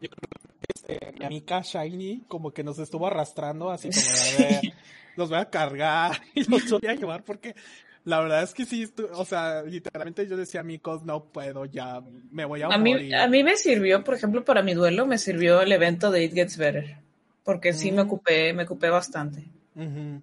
yo 0.00 0.08
creo 0.08 0.28
que 0.60 0.72
es 0.74 0.84
eh, 0.88 1.12
mi 1.18 1.24
amiga 1.24 1.62
Shiny, 1.62 2.24
como 2.28 2.52
que 2.52 2.62
nos 2.62 2.78
estuvo 2.78 3.06
arrastrando, 3.06 3.70
así 3.70 3.88
como 3.90 4.00
a 4.00 4.38
ver, 4.38 4.72
los 5.16 5.28
voy 5.30 5.38
a 5.38 5.50
cargar 5.50 6.20
y 6.34 6.44
los 6.50 6.70
voy 6.70 6.88
a 6.88 6.94
llevar 6.94 7.24
porque 7.24 7.54
la 8.04 8.20
verdad 8.20 8.42
es 8.44 8.54
que 8.54 8.64
sí, 8.64 8.86
o 9.14 9.24
sea, 9.24 9.62
literalmente 9.64 10.28
yo 10.28 10.36
decía, 10.36 10.60
amigos, 10.60 11.02
no 11.02 11.24
puedo, 11.24 11.64
ya 11.64 12.00
me 12.30 12.44
voy 12.44 12.62
a, 12.62 12.66
A 12.68 12.78
mí, 12.78 13.12
a 13.12 13.26
mí 13.26 13.42
me 13.42 13.56
sirvió, 13.56 14.04
por 14.04 14.14
ejemplo, 14.14 14.44
para 14.44 14.62
mi 14.62 14.74
duelo, 14.74 15.06
me 15.06 15.18
sirvió 15.18 15.60
el 15.60 15.72
evento 15.72 16.12
de 16.12 16.22
It 16.24 16.34
Gets 16.34 16.56
Better. 16.56 16.98
Porque 17.42 17.72
sí 17.72 17.90
me 17.90 18.02
Mm. 18.04 18.06
ocupé, 18.06 18.52
me 18.52 18.62
ocupé 18.64 18.90
bastante. 18.90 19.44
Ujú. 19.74 20.20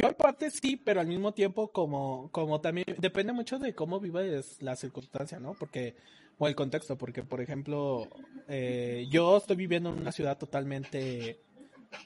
Yo 0.00 0.08
en 0.08 0.14
parte 0.14 0.50
sí, 0.50 0.76
pero 0.76 1.00
al 1.00 1.06
mismo 1.06 1.32
tiempo 1.32 1.68
como, 1.68 2.28
como 2.30 2.60
también 2.60 2.86
depende 2.98 3.32
mucho 3.32 3.58
de 3.58 3.74
cómo 3.74 4.00
vives 4.00 4.60
la 4.60 4.76
circunstancia, 4.76 5.38
¿no? 5.38 5.54
Porque, 5.54 5.96
o 6.38 6.48
el 6.48 6.54
contexto, 6.54 6.96
porque 6.96 7.22
por 7.22 7.40
ejemplo, 7.40 8.08
eh, 8.48 9.06
yo 9.10 9.36
estoy 9.36 9.56
viviendo 9.56 9.90
en 9.90 10.00
una 10.00 10.12
ciudad 10.12 10.38
totalmente 10.38 11.40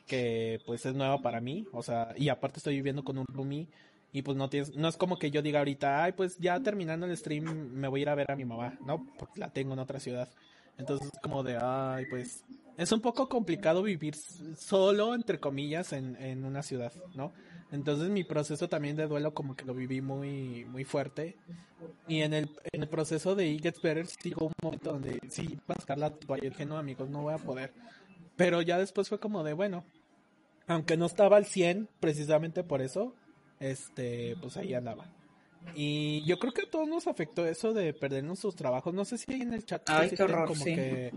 que 0.06 0.60
pues 0.66 0.84
es 0.86 0.94
nueva 0.94 1.22
para 1.22 1.40
mí, 1.40 1.66
o 1.72 1.82
sea, 1.82 2.12
y 2.16 2.28
aparte 2.28 2.58
estoy 2.58 2.76
viviendo 2.76 3.04
con 3.04 3.18
un 3.18 3.26
roomie 3.26 3.68
y 4.12 4.22
pues 4.22 4.36
no 4.36 4.48
tienes, 4.48 4.74
no 4.74 4.88
es 4.88 4.96
como 4.96 5.18
que 5.18 5.30
yo 5.30 5.42
diga 5.42 5.60
ahorita, 5.60 6.04
ay, 6.04 6.12
pues 6.12 6.38
ya 6.38 6.60
terminando 6.60 7.06
el 7.06 7.16
stream 7.16 7.44
me 7.72 7.88
voy 7.88 8.00
a 8.00 8.02
ir 8.02 8.08
a 8.08 8.14
ver 8.14 8.30
a 8.30 8.36
mi 8.36 8.44
mamá, 8.44 8.78
¿no? 8.86 9.06
Porque 9.18 9.40
la 9.40 9.50
tengo 9.50 9.74
en 9.74 9.78
otra 9.78 10.00
ciudad. 10.00 10.28
Entonces 10.78 11.08
es 11.12 11.20
como 11.20 11.42
de, 11.42 11.58
ay, 11.60 12.06
pues 12.08 12.44
es 12.76 12.92
un 12.92 13.00
poco 13.00 13.28
complicado 13.28 13.82
vivir 13.82 14.14
solo, 14.56 15.14
entre 15.14 15.40
comillas, 15.40 15.92
en, 15.92 16.16
en 16.16 16.44
una 16.44 16.62
ciudad, 16.62 16.92
¿no? 17.14 17.32
Entonces 17.70 18.08
mi 18.08 18.24
proceso 18.24 18.68
también 18.68 18.96
de 18.96 19.06
duelo 19.06 19.34
como 19.34 19.54
que 19.54 19.64
lo 19.64 19.74
viví 19.74 20.00
muy, 20.00 20.64
muy 20.64 20.84
fuerte. 20.84 21.36
Y 22.06 22.22
en 22.22 22.32
el, 22.32 22.50
en 22.72 22.82
el 22.82 22.88
proceso 22.88 23.34
de 23.34 23.46
It 23.46 23.62
Gets 23.62 23.82
Better 23.82 24.06
sí 24.06 24.30
llegó 24.30 24.46
un 24.46 24.52
momento 24.62 24.92
donde 24.92 25.20
sí, 25.28 25.58
va 25.68 25.74
a 25.76 25.80
sacar 25.80 25.98
la 25.98 26.10
toalla. 26.10 26.46
y 26.46 26.50
dije, 26.50 26.64
no, 26.64 26.78
amigos, 26.78 27.10
no 27.10 27.22
voy 27.22 27.34
a 27.34 27.38
poder. 27.38 27.72
Pero 28.36 28.62
ya 28.62 28.78
después 28.78 29.08
fue 29.08 29.20
como 29.20 29.44
de, 29.44 29.52
bueno, 29.52 29.84
aunque 30.66 30.96
no 30.96 31.06
estaba 31.06 31.36
al 31.36 31.44
100 31.44 31.88
precisamente 32.00 32.64
por 32.64 32.80
eso, 32.80 33.14
este, 33.60 34.36
pues 34.40 34.56
ahí 34.56 34.74
andaba. 34.74 35.06
Y 35.74 36.24
yo 36.24 36.38
creo 36.38 36.52
que 36.52 36.62
a 36.62 36.70
todos 36.70 36.88
nos 36.88 37.06
afectó 37.06 37.46
eso 37.46 37.74
de 37.74 37.92
perder 37.92 38.24
nuestros 38.24 38.56
trabajos. 38.56 38.94
No 38.94 39.04
sé 39.04 39.18
si 39.18 39.32
en 39.32 39.52
el 39.52 39.64
chat 39.64 39.82
Ay, 39.90 40.08
sí 40.10 40.16
qué 40.16 40.22
estén 40.22 40.34
horror, 40.34 40.48
como 40.48 40.64
sí. 40.64 40.74
que 40.74 41.12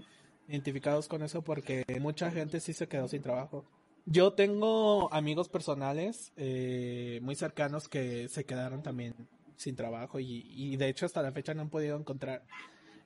identificados 0.48 1.08
con 1.08 1.24
eso 1.24 1.42
porque 1.42 1.86
mucha 2.02 2.30
gente 2.32 2.60
sí 2.60 2.74
se 2.74 2.88
quedó 2.88 3.08
sin 3.08 3.22
trabajo. 3.22 3.66
Yo 4.06 4.34
tengo 4.34 5.14
amigos 5.14 5.48
personales 5.48 6.34
eh, 6.36 7.20
muy 7.22 7.36
cercanos 7.36 7.88
que 7.88 8.28
se 8.30 8.46
quedaron 8.46 8.82
también 8.82 9.14
sin 9.58 9.76
trabajo 9.76 10.20
y, 10.20 10.76
de 10.78 10.90
hecho 10.90 11.06
hasta 11.06 11.22
la 11.22 11.32
fecha 11.32 11.54
no 11.54 11.62
han 11.62 11.70
podido 11.70 11.98
encontrar. 11.98 12.44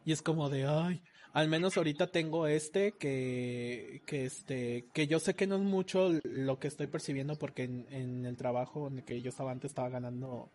Y 0.06 0.14
es 0.14 0.22
como 0.22 0.50
de, 0.50 0.66
ay, 0.66 1.02
al 1.34 1.50
menos 1.50 1.76
ahorita 1.76 2.08
tengo 2.08 2.48
este 2.48 2.94
que, 2.94 4.02
que 4.06 4.26
este, 4.26 4.86
que 4.94 5.08
yo 5.08 5.20
sé 5.20 5.36
que 5.36 5.48
no 5.48 5.56
es 5.56 5.64
mucho 5.64 6.12
lo 6.24 6.60
que 6.60 6.70
estoy 6.70 6.88
percibiendo 6.88 7.36
porque 7.36 7.64
en, 7.64 8.26
el 8.26 8.38
trabajo 8.38 8.88
en 8.88 9.00
el 9.00 9.04
que 9.04 9.22
yo 9.22 9.30
estaba 9.30 9.52
antes 9.52 9.72
estaba 9.72 9.90
ganando 9.90 10.50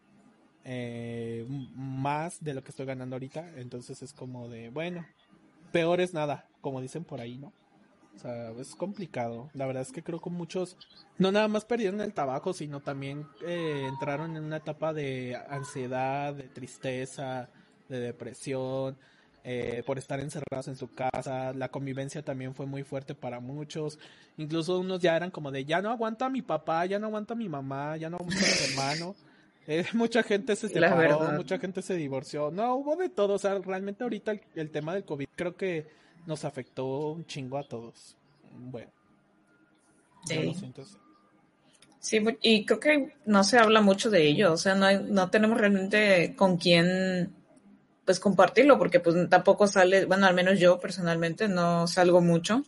eh, 0.64 1.44
más 1.74 2.42
de 2.42 2.54
lo 2.54 2.64
que 2.64 2.70
estoy 2.70 2.86
ganando 2.86 3.16
ahorita. 3.16 3.58
Entonces 3.58 4.00
es 4.00 4.14
como 4.14 4.48
de, 4.48 4.70
bueno, 4.70 5.04
peor 5.70 6.00
es 6.00 6.14
nada, 6.14 6.48
como 6.62 6.80
dicen 6.80 7.04
por 7.04 7.20
ahí, 7.20 7.36
¿no? 7.36 7.52
O 8.16 8.18
sea, 8.18 8.50
es 8.58 8.74
complicado. 8.74 9.50
La 9.54 9.66
verdad 9.66 9.82
es 9.82 9.92
que 9.92 10.02
creo 10.02 10.20
que 10.20 10.30
muchos 10.30 10.76
no 11.18 11.32
nada 11.32 11.48
más 11.48 11.64
perdieron 11.64 12.00
el 12.00 12.12
trabajo, 12.12 12.52
sino 12.52 12.80
también 12.80 13.26
eh, 13.46 13.86
entraron 13.88 14.36
en 14.36 14.44
una 14.44 14.58
etapa 14.58 14.92
de 14.92 15.38
ansiedad, 15.48 16.34
de 16.34 16.44
tristeza, 16.44 17.48
de 17.88 18.00
depresión, 18.00 18.96
eh, 19.42 19.82
por 19.86 19.96
estar 19.96 20.20
encerrados 20.20 20.68
en 20.68 20.76
su 20.76 20.92
casa. 20.92 21.52
La 21.54 21.70
convivencia 21.70 22.22
también 22.22 22.54
fue 22.54 22.66
muy 22.66 22.82
fuerte 22.82 23.14
para 23.14 23.40
muchos. 23.40 23.98
Incluso 24.36 24.78
unos 24.78 25.00
ya 25.00 25.16
eran 25.16 25.30
como 25.30 25.50
de, 25.50 25.64
ya 25.64 25.80
no 25.80 25.90
aguanto 25.90 26.24
a 26.24 26.30
mi 26.30 26.42
papá, 26.42 26.84
ya 26.86 26.98
no 26.98 27.06
aguanto 27.06 27.32
a 27.32 27.36
mi 27.36 27.48
mamá, 27.48 27.96
ya 27.96 28.10
no 28.10 28.16
aguanto 28.16 28.44
a 28.44 28.48
mi 28.48 28.70
hermano. 28.70 29.16
Eh, 29.66 29.84
mucha 29.92 30.24
gente 30.24 30.56
se 30.56 30.68
separó, 30.68 31.32
mucha 31.32 31.58
gente 31.58 31.80
se 31.82 31.94
divorció. 31.94 32.50
No, 32.50 32.74
hubo 32.74 32.96
de 32.96 33.08
todo. 33.08 33.34
O 33.34 33.38
sea, 33.38 33.56
realmente 33.58 34.02
ahorita 34.02 34.32
el, 34.32 34.40
el 34.56 34.70
tema 34.70 34.94
del 34.94 35.04
COVID 35.04 35.28
creo 35.36 35.54
que 35.54 35.86
nos 36.26 36.44
afectó 36.44 37.12
un 37.12 37.24
chingo 37.26 37.58
a 37.58 37.62
todos. 37.66 38.16
Bueno, 38.52 38.90
Sí. 40.26 40.54
Sí, 42.00 42.18
y 42.42 42.64
creo 42.64 42.80
que 42.80 43.14
no 43.26 43.44
se 43.44 43.58
habla 43.58 43.80
mucho 43.82 44.08
de 44.10 44.26
ello, 44.26 44.52
o 44.54 44.56
sea, 44.56 44.74
no, 44.74 44.86
hay- 44.86 45.02
no 45.04 45.28
tenemos 45.30 45.58
realmente 45.58 46.34
con 46.36 46.56
quién 46.56 47.34
pues 48.06 48.18
compartirlo, 48.18 48.78
porque 48.78 49.00
pues 49.00 49.14
tampoco 49.28 49.66
sale, 49.66 50.04
bueno, 50.06 50.26
al 50.26 50.34
menos 50.34 50.58
yo 50.58 50.80
personalmente 50.80 51.46
no 51.46 51.86
salgo 51.86 52.20
mucho 52.20 52.64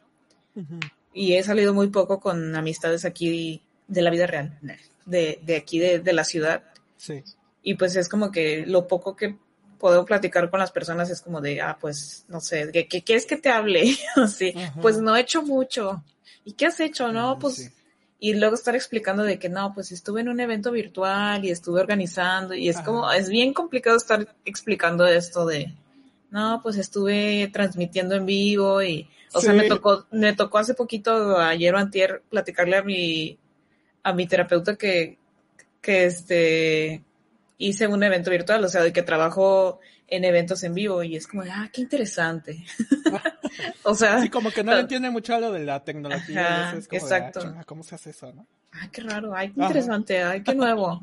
y 1.15 1.33
he 1.35 1.43
salido 1.43 1.73
muy 1.74 1.89
poco 1.89 2.20
con 2.20 2.55
amistades 2.55 3.05
aquí 3.07 3.62
de 3.89 4.03
la 4.03 4.11
vida 4.11 4.27
real, 4.27 4.59
de, 5.07 5.41
de 5.43 5.57
aquí 5.57 5.79
de, 5.79 5.99
de 5.99 6.12
la 6.12 6.24
ciudad, 6.24 6.62
Sí. 6.97 7.23
y 7.62 7.74
pues 7.74 7.97
es 7.97 8.09
como 8.09 8.31
que 8.31 8.65
lo 8.66 8.87
poco 8.87 9.16
que 9.16 9.37
puedo 9.82 10.04
platicar 10.04 10.48
con 10.48 10.60
las 10.60 10.70
personas 10.70 11.10
es 11.10 11.20
como 11.20 11.40
de, 11.40 11.60
ah, 11.60 11.76
pues, 11.80 12.24
no 12.28 12.40
sé, 12.40 12.70
¿qué, 12.72 12.86
qué 12.86 13.02
quieres 13.02 13.26
que 13.26 13.36
te 13.36 13.48
hable? 13.50 13.96
Así, 14.16 14.54
pues 14.80 14.98
no 14.98 15.16
he 15.16 15.20
hecho 15.22 15.42
mucho. 15.42 16.04
¿Y 16.44 16.52
qué 16.52 16.66
has 16.66 16.78
hecho? 16.78 17.12
No, 17.12 17.34
Mm, 17.34 17.38
pues 17.40 17.54
sí. 17.56 17.68
y 18.20 18.34
luego 18.34 18.54
estar 18.54 18.76
explicando 18.76 19.24
de 19.24 19.40
que 19.40 19.48
no, 19.48 19.74
pues 19.74 19.90
estuve 19.90 20.20
en 20.20 20.28
un 20.28 20.38
evento 20.38 20.70
virtual 20.70 21.44
y 21.44 21.50
estuve 21.50 21.80
organizando 21.80 22.54
y 22.54 22.68
es 22.68 22.76
Ajá. 22.76 22.84
como, 22.84 23.10
es 23.12 23.28
bien 23.28 23.52
complicado 23.52 23.96
estar 23.96 24.36
explicando 24.44 25.04
esto 25.04 25.44
de, 25.46 25.74
no, 26.30 26.60
pues 26.62 26.76
estuve 26.76 27.50
transmitiendo 27.52 28.14
en 28.14 28.24
vivo 28.24 28.80
y, 28.84 29.09
o 29.34 29.40
sea, 29.40 29.52
me 29.52 29.66
tocó, 29.68 30.06
me 30.12 30.32
tocó 30.34 30.59
hace 30.59 30.74
poquito, 30.74 31.36
ayer 31.38 31.74
o 31.74 31.78
antier, 31.78 32.22
platicarle 32.30 32.76
a 32.76 32.82
mi, 32.84 33.36
a 34.04 34.12
mi 34.12 34.28
terapeuta 34.28 34.76
que, 34.76 35.18
que 35.80 36.04
este, 36.04 37.02
hice 37.59 37.87
un 37.87 38.03
evento 38.03 38.31
virtual, 38.31 38.65
o 38.65 38.69
sea, 38.69 38.83
de 38.83 38.93
que 38.93 39.03
trabajo 39.03 39.81
en 40.09 40.24
eventos 40.24 40.62
en 40.65 40.74
vivo 40.74 41.03
y 41.03 41.16
es 41.16 41.27
como, 41.27 41.43
ah, 41.43 41.69
qué 41.73 41.81
interesante. 41.83 42.65
o 43.85 43.95
sea, 43.95 44.20
Sí, 44.20 44.29
como 44.31 44.51
que 44.51 44.62
no 44.65 44.74
le 44.74 44.81
entiende 44.81 45.11
mucho 45.11 45.35
a 45.35 45.41
lo 45.41 45.53
de 45.53 45.65
la 45.65 45.85
tecnología. 45.85 46.62
Ajá, 46.62 46.77
es 46.79 46.89
como 46.89 47.07
de, 47.07 47.15
exacto. 47.15 47.41
"Ah, 47.41 47.43
chinga, 47.49 47.65
¿Cómo 47.65 47.83
se 47.83 47.95
hace 47.95 48.11
eso, 48.11 48.33
no? 48.33 48.45
Ay, 48.73 48.89
qué 48.91 49.03
raro, 49.03 49.35
ay, 49.35 49.49
qué 49.53 49.61
Ajá. 49.61 49.69
interesante, 49.69 50.23
ay, 50.23 50.43
qué 50.43 50.55
nuevo. 50.55 51.01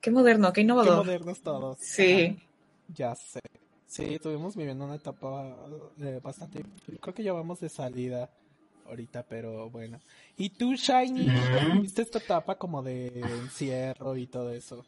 Qué 0.00 0.10
moderno, 0.10 0.52
qué 0.52 0.60
Qué 0.60 0.64
innovador. 0.64 1.04
modernos 1.04 1.40
todos. 1.42 1.78
Sí, 1.80 2.36
Ajá, 2.38 2.42
ya 2.88 3.14
sé. 3.14 3.40
Sí, 3.86 4.04
estuvimos 4.04 4.54
viviendo 4.54 4.84
una 4.84 4.96
etapa 4.96 5.56
eh, 6.00 6.20
bastante. 6.22 6.62
Creo 7.00 7.14
que 7.14 7.22
ya 7.22 7.32
vamos 7.32 7.58
de 7.60 7.68
salida 7.68 8.30
ahorita, 8.84 9.22
pero 9.24 9.70
bueno. 9.70 9.98
¿Y 10.36 10.50
tú, 10.50 10.74
Shiny? 10.74 11.32
¿Viste 11.82 12.02
esta 12.02 12.18
etapa 12.18 12.56
como 12.56 12.82
de 12.82 13.06
encierro 13.38 14.16
y 14.16 14.26
todo 14.26 14.52
eso? 14.52 14.84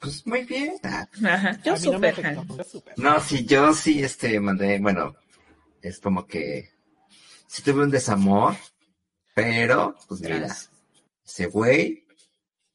Pues 0.00 0.26
muy 0.26 0.44
bien. 0.44 0.74
Ah, 0.84 1.08
ajá, 1.24 1.60
yo 1.62 1.72
no 1.72 1.78
súper. 1.78 2.14
súper. 2.64 2.98
No, 2.98 3.20
sí, 3.20 3.44
yo 3.44 3.72
sí, 3.74 4.02
este, 4.02 4.38
mandé, 4.40 4.78
bueno, 4.78 5.16
es 5.82 5.98
como 5.98 6.26
que 6.26 6.70
sí 7.46 7.62
tuve 7.62 7.82
un 7.84 7.90
desamor, 7.90 8.54
pero, 9.34 9.96
pues 10.08 10.20
mira, 10.20 10.56
ese 11.24 11.46
güey 11.46 12.04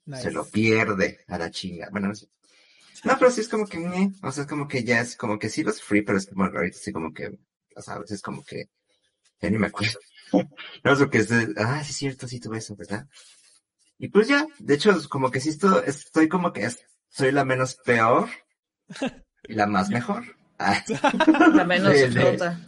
Nice. 0.05 0.23
se 0.23 0.31
lo 0.31 0.45
pierde 0.49 1.19
a 1.27 1.37
la 1.37 1.49
chinga. 1.49 1.89
Bueno, 1.91 2.09
no 2.09 2.15
sé. 2.15 2.27
No, 3.05 3.17
pero 3.17 3.31
sí 3.31 3.41
es 3.41 3.49
como 3.49 3.65
que, 3.65 3.77
eh, 3.77 4.11
o 4.21 4.31
sea, 4.31 4.43
es 4.43 4.49
como 4.49 4.67
que 4.67 4.83
ya 4.83 5.01
es 5.01 5.15
como 5.15 5.39
que 5.39 5.49
sí 5.49 5.63
los 5.63 5.81
free, 5.81 6.01
pero 6.03 6.17
es 6.17 6.27
como 6.27 6.45
ahorita 6.45 6.77
sí 6.77 6.91
como 6.91 7.13
que, 7.13 7.37
o 7.75 7.81
sea, 7.81 7.95
a 7.95 7.99
veces 7.99 8.21
como 8.21 8.43
que, 8.43 8.69
ya 9.41 9.49
ni 9.49 9.57
me 9.57 9.67
acuerdo. 9.67 9.99
no, 10.83 10.95
sé 10.95 11.09
que 11.09 11.17
es 11.19 11.29
de, 11.29 11.53
ah, 11.57 11.83
sí 11.83 11.91
es 11.91 11.97
cierto, 11.97 12.27
sí 12.27 12.39
tuve 12.39 12.59
eso, 12.59 12.75
¿verdad? 12.75 13.07
Y 13.97 14.09
pues 14.09 14.27
ya, 14.27 14.45
de 14.59 14.73
hecho, 14.75 14.91
es 14.91 15.07
como 15.07 15.31
que 15.31 15.39
sí 15.39 15.49
estoy, 15.49 15.83
estoy 15.87 16.27
como 16.29 16.51
que 16.53 16.65
es- 16.65 16.85
soy 17.13 17.31
la 17.31 17.45
menos 17.45 17.75
peor 17.75 18.27
y 19.47 19.53
la 19.53 19.67
más 19.67 19.89
mejor. 19.89 20.23
Ah. 20.59 20.81
La 21.53 21.65
menos 21.65 21.93
Sí, 21.93 22.05
sí. 22.05 22.11
flota. 22.11 22.59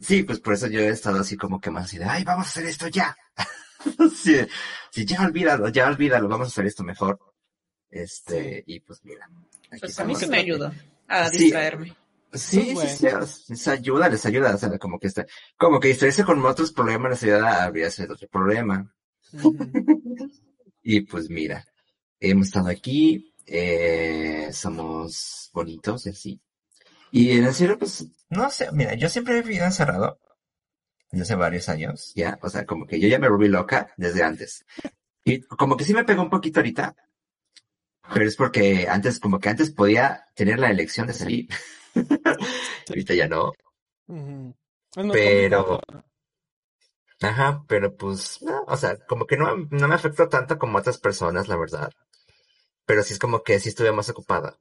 Sí, 0.00 0.22
pues 0.22 0.40
por 0.40 0.54
eso 0.54 0.66
yo 0.68 0.80
he 0.80 0.88
estado 0.88 1.20
así 1.20 1.36
como 1.36 1.60
que 1.60 1.70
más 1.70 1.84
así 1.86 1.98
de, 1.98 2.04
ay, 2.04 2.24
vamos 2.24 2.46
a 2.46 2.48
hacer 2.48 2.66
esto 2.66 2.88
ya. 2.88 3.16
sí, 4.16 4.36
sí, 4.90 5.04
ya 5.04 5.22
olvídalo, 5.24 5.68
ya 5.68 5.88
olvídalo, 5.88 6.28
vamos 6.28 6.48
a 6.48 6.50
hacer 6.50 6.66
esto 6.66 6.84
mejor. 6.84 7.18
Este, 7.90 8.62
y 8.66 8.80
pues 8.80 9.04
mira. 9.04 9.28
aquí 9.70 9.80
Pues 9.80 9.98
a 9.98 10.04
mí 10.04 10.14
sí 10.14 10.26
me 10.26 10.38
ayuda 10.38 10.72
a 11.08 11.28
Sí. 11.28 11.38
distraerme. 11.44 11.94
Sí, 12.32 12.74
sí, 12.76 12.88
sí, 12.88 13.06
les 13.48 13.68
ayuda, 13.68 14.08
les 14.08 14.26
ayuda, 14.26 14.54
o 14.54 14.58
sea, 14.58 14.76
como 14.78 14.98
que 14.98 15.06
está, 15.06 15.24
como 15.56 15.78
que 15.78 15.88
distraerse 15.88 16.24
con 16.24 16.44
otros 16.44 16.72
problemas 16.72 17.10
les 17.12 17.22
ayuda 17.24 17.48
a 17.60 17.64
abrirse 17.64 18.04
otro 18.10 18.28
problema. 18.28 18.92
Y 20.86 21.00
pues 21.02 21.30
mira, 21.30 21.64
hemos 22.20 22.46
estado 22.48 22.68
aquí, 22.68 23.34
eh, 23.46 24.48
somos 24.52 25.50
bonitos 25.52 26.06
y 26.06 26.10
así. 26.10 26.40
Y 27.10 27.30
en 27.38 27.44
el 27.44 27.54
cielo, 27.54 27.78
pues, 27.78 28.06
no 28.30 28.50
sé, 28.50 28.70
mira, 28.72 28.94
yo 28.94 29.08
siempre 29.08 29.38
he 29.38 29.42
vivido 29.42 29.64
encerrado. 29.64 30.18
desde 31.10 31.22
hace 31.24 31.34
varios 31.36 31.68
años, 31.68 32.12
ya, 32.16 32.38
o 32.42 32.48
sea, 32.50 32.66
como 32.66 32.86
que 32.86 32.98
yo 32.98 33.06
ya 33.08 33.18
me 33.20 33.28
volví 33.28 33.46
loca 33.48 33.92
desde 33.96 34.22
antes. 34.24 34.64
Y 35.24 35.42
como 35.42 35.76
que 35.76 35.84
sí 35.84 35.94
me 35.94 36.04
pegó 36.04 36.22
un 36.22 36.30
poquito 36.30 36.58
ahorita, 36.60 36.96
pero 38.12 38.26
es 38.26 38.34
porque 38.36 38.86
antes, 38.88 39.20
como 39.20 39.38
que 39.38 39.48
antes 39.48 39.70
podía 39.70 40.26
tener 40.34 40.58
la 40.58 40.70
elección 40.70 41.06
de 41.06 41.12
salir. 41.14 41.48
ahorita 42.88 43.14
ya 43.14 43.28
no. 43.28 43.52
Ujú. 44.08 44.54
Es 44.96 45.04
más 45.04 45.12
Pero- 45.14 45.66
complicado. 45.66 46.04
Ajá, 47.20 47.64
pero 47.68 47.94
pues, 47.96 48.42
no, 48.42 48.64
o 48.66 48.76
sea, 48.76 48.96
como 49.06 49.26
que 49.26 49.36
no, 49.36 49.56
no 49.70 49.88
me 49.88 49.94
afectó 49.94 50.28
tanto 50.28 50.58
como 50.58 50.78
otras 50.78 50.98
personas, 50.98 51.48
la 51.48 51.56
verdad. 51.56 51.90
Pero 52.86 53.02
sí 53.02 53.14
es 53.14 53.18
como 53.18 53.42
que 53.42 53.58
sí 53.60 53.70
estuve 53.70 53.92
más 53.92 54.08
ocupada 54.10 54.58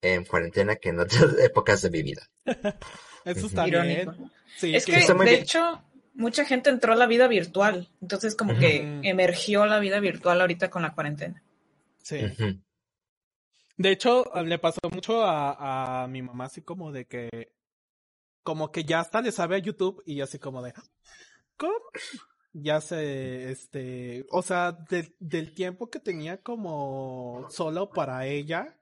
en 0.00 0.24
cuarentena 0.24 0.76
que 0.76 0.90
en 0.90 1.00
otras 1.00 1.38
épocas 1.40 1.82
de 1.82 1.90
mi 1.90 2.02
vida. 2.02 2.28
Eso 3.24 3.46
está 3.46 3.66
Irónico. 3.66 4.12
bien. 4.12 4.32
Sí, 4.56 4.74
Es 4.76 4.84
que, 4.86 5.00
de 5.00 5.14
bien. 5.14 5.28
hecho, 5.28 5.82
mucha 6.14 6.44
gente 6.44 6.70
entró 6.70 6.92
a 6.92 6.96
la 6.96 7.06
vida 7.06 7.26
virtual. 7.26 7.88
Entonces, 8.00 8.36
como 8.36 8.56
que 8.58 9.00
emergió 9.02 9.66
la 9.66 9.80
vida 9.80 9.98
virtual 9.98 10.40
ahorita 10.40 10.70
con 10.70 10.82
la 10.82 10.94
cuarentena. 10.94 11.42
sí. 12.02 12.20
De 13.76 13.90
hecho, 13.90 14.30
le 14.44 14.58
pasó 14.60 14.78
mucho 14.92 15.24
a, 15.24 16.04
a 16.04 16.06
mi 16.06 16.22
mamá 16.22 16.44
así 16.44 16.62
como 16.62 16.92
de 16.92 17.06
que, 17.06 17.52
como 18.44 18.70
que 18.70 18.84
ya 18.84 19.00
hasta 19.00 19.20
le 19.20 19.32
sabe 19.32 19.56
a 19.56 19.58
YouTube 19.58 20.00
y 20.06 20.20
así 20.20 20.38
como 20.38 20.62
de, 20.62 20.72
Ya 22.52 22.80
sé, 22.80 23.50
este, 23.50 24.26
o 24.30 24.40
sea, 24.42 24.72
del- 24.72 25.14
del 25.18 25.52
tiempo 25.54 25.90
que 25.90 25.98
tenía 25.98 26.40
como 26.40 27.46
solo 27.50 27.90
para 27.90 28.26
ella, 28.26 28.76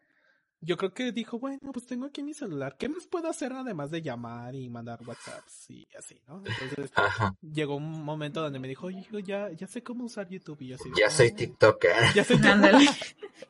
yo 0.61 0.77
creo 0.77 0.93
que 0.93 1.11
dijo, 1.11 1.39
bueno, 1.39 1.59
pues 1.73 1.87
tengo 1.87 2.05
aquí 2.07 2.23
mi 2.23 2.35
celular, 2.35 2.77
¿qué 2.79 2.89
más 2.89 3.07
puedo 3.07 3.29
hacer 3.31 3.53
además 3.53 3.91
de 3.91 4.03
llamar 4.03 4.55
y 4.55 4.69
mandar 4.69 5.01
WhatsApps 5.07 5.71
y 5.71 5.87
así, 5.99 6.21
¿no? 6.29 6.43
Entonces 6.45 6.91
Ajá, 6.95 7.35
llegó 7.41 7.77
un 7.77 8.05
momento 8.05 8.43
donde 8.43 8.59
me 8.59 8.69
dijo, 8.69 8.91
hijo, 8.91 9.19
ya, 9.19 9.51
ya 9.53 9.67
sé 9.67 9.83
cómo 9.83 10.05
usar 10.05 10.29
YouTube 10.29 10.61
y 10.61 10.69
yo 10.69 10.75
así. 10.77 10.91
ya 10.97 11.09
soy 11.11 11.31
"Oh, 11.33 11.37
TikToker. 11.37 11.93
Ya 12.15 12.25
soy 12.25 12.37
Ándale. 12.45 12.87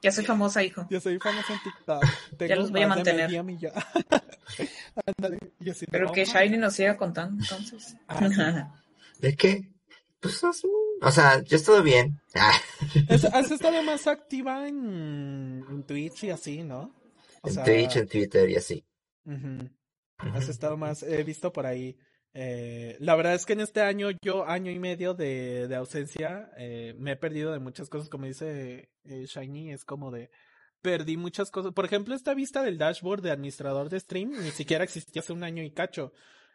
ya 0.00 0.12
soy 0.12 0.24
famosa, 0.24 0.62
hijo. 0.62 0.86
yo 0.88 1.00
soy 1.00 1.18
famosa 1.18 1.52
en 1.52 1.58
TikTok. 1.64 2.04
Tengo 2.38 2.54
los 2.54 2.70
voy 2.70 2.80
a 2.80 2.84
de 2.84 2.88
mantener. 2.88 3.30
Ándale, 5.18 5.38
y 5.60 5.68
así 5.70 5.80
de, 5.86 5.90
Pero 5.92 6.10
"Oh, 6.10 6.12
que 6.12 6.24
Shiny 6.24 6.58
nos 6.58 6.74
siga 6.74 6.96
contando, 6.96 7.42
entonces. 7.42 7.96
¿De 9.22 9.34
qué? 9.36 9.62
Pues, 10.20 10.44
así, 10.44 10.68
o 11.00 11.10
sea, 11.10 11.42
yo 11.42 11.56
estuve 11.56 11.80
bien. 11.82 12.20
Ah, 12.34 12.52
¿Has, 13.08 13.24
has 13.24 13.50
estado 13.50 13.82
más 13.82 14.06
activa 14.06 14.68
en, 14.68 15.64
en 15.70 15.82
Twitch 15.84 16.24
y 16.24 16.30
así, 16.30 16.62
¿no? 16.62 16.94
O 17.42 17.48
en 17.48 17.54
sea, 17.54 17.64
Twitch, 17.64 17.96
en 17.96 18.06
Twitter 18.08 18.50
y 18.50 18.56
así. 18.56 18.84
Has 20.18 20.48
estado 20.48 20.76
más, 20.76 21.02
he 21.02 21.24
visto 21.24 21.52
por 21.52 21.66
ahí. 21.66 21.96
eh, 22.34 22.96
la 23.00 23.16
verdad 23.16 23.34
es 23.34 23.46
que 23.46 23.52
en 23.54 23.60
este 23.60 23.80
año, 23.80 24.08
yo, 24.22 24.44
año 24.46 24.70
y 24.70 24.78
medio 24.78 25.14
de, 25.14 25.66
de 25.68 25.74
ausencia, 25.76 26.50
eh, 26.56 26.94
me 26.98 27.12
he 27.12 27.16
perdido 27.16 27.52
de 27.52 27.58
muchas 27.58 27.88
cosas, 27.88 28.08
como 28.08 28.26
dice 28.26 28.90
eh, 29.04 29.24
Shiny, 29.26 29.72
es 29.72 29.84
como 29.84 30.10
de, 30.12 30.30
perdí 30.82 31.16
muchas 31.16 31.50
cosas. 31.50 31.72
Por 31.72 31.84
ejemplo, 31.84 32.14
esta 32.14 32.34
vista 32.34 32.62
del 32.62 32.78
dashboard 32.78 33.22
de 33.22 33.30
administrador 33.32 33.88
de 33.88 33.98
stream 34.00 34.30
ni 34.42 34.50
siquiera 34.52 34.84
existía 34.84 35.20
hace 35.20 35.32
un 35.32 35.42
año 35.44 35.62
y 35.62 35.72
cacho. 35.72 36.12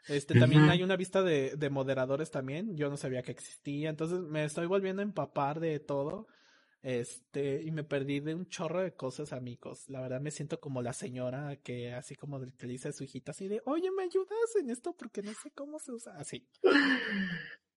Este, 0.07 0.39
también 0.39 0.69
hay 0.69 0.83
una 0.83 0.95
vista 0.95 1.21
de, 1.21 1.55
de 1.55 1.69
moderadores 1.69 2.31
también, 2.31 2.77
yo 2.77 2.89
no 2.89 2.97
sabía 2.97 3.23
que 3.23 3.31
existía, 3.31 3.89
entonces 3.89 4.19
me 4.21 4.43
estoy 4.45 4.65
volviendo 4.65 5.01
a 5.01 5.05
empapar 5.05 5.59
de 5.59 5.79
todo. 5.79 6.27
Este, 6.83 7.61
y 7.63 7.71
me 7.71 7.83
perdí 7.83 8.19
de 8.19 8.35
un 8.35 8.47
chorro 8.47 8.81
de 8.81 8.93
cosas, 8.93 9.33
amigos. 9.33 9.89
La 9.89 9.99
verdad 9.99 10.21
me 10.21 10.31
siento 10.31 10.59
como 10.59 10.81
la 10.81 10.93
señora 10.93 11.57
que 11.57 11.93
así 11.93 12.15
como 12.15 12.39
del 12.39 12.53
que 12.53 12.67
le 12.67 12.73
dice 12.73 12.89
a 12.89 12.93
su 12.93 13.03
hijita 13.03 13.31
así 13.31 13.47
de, 13.47 13.61
oye, 13.65 13.89
¿me 13.91 14.03
ayudas 14.03 14.55
en 14.57 14.69
esto? 14.69 14.93
Porque 14.93 15.21
no 15.21 15.33
sé 15.33 15.51
cómo 15.51 15.79
se 15.79 15.91
usa. 15.91 16.13
Así. 16.17 16.47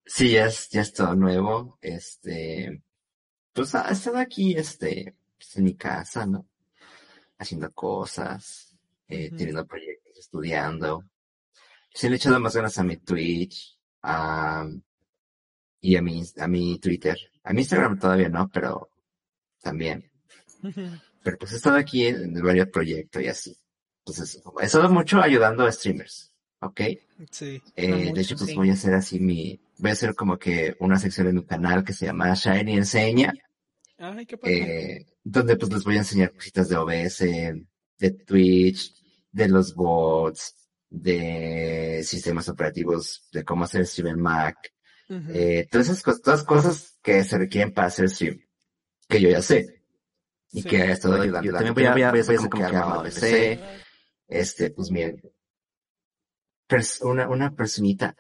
Sí, 0.05 0.33
ya 0.33 0.47
es, 0.47 0.69
ya 0.71 0.83
es 0.83 0.93
todo 0.93 1.15
nuevo. 1.15 1.79
Este, 1.81 2.83
pues 3.53 3.75
ha 3.75 3.91
estado 3.91 4.19
aquí, 4.19 4.55
este, 4.55 5.15
pues, 5.37 5.57
en 5.57 5.65
mi 5.65 5.75
casa, 5.75 6.27
¿no? 6.27 6.47
Haciendo 7.39 7.73
cosas, 7.73 8.77
eh, 9.09 9.31
teniendo 9.31 9.67
proyectos, 9.67 10.19
estudiando. 10.19 11.05
Sí 11.93 12.09
le 12.09 12.15
he 12.15 12.17
echado 12.17 12.39
más 12.41 12.55
ganas 12.55 12.79
a 12.79 12.85
mi 12.85 12.97
Twitch, 12.99 13.79
a, 14.03 14.67
y 15.81 15.97
a 15.97 16.03
mi, 16.03 16.23
a 16.39 16.47
mi 16.49 16.79
Twitter. 16.79 17.17
A 17.45 17.53
mi 17.53 17.61
Instagram 17.63 17.99
todavía 17.99 18.29
no, 18.29 18.49
pero 18.49 18.91
también. 19.63 20.11
Pero 21.23 21.37
pues 21.37 21.53
he 21.53 21.57
estado 21.57 21.77
aquí 21.77 22.07
en, 22.07 22.35
en 22.37 22.43
varios 22.43 22.69
proyectos 22.69 23.23
y 23.23 23.29
así. 23.29 23.55
Entonces, 24.07 24.43
he 24.61 24.65
estado 24.65 24.89
mucho 24.89 25.21
ayudando 25.21 25.67
a 25.67 25.73
streamers, 25.73 26.33
¿ok? 26.61 26.81
Sí. 27.31 27.61
Eh, 27.77 28.07
No 28.07 28.13
de 28.15 28.21
hecho, 28.23 28.37
pues 28.37 28.49
sí. 28.51 28.57
voy 28.57 28.71
a 28.71 28.73
hacer 28.73 28.95
así 28.95 29.21
mi, 29.21 29.61
voy 29.77 29.91
a 29.91 29.93
hacer 29.93 30.15
como 30.15 30.39
que 30.39 30.75
una 30.81 30.99
sección 30.99 31.27
en 31.29 31.35
mi 31.37 31.45
canal 31.45 31.85
que 31.85 31.93
se 31.93 32.07
llama 32.07 32.33
Shiny 32.35 32.73
Enseña, 32.79 33.35
Ay, 33.99 34.25
qué 34.25 34.39
padre. 34.39 34.97
eh, 34.97 35.07
donde 35.23 35.57
pues 35.57 35.71
les 35.71 35.85
voy 35.85 35.97
a 35.97 35.99
enseñar 35.99 36.33
cositas 36.33 36.71
de 36.71 36.77
OBS, 36.77 37.19
de 37.99 38.11
Twitch, 38.27 38.95
de 39.31 39.49
los 39.49 39.75
bots, 39.75 40.55
de 40.91 42.03
sistemas 42.05 42.49
operativos, 42.49 43.29
de 43.33 43.45
cómo 43.45 43.65
hacer 43.65 43.87
stream 43.87 44.09
en 44.17 44.21
Mac, 44.21 44.57
eh, 45.09 45.67
todas 45.71 45.89
esas 45.89 46.03
cosas, 46.03 46.23
todas 46.23 46.43
cosas 46.45 46.99
que 47.03 47.25
se 47.25 47.39
requieren 47.39 47.73
para 47.73 47.89
hacer 47.89 48.09
stream, 48.11 48.41
que 49.09 49.21
yo 49.21 49.29
ya 49.31 49.41
sé, 49.43 49.83
y 50.53 50.63
Sí. 50.63 50.69
que 50.69 50.77
he 50.79 50.91
estado 50.93 51.21
ayudando. 51.21 51.47
Yo 51.47 51.53
también 51.53 51.75
voy 51.75 51.85
a, 51.87 51.93
voy 52.11 52.19
a 52.19 52.23
hacer 52.23 52.37
como 52.37 52.51
que 52.51 52.65
armado 52.65 53.03
PC, 53.05 53.61
este, 54.29 54.71
pues 54.71 54.91
miren, 54.91 55.21
pers- 56.69 57.03
una, 57.03 57.29
una 57.29 57.55
personita 57.55 58.15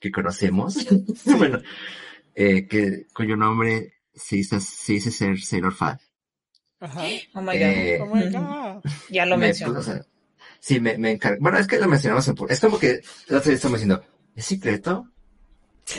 que 0.00 0.10
conocemos, 0.10 0.74
bueno, 1.38 1.60
eh, 2.34 2.66
que, 2.66 3.06
cuyo 3.14 3.36
nombre 3.36 3.94
se 4.14 4.36
dice, 4.36 4.60
se 4.60 4.92
dice 4.94 5.10
ser 5.10 5.38
Sailor 5.40 5.74
Fat. 5.74 6.00
Ajá. 6.80 7.02
Oh 7.34 7.40
my 7.42 7.52
Eh, 7.56 7.98
Oh 8.02 8.06
my 8.06 8.22
god. 8.30 8.32
god. 8.82 8.90
Ya 9.08 9.24
lo 9.24 9.36
Me- 9.36 9.46
mencioné. 9.46 9.74
pues, 9.74 9.88
o 9.88 9.92
sea, 9.92 10.06
sí, 10.62 10.80
me, 10.80 10.96
me 10.96 11.12
encarga. 11.12 11.38
Bueno, 11.40 11.58
es 11.58 11.66
que 11.66 11.78
lo 11.78 11.88
mencionamos 11.88 12.26
en 12.28 12.36
Es 12.48 12.60
como 12.60 12.78
que 12.78 13.02
estamos 13.28 13.58
diciendo, 13.58 14.02
¿es 14.34 14.46
secreto? 14.46 15.08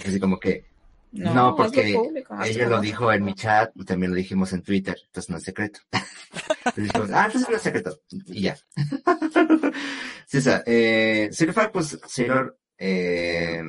Así 0.06 0.20
como 0.20 0.40
que, 0.40 0.66
no, 1.12 1.56
porque 1.56 1.94
público, 1.94 2.36
ella 2.44 2.68
lo 2.68 2.80
dijo 2.80 3.12
en 3.12 3.24
mi 3.24 3.36
chat 3.36 3.72
y 3.76 3.84
también 3.84 4.12
lo 4.12 4.18
dijimos 4.18 4.54
en 4.54 4.64
Twitter, 4.64 4.96
entonces 5.06 5.30
no 5.30 5.38
es 5.38 5.44
secreto. 5.44 5.80
Dijimos, 6.76 7.12
ah, 7.12 7.26
entonces 7.26 7.50
no 7.50 7.56
es 7.58 7.62
secreto. 7.62 8.00
Y 8.10 8.42
ya. 8.42 8.58
sí, 10.26 10.38
o 10.38 10.42
sea, 10.42 10.64
eh, 10.66 11.30
pues, 11.72 12.00
Sailor, 12.08 12.58
eh, 12.78 13.62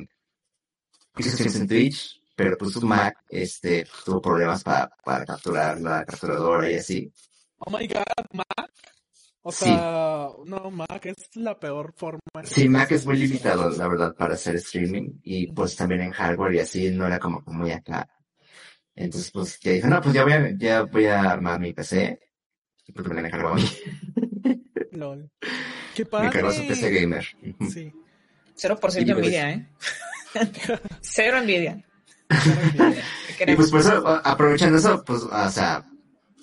en 1.17 1.67
Twitch, 1.67 2.21
pero 2.35 2.57
pues 2.57 2.71
su 2.71 2.81
Mac, 2.81 3.17
este, 3.29 3.85
tuvo 4.05 4.21
problemas 4.21 4.63
para, 4.63 4.89
para 5.03 5.25
capturar 5.25 5.79
la 5.79 6.05
capturadora 6.05 6.71
y 6.71 6.75
así. 6.75 7.13
Oh 7.59 7.69
my 7.69 7.85
god, 7.85 8.03
Mac. 8.31 8.71
O 9.47 9.51
Sí. 9.51 9.65
sea, 9.65 10.29
no, 10.45 10.71
Mac 10.71 11.05
es 11.05 11.29
la 11.35 11.59
peor 11.59 11.93
forma. 11.95 12.19
Sí, 12.45 12.67
Mac 12.67 12.91
es 12.91 13.05
muy 13.05 13.15
limitado, 13.17 13.69
la 13.69 13.87
verdad, 13.87 14.15
para 14.15 14.33
hacer 14.33 14.55
streaming. 14.55 15.19
Y 15.21 15.51
pues 15.51 15.75
también 15.75 16.01
en 16.01 16.11
hardware 16.11 16.55
y 16.55 16.59
así 16.59 16.89
no 16.89 17.05
era 17.05 17.19
como 17.19 17.43
muy 17.45 17.69
acá. 17.71 18.09
Entonces, 18.95 19.29
pues, 19.31 19.59
ya 19.59 19.73
dije, 19.73 19.87
no, 19.87 20.01
pues 20.01 20.15
ya 20.15 20.23
voy 20.23 20.33
a, 20.33 20.57
ya 20.57 20.81
voy 20.83 21.05
a 21.05 21.21
armar 21.29 21.59
mi 21.59 21.73
PC. 21.73 22.19
Y 22.87 22.91
pues 22.91 23.07
me 23.07 23.21
la 23.21 23.27
encargó 23.27 23.49
a 23.49 23.55
mí. 23.55 23.63
Lol. 24.93 25.29
Qué 25.93 26.03
Me 26.03 26.09
padre. 26.09 26.27
encargó 26.27 26.51
su 26.51 26.65
PC 26.67 26.89
gamer. 26.91 27.25
Sí. 27.69 27.93
0% 28.57 28.73
Y 28.73 28.77
pues- 28.79 28.99
envidia, 29.09 29.51
¿eh? 29.51 29.67
Cero 31.01 31.37
envidia. 31.37 31.85
Te 32.29 32.35
Y 33.33 33.35
queremos. 33.37 33.69
pues 33.69 33.71
por 33.71 33.79
eso, 33.81 34.07
aprovechando 34.07 34.77
eso, 34.79 35.03
pues, 35.05 35.21
o 35.21 35.49
sea, 35.49 35.85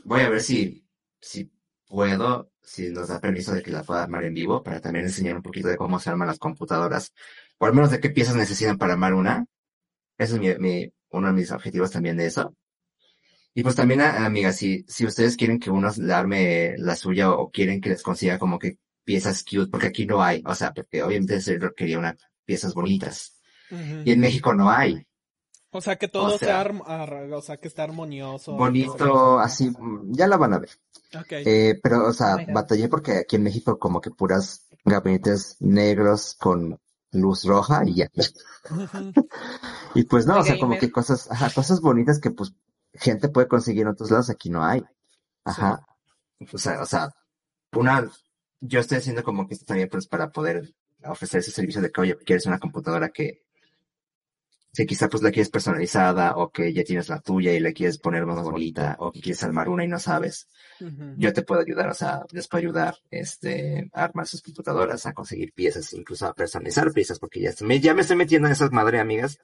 voy 0.05 0.21
a 0.21 0.29
ver 0.29 0.41
si, 0.41 0.87
si 1.21 1.51
puedo, 1.87 2.52
si 2.63 2.91
nos 2.91 3.09
da 3.09 3.21
permiso 3.21 3.53
de 3.55 3.63
que 3.63 3.71
la 3.71 3.83
pueda 3.83 4.03
armar 4.05 4.25
en 4.25 4.35
vivo, 4.35 4.63
para 4.63 4.81
también 4.81 5.07
enseñar 5.07 5.37
un 5.37 5.43
poquito 5.43 5.69
de 5.69 5.77
cómo 5.77 5.99
se 5.99 6.11
arman 6.11 6.29
las 6.29 6.39
computadoras, 6.39 7.13
o 7.59 7.67
al 7.67 7.75
menos 7.75 7.91
de 7.91 8.01
qué 8.01 8.11
piezas 8.11 8.37
necesitan 8.37 8.79
para 8.79 8.93
armar 8.95 9.15
una. 9.15 9.45
Ese 10.19 10.35
es 10.35 10.41
mi, 10.41 10.55
mi- 10.59 10.93
uno 11.11 11.29
de 11.29 11.33
mis 11.35 11.51
objetivos 11.53 11.91
también 11.91 12.17
de 12.17 12.27
eso. 12.27 12.55
Y 13.55 13.63
pues 13.63 13.75
también, 13.77 14.01
amigas, 14.01 14.57
si, 14.57 14.85
si 14.89 15.05
ustedes 15.05 15.37
quieren 15.37 15.59
que 15.59 15.71
uno 15.71 15.91
le 15.99 16.13
arme 16.15 16.75
la 16.79 16.97
suya 16.97 17.31
o 17.33 17.51
quieren 17.51 17.81
que 17.81 17.91
les 17.91 18.03
consiga 18.03 18.39
como 18.39 18.59
que 18.59 18.79
piezas 19.05 19.45
cute, 19.45 19.71
porque 19.71 19.89
aquí 19.89 20.07
no 20.07 20.23
hay, 20.23 20.43
o 20.47 20.55
sea, 20.55 20.73
porque 20.73 21.03
obviamente 21.03 21.35
el 21.35 21.43
servidor 21.43 21.75
quería 21.75 21.99
unas 21.99 22.17
piezas 22.47 22.73
bonitas. 22.73 23.41
Ujú. 23.71 24.03
Y 24.05 24.13
en 24.13 24.21
México 24.21 24.55
no 24.55 24.71
hay. 24.71 25.07
O 25.75 25.81
sea, 25.81 25.97
que 25.97 26.07
todo 26.09 26.35
o 26.35 26.39
sea- 26.39 26.49
sea, 26.49 26.61
arm- 26.61 26.83
ar- 26.87 27.33
o 27.33 27.41
sea, 27.43 27.57
que 27.57 27.67
está 27.69 27.83
armonioso. 27.85 28.53
Bonito, 28.53 29.39
así, 29.39 29.73
ya 30.11 30.27
la 30.29 30.37
van 30.37 30.53
a 30.55 30.59
ver. 30.59 30.71
Ok. 31.19 31.27
Eh, 31.33 31.81
pero, 31.83 32.07
o 32.07 32.13
sea, 32.13 32.37
batallé 32.53 32.89
porque 32.89 33.19
aquí 33.19 33.37
en 33.37 33.43
México 33.43 33.79
como 33.79 34.01
que 34.01 34.11
puras 34.11 34.69
gabinetes 34.85 35.57
negros 35.61 36.37
con 36.39 36.79
luz 37.13 37.45
roja 37.45 37.83
y 37.87 37.95
ya. 37.97 38.11
Y 39.95 40.05
pues 40.05 40.27
no, 40.27 40.39
o 40.39 40.43
sea, 40.43 40.59
como 40.59 40.79
que 40.79 40.91
cosas, 40.91 41.31
ajá, 41.31 41.51
cosas 41.55 41.81
bonitas 41.81 42.19
que 42.21 42.31
pues 42.31 42.55
gente 42.95 43.29
puede 43.29 43.49
conseguir 43.49 43.83
en 43.83 43.89
otros 43.89 44.11
lados, 44.11 44.31
aquí 44.31 44.49
no 44.51 44.65
hay. 44.65 44.83
Ajá. 45.45 45.85
O 46.53 46.59
sea, 46.59 46.81
o 46.83 46.87
sea, 46.87 47.11
una, 47.73 48.09
yo 48.61 48.81
estoy 48.81 48.99
haciendo 48.99 49.23
como 49.23 49.47
que 49.47 49.55
esto 49.55 49.67
también 49.67 49.89
pues 49.91 50.07
para 50.07 50.31
poder 50.31 50.75
ofrecer 51.05 51.41
ese 51.41 51.51
servicio 51.51 51.81
de 51.83 51.91
que, 51.91 52.01
oye, 52.01 52.17
quieres 52.25 52.47
una 52.47 52.59
computadora 52.59 53.11
que, 53.11 53.43
Si 54.75 54.87
quizá 54.87 55.09
pues 55.11 55.23
la 55.23 55.31
quieres 55.31 55.51
personalizada 55.51 56.35
o 56.37 56.51
que 56.51 56.73
ya 56.73 56.83
tienes 56.83 57.11
la 57.11 57.21
tuya 57.21 57.53
y 57.53 57.61
la 57.61 57.73
quieres 57.73 57.99
poner 57.99 58.25
más 58.25 58.43
bonita 58.43 58.97
o 59.01 59.13
que 59.13 59.21
quieres 59.21 59.43
armar 59.43 59.69
una 59.69 59.85
y 59.85 59.89
no 59.89 59.99
sabes, 59.99 60.49
Ujú. 60.81 61.13
yo 61.19 61.31
te 61.35 61.43
puedo 61.43 61.61
ayudar, 61.61 61.91
o 61.91 61.95
sea, 61.95 62.23
les 62.33 62.49
puedo 62.49 62.61
ayudar 62.63 62.97
este, 63.11 63.91
a 63.93 64.05
armar 64.05 64.27
sus 64.27 64.41
computadoras, 64.41 65.05
a 65.05 65.13
conseguir 65.13 65.53
piezas, 65.53 65.93
incluso 65.93 66.27
a 66.27 66.33
personalizar 66.33 66.91
piezas, 66.93 67.19
porque 67.19 67.41
ya, 67.43 67.51
me, 67.61 67.81
ya 67.81 67.93
me 67.93 68.01
estoy 68.01 68.17
metiendo 68.17 68.49
en 68.49 68.53
esas 68.53 68.73
madre 68.73 68.99
amigas 68.99 69.39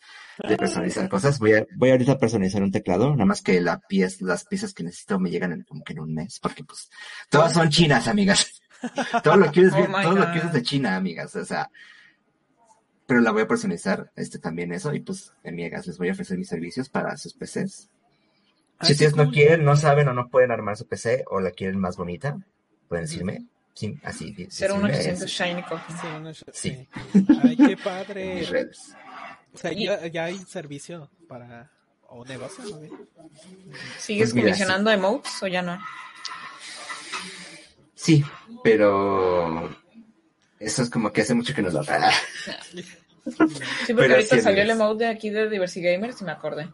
de 0.49 0.57
personalizar 0.57 1.07
cosas. 1.11 1.39
Voy 1.39 1.53
a, 1.53 1.67
voy 1.77 1.91
ahorita 1.91 2.13
a 2.13 2.19
personalizar 2.19 2.63
un 2.63 2.73
teclado, 2.73 3.11
nada 3.11 3.27
más 3.27 3.43
que 3.43 3.61
la 3.61 3.81
pieza, 3.81 4.25
las 4.25 4.47
piezas 4.47 4.73
que 4.73 4.83
necesito 4.83 5.19
me 5.21 5.29
llegan 5.31 5.53
en, 5.53 5.63
como 5.65 5.85
que 5.85 5.93
en 5.93 6.01
un 6.01 6.15
mes, 6.15 6.39
porque 6.41 6.65
pues 6.65 6.89
todas 7.29 7.53
son 7.53 7.69
chinas, 7.69 8.09
amigas. 8.09 8.63
todo 9.23 9.37
lo 9.37 9.53
que 9.53 9.61
es, 9.61 9.73
Oh 9.75 9.87
todo 10.03 10.15
lo 10.17 10.25
God. 10.25 10.33
que 10.33 10.39
es 10.39 10.53
de 10.55 10.63
China, 10.63 10.97
amigas, 10.97 11.37
o 11.37 11.45
sea, 11.45 11.69
pero 13.09 13.21
la 13.21 13.33
voy 13.33 13.43
a 13.43 13.49
personalizar, 13.49 14.13
este 14.15 14.39
también 14.39 14.73
eso, 14.73 14.95
y 14.95 15.01
pues, 15.01 15.33
amigas, 15.45 15.87
les 15.89 15.99
voy 15.99 16.11
a 16.11 16.13
ofrecer 16.13 16.39
mis 16.39 16.49
servicios 16.49 16.89
para 16.89 17.17
sus 17.17 17.33
PCs. 17.35 17.89
Ah, 18.79 18.85
Si 18.87 18.93
ustedes 18.93 19.17
no 19.17 19.31
quieren, 19.33 19.65
no 19.65 19.75
saben 19.77 20.07
o 20.09 20.13
no 20.13 20.29
pueden 20.29 20.53
armar 20.53 20.77
su 20.77 20.87
PC 20.87 21.25
o 21.29 21.41
la 21.41 21.51
quieren 21.51 21.81
más 21.81 21.97
bonita, 21.97 22.39
pueden 22.89 23.07
decirme. 23.07 23.47
Sí, 23.75 23.99
así. 24.05 24.33
di- 24.33 24.45
decirme 24.45 24.89
01800 24.91 25.23
es- 25.23 25.31
Shiny 25.31 25.63
Coffee. 25.63 25.97
Sí, 26.01 26.07
uno- 26.17 26.35
Sí. 26.35 26.45
sí. 26.53 26.89
Ay, 27.45 27.57
qué 27.57 27.73
en 27.73 27.79
padre. 27.79 28.35
mis 28.37 28.49
redes. 28.51 28.95
O 29.55 29.59
sea, 29.59 29.73
ya, 29.73 30.07
ya 30.09 30.25
hay 30.27 30.39
servicio 30.41 31.11
para... 31.29 31.71
O 32.11 32.25
negocio, 32.25 32.65
¿no? 32.65 32.79
¿Sigues 33.99 34.29
Pues 34.31 34.35
mira, 34.35 34.47
comisionando 34.49 34.91
emotes 34.91 35.43
o 35.43 35.47
ya 35.47 35.61
no? 35.63 35.79
Sí, 37.95 38.25
pero 38.65 39.69
eso 40.61 40.83
es 40.83 40.91
como 40.91 41.13
que 41.13 41.23
hace 41.23 41.35
mucho 41.35 41.55
que 41.55 41.63
nos 41.63 41.73
lo 41.75 41.81
haga. 41.81 42.11
Sí, 43.29 43.35
porque 43.35 43.95
Pero 43.95 44.15
ahorita 44.15 44.37
sí, 44.37 44.41
salió 44.43 44.63
el 44.63 44.71
emote 44.71 45.05
de 45.05 45.11
aquí 45.11 45.29
de 45.29 45.51
Diversity 45.51 45.85
Gamers 45.87 46.19
y 46.23 46.25
me 46.25 46.33
acordé. 46.33 46.73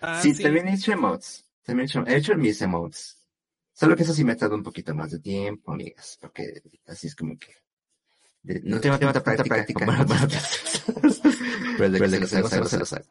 Ah, 0.00 0.20
sí, 0.22 0.40
también 0.40 0.68
he 0.68 0.74
hecho 0.74 0.92
emotes. 0.92 1.44
También 1.64 1.86
he 1.86 1.90
hecho, 1.90 2.04
he 2.06 2.16
hecho 2.16 2.34
mis 2.36 2.62
emotes. 2.62 3.18
Solo 3.72 3.96
que 3.96 4.04
eso 4.04 4.14
sí 4.14 4.22
me 4.22 4.32
ha 4.32 4.34
dado 4.36 4.54
un 4.54 4.62
poquito 4.62 4.94
más 4.94 5.10
de 5.10 5.18
tiempo, 5.18 5.72
amigas, 5.72 6.18
porque 6.20 6.62
así 6.86 7.08
es 7.08 7.16
como 7.16 7.36
que 7.36 7.48
de- 8.42 8.60
no 8.62 8.80
tengo 8.80 8.96
tanta 8.98 9.22
práctica, 9.42 9.84
como 9.86 10.06
para 10.06 10.22
otras 10.24 10.82
cosas. 11.02 11.20
Pero 11.78 11.90
de 11.90 11.98
que 12.20 12.26
se 12.28 12.40
los 12.40 12.52
hago, 12.52 12.66
se 12.68 12.78
los- 12.78 12.92
hago. 12.92 13.04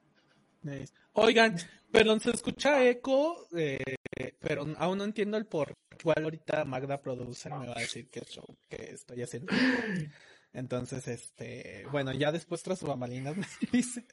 Oigan, 1.13 1.57
perdón, 1.91 2.19
se 2.19 2.31
escucha 2.31 2.83
eco, 2.87 3.47
eh, 3.55 3.95
pero 4.39 4.65
aún 4.77 4.97
no 4.97 5.03
entiendo 5.03 5.37
el 5.37 5.45
por 5.45 5.73
cuál 6.03 6.23
ahorita 6.23 6.65
Magda 6.65 7.01
Producer 7.01 7.53
me 7.53 7.67
va 7.67 7.73
a 7.77 7.81
decir 7.81 8.09
que 8.09 8.21
show 8.21 8.45
que 8.69 8.91
estoy 8.93 9.21
haciendo. 9.21 9.51
Entonces, 10.53 11.07
este, 11.07 11.85
bueno, 11.91 12.11
ya 12.11 12.31
después 12.31 12.61
tras 12.61 12.83
bambalinas 12.83 13.37
me 13.37 13.45
dice, 13.71 14.05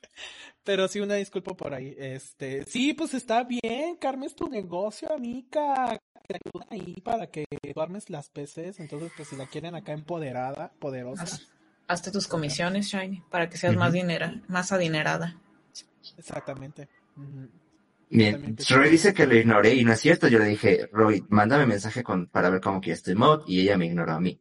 pero 0.63 0.87
sí 0.87 1.01
una 1.01 1.15
disculpa 1.15 1.55
por 1.55 1.75
ahí. 1.75 1.95
Este, 1.99 2.65
sí, 2.67 2.95
pues 2.95 3.15
está 3.15 3.43
bien, 3.45 3.97
Carmen 3.97 4.25
es 4.29 4.37
tu 4.37 4.49
negocio, 4.49 5.13
amiga, 5.13 5.99
te 6.29 6.37
ayuda 6.37 6.67
ahí 6.71 6.95
para 7.03 7.29
que 7.29 7.45
tú 7.75 7.81
armes 7.81 8.09
las 8.09 8.29
PCs, 8.31 8.79
entonces 8.79 9.11
pues 9.17 9.29
si 9.29 9.37
la 9.37 9.47
quieren 9.47 9.75
acá 9.75 9.93
empoderada, 9.93 10.73
poderosa, 10.79 11.25
Haz- 11.25 11.49
Hazte 11.89 12.11
tus 12.11 12.29
comisiones, 12.29 12.87
Shiny, 12.87 13.23
para 13.31 13.49
que 13.49 13.57
seas 13.57 13.75
más, 13.75 13.95
dinera, 13.95 14.43
más 14.47 14.73
adinerada. 14.73 15.41
exactamente. 16.19 16.87
Bien. 18.11 18.57
Roy 18.69 18.91
dice 18.91 19.13
que 19.13 19.27
lo 19.27 19.37
ignoré 19.37 19.75
y 19.75 19.85
no 19.85 19.93
es 19.93 20.01
cierto. 20.01 20.29
Yo 20.29 20.39
le 20.39 20.47
dije, 20.47 20.89
Roy, 20.93 21.25
mándame 21.29 21.67
mensaje 21.67 22.03
con, 22.03 22.27
para 22.29 22.51
ver 22.51 22.61
cómo 22.61 22.81
quieres 22.81 23.03
tu 23.03 23.15
mod 23.15 23.43
y 23.47 23.61
ella 23.61 23.77
me 23.77 23.87
ignoró 23.87 24.13
a 24.13 24.21
mí. 24.21 24.41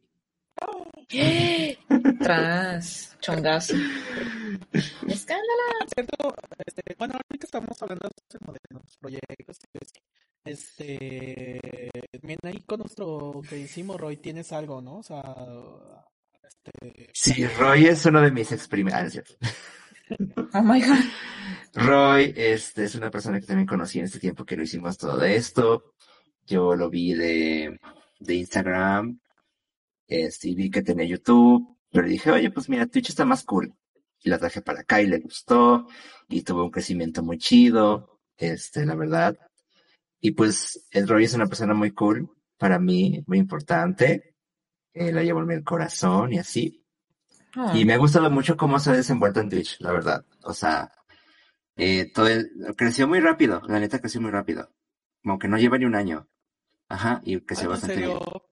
Tras, 2.20 3.16
chongazo. 3.20 3.74
Escándalo. 5.08 5.62
cierto, 5.94 6.34
este, 6.66 6.82
bueno, 6.98 7.14
ahorita 7.14 7.46
estamos 7.46 7.82
hablando 7.82 8.08
de 8.08 8.58
nuestros 8.70 8.96
proyectos. 8.98 9.58
pues, 9.72 9.92
Este, 10.44 11.90
también 12.12 12.38
ahí 12.42 12.62
con 12.66 12.80
nuestro 12.80 13.40
que 13.48 13.58
hicimos, 13.58 13.98
Roy, 13.98 14.18
tienes 14.18 14.52
algo, 14.52 14.82
¿no? 14.82 14.98
O 14.98 15.02
sea, 15.02 15.22
este, 16.46 17.10
Sí, 17.14 17.46
Roy 17.46 17.86
es 17.86 18.04
uno 18.04 18.20
de 18.20 18.30
mis 18.30 18.52
experimentos. 18.52 19.36
Oh 20.54 20.62
my 20.62 20.80
god. 20.80 21.04
Roy 21.74 22.32
este, 22.36 22.84
es 22.84 22.94
una 22.94 23.10
persona 23.10 23.40
que 23.40 23.46
también 23.46 23.66
conocí 23.66 23.98
en 23.98 24.06
este 24.06 24.18
tiempo 24.18 24.44
que 24.44 24.56
lo 24.56 24.62
hicimos 24.62 24.96
todo 24.98 25.22
esto. 25.24 25.94
Yo 26.46 26.74
lo 26.74 26.88
vi 26.90 27.14
de, 27.14 27.78
Instagram. 28.20 29.20
Este, 30.06 30.48
y 30.48 30.54
vi 30.54 30.70
que 30.70 30.82
tenía 30.82 31.06
YouTube. 31.06 31.76
Pero 31.90 32.08
dije, 32.08 32.30
oye, 32.30 32.50
pues 32.50 32.68
mira, 32.68 32.86
Twitch 32.86 33.10
está 33.10 33.24
más 33.24 33.44
cool. 33.44 33.74
Y 34.20 34.30
la 34.30 34.38
traje 34.38 34.62
para 34.62 34.80
acá 34.80 35.00
y 35.02 35.06
le 35.06 35.18
gustó. 35.18 35.86
Y 36.28 36.42
tuvo 36.42 36.64
un 36.64 36.70
crecimiento 36.70 37.22
muy 37.22 37.38
chido. 37.38 38.20
Este, 38.36 38.84
la 38.86 38.94
verdad. 38.94 39.36
Y 40.20 40.32
pues 40.32 40.88
el 40.90 41.06
Roy 41.06 41.24
es 41.24 41.34
una 41.34 41.46
persona 41.46 41.74
muy 41.74 41.92
cool. 41.92 42.30
Para 42.56 42.78
mí, 42.78 43.22
muy 43.26 43.38
importante. 43.38 44.34
Eh, 44.92 45.12
la 45.12 45.22
llevo 45.22 45.42
en 45.42 45.50
el 45.52 45.64
corazón 45.64 46.32
y 46.32 46.38
así. 46.38 46.84
Oh, 47.56 47.74
Y 47.74 47.84
me 47.84 47.94
ha 47.94 47.98
gustado 47.98 48.30
mucho 48.30 48.56
cómo 48.56 48.78
se 48.78 48.90
ha 48.90 48.92
desenvuelto 48.94 49.40
en 49.40 49.48
Twitch, 49.50 49.76
la 49.80 49.92
verdad. 49.92 50.24
O 50.42 50.52
sea, 50.54 50.92
eh, 51.76 52.10
todo 52.12 52.28
el- 52.28 52.50
creció 52.76 53.08
muy 53.08 53.20
rápido, 53.20 53.62
la 53.66 53.80
neta 53.80 54.00
creció 54.00 54.20
muy 54.20 54.30
rápido. 54.30 54.70
Como 55.22 55.38
que 55.38 55.48
no 55.48 55.56
lleva 55.58 55.78
ni 55.78 55.84
un 55.84 55.94
año. 55.94 56.28
Ajá, 56.88 57.20
y 57.24 57.40
creció 57.40 57.64
¿en 57.66 57.70
bastante 57.70 57.94
serio? 57.96 58.42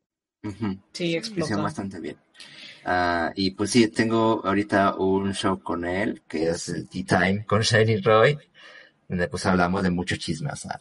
bien. 0.43 0.82
Sí, 0.93 1.12
creció 1.14 1.18
explotó. 1.18 1.62
bastante 1.62 2.01
bien. 2.01 2.16
Ah, 2.85 3.32
y 3.35 3.51
pues 3.52 3.70
sí, 3.70 3.89
tengo 3.89 4.43
ahorita 4.44 4.94
un 4.97 5.32
show 5.35 5.60
con 5.60 5.85
él, 5.85 6.23
que 6.28 6.51
es 6.51 6.68
el 6.68 6.89
Tea 6.89 7.05
Time 7.05 7.44
con 7.47 7.62
Shiny 7.62 7.97
Roy, 8.01 8.39
donde 9.09 9.27
pues 9.28 9.44
hablamos 9.47 9.82
de 9.82 9.90
mucho 9.90 10.16
chisme, 10.16 10.51
o 10.52 10.56
sea, 10.56 10.78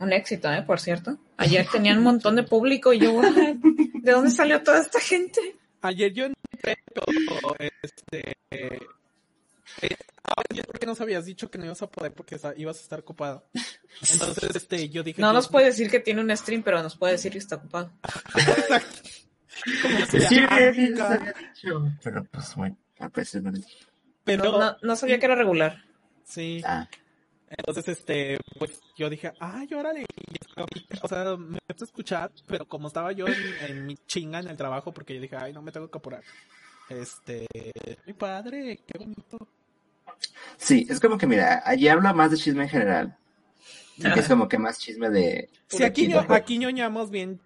Un 0.00 0.12
éxito, 0.12 0.52
¿eh? 0.52 0.62
Por 0.62 0.78
cierto. 0.78 1.18
Ayer 1.38 1.66
tenían 1.70 1.98
un 1.98 2.04
montón 2.04 2.36
de 2.36 2.44
público 2.44 2.92
y 2.92 3.00
yo, 3.00 3.10
"What? 3.12 3.32
¿de 3.94 4.12
dónde 4.12 4.30
salió 4.30 4.62
toda 4.62 4.78
esta 4.80 5.00
gente? 5.00 5.40
Ayer 5.80 6.12
yo 6.12 6.26
pero, 6.62 7.56
este, 7.82 8.36
eh, 8.50 8.78
ayer 10.50 10.66
porque 10.66 10.86
nos 10.86 11.00
habías 11.00 11.24
dicho 11.24 11.50
que 11.50 11.58
no 11.58 11.64
ibas 11.66 11.82
a 11.82 11.90
poder 11.90 12.12
porque 12.12 12.38
ibas 12.56 12.78
a 12.78 12.80
estar 12.82 13.00
ocupado. 13.00 13.46
Entonces, 14.12 14.56
este, 14.56 14.88
yo 14.88 15.02
dije 15.02 15.20
No 15.20 15.32
nos 15.32 15.48
puede 15.48 15.66
decir 15.66 15.90
que 15.90 16.00
tiene 16.00 16.20
un 16.20 16.36
stream, 16.36 16.62
pero 16.62 16.82
nos 16.82 16.96
puede 16.96 17.12
decir 17.12 17.32
que 17.32 17.38
está 17.38 17.56
ocupado. 17.56 17.92
Exacto. 18.34 19.00
Como 19.82 20.06
sí, 20.06 20.18
dicho, 20.76 21.92
pero 22.02 22.24
pues 22.24 22.54
bueno, 22.54 22.76
a 23.00 23.08
veces 23.08 23.42
no 23.42 23.52
pero, 24.24 24.44
No, 24.44 24.58
no- 24.58 24.76
no 24.82 24.96
sabía 24.96 25.18
que 25.18 25.26
era 25.26 25.34
regular. 25.34 25.82
sí. 26.24 26.62
Ah, 26.64 26.88
Entonces, 27.50 27.88
este, 27.88 28.38
pues 28.58 28.80
yo 28.96 29.08
dije, 29.08 29.32
ay, 29.40 29.68
órale, 29.74 30.04
o 31.02 31.08
sea, 31.08 31.36
me 31.36 31.58
empecé 31.68 31.84
a 31.84 31.86
escuchar, 31.86 32.30
pero 32.46 32.66
como 32.66 32.88
estaba 32.88 33.12
yo 33.12 33.26
en, 33.26 33.34
en 33.70 33.86
mi 33.86 33.96
chinga 34.06 34.40
en 34.40 34.48
el 34.48 34.56
trabajo, 34.56 34.92
porque 34.92 35.14
yo 35.14 35.20
dije, 35.20 35.36
ay, 35.36 35.52
no 35.52 35.62
me 35.62 35.72
tengo 35.72 35.90
que 35.90 35.98
apurar. 35.98 36.22
Este, 36.90 37.46
mi 38.06 38.12
padre, 38.12 38.80
qué 38.86 38.98
bonito. 38.98 39.48
Sí, 40.56 40.86
es 40.88 41.00
como 41.00 41.16
que 41.18 41.26
mira, 41.26 41.62
allí 41.64 41.88
habla 41.88 42.12
más 42.12 42.30
de 42.30 42.36
chisme 42.36 42.64
en 42.64 42.68
general. 42.68 43.16
Que 44.14 44.20
es 44.20 44.28
como 44.28 44.48
que 44.48 44.58
más 44.58 44.78
chisme 44.78 45.10
de... 45.10 45.50
Sí, 45.66 45.82
aquí, 45.84 46.02
ño- 46.14 46.20
aquí 46.36 46.58
ñoñamos 46.58 47.10
bien 47.10 47.40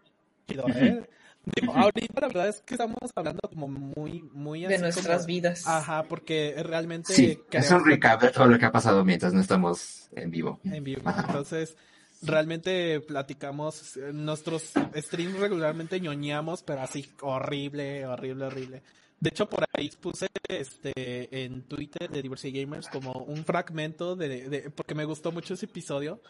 chido, 0.48 0.66
¿eh? 0.68 1.02
Digo, 1.44 1.74
ahorita 1.74 2.20
la 2.20 2.28
verdad 2.28 2.48
es 2.48 2.60
que 2.60 2.74
estamos 2.74 2.98
hablando 3.16 3.40
como 3.48 3.66
muy, 3.68 4.22
muy 4.32 4.62
De 4.66 4.78
nuestras 4.78 5.16
como- 5.18 5.26
vidas. 5.26 5.66
Ajá, 5.66 6.04
porque 6.04 6.54
realmente 6.62 7.12
Sí, 7.14 7.38
es 7.50 7.70
un 7.70 7.84
recap 7.84 8.22
de 8.22 8.30
todo 8.30 8.46
lo 8.46 8.58
que 8.58 8.64
ha 8.66 8.72
pasado 8.72 9.04
mientras 9.04 9.32
no 9.32 9.40
estamos 9.40 10.08
en 10.14 10.30
vivo. 10.30 10.60
en 10.64 10.84
vivo. 10.84 11.02
Ajá. 11.04 11.24
Entonces, 11.26 11.76
realmente 12.22 13.00
platicamos, 13.00 13.98
nuestros 14.12 14.72
streams 14.94 15.38
regularmente 15.38 16.00
ñoñamos, 16.00 16.62
pero 16.62 16.82
así 16.82 17.10
horrible, 17.20 18.06
horrible, 18.06 18.44
horrible. 18.46 18.82
De 19.18 19.28
hecho, 19.30 19.48
por 19.48 19.64
ahí 19.72 19.90
puse 20.00 20.28
este 20.48 21.44
en 21.44 21.62
Twitter 21.62 22.10
de 22.10 22.22
Diversity 22.22 22.60
Gamers 22.62 22.88
como 22.88 23.12
un 23.12 23.44
fragmento 23.44 24.16
de, 24.16 24.48
de- 24.48 24.70
porque 24.70 24.94
me 24.94 25.04
gustó 25.04 25.30
mucho 25.32 25.54
ese 25.54 25.66
episodio, 25.66 26.20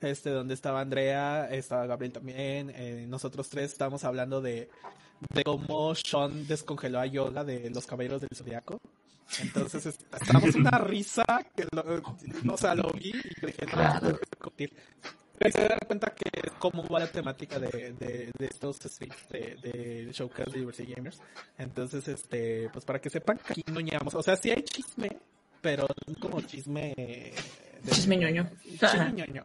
este 0.00 0.30
donde 0.30 0.54
estaba 0.54 0.80
Andrea, 0.80 1.48
estaba 1.50 1.86
Gabriel 1.86 2.12
también, 2.12 2.70
eh, 2.74 3.04
nosotros 3.08 3.48
tres 3.48 3.72
estábamos 3.72 4.04
hablando 4.04 4.40
de, 4.40 4.68
de 5.32 5.44
cómo 5.44 5.94
Sean 5.94 6.46
descongeló 6.46 7.00
a 7.00 7.06
Yoga 7.06 7.44
de 7.44 7.70
los 7.70 7.86
Caballeros 7.86 8.20
del 8.20 8.30
Zodiaco. 8.34 8.80
Entonces 9.40 9.86
est- 9.86 10.02
estábamos 10.14 10.54
una 10.56 10.78
risa 10.78 11.24
que 11.56 11.66
lo, 11.72 12.52
o 12.52 12.56
sea, 12.56 12.74
lo 12.74 12.90
vi 12.92 13.10
y 13.10 13.46
dije, 13.46 13.66
no, 13.74 14.00
que 14.18 14.26
discutir. 14.30 14.72
Pero 15.38 15.52
se 15.52 15.68
dan 15.68 15.78
cuenta 15.86 16.14
que 16.14 16.30
cómo 16.58 16.86
va 16.86 17.00
la 17.00 17.06
temática 17.10 17.58
de, 17.58 17.94
de, 17.94 18.30
de 18.38 18.46
estos 18.46 18.76
streams 18.76 19.28
de, 19.30 19.56
de 19.62 20.12
Showcase 20.12 20.50
de 20.50 20.58
Diversity 20.58 20.94
Gamers. 20.94 21.20
Entonces, 21.58 22.06
este, 22.08 22.68
pues 22.72 22.84
para 22.84 23.00
que 23.00 23.10
sepan 23.10 23.38
que 23.38 23.52
aquí 23.52 23.64
ñoñamos. 23.72 24.14
O 24.14 24.22
sea, 24.22 24.36
sí 24.36 24.50
hay 24.50 24.62
chisme, 24.62 25.08
pero 25.60 25.86
no 26.06 26.14
como 26.20 26.40
chisme... 26.42 26.94
de- 27.82 27.90
Chisme 27.92 28.16
ñoño. 28.16 28.48
Chisme 28.64 29.12
ñoño. 29.12 29.44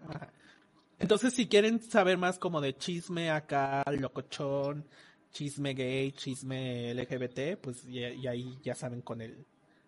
Entonces, 1.00 1.34
si 1.34 1.48
quieren 1.48 1.82
saber 1.82 2.18
más 2.18 2.40
como 2.40 2.60
de 2.62 2.76
chisme 2.76 3.30
acá, 3.30 3.84
locochón, 4.00 4.84
chisme 5.32 5.74
gay, 5.74 6.12
chisme 6.12 6.92
LGBT, 6.96 7.58
pues 7.62 7.86
y, 7.86 8.00
y 8.00 8.28
ahí 8.28 8.58
ya 8.64 8.74
saben 8.76 9.02
con 9.02 9.22
el 9.22 9.46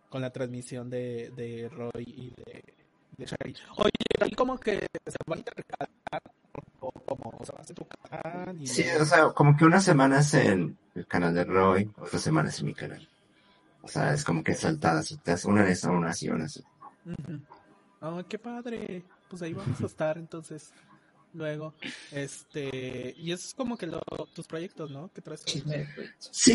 con 0.10 0.22
la 0.22 0.32
transmisión 0.32 0.90
de, 0.90 1.32
de 1.36 1.70
Roy 1.70 2.04
y 2.06 2.30
de 2.36 2.64
de 3.18 3.26
Shai. 3.26 3.56
Oye, 3.78 3.92
ahí 4.22 4.32
como 4.32 4.58
que 4.60 4.80
se 5.06 5.18
va 5.30 5.36
a 5.36 5.38
intercalar 5.38 5.90
o 6.80 6.92
como 6.92 7.36
o 7.40 7.46
sea, 7.46 7.56
vas 7.58 7.70
a 7.70 7.74
tu 7.74 7.86
canal 7.86 8.62
y 8.62 8.66
Sí, 8.68 8.84
o 9.00 9.06
sea, 9.06 9.30
como 9.30 9.56
que 9.58 9.66
unas 9.66 9.84
semanas 9.84 10.34
en 10.36 10.78
el 10.96 11.06
canal 11.08 11.34
de 11.34 11.44
Roy, 11.44 11.90
otras 11.98 12.22
semanas 12.22 12.60
en 12.60 12.66
mi 12.68 12.74
canal. 12.74 13.08
O 13.82 13.88
sea, 13.88 14.14
es 14.14 14.24
como 14.24 14.44
que 14.44 14.54
saltadas, 14.56 15.18
una 15.46 15.64
de 15.64 15.72
esas, 15.72 15.92
una 15.92 16.10
así, 16.10 16.30
una 16.30 16.46
así. 16.46 16.64
Ujú. 17.06 17.40
Oh, 18.02 18.22
qué 18.28 18.40
padre. 18.40 19.04
Pues 19.30 19.42
ahí 19.42 19.54
vamos 19.54 19.82
a 19.82 19.86
estar 19.86 20.18
entonces. 20.18 20.72
Luego, 21.34 21.76
este, 22.12 23.14
y 23.16 23.32
es 23.32 23.54
como 23.54 23.78
que 23.78 23.86
lo- 23.86 24.02
tus 24.34 24.48
proyectos, 24.48 24.90
¿no? 24.90 25.12
Que 25.14 25.22
traes. 25.22 25.42
Sí, 25.46 25.62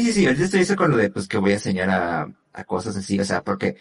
sí, 0.05 0.13
sí, 0.13 0.27
ahorita 0.27 0.45
estoy 0.45 0.61
eso 0.63 0.75
con 0.75 0.91
lo 0.91 0.97
de 0.97 1.11
pues 1.11 1.29
que 1.29 1.39
voy 1.39 1.53
a 1.53 1.55
enseñar 1.55 1.91
a, 1.91 2.29
a 2.53 2.65
cosas 2.65 2.97
así, 2.97 3.19
o 3.21 3.25
sea, 3.25 3.43
porque 3.45 3.77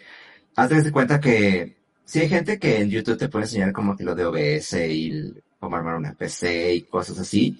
hazte 0.54 0.80
de 0.80 0.92
cuenta 0.92 1.18
que 1.18 1.76
sí 2.04 2.20
hay 2.20 2.28
gente 2.28 2.60
que 2.60 2.80
en 2.80 2.90
YouTube 2.90 3.18
te 3.18 3.28
puede 3.28 3.46
enseñar 3.46 3.72
como 3.72 3.96
que 3.96 4.04
lo 4.04 4.14
de 4.14 4.24
OBS 4.24 4.86
y 4.88 5.10
el- 5.10 5.42
cómo 5.58 5.74
armar 5.76 5.96
una 5.96 6.14
PC 6.14 6.74
y 6.74 6.82
cosas 6.82 7.18
así, 7.18 7.58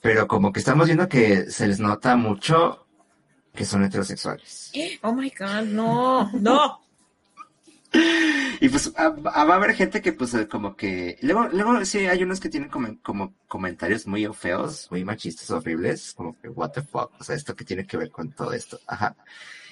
pero 0.00 0.26
como 0.26 0.50
que 0.52 0.60
estamos 0.60 0.86
viendo 0.86 1.06
que 1.08 1.50
se 1.50 1.66
les 1.68 1.80
nota 1.80 2.16
mucho 2.16 2.86
que 3.52 3.66
son 3.66 3.84
heterosexuales. 3.84 4.72
Oh 5.02 5.12
my 5.12 5.30
god, 5.38 5.64
no, 5.64 6.30
no. 6.32 6.80
Y 8.60 8.68
pues 8.68 8.92
a- 8.96 9.06
a- 9.06 9.44
va 9.44 9.54
a 9.54 9.56
haber 9.56 9.74
gente 9.74 10.00
que 10.00 10.12
pues 10.12 10.32
eh, 10.34 10.48
como 10.48 10.76
que... 10.76 11.18
Luego, 11.22 11.48
luego 11.52 11.84
sí 11.84 11.98
hay 12.06 12.22
unos 12.22 12.40
que 12.40 12.48
tienen 12.48 12.68
como, 12.70 12.98
como 13.02 13.34
comentarios 13.48 14.06
muy 14.06 14.26
feos, 14.32 14.88
muy 14.90 15.04
machistas, 15.04 15.50
horribles, 15.50 16.14
como 16.14 16.38
que 16.40 16.48
what 16.48 16.70
the 16.70 16.82
fuck, 16.82 17.12
o 17.20 17.24
sea, 17.24 17.36
esto 17.36 17.54
que 17.54 17.64
tiene 17.64 17.86
que 17.86 17.96
ver 17.96 18.10
con 18.10 18.32
todo 18.32 18.52
esto, 18.52 18.78
ajá. 18.86 19.16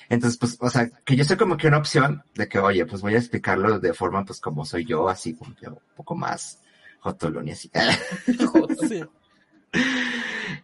Entonces 0.08 0.38
pues, 0.38 0.56
o 0.60 0.68
sea, 0.68 0.90
que 1.04 1.16
yo 1.16 1.24
soy 1.24 1.36
como 1.36 1.56
que 1.56 1.68
una 1.68 1.78
opción 1.78 2.22
de 2.34 2.48
que, 2.48 2.58
oye, 2.58 2.84
pues 2.86 3.00
voy 3.02 3.14
a 3.14 3.18
explicarlo 3.18 3.78
de 3.80 3.94
forma 3.94 4.24
pues 4.24 4.40
como 4.40 4.64
soy 4.66 4.84
yo, 4.84 5.08
así 5.08 5.34
como 5.34 5.54
que 5.54 5.68
un 5.68 5.78
poco 5.96 6.14
más 6.14 6.60
jotolón 7.00 7.48
y 7.48 7.52
así. 7.52 7.70
Sí. 8.88 9.02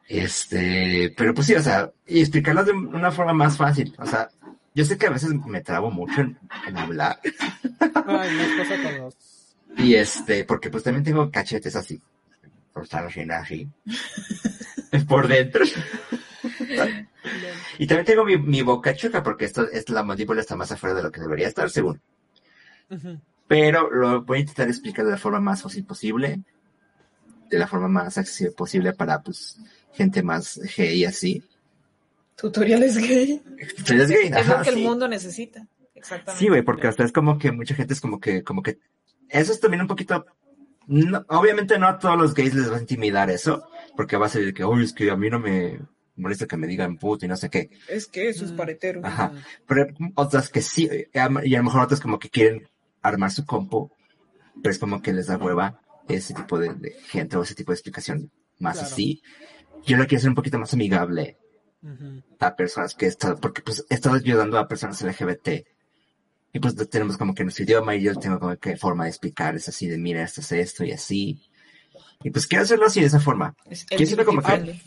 Este, 0.09 1.15
pero 1.17 1.35
pues 1.35 1.47
sí, 1.47 1.55
o 1.55 1.63
sea, 1.63 1.91
y 2.07 2.21
explicarlo 2.21 2.65
de 2.65 2.73
una 2.73 3.11
forma 3.11 3.33
más 3.33 3.57
fácil, 3.57 3.95
o 3.99 4.07
sea, 4.07 4.29
yo 4.79 4.85
sé 4.85 4.97
que 4.97 5.09
a 5.09 5.11
veces 5.11 5.31
me 5.45 5.61
trabo 5.61 5.91
mucho 5.91 6.21
en, 6.21 6.39
en 6.69 6.79
hablar, 6.79 7.19
Ay, 8.07 8.31
no 8.33 8.43
es 8.43 8.69
cosa 8.69 8.81
con 8.81 8.99
los. 8.99 9.17
Y 9.77 9.97
este, 9.97 10.45
porque 10.45 10.71
pues 10.71 10.85
también 10.85 11.03
tengo 11.03 11.33
cachetes 11.33 11.75
así. 11.75 12.01
Por 12.73 12.85
estar 12.85 13.05
así. 13.05 13.69
Por 15.09 15.27
dentro. 15.27 15.65
y 17.81 17.89
también 17.89 18.07
tengo 18.07 18.25
mi, 18.25 18.39
mi 18.39 18.63
boca 18.63 18.95
chueca 18.95 19.21
porque 19.21 19.47
esto 19.47 19.69
es 19.69 19.89
la 19.89 20.05
mandíbula 20.05 20.43
está 20.43 20.55
más 20.55 20.71
afuera 20.71 20.95
de 20.95 21.03
lo 21.03 21.11
que 21.11 21.23
debería 21.23 21.49
estar, 21.49 21.69
según. 21.71 22.01
Pero 23.49 23.91
lo 23.91 24.23
voy 24.23 24.39
a 24.39 24.41
intentar 24.43 24.69
explicar 24.69 25.05
de 25.05 25.11
la 25.11 25.19
forma 25.19 25.41
más 25.41 25.61
fácil 25.61 25.85
posible. 25.85 26.41
De 27.51 27.59
la 27.59 27.67
forma 27.67 27.89
más 27.89 28.17
accesible 28.17 28.53
posible 28.53 28.93
para 28.93 29.23
pues 29.23 29.59
gente 29.93 30.23
más 30.23 30.61
gay 30.77 31.05
así. 31.05 31.43
Tutoriales 32.39 32.97
gay. 32.99 33.43
¿Tú 33.85 33.93
eres 33.95 34.09
gay? 34.11 34.31
Es 34.35 34.47
lo 34.49 34.59
que 34.63 34.71
sí. 34.73 34.79
el 34.79 34.85
mundo 34.85 35.09
necesita. 35.09 35.67
Exactamente. 35.95 36.39
Sí, 36.45 36.49
güey, 36.49 36.63
porque 36.63 36.91
sea, 36.93 37.05
es 37.05 37.13
como 37.13 37.39
que 37.39 37.51
mucha 37.51 37.75
gente 37.75 37.93
es 37.93 38.01
como 38.01 38.21
que, 38.21 38.43
como 38.45 38.63
que, 38.63 38.79
eso 39.29 39.53
es 39.53 39.59
también 39.61 39.81
un 39.83 39.89
poquito, 39.89 40.25
no- 40.87 41.25
obviamente 41.29 41.79
no 41.79 41.89
a 41.89 41.99
todos 41.99 42.17
los 42.17 42.35
gays 42.35 42.55
les 42.55 42.71
va 42.71 42.77
a 42.77 42.81
intimidar 42.81 43.29
eso, 43.31 43.65
porque 43.97 44.17
va 44.17 44.27
a 44.27 44.29
ser 44.29 44.45
de 44.45 44.55
que, 44.55 44.65
uy, 44.65 44.85
es 44.85 44.93
que 44.93 45.11
a 45.11 45.17
mí 45.17 45.29
no 45.29 45.41
me 45.41 45.81
molesta 46.15 46.47
que 46.47 46.57
me 46.57 46.67
digan 46.69 46.97
puto 46.99 47.25
y 47.25 47.29
no 47.29 47.37
sé 47.37 47.51
qué, 47.51 47.71
Es 47.89 48.07
que 48.07 48.29
eso 48.29 48.45
es 48.45 48.53
Mm. 48.53 48.57
paretero. 48.57 49.01
Ajá. 49.05 49.33
pero 49.67 49.85
hay 49.85 50.13
otras 50.15 50.49
que 50.51 50.63
sí, 50.63 50.89
eh, 50.91 51.09
y 51.45 51.55
a 51.55 51.59
lo 51.59 51.65
mejor 51.65 51.83
otras 51.83 52.01
como 52.01 52.19
que 52.21 52.31
quieren 52.31 52.69
armar 53.03 53.33
su 53.33 53.45
compu, 53.45 53.91
pero 54.63 54.71
es 54.73 54.79
como 54.79 55.03
que 55.03 55.13
les 55.13 55.27
da 55.27 55.37
hueva 55.37 55.81
ese 56.09 56.33
tipo 56.35 56.59
de, 56.61 56.73
de 56.75 56.93
gente 57.09 57.37
o 57.37 57.43
ese 57.43 57.55
tipo 57.57 57.73
de 57.73 57.75
explicación 57.77 58.31
más 58.61 58.75
Claro. 58.79 58.89
así. 58.93 59.23
Yo 59.85 59.97
lo 59.97 60.07
quiero 60.07 60.19
hacer 60.19 60.29
un 60.31 60.35
poquito 60.37 60.59
más 60.59 60.73
amigable 60.75 61.37
A 62.41 62.57
personas 62.57 62.95
que 62.95 63.07
he 63.07 63.09
estado, 63.09 63.37
porque 63.37 63.63
pues 63.63 63.85
he 63.89 63.95
estado 63.95 64.17
ayudando 64.17 64.59
a 64.59 64.67
personas 64.69 65.01
LGBT. 65.03 65.67
Y 66.53 66.61
pues 66.61 66.75
tenemos 66.89 67.17
como 67.17 67.35
que 67.35 67.45
nuestro 67.45 67.65
idioma 67.65 67.95
y 67.95 68.03
yo 68.03 68.15
tengo 68.15 68.39
como 68.41 68.57
que 68.57 68.77
forma 68.77 69.05
de 69.05 69.11
explicar, 69.11 69.55
es 69.55 69.69
así 69.69 69.87
de 69.87 69.99
mira, 69.99 70.23
esto 70.23 70.41
es 70.41 70.53
esto 70.53 70.85
y 70.85 70.93
así. 70.93 71.43
Y 72.25 72.31
pues 72.31 72.47
quiero 72.47 72.65
hacerlo 72.65 72.87
así 72.87 73.01
de 73.01 73.07
esa 73.07 73.21
forma. 73.21 73.55
Es 73.67 73.87
siento 73.89 74.25
como 74.25 74.43
que- 74.43 74.53
LGBT. 74.53 74.83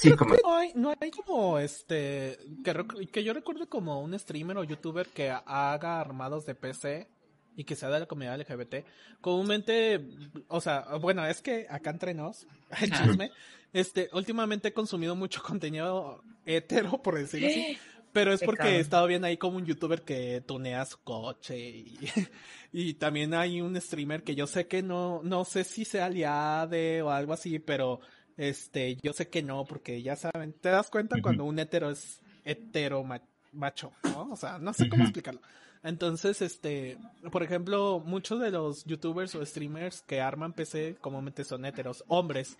Sí, 0.00 0.12
como, 0.12 0.36
No 0.44 0.56
hay, 0.56 0.72
no 0.76 0.94
hay 1.00 1.10
como 1.10 1.58
este 1.58 2.38
que, 2.64 3.08
que 3.10 3.24
yo 3.24 3.34
recuerdo 3.34 3.68
como 3.68 4.00
un 4.00 4.16
streamer 4.16 4.56
o 4.58 4.64
youtuber 4.64 5.08
que 5.08 5.30
haga 5.30 6.00
armados 6.00 6.46
de 6.46 6.54
PC 6.54 7.08
y 7.56 7.64
que 7.64 7.76
sea 7.76 7.90
de 7.90 8.00
la 8.00 8.06
comunidad 8.06 8.38
LGBT. 8.40 8.84
Comúnmente, 9.20 10.00
o 10.48 10.60
sea, 10.60 10.84
bueno, 11.00 11.24
es 11.26 11.40
que 11.42 11.66
acá 11.70 11.90
entre 11.90 12.14
nos, 12.14 12.46
el 12.80 12.92
Ah. 12.92 13.02
chisme, 13.04 13.30
este, 13.72 14.08
últimamente 14.12 14.68
he 14.68 14.72
consumido 14.72 15.14
mucho 15.16 15.42
contenido 15.46 16.22
hetero, 16.44 17.02
por 17.02 17.16
decirlo 17.18 17.48
así. 17.48 17.78
Pero 18.12 18.30
es 18.34 18.42
porque 18.42 18.76
he 18.76 18.78
estado 18.78 19.06
viendo 19.06 19.26
ahí 19.26 19.38
como 19.38 19.56
un 19.56 19.64
youtuber 19.64 20.02
que 20.02 20.42
tunea 20.46 20.84
su 20.84 20.98
coche 20.98 21.58
y, 21.58 21.98
y 22.72 22.94
también 22.94 23.32
hay 23.32 23.62
un 23.62 23.80
streamer 23.80 24.22
que 24.22 24.34
yo 24.34 24.46
sé 24.46 24.66
que 24.66 24.82
no, 24.82 25.22
no 25.24 25.46
sé 25.46 25.64
si 25.64 25.86
sea 25.86 26.06
aliade 26.06 27.00
o 27.00 27.10
algo 27.10 27.32
así, 27.32 27.58
pero 27.58 28.00
este, 28.36 28.96
yo 29.02 29.14
sé 29.14 29.28
que 29.30 29.42
no, 29.42 29.64
porque 29.64 30.02
ya 30.02 30.16
saben, 30.16 30.52
te 30.52 30.68
das 30.68 30.90
cuenta 30.90 31.22
cuando 31.22 31.44
un 31.44 31.58
hetero 31.58 31.90
es 31.90 32.20
hetero 32.44 33.02
ma- 33.02 33.22
macho, 33.52 33.92
¿no? 34.04 34.28
O 34.30 34.36
sea, 34.36 34.58
no 34.58 34.74
sé 34.74 34.90
cómo 34.90 35.04
explicarlo. 35.04 35.40
Entonces, 35.82 36.42
este, 36.42 36.96
por 37.30 37.42
ejemplo, 37.42 38.00
muchos 38.04 38.40
de 38.40 38.50
los 38.50 38.84
youtubers 38.84 39.34
o 39.34 39.44
streamers 39.44 40.02
que 40.02 40.20
arman 40.20 40.52
PC 40.52 40.96
comúnmente 41.00 41.44
son 41.44 41.64
heteros, 41.64 42.04
hombres. 42.08 42.56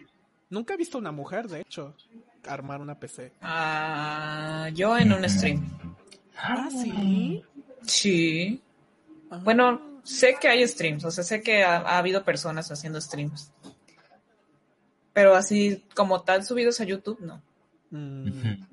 Nunca 0.51 0.75
he 0.75 0.77
visto 0.77 0.99
una 0.99 1.13
mujer, 1.13 1.49
de 1.49 1.61
hecho, 1.61 1.95
armar 2.47 2.81
una 2.81 2.99
PC. 2.99 3.33
Ah, 3.41 4.69
yo 4.75 4.99
en 4.99 5.13
un 5.13 5.29
stream. 5.29 5.65
Ah, 6.37 6.69
sí. 6.71 7.43
Sí. 7.83 8.63
Ah. 9.31 9.41
Bueno, 9.45 10.01
sé 10.03 10.37
que 10.41 10.49
hay 10.49 10.67
streams, 10.67 11.05
o 11.05 11.11
sea, 11.11 11.23
sé 11.23 11.43
que 11.43 11.63
ha, 11.63 11.77
ha 11.77 11.99
habido 11.99 12.25
personas 12.25 12.71
haciendo 12.73 13.01
streams. 13.01 13.53
Pero 15.13 15.35
así 15.35 15.85
como 15.95 16.23
tal 16.23 16.45
subidos 16.45 16.81
a 16.81 16.85
YouTube, 16.85 17.21
no. 17.21 17.41
Mm. 17.91 18.72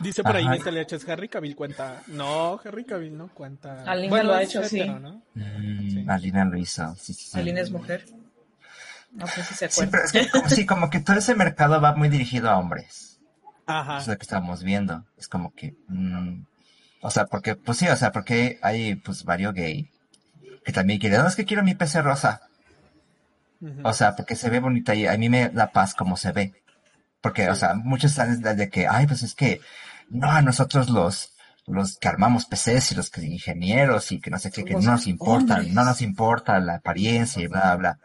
Dice 0.00 0.22
por 0.22 0.34
ahí 0.36 0.44
Ajá. 0.46 0.56
Mr. 0.56 0.72
Leches, 0.72 1.08
Harry 1.08 1.28
Cavill 1.28 1.54
cuenta. 1.54 2.02
No, 2.06 2.58
Harry 2.64 2.84
Cavill 2.84 3.16
no 3.16 3.28
cuenta. 3.28 3.82
Alina 3.84 4.22
lo 4.22 4.34
ha 4.34 4.42
hecho, 4.42 4.64
sí. 4.64 4.82
Mm, 4.82 5.90
Sí. 5.90 6.04
Alina 6.08 6.44
lo 6.46 6.56
hizo, 6.56 6.94
sí, 6.96 7.12
sí, 7.12 7.24
sí. 7.30 7.38
Alina 7.38 7.60
es 7.60 7.70
mujer. 7.70 8.06
No 9.12 9.26
sé 9.26 9.42
si 9.44 9.54
se 9.54 9.68
Sí, 9.68 9.82
acuerda. 9.82 9.90
pero 9.90 10.04
es 10.04 10.12
que 10.12 10.30
como, 10.30 10.48
sí, 10.48 10.66
como 10.66 10.90
que 10.90 11.00
todo 11.00 11.16
ese 11.18 11.34
mercado 11.34 11.80
va 11.80 11.94
muy 11.94 12.08
dirigido 12.08 12.48
a 12.48 12.58
hombres. 12.58 13.18
Ajá. 13.66 13.94
Eso 13.94 14.02
es 14.02 14.08
lo 14.08 14.16
que 14.18 14.22
estamos 14.22 14.62
viendo. 14.64 15.04
Es 15.18 15.28
como 15.28 15.52
que, 15.54 15.74
mm, 15.88 16.44
o 17.02 17.10
sea, 17.10 17.26
porque, 17.26 17.56
pues 17.56 17.78
sí, 17.78 17.88
o 17.88 17.96
sea, 17.96 18.10
porque 18.12 18.58
hay, 18.62 18.94
pues, 18.96 19.24
varios 19.24 19.52
gay 19.54 19.90
que 20.64 20.72
también 20.72 20.98
quieren, 21.00 21.20
no, 21.20 21.26
es 21.28 21.36
que 21.36 21.44
quiero 21.44 21.62
mi 21.62 21.74
PC 21.74 22.02
rosa. 22.02 22.42
O 23.82 23.92
sea, 23.92 24.16
porque 24.16 24.36
se 24.36 24.48
ve 24.48 24.58
bonita 24.60 24.94
y 24.94 25.06
a 25.06 25.16
mí 25.18 25.28
me 25.28 25.50
da 25.50 25.70
paz 25.70 25.94
como 25.94 26.16
se 26.16 26.32
ve. 26.32 26.54
Porque, 27.20 27.50
o 27.50 27.54
sea, 27.54 27.74
muchos 27.74 28.12
están 28.12 28.40
de, 28.40 28.54
de 28.54 28.70
que, 28.70 28.86
ay, 28.86 29.06
pues 29.06 29.22
es 29.22 29.34
que, 29.34 29.60
no, 30.10 30.30
a 30.30 30.42
nosotros 30.42 30.90
los, 30.90 31.32
los 31.66 31.96
que 31.98 32.08
armamos 32.08 32.44
PCs 32.46 32.92
y 32.92 32.94
los 32.94 33.10
que 33.10 33.24
ingenieros 33.24 34.12
y 34.12 34.20
que 34.20 34.30
no 34.30 34.38
sé 34.38 34.50
qué, 34.50 34.64
que 34.64 34.74
no 34.74 34.80
nos 34.82 35.06
importa, 35.06 35.54
hombres. 35.54 35.72
no 35.74 35.84
nos 35.84 36.02
importa 36.02 36.60
la 36.60 36.76
apariencia 36.76 37.42
y 37.42 37.46
bla, 37.46 37.74
bla. 37.76 37.98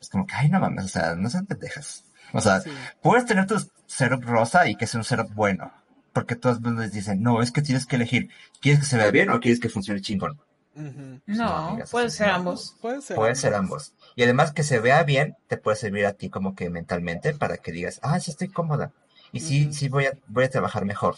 Es 0.00 0.08
como 0.08 0.26
que, 0.26 0.34
ay, 0.34 0.48
no 0.48 0.60
mames, 0.60 0.84
o 0.86 0.88
sea, 0.88 1.14
no 1.14 1.28
sean 1.30 1.46
pendejas. 1.46 2.04
O 2.32 2.40
sea, 2.40 2.60
Sí. 2.60 2.70
puedes 3.02 3.26
tener 3.26 3.46
tu 3.46 3.56
setup 3.86 4.22
rosa 4.24 4.66
y 4.68 4.74
que 4.76 4.86
sea 4.86 4.98
un 5.00 5.04
setup 5.04 5.32
bueno. 5.34 5.72
Porque 6.12 6.36
todos 6.36 6.60
les 6.60 6.92
dicen, 6.92 7.22
no, 7.22 7.40
es 7.40 7.52
que 7.52 7.62
tienes 7.62 7.86
que 7.86 7.96
elegir, 7.96 8.28
¿quieres 8.60 8.80
que 8.80 8.86
se 8.86 8.96
vea 8.98 9.10
bien 9.10 9.30
o 9.30 9.40
quieres 9.40 9.60
que 9.60 9.68
funcione 9.70 10.00
chingón? 10.02 10.38
Ujú. 10.74 11.20
No, 11.26 11.48
amigas, 11.68 11.90
puede 11.90 12.06
así 12.06 12.18
ser 12.18 12.28
no. 12.28 12.34
ambos. 12.34 12.76
Puede 12.80 13.00
ser. 13.02 13.16
Puede 13.16 13.34
ser 13.34 13.54
ambos. 13.54 13.94
Y 14.16 14.22
además 14.22 14.52
que 14.52 14.62
se 14.62 14.78
vea 14.78 15.02
bien, 15.04 15.36
te 15.48 15.56
puede 15.56 15.76
servir 15.76 16.04
a 16.06 16.12
ti 16.14 16.28
como 16.30 16.54
que 16.54 16.68
mentalmente 16.70 17.32
para 17.34 17.58
que 17.58 17.72
digas, 17.72 17.98
ah, 18.02 18.18
sí 18.20 18.30
estoy 18.30 18.48
cómoda. 18.48 18.92
Y 19.32 19.40
sí, 19.40 19.72
sí 19.72 19.88
voy 19.88 20.06
a, 20.06 20.12
voy 20.28 20.44
a 20.44 20.50
trabajar 20.50 20.84
mejor. 20.84 21.16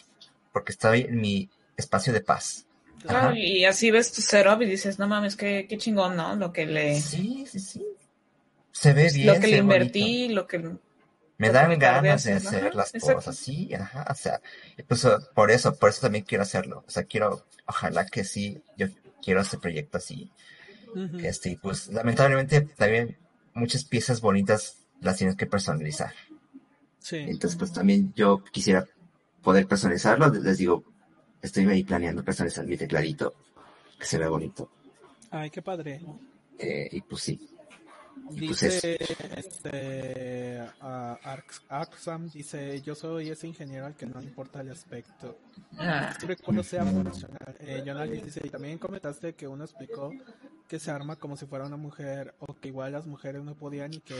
Porque 0.52 0.72
estoy 0.72 1.02
en 1.02 1.20
mi 1.20 1.50
espacio 1.76 2.12
de 2.12 2.20
paz. 2.20 2.66
Claro, 3.02 3.28
Ajá. 3.30 3.38
y 3.38 3.64
así 3.64 3.90
ves 3.90 4.12
tu 4.12 4.22
setup 4.22 4.62
y 4.62 4.66
dices, 4.66 4.98
no 4.98 5.06
mames, 5.08 5.36
qué, 5.36 5.66
qué 5.68 5.76
chingón, 5.76 6.16
¿no? 6.16 6.36
Lo 6.36 6.52
que 6.52 6.64
le, 6.64 6.94
Sí, 7.00 7.44
sí, 7.50 7.58
sí. 7.60 7.84
Se 8.72 8.92
ve 8.92 9.10
bien. 9.12 9.26
lo 9.26 9.40
que 9.40 9.46
le 9.48 9.60
bonito. 9.60 9.74
invertí, 9.74 10.28
lo 10.28 10.46
que... 10.46 10.76
Me 11.36 11.50
dan 11.50 11.78
ganas 11.78 12.24
de 12.24 12.34
hacer 12.34 12.66
Ajá, 12.66 12.76
las 12.76 12.94
exacto. 12.94 13.16
cosas, 13.16 13.36
sí, 13.36 13.74
ajá, 13.74 14.06
o 14.08 14.14
sea, 14.14 14.40
pues 14.86 15.04
uh, 15.04 15.20
por 15.34 15.50
eso, 15.50 15.74
por 15.74 15.90
eso 15.90 16.02
también 16.02 16.24
quiero 16.24 16.42
hacerlo, 16.42 16.84
o 16.86 16.90
sea, 16.90 17.04
quiero, 17.04 17.44
ojalá 17.66 18.06
que 18.06 18.22
sí, 18.22 18.62
yo 18.76 18.86
quiero 19.20 19.40
este 19.40 19.58
proyecto 19.58 19.98
así, 19.98 20.30
Ujú. 20.94 21.18
este, 21.18 21.50
y 21.50 21.56
pues 21.56 21.88
lamentablemente 21.88 22.60
también 22.60 23.18
muchas 23.52 23.84
piezas 23.84 24.20
bonitas 24.20 24.76
las 25.00 25.16
tienes 25.16 25.34
que 25.34 25.46
personalizar, 25.46 26.14
Sí. 27.04 27.16
entonces 27.18 27.58
pues 27.58 27.70
también 27.70 28.14
yo 28.16 28.42
quisiera 28.50 28.86
poder 29.42 29.66
personalizarlo, 29.66 30.26
les 30.30 30.56
digo, 30.56 30.82
estoy 31.42 31.66
ahí 31.66 31.84
planeando 31.84 32.24
personalizar 32.24 32.64
mi 32.66 32.78
tecladito, 32.78 33.34
que 33.98 34.06
se 34.06 34.16
vea 34.16 34.30
bonito. 34.30 34.70
Ay, 35.30 35.50
qué 35.50 35.60
padre. 35.60 36.00
Eh, 36.58 36.88
y 36.92 37.02
pues 37.02 37.22
sí. 37.22 37.50
Y 38.30 38.46
pues 38.46 38.60
Dice, 38.62 38.96
este, 39.36 40.60
a 40.80 41.18
Arx- 41.22 41.60
Arxam 41.68 42.30
dice, 42.30 42.80
yo 42.80 42.94
soy 42.94 43.28
ese 43.28 43.48
ingeniero 43.48 43.84
al 43.84 43.96
que 43.96 44.06
no 44.06 44.18
le 44.18 44.26
importa 44.26 44.62
el 44.62 44.70
aspecto. 44.70 45.36
Ah, 45.76 46.14
Siempre 46.16 46.36
cuando 46.38 46.62
sea 46.62 46.86
funcional. 46.86 47.54
Eh, 47.60 47.82
dice, 48.24 48.40
y 48.42 48.48
también 48.48 48.78
comentaste 48.78 49.34
que 49.34 49.46
uno 49.46 49.64
explicó 49.64 50.10
que 50.68 50.78
se 50.78 50.90
arma 50.90 51.16
como 51.16 51.36
si 51.36 51.44
fuera 51.44 51.66
una 51.66 51.76
mujer, 51.76 52.34
o 52.38 52.54
que 52.54 52.68
igual 52.68 52.92
las 52.92 53.06
mujeres 53.06 53.42
no 53.42 53.54
podían 53.54 53.92
y 53.92 54.00
que 54.00 54.14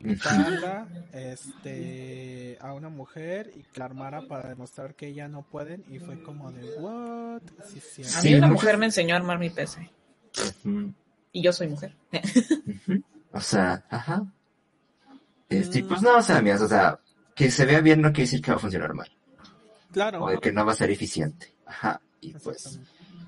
invitarla 0.00 0.86
este, 1.12 2.58
a 2.60 2.72
una 2.74 2.88
mujer 2.88 3.50
y 3.56 3.62
que 3.62 3.78
la 3.78 3.84
armara 3.86 4.22
para 4.28 4.48
demostrar 4.48 4.94
que 4.94 5.06
ella 5.08 5.28
no 5.28 5.42
pueden, 5.42 5.84
y 5.90 5.98
fue 5.98 6.22
como 6.22 6.50
de, 6.52 6.64
what? 6.78 7.42
Sí, 7.72 7.80
sí, 7.80 8.02
a 8.02 8.04
Sí, 8.04 8.28
mí 8.30 8.34
una 8.36 8.48
muchas- 8.48 8.62
mujer 8.62 8.78
me 8.78 8.86
enseñó 8.86 9.14
a 9.14 9.18
armar 9.18 9.38
mi 9.38 9.50
PC. 9.50 9.90
mm, 10.64 10.88
Y 11.32 11.42
yo 11.42 11.52
soy 11.52 11.68
mujer. 11.68 11.94
O 13.36 13.40
sea, 13.40 13.84
ajá. 13.90 14.24
Este, 15.48 15.82
pues 15.82 16.02
no, 16.02 16.18
o 16.18 16.22
sea, 16.22 16.36
amigas, 16.38 16.60
o 16.60 16.68
sea, 16.68 17.00
que 17.34 17.50
se 17.50 17.64
vea 17.66 17.80
bien 17.80 18.00
no 18.00 18.10
quiere 18.12 18.22
decir 18.26 18.40
que 18.40 18.52
va 18.52 18.58
a 18.58 18.60
funcionar 18.60 18.94
mal. 18.94 19.10
Claro. 19.92 20.22
O 20.24 20.30
de 20.30 20.38
que 20.38 20.52
no 20.52 20.64
va 20.64 20.70
a 20.70 20.76
ser 20.76 20.90
eficiente. 20.92 21.52
Ajá. 21.66 22.00
Y 22.20 22.32
pues, 22.34 22.78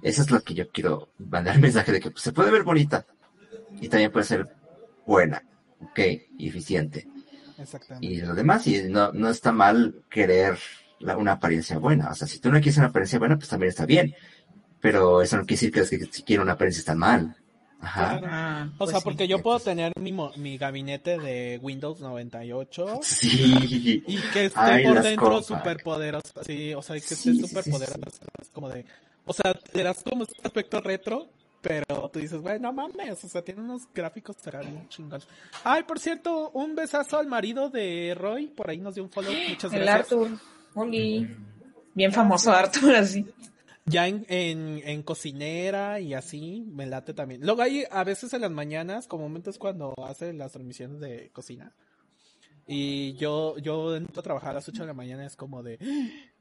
eso 0.02 0.22
es 0.22 0.30
lo 0.30 0.40
que 0.42 0.54
yo 0.54 0.68
quiero 0.70 1.08
mandar 1.18 1.56
el 1.56 1.60
mensaje 1.68 1.90
de 1.90 1.98
que 2.00 2.12
pues, 2.12 2.22
se 2.22 2.32
puede 2.32 2.52
ver 2.52 2.62
bonita. 2.62 3.04
Y 3.80 3.88
también 3.88 4.12
puede 4.12 4.24
ser 4.26 4.46
buena. 5.04 5.42
Ok, 5.80 5.98
y 6.38 6.48
eficiente. 6.48 7.06
Exactamente. 7.58 8.06
y 8.06 8.20
lo 8.20 8.34
demás, 8.34 8.66
y 8.66 8.82
no, 8.82 9.12
no 9.12 9.30
está 9.30 9.50
mal 9.50 10.02
querer 10.10 10.58
la- 11.00 11.16
una 11.16 11.32
apariencia 11.32 11.78
buena. 11.78 12.10
O 12.10 12.14
sea, 12.14 12.28
si 12.28 12.38
tú 12.38 12.48
no 12.50 12.58
quieres 12.60 12.76
una 12.76 12.88
apariencia 12.88 13.18
buena, 13.18 13.36
pues 13.36 13.48
también 13.48 13.70
está 13.70 13.86
bien. 13.86 14.14
Pero 14.80 15.22
eso 15.22 15.36
no 15.38 15.44
quiere 15.46 15.70
decir 15.72 15.98
que 15.98 16.06
si 16.12 16.22
quieren 16.22 16.42
una 16.42 16.52
apariencia 16.52 16.80
están 16.80 16.98
mal. 16.98 17.34
Ajá. 17.80 18.20
Ah, 18.24 18.68
O 18.74 18.78
pues 18.78 18.90
sea, 18.90 19.00
sí. 19.00 19.04
porque 19.04 19.26
yo 19.28 19.42
puedo 19.42 19.58
tener 19.60 19.92
mi, 19.98 20.12
mo- 20.12 20.32
mi 20.36 20.58
gabinete 20.58 21.18
de 21.18 21.58
Windows 21.62 22.00
98 22.00 23.00
Sí. 23.02 24.02
y 24.06 24.16
que 24.32 24.46
esté 24.46 24.58
Ay, 24.60 24.84
por 24.84 25.02
dentro 25.02 25.42
súper 25.42 25.82
poderoso. 25.82 26.42
Sí, 26.44 26.74
o 26.74 26.82
sea, 26.82 26.94
que 26.94 26.98
esté 27.00 27.14
Sí, 27.16 27.34
sí, 27.36 27.46
súper 27.46 27.64
sí, 27.64 27.70
poderoso. 27.70 28.00
es 28.40 28.48
Como 28.50 28.68
de, 28.68 28.84
o 29.24 29.32
sea, 29.32 29.54
te 29.54 29.82
das 29.82 30.02
como 30.02 30.24
este 30.24 30.40
aspecto 30.44 30.80
retro, 30.80 31.28
pero 31.60 32.08
tú 32.12 32.18
dices, 32.18 32.40
bueno, 32.40 32.60
no 32.60 32.72
mames, 32.72 33.24
o 33.24 33.28
sea, 33.28 33.42
tiene 33.42 33.60
unos 33.60 33.82
gráficos 33.92 34.36
será 34.36 34.60
bien 34.60 34.88
chingones. 34.88 35.26
Ay, 35.64 35.82
por 35.82 35.98
cierto, 35.98 36.50
un 36.50 36.74
besazo 36.74 37.18
al 37.18 37.26
marido 37.26 37.70
de 37.70 38.14
Roy, 38.16 38.48
por 38.48 38.70
ahí 38.70 38.78
nos 38.78 38.94
dio 38.94 39.04
un 39.04 39.10
follow, 39.10 39.32
muchas 39.48 39.72
El 39.72 39.80
gracias. 39.80 40.12
Arthur. 40.12 40.38
Oli. 40.74 41.28
Bien 41.94 42.12
famoso 42.12 42.52
Arthur, 42.52 42.94
así. 42.94 43.26
Ya 43.86 44.08
en, 44.08 44.26
en, 44.28 44.82
en 44.84 45.02
cocinera 45.02 46.00
y 46.00 46.12
así, 46.12 46.64
me 46.68 46.86
late 46.86 47.14
también. 47.14 47.40
Luego 47.42 47.62
hay 47.62 47.84
a 47.90 48.04
veces 48.04 48.32
en 48.34 48.42
las 48.42 48.50
mañanas, 48.50 49.06
como 49.06 49.22
momentos 49.24 49.58
cuando 49.58 49.94
hace 50.04 50.32
las 50.32 50.52
transmisiones 50.52 51.00
de 51.00 51.30
cocina. 51.32 51.72
Y 52.66 53.14
yo, 53.14 53.56
yo 53.58 53.94
entro 53.94 54.20
a 54.20 54.24
trabajar 54.24 54.50
a 54.50 54.54
las 54.54 54.68
8 54.68 54.82
de 54.82 54.86
la 54.88 54.94
mañana, 54.94 55.24
es 55.24 55.36
como 55.36 55.62
de, 55.62 55.78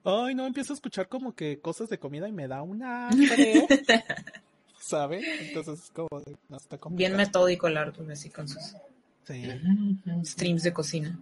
ay, 0.03 0.33
no, 0.33 0.47
empiezo 0.47 0.73
a 0.73 0.75
escuchar 0.75 1.07
como 1.07 1.35
que 1.35 1.59
cosas 1.59 1.87
de 1.87 1.99
comida 1.99 2.27
y 2.27 2.31
me 2.31 2.47
da 2.47 2.63
una 2.63 3.09
hambre. 3.09 3.67
¿Sabe? 4.85 5.47
Entonces 5.47 5.85
es 5.85 5.89
como 5.89 6.21
de, 6.21 6.35
no 6.47 6.57
está 6.57 6.77
Bien 6.91 7.15
metódico 7.15 7.67
el 7.67 7.75
Arthur, 7.77 8.11
así 8.11 8.29
con 8.29 8.47
sus 8.47 8.75
Sí. 9.23 9.43
streams 10.23 10.61
de 10.61 10.73
cocina. 10.73 11.19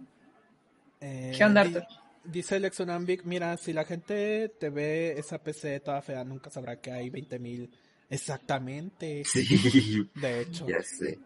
Eh, 1.00 1.32
¿Qué 1.34 1.42
onda, 1.44 1.62
Arthur? 1.62 1.84
Dice 2.24 2.56
el 2.56 2.66
Exonambic, 2.66 3.24
mira, 3.24 3.56
si 3.56 3.72
la 3.72 3.84
gente 3.86 4.50
te 4.60 4.68
ve 4.68 5.18
esa 5.18 5.38
PC 5.42 5.80
toda 5.80 6.02
fea, 6.02 6.24
nunca 6.24 6.50
sabrá 6.50 6.78
que 6.80 6.92
hay 6.92 7.08
20.000 7.10 7.70
Exactamente. 8.10 9.22
Sí. 9.24 10.06
De 10.14 10.42
hecho. 10.42 10.66
Ya 10.68 10.82
sé. 10.82 11.18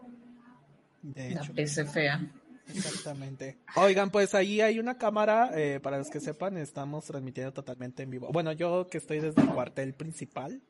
De 1.03 1.31
La 1.35 1.41
hecho. 1.43 1.53
PC 1.55 1.85
fea. 1.87 2.25
Exactamente. 2.69 3.59
Oigan, 3.77 4.11
pues 4.11 4.35
ahí 4.35 4.61
hay 4.61 4.79
una 4.79 4.97
cámara, 4.97 5.51
eh, 5.57 5.81
para 5.81 5.99
los 5.99 6.09
que 6.09 6.21
sepan, 6.21 6.57
estamos 6.57 7.05
transmitiendo 7.07 7.53
totalmente 7.53 8.05
en 8.05 8.11
vivo. 8.11 8.29
Bueno, 8.33 8.53
yo 8.53 8.87
que 8.89 8.99
estoy 8.99 9.19
desde 9.21 9.43
el 9.43 9.49
cuartel 9.49 9.95
principal, 9.95 10.61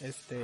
este, 0.00 0.40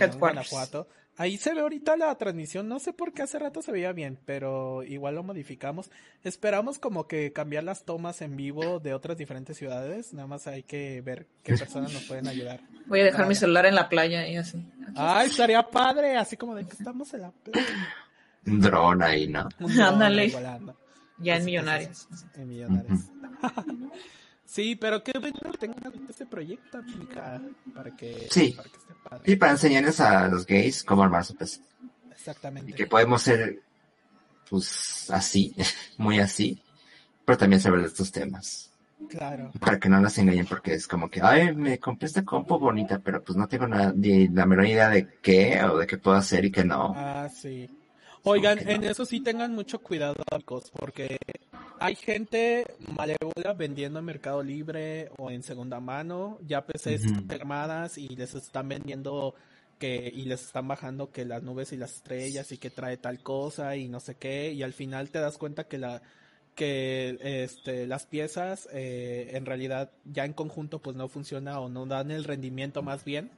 en. 0.00 0.18
Guanajuato. 0.18 0.88
Ahí 1.18 1.36
se 1.36 1.52
ve 1.52 1.60
ahorita 1.60 1.96
la 1.98 2.14
transmisión, 2.16 2.68
no 2.68 2.78
sé 2.78 2.94
por 2.94 3.12
qué 3.12 3.22
hace 3.22 3.38
rato 3.38 3.60
se 3.60 3.70
veía 3.70 3.92
bien, 3.92 4.18
pero 4.24 4.82
igual 4.82 5.14
lo 5.14 5.22
modificamos. 5.22 5.90
Esperamos 6.24 6.78
como 6.78 7.06
que 7.06 7.34
cambiar 7.34 7.64
las 7.64 7.84
tomas 7.84 8.22
en 8.22 8.34
vivo 8.34 8.80
de 8.80 8.94
otras 8.94 9.18
diferentes 9.18 9.58
ciudades, 9.58 10.14
nada 10.14 10.26
más 10.26 10.46
hay 10.46 10.62
que 10.62 11.02
ver 11.02 11.26
qué 11.42 11.54
personas 11.54 11.92
nos 11.92 12.04
pueden 12.04 12.28
ayudar. 12.28 12.60
Voy 12.86 13.00
a 13.00 13.04
dejar 13.04 13.26
mi 13.26 13.34
celular 13.34 13.66
en 13.66 13.74
la 13.74 13.90
playa 13.90 14.26
y 14.26 14.36
así. 14.36 14.64
Ay, 14.96 15.28
estaría 15.28 15.62
padre, 15.62 16.16
así 16.16 16.38
como 16.38 16.54
de 16.54 16.64
que 16.64 16.72
estamos 16.72 17.12
en 17.12 17.20
la 17.20 17.30
playa. 17.30 17.66
Un 18.46 18.60
dron 18.60 19.02
ahí, 19.02 19.28
¿no? 19.28 19.48
Ándale. 19.82 20.32
Ya 21.18 21.36
en 21.36 21.44
Millonarios. 21.44 22.08
En 22.34 22.48
Millonarios. 22.48 23.00
sí, 24.44 24.76
pero 24.76 25.02
qué 25.02 25.12
bueno 25.18 25.38
que 25.52 25.58
tengan 25.58 25.92
este 26.08 26.26
proyecto, 26.26 26.78
amiga, 26.78 27.40
para 27.74 27.96
que, 27.96 28.26
Sí. 28.30 28.52
para 28.56 28.68
que 28.68 28.76
esté 28.76 28.94
padre. 29.08 29.32
Y 29.32 29.36
para 29.36 29.52
enseñarles 29.52 30.00
a 30.00 30.28
los 30.28 30.46
gays 30.46 30.82
cómo 30.84 31.02
armar 31.02 31.24
su 31.24 31.34
PC. 31.34 31.60
Exactamente. 32.10 32.70
Y 32.70 32.74
que 32.74 32.86
podemos 32.86 33.22
ser, 33.22 33.60
pues, 34.48 35.10
así, 35.10 35.54
muy 35.98 36.18
así, 36.20 36.62
pero 37.24 37.38
también 37.38 37.60
saber 37.60 37.80
de 37.80 37.86
estos 37.86 38.12
temas. 38.12 38.68
Claro. 39.08 39.50
Para 39.58 39.80
que 39.80 39.88
no 39.88 40.00
las 40.00 40.16
engañen 40.18 40.46
porque 40.46 40.74
es 40.74 40.86
como 40.86 41.10
que, 41.10 41.20
ay, 41.20 41.54
me 41.56 41.78
compré 41.78 42.06
esta 42.06 42.22
compu 42.24 42.56
bonita, 42.58 43.00
pero 43.00 43.22
pues 43.22 43.36
no 43.36 43.48
tengo 43.48 43.66
nada, 43.66 43.92
ni 43.94 44.28
la 44.28 44.46
menor 44.46 44.66
idea 44.66 44.88
de 44.90 45.08
qué 45.20 45.60
o 45.64 45.76
de 45.78 45.86
qué 45.88 45.98
puedo 45.98 46.16
hacer 46.16 46.44
y 46.44 46.52
qué 46.52 46.64
no. 46.64 46.94
Ah, 46.96 47.28
sí. 47.28 47.68
Oigan, 48.24 48.58
no. 48.64 48.70
en 48.70 48.84
eso 48.84 49.04
sí 49.04 49.20
tengan 49.20 49.54
mucho 49.54 49.80
cuidado, 49.80 50.22
amigos, 50.30 50.70
porque 50.70 51.18
hay 51.78 51.96
gente 51.96 52.64
malévola 52.78 53.52
vendiendo 53.54 53.98
en 53.98 54.04
Mercado 54.04 54.42
Libre 54.42 55.10
o 55.18 55.30
en 55.30 55.42
segunda 55.42 55.80
mano, 55.80 56.38
ya 56.46 56.64
PCs 56.64 57.04
armadas 57.28 57.98
y 57.98 58.08
les 58.08 58.34
están 58.34 58.68
vendiendo 58.68 59.34
que 59.80 60.12
y 60.14 60.26
les 60.26 60.42
están 60.42 60.68
bajando 60.68 61.10
que 61.10 61.24
las 61.24 61.42
nubes 61.42 61.72
y 61.72 61.76
las 61.76 61.96
estrellas 61.96 62.52
y 62.52 62.58
que 62.58 62.70
trae 62.70 62.98
tal 62.98 63.20
cosa 63.20 63.74
y 63.76 63.88
no 63.88 63.98
sé 63.98 64.14
qué. 64.14 64.52
Y 64.52 64.62
al 64.62 64.72
final 64.72 65.10
te 65.10 65.18
das 65.18 65.38
cuenta 65.38 65.64
que 65.64 65.78
la 65.78 66.02
que 66.54 67.18
este 67.22 67.86
las 67.88 68.06
piezas 68.06 68.68
eh, 68.72 69.30
en 69.32 69.46
realidad 69.46 69.90
ya 70.04 70.24
en 70.24 70.34
conjunto 70.34 70.80
pues 70.80 70.96
no 70.96 71.08
funciona 71.08 71.58
o 71.58 71.68
no 71.68 71.86
dan 71.86 72.10
el 72.10 72.24
rendimiento 72.24 72.82
más 72.82 73.04
bien 73.04 73.30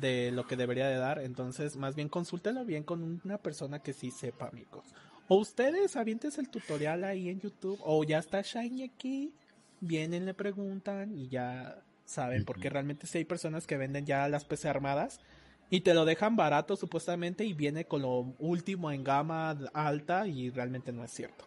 de 0.00 0.30
lo 0.32 0.46
que 0.46 0.56
debería 0.56 0.88
de 0.88 0.96
dar. 0.96 1.18
Entonces, 1.20 1.76
más 1.76 1.94
bien 1.94 2.08
consúltenlo 2.08 2.64
bien 2.64 2.82
con 2.82 3.20
una 3.24 3.38
persona 3.38 3.80
que 3.80 3.92
sí 3.92 4.10
sepa, 4.10 4.48
amigos. 4.48 4.84
O 5.28 5.36
ustedes 5.36 5.96
avientes 5.96 6.38
el 6.38 6.48
tutorial 6.48 7.04
ahí 7.04 7.28
en 7.28 7.40
YouTube, 7.40 7.80
o 7.82 8.04
ya 8.04 8.18
está 8.18 8.42
Shiny 8.42 8.84
aquí, 8.84 9.32
vienen, 9.80 10.24
le 10.24 10.34
preguntan 10.34 11.16
y 11.16 11.28
ya 11.28 11.82
saben, 12.04 12.44
porque 12.44 12.70
realmente 12.70 13.06
sí 13.06 13.18
hay 13.18 13.24
personas 13.24 13.66
que 13.66 13.76
venden 13.76 14.06
ya 14.06 14.28
las 14.28 14.44
PC 14.44 14.68
armadas 14.68 15.20
y 15.68 15.80
te 15.80 15.94
lo 15.94 16.04
dejan 16.04 16.36
barato 16.36 16.76
supuestamente 16.76 17.44
y 17.44 17.52
viene 17.52 17.84
con 17.84 18.02
lo 18.02 18.34
último 18.38 18.92
en 18.92 19.02
gama 19.02 19.56
alta 19.74 20.26
y 20.28 20.50
realmente 20.50 20.92
no 20.92 21.04
es 21.04 21.10
cierto. 21.10 21.44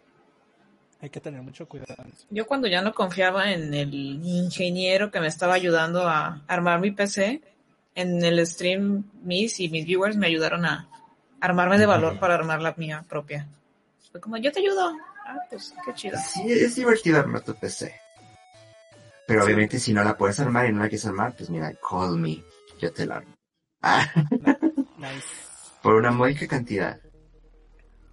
Hay 1.00 1.08
que 1.08 1.20
tener 1.20 1.40
mucho 1.40 1.66
cuidado. 1.66 2.04
Yo 2.28 2.46
cuando 2.46 2.68
ya 2.68 2.82
no 2.82 2.92
confiaba 2.92 3.52
en 3.52 3.72
el 3.72 3.94
ingeniero 3.94 5.10
que 5.10 5.20
me 5.20 5.28
estaba 5.28 5.54
ayudando 5.54 6.06
a 6.06 6.42
armar 6.46 6.80
mi 6.80 6.90
PC, 6.90 7.40
en 7.94 8.24
el 8.24 8.46
stream 8.46 9.04
mis 9.22 9.60
y 9.60 9.68
mis 9.68 9.84
viewers 9.84 10.16
me 10.16 10.26
ayudaron 10.26 10.64
a 10.64 10.88
armarme 11.40 11.78
de 11.78 11.86
valor 11.86 12.18
para 12.18 12.34
armar 12.34 12.60
la 12.60 12.74
mía 12.76 13.04
propia. 13.08 13.46
Fue 14.10 14.20
como, 14.20 14.36
yo 14.36 14.50
te 14.52 14.60
ayudo. 14.60 14.96
Ah, 15.26 15.36
pues 15.48 15.74
qué 15.84 15.94
chido. 15.94 16.18
Sí, 16.18 16.42
es 16.52 16.74
divertido 16.76 17.18
armar 17.18 17.42
tu 17.42 17.54
PC. 17.54 17.94
Pero 19.26 19.44
obviamente 19.44 19.78
si 19.78 19.92
no 19.92 20.02
la 20.02 20.16
puedes 20.16 20.40
armar 20.40 20.68
y 20.68 20.72
no 20.72 20.80
la 20.82 20.88
quieres 20.88 21.06
armar, 21.06 21.34
pues 21.36 21.50
mira, 21.50 21.72
call 21.88 22.16
me, 22.18 22.42
yo 22.80 22.92
te 22.92 23.06
la 23.06 23.16
armo. 23.16 23.34
Ah, 23.82 24.06
Nice. 24.98 25.24
por 25.82 25.94
una 25.94 26.10
módica 26.10 26.46
cantidad. 26.48 27.00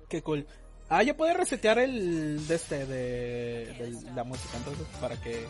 Qué 0.07 0.21
cool. 0.21 0.45
Ah, 0.89 1.03
ya 1.03 1.17
puede 1.17 1.33
resetear 1.33 1.79
el 1.79 2.47
de 2.47 2.55
este 2.55 2.85
de, 2.85 3.65
de 4.05 4.11
la 4.15 4.23
música, 4.23 4.55
entonces 4.57 4.85
para 5.01 5.19
que 5.19 5.45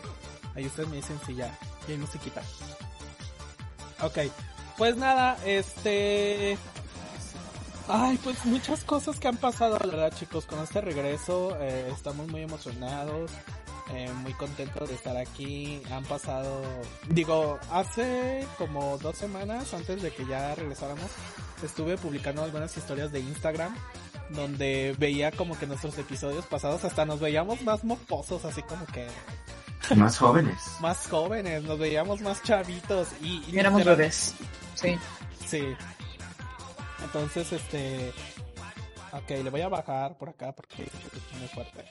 ahí 0.56 0.66
ustedes 0.66 0.88
me 0.88 0.96
dicen 0.96 1.16
si 1.26 1.36
ya, 1.36 1.46
ya 1.86 1.92
hay 1.94 1.98
musiquita. 1.98 2.42
Ok, 4.02 4.18
pues 4.76 4.96
nada, 4.96 5.36
este 5.44 6.56
Ay, 7.88 8.18
pues 8.22 8.44
muchas 8.44 8.84
cosas 8.84 9.18
que 9.18 9.28
han 9.28 9.38
pasado, 9.38 9.78
la 9.78 9.86
verdad, 9.86 10.12
chicos, 10.14 10.44
con 10.44 10.60
este 10.60 10.82
regreso. 10.82 11.56
eh, 11.58 11.90
estamos 11.90 12.28
muy 12.28 12.42
emocionados, 12.42 13.30
eh, 13.94 14.10
muy 14.22 14.34
contentos 14.34 14.90
de 14.90 14.94
estar 14.94 15.16
aquí. 15.16 15.80
Han 15.90 16.04
pasado, 16.04 16.60
digo, 17.08 17.58
hace 17.72 18.46
como 18.58 18.98
dos 18.98 19.16
semanas 19.16 19.72
antes 19.72 20.02
de 20.02 20.10
que 20.10 20.26
ya 20.26 20.54
regresáramos, 20.54 21.10
estuve 21.62 21.96
publicando 21.96 22.44
algunas 22.44 22.76
historias 22.76 23.10
de 23.10 23.20
Instagram 23.20 23.74
donde 24.30 24.94
veía 24.98 25.30
como 25.32 25.58
que 25.58 25.66
nuestros 25.66 25.96
episodios 25.96 26.44
pasados 26.44 26.84
hasta 26.84 27.06
nos 27.06 27.20
veíamos 27.20 27.62
más 27.62 27.84
mocosos, 27.84 28.44
así 28.44 28.60
como 28.62 28.84
que 28.86 29.06
Más 29.96 30.18
jóvenes. 30.18 30.58
más 30.80 31.06
jóvenes, 31.06 31.62
nos 31.64 31.78
veíamos 31.78 32.20
más 32.20 32.42
chavitos 32.42 33.08
y, 33.22 33.42
y 33.50 33.58
Éramos 33.58 33.80
literal- 33.80 33.96
bebés. 33.96 34.34
Sí. 34.74 34.96
Sí. 35.46 35.62
Entonces, 37.02 37.52
este... 37.52 38.12
Ok, 39.12 39.30
le 39.42 39.50
voy 39.50 39.62
a 39.62 39.68
bajar 39.68 40.16
por 40.18 40.28
acá 40.30 40.52
porque 40.52 40.82
es 40.84 41.38
muy 41.38 41.48
fuerte. 41.48 41.84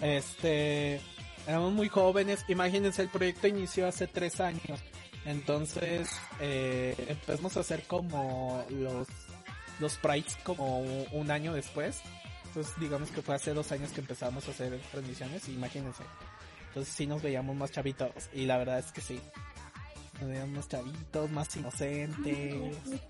Este... 0.00 1.00
Éramos 1.46 1.72
muy 1.72 1.88
jóvenes, 1.88 2.44
imagínense, 2.48 3.02
el 3.02 3.08
proyecto 3.08 3.46
inició 3.46 3.86
hace 3.86 4.08
tres 4.08 4.40
años. 4.40 4.80
Entonces, 5.24 6.10
eh, 6.40 6.94
empezamos 7.08 7.56
a 7.56 7.60
hacer 7.60 7.84
como 7.84 8.64
los, 8.68 9.06
los 9.78 9.92
sprites 9.92 10.36
como 10.42 10.80
un 10.80 11.30
año 11.30 11.52
después. 11.54 12.00
Entonces, 12.46 12.72
digamos 12.80 13.10
que 13.12 13.22
fue 13.22 13.36
hace 13.36 13.54
dos 13.54 13.70
años 13.70 13.92
que 13.92 14.00
empezamos 14.00 14.48
a 14.48 14.50
hacer 14.50 14.80
transmisiones, 14.90 15.48
imagínense. 15.48 16.02
Entonces 16.76 16.94
sí 16.94 17.06
nos 17.06 17.22
veíamos 17.22 17.56
más 17.56 17.72
chavitos, 17.72 18.10
y 18.34 18.44
la 18.44 18.58
verdad 18.58 18.78
es 18.78 18.92
que 18.92 19.00
sí. 19.00 19.18
Nos 20.20 20.28
veíamos 20.28 20.56
más 20.56 20.68
chavitos, 20.68 21.30
más 21.30 21.56
inocentes. 21.56 22.54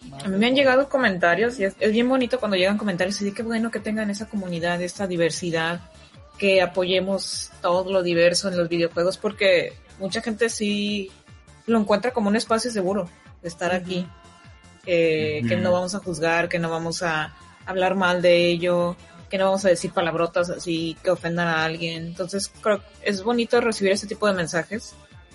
Más 0.08 0.24
A 0.24 0.28
mí 0.28 0.38
me 0.38 0.46
han 0.46 0.54
llegado 0.54 0.88
comentarios 0.88 1.58
y 1.58 1.64
es, 1.64 1.74
es 1.80 1.90
bien 1.90 2.08
bonito 2.08 2.38
cuando 2.38 2.56
llegan 2.56 2.78
comentarios 2.78 3.20
y 3.22 3.24
de 3.24 3.32
qué 3.34 3.42
bueno 3.42 3.72
que 3.72 3.80
tengan 3.80 4.08
esa 4.08 4.28
comunidad, 4.28 4.80
esta 4.82 5.08
diversidad, 5.08 5.80
que 6.38 6.62
apoyemos 6.62 7.50
todo 7.60 7.90
lo 7.90 8.04
diverso 8.04 8.46
en 8.46 8.56
los 8.56 8.68
videojuegos 8.68 9.18
porque 9.18 9.72
mucha 9.98 10.22
gente 10.22 10.48
sí 10.48 11.10
lo 11.66 11.80
encuentra 11.80 12.12
como 12.12 12.28
un 12.28 12.36
espacio 12.36 12.70
seguro 12.70 13.10
de 13.42 13.48
estar 13.48 13.74
aquí, 13.74 14.06
eh, 14.86 15.42
que 15.48 15.56
no 15.56 15.72
vamos 15.72 15.96
a 15.96 15.98
juzgar, 15.98 16.48
que 16.48 16.60
no 16.60 16.70
vamos 16.70 17.02
a 17.02 17.34
hablar 17.64 17.96
mal 17.96 18.22
de 18.22 18.46
ello, 18.46 18.94
que 19.30 19.38
no 19.38 19.46
vamos 19.46 19.64
a 19.64 19.68
decir 19.68 19.92
palabrotas 19.92 20.50
así 20.50 20.96
que 21.02 21.10
ofendan 21.10 21.48
a 21.48 21.64
alguien. 21.64 22.06
Entonces 22.06 22.50
creo 22.60 22.78
que 22.78 22.84
es 23.02 23.22
bonito 23.22 23.60
recibir 23.60 23.92
ese 23.92 24.06
tipo 24.06 24.26
de 24.26 24.34
mensajes. 24.34 24.94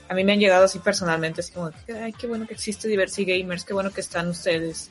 A 0.09 0.13
mí 0.13 0.23
me 0.23 0.33
han 0.33 0.39
llegado 0.39 0.65
así 0.65 0.79
personalmente, 0.79 1.41
así 1.41 1.53
como, 1.53 1.71
que, 1.85 1.93
ay, 1.93 2.11
qué 2.13 2.27
bueno 2.27 2.45
que 2.45 2.53
existe 2.53 2.87
Diversity 2.87 3.39
Gamers, 3.39 3.63
qué 3.63 3.73
bueno 3.73 3.91
que 3.91 4.01
están 4.01 4.27
ustedes. 4.27 4.89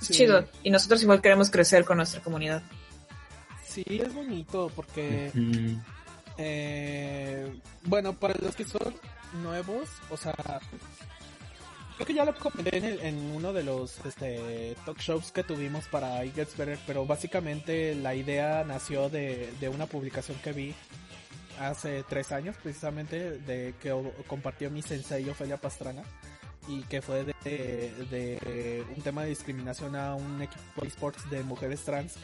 Es 0.00 0.08
Sí. 0.08 0.12
chido. 0.12 0.46
Y 0.62 0.70
nosotros 0.70 1.02
igual 1.02 1.22
queremos 1.22 1.50
crecer 1.50 1.84
con 1.86 1.96
nuestra 1.96 2.20
comunidad. 2.22 2.62
Sí, 3.66 3.82
es 3.88 4.12
bonito 4.14 4.70
porque, 4.76 5.30
eh, 6.38 7.60
bueno, 7.84 8.12
para 8.14 8.34
los 8.40 8.54
que 8.56 8.64
son 8.64 8.94
nuevos, 9.42 9.88
o 10.10 10.16
sea, 10.16 10.34
creo 11.96 12.06
que 12.06 12.14
ya 12.14 12.24
lo 12.24 12.34
comenté 12.34 12.76
en, 12.76 12.84
el- 12.84 13.00
en 13.00 13.16
uno 13.34 13.52
de 13.52 13.64
los 13.64 14.04
este, 14.04 14.76
talk 14.84 14.98
shows 15.00 15.32
que 15.32 15.42
tuvimos 15.42 15.86
para 15.88 16.24
It 16.24 16.34
Gets 16.34 16.56
Better, 16.56 16.78
pero 16.86 17.04
básicamente 17.06 17.94
la 17.94 18.14
idea 18.14 18.64
nació 18.64 19.08
de, 19.08 19.50
de 19.60 19.68
una 19.68 19.86
publicación 19.86 20.38
que 20.38 20.52
vi 20.52 20.74
hace 21.60 22.02
tres 22.08 22.32
años 22.32 22.54
precisamente 22.62 23.38
de 23.38 23.74
que 23.80 23.94
compartió 24.26 24.70
mi 24.70 24.82
sensei 24.82 25.28
Ofelia 25.28 25.56
Pastrana 25.56 26.02
y 26.68 26.82
que 26.82 27.00
fue 27.00 27.24
de, 27.24 27.92
de 28.10 28.84
un 28.94 29.02
tema 29.02 29.22
de 29.22 29.30
discriminación 29.30 29.96
a 29.96 30.14
un 30.14 30.42
equipo 30.42 30.82
de 30.82 30.88
esports 30.88 31.30
de 31.30 31.42
mujeres 31.44 31.80
trans 31.82 32.14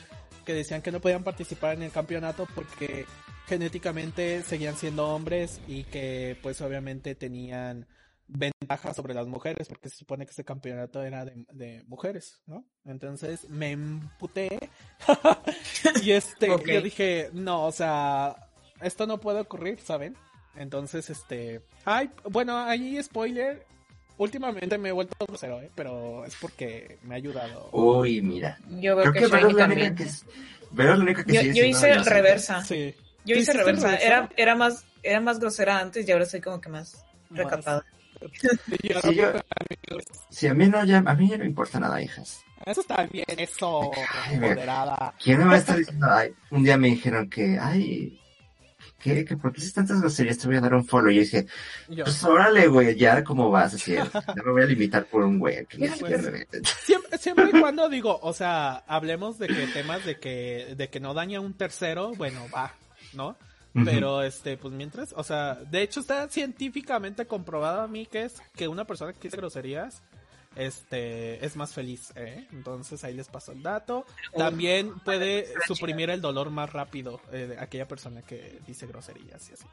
que 0.45 0.53
decían 0.53 0.83
que 0.83 0.91
no 0.93 1.01
podían 1.01 1.23
participar 1.25 1.75
en 1.77 1.83
el 1.85 1.93
campeonato 1.93 2.47
porque 2.55 3.07
genéticamente 3.47 4.43
seguían 4.43 4.77
siendo 4.77 5.09
hombres 5.15 5.61
y 5.69 5.85
que 5.85 6.37
pues 6.43 6.61
obviamente 6.61 7.15
tenían 7.15 7.87
ventajas 8.33 8.97
sobre 8.97 9.15
las 9.15 9.27
mujeres 9.27 9.69
porque 9.69 9.89
se 9.89 9.97
supone 9.97 10.25
que 10.25 10.31
este 10.31 10.45
campeonato 10.45 11.03
era 11.03 11.25
de, 11.25 11.45
de 11.53 11.85
mujeres, 11.87 12.41
¿no? 12.47 12.65
Entonces 12.85 13.49
me 13.49 13.73
emputé 13.73 14.71
y 16.03 16.13
este 16.13 16.49
yo 16.49 16.81
dije, 16.81 17.31
no, 17.33 17.67
o 17.67 17.73
sea, 17.73 18.35
esto 18.81 19.07
no 19.07 19.19
puede 19.19 19.41
ocurrir, 19.41 19.81
¿saben? 19.81 20.17
Entonces, 20.57 21.09
este, 21.09 21.63
ay, 21.85 22.11
bueno, 22.25 22.59
ahí 22.59 23.03
spoiler, 23.03 23.65
últimamente 24.19 24.77
me 24.77 24.91
he 24.91 24.93
vuelto 24.93 25.15
grosero, 25.27 25.61
¿eh? 25.63 25.71
pero 25.75 26.25
es 26.25 26.37
porque 26.41 26.99
me 27.03 27.15
ha 27.15 27.17
ayudado. 27.17 27.71
Uy, 27.73 28.21
mira. 28.21 28.59
Yo 28.69 28.97
veo 28.97 29.11
Creo 29.11 29.13
que, 29.13 29.19
que 29.21 29.25
es 29.25 29.31
la 29.31 29.67
única 29.67 29.95
que 29.95 30.03
es... 30.03 30.27
Vero 30.71 30.93
es 30.93 30.99
la 30.99 31.05
única 31.05 31.25
que 31.25 31.33
Yo, 31.33 31.43
yo 31.43 31.65
hice 31.65 31.95
reversa. 31.95 32.65
Sí. 32.65 32.95
Yo 33.25 33.37
¿Tú 33.37 33.41
hice 33.41 33.53
reversa. 33.53 33.87
reversa? 33.87 34.07
Era, 34.07 34.31
era 34.37 34.55
más, 34.55 34.85
era 35.03 35.21
más 35.21 35.39
grosera 35.39 35.79
antes 35.79 36.07
y 36.09 36.13
ahora 36.13 36.27
soy 36.27 36.41
como 36.41 36.61
que 36.61 36.69
más 36.69 37.05
recatada. 37.31 37.85
Sí, 38.41 38.79
yo- 38.83 39.01
Sí, 40.31 40.47
a 40.47 40.55
mí 40.55 40.69
no, 40.69 40.85
ya, 40.85 41.03
a 41.05 41.15
mí 41.15 41.29
ya 41.29 41.37
no 41.37 41.45
me 41.45 41.49
importa 41.51 41.79
nada, 41.81 42.01
hijas. 42.03 42.45
Eso 42.65 42.81
está 42.81 43.05
bien, 43.07 43.25
eso, 43.39 43.91
Ay, 44.25 44.39
moderada. 44.39 45.15
¿Quién 45.23 45.39
me 45.39 45.47
va 45.47 45.55
a 45.55 45.59
estar 45.59 45.77
diciendo? 45.77 46.07
Ay, 46.09 46.33
un 46.51 46.63
día 46.63 46.77
me 46.77 46.89
dijeron 46.89 47.29
que, 47.29 47.59
ay, 47.61 48.21
¿qué? 49.01 49.25
¿Que 49.25 49.37
¿Por 49.37 49.53
qué 49.53 49.61
haces 49.61 49.75
tantas 49.75 50.01
groserías? 50.01 50.39
Te 50.39 50.47
voy 50.47 50.57
a 50.57 50.61
dar 50.61 50.75
un 50.75 50.85
follow. 50.87 51.11
Y 51.11 51.17
yo 51.17 51.21
dije, 51.23 51.47
Yo, 51.89 52.05
pues 52.05 52.23
órale, 52.23 52.69
güey, 52.69 52.95
ya, 52.97 53.25
¿cómo 53.25 53.51
vas? 53.51 53.75
Así, 53.75 53.95
ya 54.37 54.43
me 54.45 54.53
voy 54.53 54.63
a 54.63 54.67
limitar 54.67 55.05
por 55.07 55.25
un 55.25 55.41
güey 55.41 55.67
que 55.67 55.79
Pues, 55.79 56.01
me- 56.03 56.47
siempre, 56.63 57.19
siempre 57.19 57.51
y 57.53 57.61
cuando 57.61 57.89
digo, 57.89 58.21
o 58.23 58.33
sea, 58.33 58.77
hablemos 58.87 59.39
de 59.41 59.49
que 59.49 59.67
temas 59.67 60.05
de 60.05 60.21
que, 60.21 60.75
de 60.77 60.89
que 60.89 61.01
no 61.01 61.15
daña 61.15 61.39
a 61.39 61.41
un 61.41 61.55
tercero, 61.55 62.13
bueno, 62.15 62.47
va, 62.55 62.73
¿no? 63.13 63.37
Pero 63.73 64.23
este, 64.23 64.57
pues 64.59 64.75
mientras, 64.75 65.15
o 65.17 65.23
sea, 65.23 65.55
de 65.55 65.83
hecho 65.83 66.01
está 66.01 66.29
científicamente 66.29 67.27
comprobado 67.27 67.81
a 67.81 67.89
mí 67.89 68.07
que 68.07 68.25
es 68.25 68.43
que 68.55 68.69
una 68.69 68.85
persona 68.85 69.13
que 69.15 69.29
dice 69.29 69.37
groserías, 69.39 70.03
este, 70.57 71.45
es 71.45 71.57
más 71.57 71.73
feliz, 71.73 72.13
¿eh? 72.15 72.47
Entonces 72.53 73.03
ahí 73.05 73.15
les 73.15 73.29
paso 73.29 73.53
el 73.53 73.63
dato. 73.63 74.05
También 74.37 74.99
puede 75.01 75.49
suprimir 75.67 76.11
el 76.11 76.21
dolor 76.21 76.51
más 76.51 76.71
rápido 76.71 77.21
eh, 77.33 77.47
de 77.49 77.59
aquella 77.59 77.89
persona 77.89 78.23
que 78.23 78.61
dice 78.67 78.87
groserías 78.87 79.49
y 79.49 79.55
así. 79.55 79.65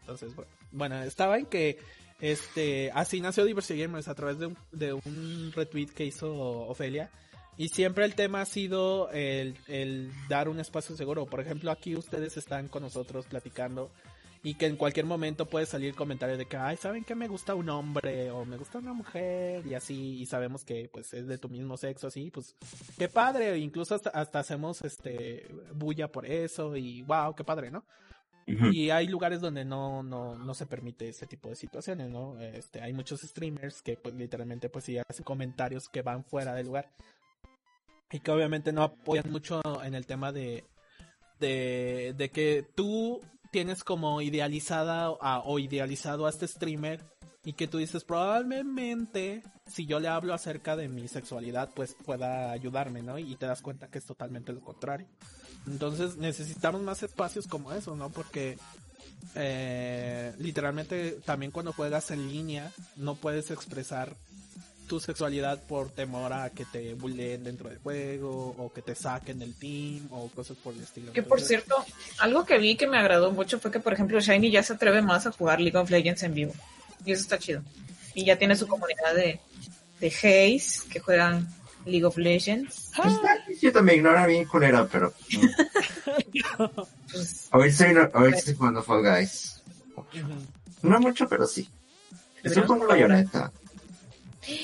Entonces, 0.00 0.34
bueno, 0.34 0.50
bueno, 0.72 1.02
estaba 1.02 1.38
en 1.38 1.46
que 1.46 1.78
este 2.20 2.90
así 2.94 3.20
nació 3.20 3.44
Diversity 3.44 3.80
Gamers 3.80 4.08
a 4.08 4.14
través 4.14 4.38
de 4.38 4.46
un, 4.46 4.56
de 4.72 4.92
un 4.92 5.52
retweet 5.54 5.88
que 5.88 6.04
hizo 6.04 6.32
Ofelia. 6.68 7.10
Y 7.56 7.68
siempre 7.68 8.04
el 8.04 8.14
tema 8.14 8.40
ha 8.40 8.46
sido 8.46 9.10
el, 9.10 9.56
el 9.68 10.10
dar 10.28 10.48
un 10.48 10.58
espacio 10.58 10.96
seguro. 10.96 11.26
Por 11.26 11.40
ejemplo, 11.40 11.70
aquí 11.70 11.94
ustedes 11.94 12.36
están 12.36 12.68
con 12.68 12.82
nosotros 12.82 13.26
platicando 13.26 13.90
y 14.44 14.54
que 14.56 14.66
en 14.66 14.76
cualquier 14.76 15.06
momento 15.06 15.46
puede 15.46 15.64
salir 15.64 15.94
comentario 15.94 16.36
de 16.36 16.44
que, 16.44 16.58
ay, 16.58 16.76
¿saben 16.76 17.02
que 17.02 17.14
me 17.14 17.28
gusta 17.28 17.54
un 17.54 17.70
hombre 17.70 18.30
o 18.30 18.44
me 18.44 18.58
gusta 18.58 18.78
una 18.78 18.92
mujer? 18.92 19.66
Y 19.66 19.72
así, 19.72 20.20
y 20.20 20.26
sabemos 20.26 20.64
que 20.64 20.90
pues 20.92 21.14
es 21.14 21.26
de 21.26 21.38
tu 21.38 21.48
mismo 21.48 21.78
sexo, 21.78 22.08
así, 22.08 22.30
pues 22.30 22.54
qué 22.98 23.08
padre. 23.08 23.56
Incluso 23.56 23.94
hasta, 23.94 24.10
hasta 24.10 24.40
hacemos 24.40 24.82
este 24.82 25.48
bulla 25.72 26.12
por 26.12 26.26
eso 26.26 26.76
y 26.76 27.00
wow, 27.02 27.34
qué 27.34 27.42
padre, 27.42 27.70
¿no? 27.70 27.86
Y 28.46 28.90
hay 28.90 29.06
lugares 29.06 29.40
donde 29.40 29.64
no, 29.64 30.02
no, 30.02 30.36
no 30.36 30.52
se 30.52 30.66
permite 30.66 31.08
ese 31.08 31.26
tipo 31.26 31.48
de 31.48 31.56
situaciones, 31.56 32.10
¿no? 32.10 32.38
Este, 32.38 32.82
hay 32.82 32.92
muchos 32.92 33.22
streamers 33.22 33.80
que 33.80 33.96
pues 33.96 34.14
literalmente 34.14 34.68
pues 34.68 34.84
sí 34.84 34.98
hacen 34.98 35.24
comentarios 35.24 35.88
que 35.88 36.02
van 36.02 36.22
fuera 36.22 36.52
del 36.52 36.66
lugar. 36.66 36.90
Y 38.14 38.20
que 38.20 38.30
obviamente 38.30 38.72
no 38.72 38.84
apoyan 38.84 39.28
mucho 39.28 39.60
en 39.82 39.96
el 39.96 40.06
tema 40.06 40.30
de, 40.30 40.62
de, 41.40 42.30
que 42.32 42.64
tú 42.76 43.20
tienes 43.50 43.82
como 43.82 44.20
idealizada 44.20 45.10
o 45.10 45.58
idealizado 45.58 46.26
a 46.26 46.30
este 46.30 46.46
streamer 46.46 47.00
y 47.44 47.54
que 47.54 47.66
tú 47.66 47.78
dices 47.78 48.04
probablemente 48.04 49.42
si 49.66 49.86
yo 49.86 49.98
le 49.98 50.06
hablo 50.06 50.32
acerca 50.32 50.76
de 50.76 50.86
mi 50.88 51.08
sexualidad 51.08 51.70
pues 51.74 51.96
pueda 52.04 52.52
ayudarme, 52.52 53.02
¿no? 53.02 53.18
Y 53.18 53.34
te 53.34 53.46
das 53.46 53.62
cuenta 53.62 53.88
que 53.88 53.98
es 53.98 54.04
totalmente 54.04 54.52
lo 54.52 54.60
contrario. 54.60 55.08
Entonces 55.66 56.16
necesitamos 56.16 56.82
más 56.82 57.02
espacios 57.02 57.48
como 57.48 57.72
eso, 57.72 57.96
¿no? 57.96 58.10
Porque 58.10 58.58
eh, 59.34 60.32
literalmente 60.38 61.18
también 61.24 61.50
cuando 61.50 61.72
juegas 61.72 62.12
en 62.12 62.28
línea 62.30 62.70
no 62.94 63.16
puedes 63.16 63.50
expresar 63.50 64.14
tu 64.86 65.00
sexualidad 65.00 65.62
por 65.62 65.90
temor 65.90 66.32
a 66.32 66.50
que 66.50 66.64
te 66.64 66.94
bulleen 66.94 67.44
dentro 67.44 67.68
del 67.68 67.78
juego 67.78 68.54
o 68.58 68.72
que 68.72 68.82
te 68.82 68.94
saquen 68.94 69.38
del 69.38 69.54
team 69.54 70.06
o 70.10 70.28
cosas 70.28 70.56
por 70.56 70.74
el 70.74 70.82
estilo. 70.82 71.12
Que 71.12 71.22
por 71.22 71.40
cierto, 71.40 71.74
algo 72.18 72.44
que 72.44 72.58
vi 72.58 72.76
que 72.76 72.86
me 72.86 72.98
agradó 72.98 73.32
mucho 73.32 73.58
fue 73.58 73.70
que, 73.70 73.80
por 73.80 73.92
ejemplo, 73.92 74.20
Shiny 74.20 74.50
ya 74.50 74.62
se 74.62 74.74
atreve 74.74 75.02
más 75.02 75.26
a 75.26 75.32
jugar 75.32 75.60
League 75.60 75.76
of 75.78 75.90
Legends 75.90 76.22
en 76.22 76.34
vivo. 76.34 76.52
Y 77.04 77.12
eso 77.12 77.22
está 77.22 77.38
chido. 77.38 77.62
Y 78.14 78.24
ya 78.24 78.38
tiene 78.38 78.56
su 78.56 78.66
comunidad 78.66 79.14
de, 79.14 79.40
de 80.00 80.06
Haze 80.08 80.88
que 80.90 81.00
juegan 81.00 81.48
League 81.84 82.04
of 82.04 82.16
Legends. 82.16 82.90
Pues, 82.96 83.14
ay, 83.28 83.56
yo 83.60 83.72
también 83.72 83.98
ignora 83.98 84.26
bien 84.26 84.44
culero, 84.46 84.88
pero... 84.90 85.12
mm. 85.32 86.66
Pues, 87.10 87.48
Hoy 87.52 87.68
estoy, 87.68 87.94
hoy 88.14 88.32
estoy 88.32 88.54
jugando 88.54 88.82
Fall 88.82 89.02
Guys. 89.02 89.62
No 90.82 91.00
mucho, 91.00 91.28
pero 91.28 91.46
sí. 91.46 91.68
Estoy 92.36 92.62
¿Verdad? 92.62 92.66
jugando 92.66 92.86
Bayonetta. 92.88 93.52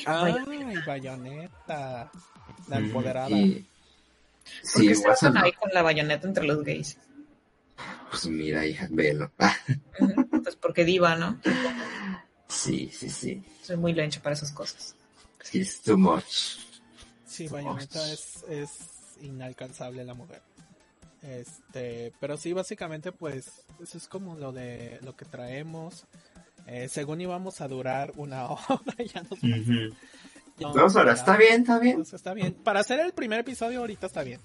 Ay, 0.07 0.35
bayoneta. 0.86 2.11
La 2.69 2.78
empoderada. 2.78 3.31
Y... 3.31 3.55
¿Por 3.55 3.70
Sí, 4.62 4.89
qué 4.89 4.94
se 4.94 5.27
ahí 5.36 5.52
con 5.52 5.70
la 5.73 5.82
bayoneta 5.82 6.27
entre 6.27 6.44
los 6.44 6.62
gays? 6.65 6.98
Pues 8.11 8.27
mira, 8.27 8.66
hija, 8.66 8.89
velo. 8.90 9.31
Pues 10.43 10.57
porque 10.57 10.85
diva, 10.85 11.16
¿no? 11.16 11.39
sí, 12.48 12.90
sí, 12.93 13.11
sí. 13.11 13.44
Soy 13.62 13.77
muy 13.77 13.93
lencha 13.93 14.23
para 14.23 14.32
esas 14.35 14.52
cosas. 14.52 14.97
It's 15.52 15.82
too 15.82 15.98
much. 15.98 16.59
Sí, 17.27 17.48
Bayonetta 17.48 18.11
es, 18.12 18.44
es 18.48 18.70
inalcanzable 19.20 20.05
la 20.05 20.15
mujer. 20.15 20.43
Este, 21.23 22.12
pero 22.19 22.36
sí, 22.36 22.52
básicamente, 22.52 23.12
pues, 23.12 23.65
eso 23.82 23.98
es 23.98 24.09
como 24.09 24.36
lo 24.36 24.52
de 24.52 24.98
lo 25.02 25.15
que 25.16 25.24
traemos. 25.27 26.05
Eh, 26.73 26.89
según 26.89 27.21
íbamos 27.21 27.61
a 27.61 27.67
durar 27.69 28.13
una 28.17 28.47
hora, 28.49 28.95
ya 29.13 29.23
nos 29.23 29.43
Ujú. 29.43 29.95
Dos 30.75 30.95
horas, 30.95 31.19
está 31.21 31.37
bien, 31.37 31.63
está 31.63 31.79
bien. 31.79 31.97
Pues 31.97 32.13
está 32.13 32.33
bien. 32.33 32.53
Para 32.53 32.81
hacer 32.81 33.01
el 33.01 33.13
primer 33.13 33.41
episodio 33.41 33.81
ahorita 33.81 34.07
está 34.07 34.23
bien. 34.23 34.41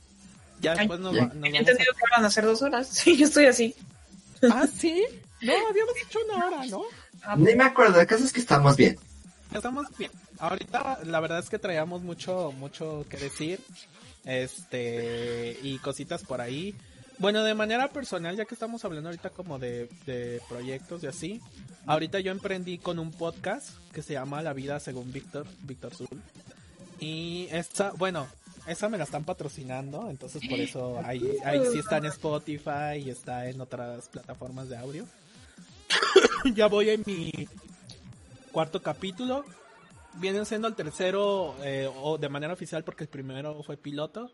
Ya 0.61 0.71
Ay, 0.71 0.77
después 0.79 0.99
nos, 1.01 1.15
va- 1.15 1.25
nos 1.25 1.43
a... 1.43 1.47
entendido 1.57 1.93
que 1.93 2.03
van 2.15 2.25
a 2.25 2.29
ser 2.31 2.45
dos 2.45 2.61
horas. 2.61 2.87
Sí, 2.91 3.15
yo 3.17 3.25
estoy 3.25 3.45
así. 3.45 3.75
Ah, 4.49 4.65
¿sí? 4.65 5.03
No, 5.41 5.53
habíamos 5.69 5.93
dicho 5.93 6.19
una 6.27 6.45
hora, 6.47 6.65
¿no? 6.65 6.81
Ah, 7.23 7.35
Ni 7.37 7.53
me 7.55 7.63
acuerdo, 7.65 7.99
el 7.99 8.07
caso 8.07 8.23
es 8.23 8.31
que 8.33 8.39
estamos 8.39 8.75
bien. 8.77 8.97
Estamos 9.53 9.85
bien. 9.97 10.11
Ahorita 10.39 10.99
la 11.03 11.19
verdad 11.19 11.39
es 11.39 11.49
que 11.49 11.59
traíamos 11.59 12.01
mucho, 12.01 12.51
mucho 12.57 13.05
que 13.09 13.17
decir. 13.17 13.59
Este, 14.23 15.57
y 15.61 15.77
cositas 15.79 16.23
por 16.23 16.41
ahí. 16.41 16.73
Bueno, 17.17 17.43
de 17.43 17.53
manera 17.53 17.89
personal, 17.89 18.35
ya 18.35 18.45
que 18.45 18.55
estamos 18.55 18.83
hablando 18.83 19.09
ahorita 19.09 19.29
como 19.29 19.57
de, 19.57 19.89
de 20.05 20.41
proyectos 20.49 21.03
y 21.03 21.07
así. 21.07 21.41
Ahorita 21.85 22.19
yo 22.19 22.31
emprendí 22.31 22.77
con 22.77 22.99
un 22.99 23.11
podcast 23.11 23.69
que 23.93 24.01
se 24.01 24.13
llama 24.13 24.41
La 24.41 24.53
Vida 24.53 24.79
según 24.79 25.11
Víctor, 25.13 25.45
Víctor 25.61 25.93
Zul. 25.95 26.21
Y 26.99 27.47
esta, 27.51 27.91
bueno, 27.91 28.27
esa 28.67 28.89
me 28.89 28.97
la 28.97 29.03
están 29.03 29.23
patrocinando, 29.23 30.09
entonces 30.09 30.41
por 30.49 30.59
eso 30.59 30.99
ahí, 31.03 31.37
ahí 31.43 31.61
sí 31.71 31.79
está 31.79 31.97
en 31.97 32.05
Spotify 32.05 32.97
y 33.03 33.09
está 33.09 33.47
en 33.47 33.61
otras 33.61 34.09
plataformas 34.09 34.69
de 34.69 34.77
audio. 34.77 35.05
ya 36.55 36.67
voy 36.67 36.89
en 36.89 37.03
mi 37.05 37.31
cuarto 38.51 38.81
capítulo. 38.81 39.45
Viene 40.15 40.43
siendo 40.45 40.67
el 40.67 40.75
tercero 40.75 41.55
eh, 41.63 41.89
o 42.01 42.17
de 42.17 42.29
manera 42.29 42.53
oficial 42.53 42.83
porque 42.83 43.03
el 43.03 43.09
primero 43.09 43.61
fue 43.63 43.77
piloto. 43.77 44.31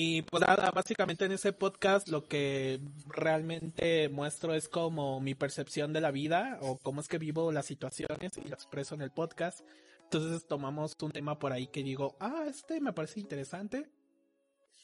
Y 0.00 0.22
pues 0.22 0.42
nada, 0.46 0.70
básicamente 0.70 1.24
en 1.24 1.32
ese 1.32 1.52
podcast 1.52 2.06
lo 2.06 2.28
que 2.28 2.78
realmente 3.08 4.08
muestro 4.08 4.54
es 4.54 4.68
como 4.68 5.18
mi 5.20 5.34
percepción 5.34 5.92
de 5.92 6.00
la 6.00 6.12
vida 6.12 6.58
o 6.62 6.78
cómo 6.78 7.00
es 7.00 7.08
que 7.08 7.18
vivo 7.18 7.50
las 7.50 7.66
situaciones 7.66 8.30
y 8.38 8.42
lo 8.48 8.54
expreso 8.54 8.94
en 8.94 9.02
el 9.02 9.10
podcast. 9.10 9.60
Entonces 10.04 10.46
tomamos 10.46 10.94
un 11.02 11.10
tema 11.10 11.40
por 11.40 11.52
ahí 11.52 11.66
que 11.66 11.82
digo, 11.82 12.14
ah, 12.20 12.44
este 12.48 12.80
me 12.80 12.92
parece 12.92 13.18
interesante. 13.18 13.88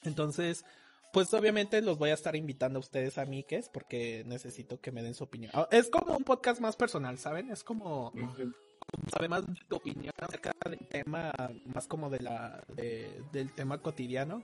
Entonces, 0.02 0.64
pues 1.12 1.32
obviamente 1.32 1.80
los 1.80 1.96
voy 1.96 2.10
a 2.10 2.14
estar 2.14 2.34
invitando 2.34 2.78
a 2.78 2.80
ustedes 2.80 3.16
a 3.16 3.24
Mikes 3.24 3.70
porque 3.72 4.24
necesito 4.26 4.80
que 4.80 4.90
me 4.90 5.02
den 5.04 5.14
su 5.14 5.22
opinión. 5.22 5.52
Ah, 5.54 5.68
Es 5.70 5.90
como 5.90 6.16
un 6.16 6.24
podcast 6.24 6.60
más 6.60 6.74
personal, 6.74 7.18
¿saben? 7.18 7.52
Es 7.52 7.62
como 7.62 8.12
sabe 9.12 9.28
más 9.28 9.46
de 9.46 9.54
tu 9.68 9.76
opinión 9.76 10.12
acerca 10.20 10.50
del 10.68 10.78
tema, 10.88 11.32
más 11.72 11.86
como 11.86 12.10
de 12.10 12.18
la 12.18 12.64
de- 12.74 13.22
del 13.32 13.52
tema 13.52 13.78
cotidiano, 13.78 14.42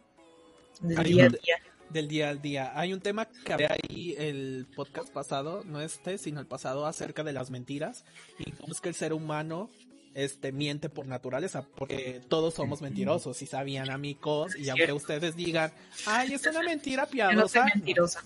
del 0.80 0.98
Hay 0.98 1.12
día 1.12 1.24
a 1.26 1.28
día. 1.28 1.56
del 1.90 2.08
día 2.08 2.28
al 2.30 2.40
día. 2.42 2.72
Hay 2.74 2.92
un 2.92 3.00
tema 3.00 3.26
que 3.44 3.52
había 3.52 3.72
ahí 3.72 4.14
el 4.18 4.66
podcast 4.76 5.12
pasado, 5.12 5.62
no 5.64 5.80
este, 5.80 6.18
sino 6.18 6.40
el 6.40 6.46
pasado 6.46 6.86
acerca 6.86 7.24
de 7.24 7.32
las 7.32 7.50
mentiras 7.50 8.04
y 8.38 8.50
cómo 8.52 8.72
es 8.72 8.80
que 8.80 8.88
el 8.88 8.94
ser 8.94 9.12
humano 9.12 9.70
este 10.14 10.50
miente 10.50 10.88
por 10.88 11.06
naturaleza, 11.06 11.64
porque 11.76 12.20
todos 12.28 12.54
somos 12.54 12.82
mentirosos 12.82 13.42
y 13.42 13.46
sabían 13.46 13.90
amigos 13.90 14.56
y 14.56 14.68
aunque 14.68 14.92
ustedes 14.92 15.36
digan, 15.36 15.72
"Ay, 16.06 16.34
es 16.34 16.44
una 16.46 16.62
mentira 16.62 17.06
Yo 17.12 17.32
no 17.32 17.46
soy 17.48 17.60
piadosa." 17.62 17.64
mentirosa. 17.76 18.24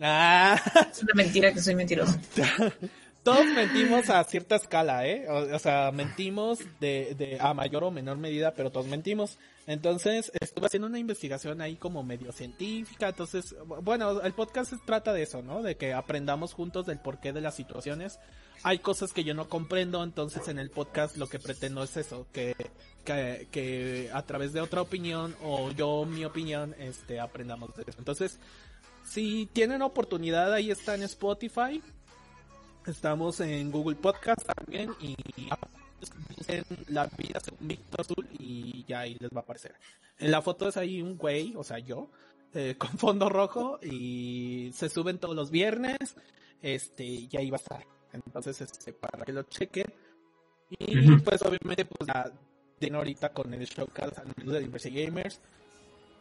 Ah, 0.00 0.60
Es 0.90 1.02
una 1.02 1.14
mentira 1.14 1.52
que 1.52 1.60
soy 1.60 1.74
mentirosa. 1.74 2.20
todos 3.22 3.46
mentimos 3.46 4.10
a 4.10 4.22
cierta 4.24 4.56
escala, 4.56 5.06
¿eh? 5.06 5.26
O, 5.28 5.54
o 5.54 5.58
sea, 5.58 5.92
mentimos 5.92 6.58
de, 6.80 7.14
de 7.16 7.38
a 7.40 7.54
mayor 7.54 7.84
o 7.84 7.90
menor 7.90 8.18
medida, 8.18 8.52
pero 8.54 8.70
todos 8.70 8.86
mentimos. 8.86 9.38
Entonces, 9.66 10.32
estuve 10.40 10.66
haciendo 10.66 10.88
una 10.88 10.98
investigación 10.98 11.60
ahí 11.60 11.76
como 11.76 12.02
medio 12.02 12.32
científica. 12.32 13.08
Entonces, 13.08 13.54
bueno, 13.82 14.20
el 14.20 14.32
podcast 14.32 14.72
trata 14.84 15.12
de 15.12 15.22
eso, 15.22 15.42
¿no? 15.42 15.62
De 15.62 15.76
que 15.76 15.92
aprendamos 15.92 16.52
juntos 16.52 16.86
del 16.86 16.98
porqué 16.98 17.32
de 17.32 17.40
las 17.40 17.54
situaciones. 17.54 18.18
Hay 18.64 18.80
cosas 18.80 19.12
que 19.12 19.24
yo 19.24 19.34
no 19.34 19.48
comprendo, 19.48 20.02
entonces 20.02 20.46
en 20.48 20.58
el 20.58 20.70
podcast 20.70 21.16
lo 21.16 21.28
que 21.28 21.38
pretendo 21.38 21.82
es 21.82 21.96
eso, 21.96 22.26
que, 22.32 22.54
que, 23.04 23.48
que 23.50 24.10
a 24.12 24.22
través 24.22 24.52
de 24.52 24.60
otra 24.60 24.82
opinión 24.82 25.34
o 25.42 25.70
yo 25.72 26.04
mi 26.04 26.24
opinión, 26.24 26.74
este, 26.78 27.18
aprendamos 27.18 27.74
de 27.74 27.82
eso. 27.86 27.98
Entonces, 27.98 28.38
si 29.04 29.48
tienen 29.52 29.82
oportunidad, 29.82 30.52
ahí 30.52 30.70
está 30.70 30.94
en 30.94 31.02
Spotify. 31.04 31.82
Estamos 32.86 33.40
en 33.40 33.70
Google 33.70 33.96
Podcast 33.96 34.44
también 34.44 34.92
y 35.00 35.16
en 36.48 36.64
la 36.88 37.06
vida 37.06 37.40
según 37.40 37.68
Víctor 37.68 38.00
Azul 38.00 38.28
y 38.38 38.84
ya 38.86 39.00
ahí 39.00 39.16
les 39.20 39.30
va 39.30 39.40
a 39.40 39.42
aparecer. 39.42 39.74
En 40.18 40.30
la 40.30 40.42
foto 40.42 40.68
es 40.68 40.76
ahí 40.76 41.02
un 41.02 41.16
güey, 41.16 41.54
o 41.56 41.64
sea 41.64 41.78
yo, 41.78 42.10
eh, 42.54 42.74
con 42.78 42.90
fondo 42.90 43.28
rojo 43.28 43.78
y 43.82 44.70
se 44.74 44.88
suben 44.88 45.18
todos 45.18 45.34
los 45.34 45.50
viernes, 45.50 46.16
este, 46.60 47.04
y 47.04 47.28
ahí 47.36 47.50
va 47.50 47.56
a 47.56 47.60
estar. 47.60 47.86
Entonces, 48.12 48.60
este, 48.60 48.92
para 48.92 49.24
que 49.24 49.32
lo 49.32 49.42
chequen. 49.44 49.92
Y 50.78 51.16
pues 51.18 51.42
obviamente 51.42 51.84
pues 51.84 52.06
ya 52.06 52.30
tiene 52.78 52.96
ahorita 52.96 53.32
con 53.32 53.52
el 53.52 53.64
showcast 53.66 54.18
al 54.18 54.26
mundo 54.36 54.52
de 54.52 54.60
Diversity 54.60 55.04
Gamers. 55.04 55.40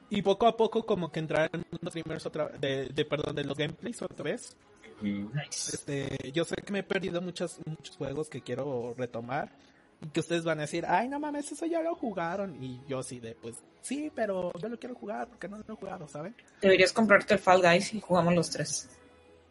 Y 0.09 0.21
poco 0.21 0.47
a 0.47 0.57
poco 0.57 0.85
como 0.85 1.11
que 1.11 1.19
entrar 1.19 1.49
en 1.53 1.65
los 1.81 1.93
gamers 1.93 2.25
otra 2.25 2.49
de, 2.49 2.89
de 2.89 3.05
perdón, 3.05 3.35
de 3.35 3.45
los 3.45 3.57
gameplays 3.57 4.01
otra 4.01 4.23
vez. 4.23 4.57
Nice. 5.01 5.75
Este, 5.75 6.31
yo 6.33 6.43
sé 6.45 6.55
que 6.55 6.71
me 6.73 6.79
he 6.79 6.83
perdido 6.83 7.21
muchos, 7.21 7.57
muchos 7.65 7.97
juegos 7.97 8.29
que 8.29 8.41
quiero 8.41 8.93
retomar 8.97 9.49
y 10.01 10.07
que 10.09 10.19
ustedes 10.19 10.43
van 10.43 10.59
a 10.59 10.61
decir, 10.61 10.85
ay, 10.87 11.07
no 11.09 11.19
mames, 11.19 11.51
eso 11.51 11.65
ya 11.65 11.81
lo 11.81 11.95
jugaron. 11.95 12.61
Y 12.63 12.81
yo 12.87 13.03
sí 13.03 13.19
de, 13.19 13.35
pues, 13.35 13.55
sí, 13.81 14.11
pero 14.15 14.51
yo 14.59 14.69
lo 14.69 14.79
quiero 14.79 14.95
jugar 14.95 15.27
porque 15.27 15.47
no 15.47 15.57
lo 15.57 15.63
he 15.73 15.77
jugado, 15.77 16.07
¿saben? 16.07 16.35
Deberías 16.61 16.91
comprarte 16.93 17.33
el 17.35 17.39
Fall 17.39 17.61
Guys 17.61 17.93
y 17.93 18.01
jugamos 18.01 18.33
los 18.33 18.49
tres. 18.49 18.89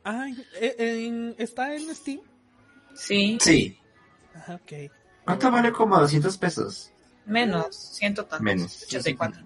Ay, 0.02 0.44
eh, 0.60 0.74
en- 1.06 1.35
¿está 1.39 1.74
en 1.74 1.94
Steam? 1.94 2.20
Sí, 2.94 3.39
Sí. 3.40 3.78
Ajá, 4.35 4.55
ok. 4.55 4.90
¿Cuánto 5.24 5.51
vale 5.51 5.72
como 5.72 5.98
200 5.98 6.36
pesos? 6.39 6.90
menos, 7.27 7.77
ciento 7.77 8.22
tantos. 8.24 8.40
Menos. 8.43 8.82
84. 8.85 9.40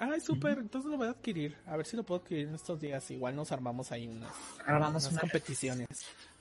Ay, 0.00 0.20
súper, 0.20 0.58
entonces 0.58 0.90
lo 0.90 0.96
voy 0.96 1.08
a 1.08 1.10
adquirir. 1.10 1.56
A 1.66 1.76
ver 1.76 1.84
si 1.86 1.96
lo 1.96 2.04
puedo 2.04 2.20
adquirir 2.20 2.48
en 2.48 2.54
estos 2.54 2.78
días. 2.80 3.10
Igual 3.10 3.34
nos 3.34 3.50
armamos 3.52 3.90
ahí 3.92 4.06
unas, 4.08 4.32
Grabamos 4.66 5.02
unas 5.02 5.12
una. 5.12 5.20
competiciones. 5.22 5.88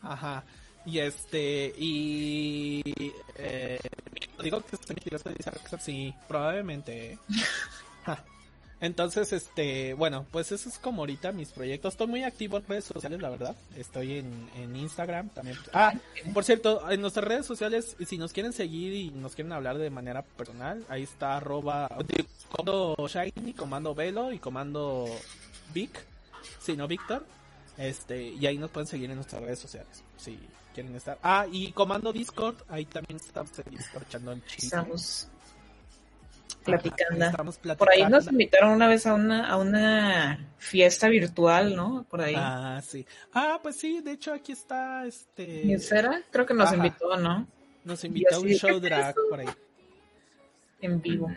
Ajá. 0.02 0.44
Y 0.86 1.00
este, 1.00 1.74
y 1.78 2.82
eh, 3.36 3.80
digo 4.42 4.62
que 4.62 4.76
estoy 4.76 4.96
mentiroso, 4.96 5.30
Rockstar, 5.30 5.82
sí, 5.82 6.14
probablemente. 6.28 7.14
¿eh? 7.14 7.20
Ja. 8.06 8.24
Entonces, 8.80 9.34
este, 9.34 9.96
bueno, 9.96 10.26
pues 10.32 10.52
eso 10.52 10.70
es 10.70 10.78
como 10.78 11.02
ahorita 11.02 11.32
mis 11.32 11.50
proyectos. 11.50 11.96
Estoy 11.96 12.08
muy 12.08 12.24
activo 12.24 12.58
en 12.58 12.68
redes 12.68 12.86
sociales, 12.86 13.20
la 13.20 13.30
verdad. 13.30 13.56
Estoy 13.76 14.20
en, 14.20 14.50
en 14.56 14.76
Instagram 14.76 15.30
también. 15.30 15.58
Ah, 15.74 15.94
por 16.34 16.44
cierto, 16.44 16.90
en 16.90 17.02
nuestras 17.02 17.26
redes 17.26 17.46
sociales, 17.46 17.96
si 18.06 18.18
nos 18.18 18.34
quieren 18.34 18.54
seguir 18.54 18.94
y 18.94 19.10
nos 19.10 19.34
quieren 19.34 19.52
hablar 19.52 19.80
de 19.80 19.90
manera 19.90 20.22
personal, 20.22 20.86
ahí 20.90 21.04
está 21.04 21.38
arroba, 21.38 21.90
comando 22.50 22.96
Shiny, 23.08 23.54
comando 23.54 23.96
Velo 23.96 24.32
y 24.32 24.38
comando 24.38 25.06
Vic, 25.74 26.06
si 26.62 26.78
no 26.78 26.88
Víctor. 26.88 27.26
Este, 27.78 28.30
y 28.30 28.46
ahí 28.46 28.58
nos 28.58 28.72
pueden 28.72 28.88
seguir 28.88 29.10
en 29.10 29.18
nuestras 29.18 29.42
redes 29.42 29.60
sociales, 29.60 30.04
si 30.18 30.40
quieren 30.74 30.96
estar. 30.96 31.18
Ah, 31.24 31.48
y 31.52 31.72
comando 31.72 32.14
Discord, 32.14 32.56
ahí 32.70 32.86
también 32.86 33.18
estamos 33.18 33.52
echando 34.08 34.32
el 34.32 34.46
chisme. 34.46 34.68
Estamos 34.68 35.28
Platicando. 36.64 37.26
Por 37.78 37.90
ahí 37.92 38.06
nos 38.10 38.28
invitaron 38.28 38.72
una 38.72 38.88
vez 38.88 39.06
a 39.06 39.14
una, 39.14 39.50
a 39.50 39.58
una 39.58 40.54
fiesta 40.58 41.08
virtual, 41.08 41.76
¿no? 41.76 42.06
Por 42.10 42.22
ahí. 42.22 42.36
Ah, 42.38 42.82
sí. 42.86 43.06
Ah, 43.34 43.60
pues 43.62 43.78
sí, 43.78 44.02
de 44.02 44.12
hecho 44.12 44.34
aquí 44.34 44.52
está 44.52 45.06
este. 45.06 45.44
¿Y 45.44 45.80
Sara? 45.80 46.22
Creo 46.30 46.46
que 46.46 46.54
nos 46.54 46.68
Ajá. 46.68 46.76
invitó, 46.76 47.16
¿no? 47.18 47.48
Nos 47.86 48.04
invitó 48.04 48.36
a 48.36 48.40
un 48.40 48.46
así, 48.48 48.60
¿qué 48.60 48.68
show 48.68 48.80
drag 48.80 49.12
eso? 49.12 49.22
por 49.30 49.40
ahí. 49.40 49.48
En 50.82 51.02
vivo, 51.02 51.32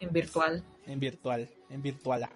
en 0.00 0.12
virtual. 0.12 0.64
En 0.86 1.00
virtual, 1.00 1.48
en 1.70 1.82
virtual. 1.82 2.28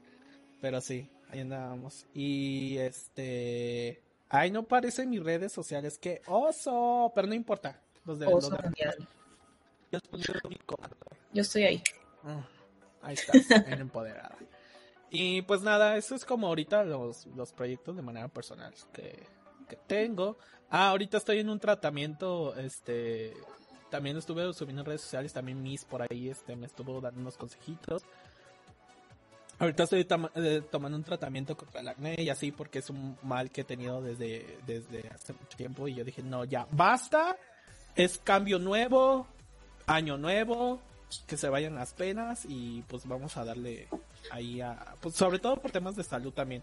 Pero 0.60 0.80
sí, 0.80 1.08
ahí 1.30 1.40
andábamos. 1.40 2.06
Y 2.12 2.76
este. 2.78 4.02
Ay, 4.28 4.50
no 4.50 4.60
aparece 4.60 5.02
en 5.02 5.10
mis 5.10 5.22
redes 5.22 5.52
sociales 5.52 5.98
que 5.98 6.22
oso, 6.26 7.12
pero 7.14 7.28
no 7.28 7.34
importa. 7.34 7.80
Los 8.04 8.18
de 8.18 8.26
Oso 8.26 8.50
mundial. 8.50 8.96
Yo 11.32 11.42
estoy 11.42 11.64
ahí. 11.64 11.82
Ah, 12.24 12.46
Ahí 13.02 13.14
estás, 13.14 13.50
en 13.66 13.80
empoderada. 13.80 14.36
Y 15.10 15.42
pues 15.42 15.60
nada, 15.62 15.96
eso 15.96 16.14
es 16.14 16.24
como 16.24 16.46
ahorita 16.46 16.84
los, 16.84 17.26
los 17.26 17.52
proyectos 17.52 17.96
de 17.96 18.02
manera 18.02 18.28
personal 18.28 18.72
que, 18.92 19.26
que 19.68 19.76
tengo. 19.86 20.38
Ah, 20.70 20.88
ahorita 20.88 21.18
estoy 21.18 21.40
en 21.40 21.50
un 21.50 21.58
tratamiento, 21.60 22.54
este, 22.56 23.34
también 23.90 24.16
estuve 24.16 24.50
subiendo 24.54 24.80
en 24.82 24.86
redes 24.86 25.02
sociales, 25.02 25.32
también 25.32 25.62
Miss 25.62 25.84
por 25.84 26.00
ahí, 26.02 26.30
este, 26.30 26.56
me 26.56 26.66
estuvo 26.66 27.00
dando 27.00 27.20
unos 27.20 27.36
consejitos. 27.36 28.02
Ahorita 29.58 29.82
estoy 29.84 30.04
toma- 30.04 30.30
eh, 30.34 30.62
tomando 30.70 30.96
un 30.96 31.04
tratamiento 31.04 31.56
contra 31.56 31.82
el 31.82 31.88
acné 31.88 32.16
y 32.18 32.30
así 32.30 32.50
porque 32.50 32.78
es 32.80 32.90
un 32.90 33.16
mal 33.22 33.50
que 33.50 33.60
he 33.60 33.64
tenido 33.64 34.00
desde, 34.02 34.58
desde 34.66 35.06
hace 35.08 35.34
mucho 35.34 35.56
tiempo 35.56 35.86
y 35.86 35.94
yo 35.94 36.04
dije, 36.04 36.22
no, 36.22 36.44
ya, 36.44 36.66
basta, 36.72 37.36
es 37.94 38.18
cambio 38.18 38.58
nuevo, 38.58 39.26
año 39.86 40.16
nuevo, 40.16 40.80
que 41.26 41.36
se 41.36 41.48
vayan 41.48 41.74
las 41.74 41.92
penas 41.92 42.44
y 42.48 42.82
pues 42.88 43.06
vamos 43.06 43.36
a 43.36 43.44
darle 43.44 43.88
ahí 44.30 44.60
a, 44.60 44.96
pues 45.00 45.14
sobre 45.14 45.38
todo 45.38 45.56
por 45.56 45.70
temas 45.70 45.96
de 45.96 46.04
salud 46.04 46.32
también. 46.32 46.62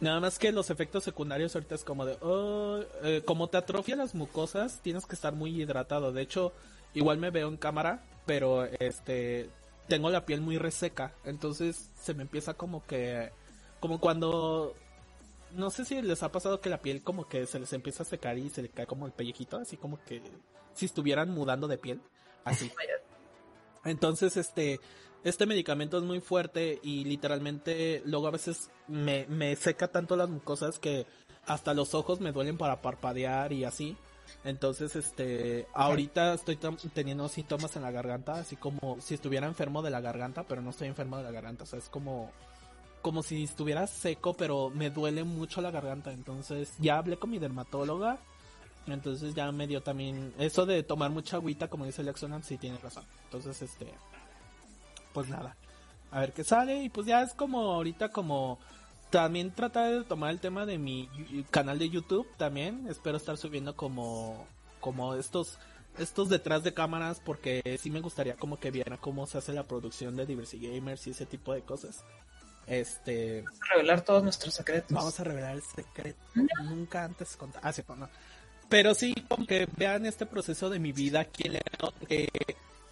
Nada 0.00 0.20
más 0.20 0.38
que 0.38 0.52
los 0.52 0.70
efectos 0.70 1.02
secundarios 1.02 1.54
ahorita 1.54 1.74
es 1.74 1.82
como 1.82 2.06
de, 2.06 2.16
oh, 2.20 2.80
eh, 3.02 3.22
como 3.24 3.48
te 3.48 3.56
atrofia 3.56 3.96
las 3.96 4.14
mucosas, 4.14 4.80
tienes 4.80 5.06
que 5.06 5.16
estar 5.16 5.34
muy 5.34 5.60
hidratado. 5.60 6.12
De 6.12 6.22
hecho, 6.22 6.52
igual 6.94 7.18
me 7.18 7.30
veo 7.30 7.48
en 7.48 7.56
cámara, 7.56 8.04
pero 8.24 8.64
este 8.64 9.50
tengo 9.88 10.10
la 10.10 10.26
piel 10.26 10.42
muy 10.42 10.58
reseca, 10.58 11.14
entonces 11.24 11.88
se 12.00 12.12
me 12.14 12.22
empieza 12.22 12.54
como 12.54 12.84
que 12.86 13.30
como 13.80 13.98
cuando 14.00 14.74
no 15.52 15.70
sé 15.70 15.84
si 15.84 16.02
les 16.02 16.22
ha 16.22 16.30
pasado 16.30 16.60
que 16.60 16.68
la 16.68 16.82
piel 16.82 17.02
como 17.02 17.26
que 17.26 17.46
se 17.46 17.58
les 17.58 17.72
empieza 17.72 18.02
a 18.02 18.06
secar 18.06 18.36
y 18.38 18.50
se 18.50 18.62
le 18.62 18.68
cae 18.68 18.86
como 18.86 19.06
el 19.06 19.12
pellejito, 19.12 19.56
así 19.56 19.76
como 19.76 19.98
que 20.04 20.22
si 20.74 20.86
estuvieran 20.86 21.30
mudando 21.30 21.66
de 21.66 21.78
piel, 21.78 22.00
así. 22.44 22.70
Entonces, 23.84 24.36
este, 24.36 24.80
este 25.24 25.46
medicamento 25.46 25.98
es 25.98 26.04
muy 26.04 26.20
fuerte 26.20 26.78
y 26.82 27.04
literalmente 27.04 28.02
luego 28.04 28.28
a 28.28 28.32
veces 28.32 28.70
me, 28.86 29.26
me 29.26 29.56
seca 29.56 29.88
tanto 29.88 30.16
las 30.16 30.28
mucosas 30.28 30.78
que 30.78 31.06
hasta 31.46 31.74
los 31.74 31.94
ojos 31.94 32.20
me 32.20 32.32
duelen 32.32 32.58
para 32.58 32.82
parpadear 32.82 33.52
y 33.52 33.64
así. 33.64 33.96
Entonces, 34.44 34.94
este, 34.94 35.66
ahorita 35.74 36.34
estoy 36.34 36.56
teniendo 36.92 37.28
síntomas 37.28 37.74
en 37.76 37.82
la 37.82 37.90
garganta, 37.90 38.34
así 38.34 38.56
como 38.56 38.98
si 39.00 39.14
estuviera 39.14 39.46
enfermo 39.46 39.82
de 39.82 39.90
la 39.90 40.00
garganta, 40.00 40.44
pero 40.44 40.60
no 40.62 40.70
estoy 40.70 40.88
enfermo 40.88 41.16
de 41.16 41.24
la 41.24 41.30
garganta, 41.30 41.64
o 41.64 41.66
sea, 41.66 41.78
es 41.78 41.88
como, 41.88 42.30
como 43.02 43.22
si 43.22 43.44
estuviera 43.44 43.86
seco, 43.86 44.34
pero 44.34 44.70
me 44.70 44.90
duele 44.90 45.24
mucho 45.24 45.60
la 45.60 45.70
garganta. 45.70 46.12
Entonces, 46.12 46.74
ya 46.78 46.98
hablé 46.98 47.16
con 47.16 47.30
mi 47.30 47.38
dermatóloga, 47.38 48.18
entonces 48.94 49.34
ya 49.34 49.50
me 49.52 49.66
dio 49.66 49.82
también, 49.82 50.32
eso 50.38 50.66
de 50.66 50.82
tomar 50.82 51.10
mucha 51.10 51.36
agüita, 51.36 51.68
como 51.68 51.84
dice 51.84 52.02
Lexonan, 52.02 52.42
sí 52.42 52.58
tiene 52.58 52.78
razón. 52.78 53.04
Entonces, 53.24 53.62
este, 53.62 53.92
pues 55.12 55.28
nada, 55.28 55.56
a 56.10 56.20
ver 56.20 56.32
qué 56.32 56.44
sale, 56.44 56.82
y 56.82 56.88
pues 56.88 57.06
ya 57.06 57.22
es 57.22 57.34
como 57.34 57.60
ahorita 57.72 58.10
como 58.10 58.58
también 59.10 59.50
tratar 59.50 59.92
de 59.92 60.04
tomar 60.04 60.30
el 60.30 60.40
tema 60.40 60.66
de 60.66 60.78
mi 60.78 61.08
canal 61.50 61.78
de 61.78 61.88
YouTube 61.88 62.26
también. 62.36 62.86
Espero 62.88 63.16
estar 63.16 63.36
subiendo 63.36 63.74
como, 63.74 64.46
como 64.80 65.14
estos, 65.14 65.58
estos 65.98 66.28
detrás 66.28 66.62
de 66.62 66.74
cámaras 66.74 67.20
porque 67.24 67.78
sí 67.80 67.90
me 67.90 68.00
gustaría 68.00 68.36
como 68.36 68.58
que 68.58 68.70
vieran 68.70 68.98
cómo 68.98 69.26
se 69.26 69.38
hace 69.38 69.52
la 69.52 69.64
producción 69.64 70.16
de 70.16 70.26
Diversity 70.26 70.68
Gamers 70.68 71.06
y 71.06 71.10
ese 71.10 71.26
tipo 71.26 71.52
de 71.52 71.62
cosas. 71.62 72.04
Este, 72.66 73.44
Revelar 73.70 74.02
todos 74.02 74.22
nuestros 74.22 74.52
secretos. 74.52 74.92
vamos 74.92 75.18
a 75.18 75.24
revelar 75.24 75.54
el 75.54 75.62
secreto. 75.62 76.20
Nunca 76.64 77.04
antes 77.04 77.36
contar. 77.36 77.62
Ah, 77.64 77.72
sí, 77.72 77.82
no. 77.88 78.08
Pero 78.68 78.94
sí, 78.94 79.14
como 79.28 79.46
que 79.46 79.66
vean 79.76 80.06
este 80.06 80.26
proceso 80.26 80.68
de 80.68 80.78
mi 80.78 80.92
vida 80.92 81.20
aquí 81.20 81.46
en 81.46 81.52
León, 81.54 81.94
porque 81.98 82.28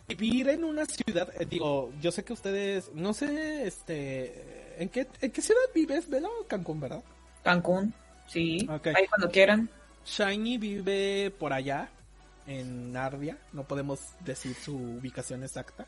vivir 0.08 0.48
en 0.48 0.64
una 0.64 0.86
ciudad, 0.86 1.28
eh, 1.38 1.46
digo, 1.46 1.92
yo 2.00 2.10
sé 2.10 2.24
que 2.24 2.32
ustedes, 2.32 2.90
no 2.94 3.12
sé, 3.12 3.66
este, 3.66 4.82
¿en 4.82 4.88
qué, 4.88 5.06
en 5.20 5.30
qué 5.30 5.42
ciudad 5.42 5.60
vives, 5.74 6.08
Vela 6.08 6.28
o 6.28 6.46
Cancún, 6.46 6.80
verdad? 6.80 7.02
Cancún, 7.42 7.92
sí. 8.26 8.68
Ahí 8.68 9.06
cuando 9.08 9.30
quieran. 9.30 9.68
Shiny 10.04 10.58
vive 10.58 11.32
por 11.36 11.52
allá, 11.52 11.90
en 12.46 12.92
Narvia, 12.92 13.36
no 13.52 13.64
podemos 13.64 14.00
decir 14.20 14.54
su 14.54 14.76
ubicación 14.76 15.42
exacta. 15.42 15.86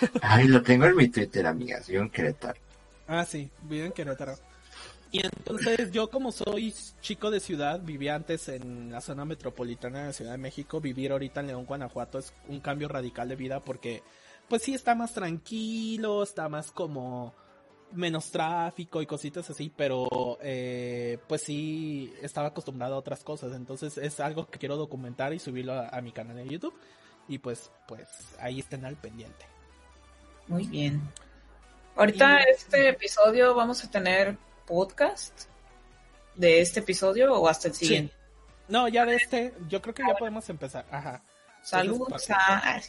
Ay, 0.22 0.48
lo 0.48 0.62
tengo 0.62 0.86
en 0.86 0.96
mi 0.96 1.08
Twitter, 1.08 1.46
amigas. 1.46 1.86
Yo 1.86 2.00
en 2.00 2.10
Querétaro. 2.10 2.58
Ah, 3.06 3.24
sí, 3.24 3.48
vive 3.62 3.86
en 3.86 3.92
Querétaro. 3.92 4.34
Y 5.12 5.24
entonces 5.24 5.90
yo 5.90 6.08
como 6.08 6.30
soy 6.30 6.72
chico 7.00 7.30
de 7.32 7.40
ciudad, 7.40 7.80
vivía 7.80 8.14
antes 8.14 8.48
en 8.48 8.92
la 8.92 9.00
zona 9.00 9.24
metropolitana 9.24 10.00
de 10.00 10.06
la 10.06 10.12
Ciudad 10.12 10.32
de 10.32 10.38
México, 10.38 10.80
vivir 10.80 11.10
ahorita 11.10 11.40
en 11.40 11.48
León, 11.48 11.64
Guanajuato 11.66 12.18
es 12.20 12.32
un 12.48 12.60
cambio 12.60 12.86
radical 12.88 13.28
de 13.28 13.34
vida 13.36 13.60
porque 13.60 14.02
pues 14.48 14.62
sí 14.62 14.72
está 14.74 14.94
más 14.94 15.12
tranquilo, 15.12 16.22
está 16.22 16.48
más 16.48 16.70
como 16.70 17.34
menos 17.92 18.30
tráfico 18.30 19.02
y 19.02 19.06
cositas 19.06 19.50
así, 19.50 19.72
pero 19.76 20.38
eh, 20.42 21.18
pues 21.26 21.42
sí 21.42 22.12
estaba 22.22 22.48
acostumbrado 22.48 22.94
a 22.94 22.98
otras 22.98 23.24
cosas, 23.24 23.52
entonces 23.56 23.98
es 23.98 24.20
algo 24.20 24.48
que 24.48 24.60
quiero 24.60 24.76
documentar 24.76 25.32
y 25.34 25.40
subirlo 25.40 25.72
a, 25.72 25.88
a 25.88 26.00
mi 26.00 26.12
canal 26.12 26.36
de 26.36 26.46
YouTube 26.46 26.74
y 27.26 27.38
pues 27.38 27.72
pues 27.88 28.06
ahí 28.38 28.60
estén 28.60 28.84
al 28.84 28.94
pendiente. 28.96 29.44
Muy 30.46 30.68
bien. 30.68 31.00
Ahorita 31.96 32.40
Y- 32.42 32.50
este 32.52 32.88
episodio 32.90 33.54
vamos 33.56 33.84
a 33.84 33.90
tener 33.90 34.36
podcast 34.66 35.44
de 36.34 36.60
este 36.60 36.80
episodio 36.80 37.32
o 37.34 37.48
hasta 37.48 37.68
el 37.68 37.74
siguiente. 37.74 38.14
No, 38.68 38.88
ya 38.88 39.04
de 39.04 39.16
este, 39.16 39.52
yo 39.68 39.82
creo 39.82 39.94
que 39.94 40.04
ya 40.06 40.14
podemos 40.14 40.48
empezar. 40.48 40.86
Ajá. 40.90 41.22
Saludos 41.62 42.30
a... 42.30 42.80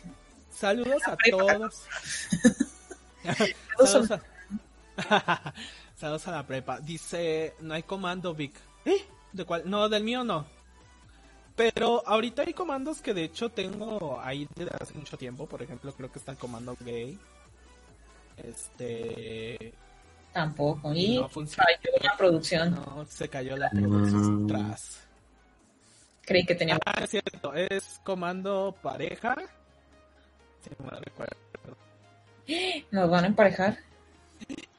Saludos 0.51 1.01
a 1.07 1.17
todos. 1.17 1.87
Saludos 3.23 3.89
Saludos 3.89 4.11
a... 4.97 5.53
Saludos 5.97 6.27
a 6.27 6.31
la 6.31 6.47
prepa. 6.47 6.79
Dice, 6.79 7.55
no 7.59 7.73
hay 7.73 7.83
comando 7.83 8.33
Vic. 8.33 8.53
¿Eh? 8.85 9.05
¿De 9.33 9.45
cuál? 9.45 9.69
No, 9.69 9.87
del 9.89 10.03
mío 10.03 10.23
no. 10.23 10.45
Pero 11.55 12.01
ahorita 12.07 12.43
hay 12.43 12.53
comandos 12.53 13.01
que 13.01 13.13
de 13.13 13.23
hecho 13.25 13.49
tengo 13.49 14.19
ahí 14.19 14.47
desde 14.55 14.71
hace 14.79 14.93
mucho 14.93 15.17
tiempo. 15.17 15.47
Por 15.47 15.61
ejemplo, 15.61 15.93
creo 15.93 16.11
que 16.11 16.19
está 16.19 16.31
el 16.31 16.37
comando 16.37 16.75
gay. 16.79 17.19
Este... 18.37 19.73
Tampoco. 20.33 20.93
Y 20.93 21.17
No 21.17 21.29
falló 21.29 21.47
la 22.01 22.17
producción. 22.17 22.75
No, 22.75 23.05
se 23.05 23.27
cayó 23.27 23.57
la 23.57 23.69
producción 23.69 24.43
Mm. 24.43 24.47
tras. 24.47 24.99
Creí 26.23 26.45
que 26.45 26.55
tenía... 26.55 26.77
Ah, 26.85 27.01
es 27.03 27.09
cierto. 27.09 27.53
Es 27.53 27.99
comando 28.03 28.75
pareja. 28.81 29.35
Sí, 30.61 30.69
me 30.79 30.91
recuerdo. 30.99 31.35
¿Nos 32.91 33.09
van 33.09 33.23
a 33.25 33.27
emparejar? 33.27 33.77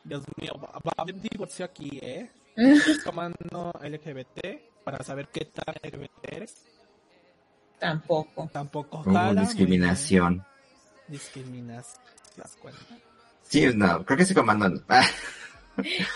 Dios 0.04 0.24
mío, 0.36 0.52
va, 0.56 0.72
va 0.72 0.92
a 0.96 1.02
haber 1.02 1.20
divorcio 1.20 1.64
aquí, 1.64 1.98
¿eh? 2.02 2.30
Es 2.56 3.02
comando 3.04 3.72
LGBT 3.82 4.40
para 4.84 5.02
saber 5.04 5.28
qué 5.28 5.46
tal 5.46 5.74
LGBT 5.82 6.32
eres. 6.32 6.64
Tampoco. 7.78 8.48
Tampoco 8.52 9.02
muy 9.04 9.36
discriminación. 9.36 10.44
Discriminas 11.08 12.00
las 12.36 12.56
cuentas. 12.56 12.86
Sí, 13.42 13.66
no, 13.74 14.04
creo 14.04 14.16
que 14.16 14.22
ese 14.22 14.34
comando 14.34 14.66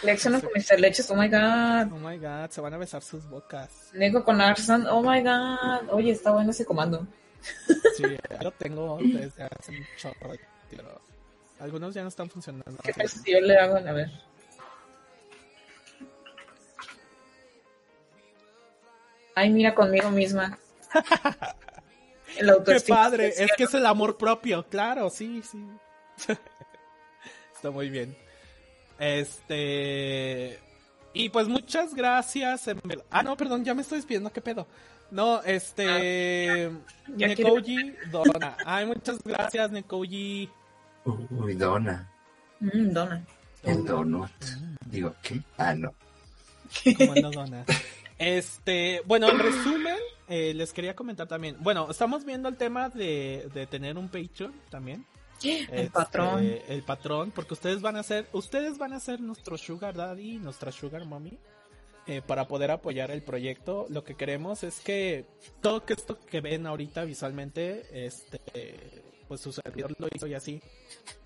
Lección 0.02 0.40
con 0.40 0.50
Mr. 0.54 0.78
Leches, 0.78 1.10
oh 1.10 1.16
my 1.16 1.28
god. 1.28 1.92
Oh 1.92 1.98
my 1.98 2.18
god, 2.18 2.50
se 2.50 2.60
van 2.60 2.74
a 2.74 2.78
besar 2.78 3.02
sus 3.02 3.26
bocas. 3.28 3.90
Nego 3.94 4.24
con 4.24 4.40
Arsan, 4.40 4.86
oh 4.86 5.02
my 5.02 5.22
god. 5.22 5.88
Oye, 5.90 6.12
está 6.12 6.32
bueno 6.32 6.50
ese 6.50 6.64
comando. 6.64 7.06
Sí, 7.96 8.02
ya 8.30 8.42
lo 8.42 8.50
tengo 8.52 8.98
desde 9.00 9.44
hace 9.44 9.72
un 9.72 9.86
chorro 9.96 10.32
de. 10.32 10.40
Algunos 11.58 11.94
ya 11.94 12.02
no 12.02 12.08
están 12.08 12.28
funcionando. 12.28 12.76
¿Qué 12.82 12.92
tal 12.92 13.08
si 13.08 13.32
yo 13.32 13.40
le 13.40 13.56
hago? 13.56 13.76
A 13.76 13.92
ver. 13.92 14.10
Ay, 19.34 19.50
mira 19.50 19.74
conmigo 19.74 20.10
misma. 20.10 20.58
El 22.38 22.52
Qué 22.64 22.80
padre, 22.86 23.28
es 23.36 23.52
que 23.56 23.64
es 23.64 23.74
el 23.74 23.86
amor 23.86 24.16
propio, 24.16 24.66
claro, 24.68 25.10
sí, 25.10 25.42
sí. 25.42 25.62
Está 27.54 27.70
muy 27.70 27.90
bien. 27.90 28.16
Este. 28.98 30.58
Y 31.12 31.28
pues 31.30 31.48
muchas 31.48 31.94
gracias. 31.94 32.68
en 32.68 32.80
Ah, 33.10 33.22
no, 33.22 33.36
perdón, 33.36 33.64
ya 33.64 33.74
me 33.74 33.82
estoy 33.82 33.98
despidiendo, 33.98 34.32
¿qué 34.32 34.40
pedo? 34.40 34.66
No, 35.10 35.42
este. 35.42 36.70
Ya 37.16 37.28
Nekoji 37.28 37.94
Dona. 38.10 38.56
Ay, 38.64 38.86
muchas 38.86 39.22
gracias, 39.24 39.70
Nekoji. 39.70 40.50
Uy, 41.04 41.54
dona. 41.54 42.10
Mm, 42.60 42.90
dona. 42.92 43.24
El 43.62 43.84
donut. 43.84 44.30
Digo, 44.86 45.14
¿qué? 45.22 45.40
Ah, 45.58 45.74
no. 45.74 45.92
¿Cómo 46.98 47.12
ando, 47.12 47.30
Dona? 47.30 47.64
Este, 48.18 49.02
bueno, 49.04 49.28
en 49.28 49.38
resumen, 49.38 49.98
eh, 50.28 50.54
les 50.54 50.72
quería 50.72 50.96
comentar 50.96 51.26
también. 51.26 51.56
Bueno, 51.60 51.88
estamos 51.90 52.24
viendo 52.24 52.48
el 52.48 52.56
tema 52.56 52.88
de, 52.88 53.48
de 53.52 53.66
tener 53.66 53.98
un 53.98 54.08
Patreon 54.08 54.52
también. 54.70 55.04
El 55.42 55.62
Este, 55.70 55.90
patrón. 55.90 56.58
El 56.68 56.82
patrón, 56.82 57.30
porque 57.30 57.54
ustedes 57.54 57.80
van 57.80 57.96
a 57.96 58.02
ser, 58.02 58.28
ustedes 58.32 58.78
van 58.78 58.92
a 58.92 59.00
ser 59.00 59.20
nuestro 59.20 59.58
sugar 59.58 59.94
daddy, 59.94 60.38
nuestra 60.38 60.72
sugar 60.72 61.04
mommy, 61.04 61.38
eh, 62.06 62.22
para 62.24 62.46
poder 62.46 62.70
apoyar 62.70 63.10
el 63.10 63.22
proyecto. 63.22 63.86
Lo 63.90 64.04
que 64.04 64.14
queremos 64.14 64.62
es 64.62 64.80
que 64.80 65.26
todo 65.60 65.82
esto 65.88 66.18
que 66.20 66.40
ven 66.40 66.66
ahorita 66.66 67.04
visualmente, 67.04 68.06
este, 68.06 69.02
pues 69.28 69.40
su 69.40 69.52
servidor 69.52 69.94
lo 69.98 70.08
hizo 70.14 70.26
y 70.26 70.34
así. 70.34 70.60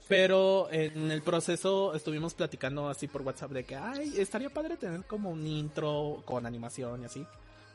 Pero 0.09 0.69
en 0.73 1.11
el 1.13 1.23
proceso 1.23 1.95
estuvimos 1.95 2.35
platicando 2.35 2.89
así 2.89 3.07
por 3.07 3.23
WhatsApp 3.23 3.53
de 3.53 3.65
que, 3.65 3.77
ay, 3.77 4.15
estaría 4.19 4.51
padre 4.51 4.77
tener 4.77 5.05
como 5.05 5.31
un 5.31 5.47
intro 5.47 6.23
con 6.25 6.47
animación 6.47 7.03
y 7.03 7.05
así. 7.05 7.25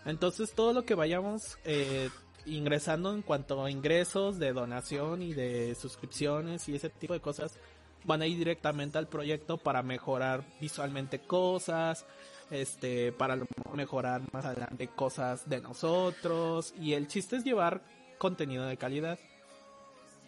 Entonces 0.06 0.52
todo 0.54 0.74
lo 0.74 0.84
que 0.84 0.96
vayamos 0.96 1.58
eh, 1.64 2.10
ingresando 2.46 3.14
en 3.14 3.22
cuanto 3.22 3.64
a 3.64 3.72
ingresos 3.72 4.40
de 4.40 4.54
donación 4.54 5.22
y 5.22 5.34
de 5.34 5.76
suscripciones 5.76 6.68
y 6.70 6.76
ese 6.76 6.90
tipo 6.90 7.14
de 7.14 7.22
cosas 7.22 7.58
van 8.04 8.22
a 8.22 8.28
ir 8.28 8.38
directamente 8.38 8.98
al 8.98 9.08
proyecto 9.08 9.58
para 9.58 9.82
mejorar 9.82 10.44
visualmente 10.62 11.20
cosas, 11.20 12.06
este, 12.52 13.12
para 13.12 13.38
mejorar 13.74 14.22
más 14.32 14.46
adelante 14.46 14.88
cosas 14.88 15.50
de 15.50 15.62
nosotros 15.62 16.74
y 16.80 16.94
el 16.94 17.08
chiste 17.08 17.38
es 17.38 17.44
llevar 17.44 17.82
contenido 18.18 18.66
de 18.66 18.78
calidad. 18.78 19.20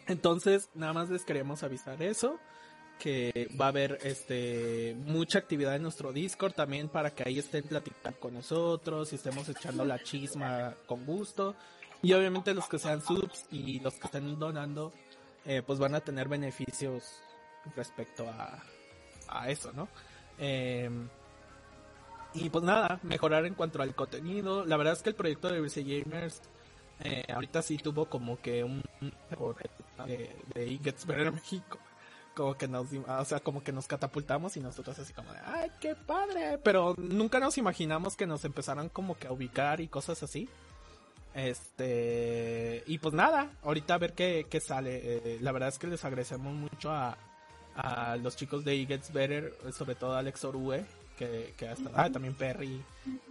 Entonces, 0.07 0.69
nada 0.73 0.93
más 0.93 1.09
les 1.09 1.25
queremos 1.25 1.63
avisar 1.63 2.01
eso, 2.01 2.39
que 2.97 3.49
va 3.59 3.65
a 3.65 3.69
haber 3.69 3.99
este 4.03 4.95
mucha 5.05 5.39
actividad 5.39 5.75
en 5.75 5.83
nuestro 5.83 6.13
Discord 6.13 6.53
también 6.53 6.89
para 6.89 7.11
que 7.11 7.23
ahí 7.27 7.37
estén 7.37 7.63
platicando 7.63 8.19
con 8.19 8.33
nosotros 8.33 9.11
y 9.11 9.17
estemos 9.17 9.47
echando 9.49 9.85
la 9.85 10.01
chisma 10.01 10.73
con 10.87 11.05
gusto. 11.05 11.55
Y 12.01 12.13
obviamente 12.13 12.53
los 12.53 12.67
que 12.67 12.79
sean 12.79 13.01
subs 13.01 13.45
y 13.51 13.79
los 13.79 13.95
que 13.95 14.05
estén 14.05 14.37
donando, 14.39 14.93
eh, 15.45 15.61
pues 15.65 15.79
van 15.79 15.95
a 15.95 16.01
tener 16.01 16.27
beneficios 16.27 17.21
respecto 17.75 18.27
a, 18.29 18.63
a 19.27 19.49
eso, 19.49 19.71
¿no? 19.73 19.87
Eh, 20.37 20.89
y 22.33 22.49
pues 22.49 22.63
nada, 22.63 22.99
mejorar 23.03 23.45
en 23.45 23.55
cuanto 23.55 23.81
al 23.81 23.95
contenido. 23.95 24.65
La 24.65 24.77
verdad 24.77 24.93
es 24.93 25.01
que 25.01 25.09
el 25.09 25.15
proyecto 25.15 25.47
de 25.47 25.55
Diversity 25.55 26.01
Gamers 26.01 26.41
eh, 26.99 27.23
ahorita 27.33 27.61
sí 27.61 27.77
tuvo 27.77 28.05
como 28.05 28.39
que 28.39 28.63
un 28.63 28.83
de, 30.05 30.35
de 30.53 31.31
México. 31.31 31.79
Como 32.35 32.55
que 32.55 32.67
nos, 32.67 32.87
o 32.93 33.25
sea, 33.25 33.39
como 33.39 33.63
que 33.63 33.71
nos 33.71 33.87
catapultamos 33.87 34.55
y 34.57 34.59
nosotros 34.59 34.99
así 34.99 35.11
como 35.11 35.33
de, 35.33 35.39
ay, 35.43 35.71
qué 35.79 35.95
padre. 35.95 36.59
Pero 36.59 36.93
nunca 36.97 37.39
nos 37.39 37.57
imaginamos 37.57 38.15
que 38.15 38.27
nos 38.27 38.45
empezaran 38.45 38.89
como 38.89 39.17
que 39.17 39.27
a 39.27 39.31
ubicar 39.31 39.81
y 39.81 39.87
cosas 39.87 40.21
así. 40.21 40.47
Este, 41.37 42.83
y 42.87 42.97
pues 42.97 43.13
nada, 43.13 43.51
ahorita 43.61 43.93
a 43.93 43.97
ver 43.99 44.13
qué, 44.13 44.47
qué 44.49 44.59
sale. 44.59 45.01
Eh, 45.03 45.37
la 45.39 45.51
verdad 45.51 45.69
es 45.69 45.77
que 45.77 45.85
les 45.85 46.03
agradecemos 46.03 46.51
mucho 46.51 46.89
a, 46.89 47.15
a 47.75 48.15
los 48.17 48.35
chicos 48.35 48.65
de 48.65 48.75
It 48.75 49.11
Better, 49.13 49.55
sobre 49.71 49.93
todo 49.93 50.15
a 50.15 50.19
Alex 50.19 50.43
Orue, 50.45 50.83
que, 51.15 51.53
que 51.55 51.69
hasta, 51.69 51.91
ah, 51.93 52.09
también 52.11 52.33
Perry. 52.33 52.83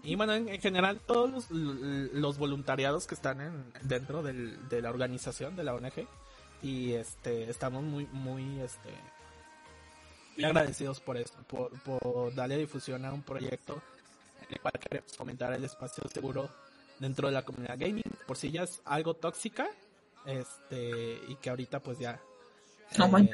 Y 0.05 0.15
bueno, 0.15 0.35
en, 0.35 0.49
en 0.49 0.61
general 0.61 1.01
todos 1.05 1.51
los, 1.51 1.51
los, 1.51 2.39
voluntariados 2.39 3.09
que 3.09 3.17
están 3.17 3.41
en, 3.41 3.73
dentro 3.83 4.23
del, 4.23 4.69
de 4.69 4.83
la 4.83 4.91
organización, 4.91 5.57
de 5.57 5.65
la 5.65 5.75
ONG. 5.75 6.07
Y 6.63 6.93
este, 6.93 7.51
estamos 7.51 7.83
muy, 7.83 8.07
muy, 8.13 8.61
este, 8.61 8.91
agradecidos 10.47 11.01
por 11.01 11.17
esto, 11.17 11.39
por, 11.49 11.73
por 11.83 12.33
darle 12.37 12.57
difusión 12.57 13.05
a 13.05 13.13
un 13.13 13.23
proyecto 13.25 13.83
en 14.43 14.55
el 14.55 14.61
cual 14.61 14.75
queremos 14.79 15.13
fomentar 15.17 15.53
el 15.55 15.65
espacio 15.65 16.05
seguro 16.09 16.49
dentro 16.99 17.29
de 17.29 17.35
la 17.35 17.43
comunidad 17.45 17.77
gaming. 17.79 18.03
Por 18.27 18.37
si 18.37 18.51
ya 18.51 18.63
es 18.65 18.81
algo 18.85 19.15
tóxica, 19.15 19.67
este, 20.25 21.21
y 21.29 21.37
que 21.37 21.51
ahorita 21.51 21.81
pues 21.81 21.99
ya 21.99 22.21
Oh 23.01 23.19
eh, 23.19 23.31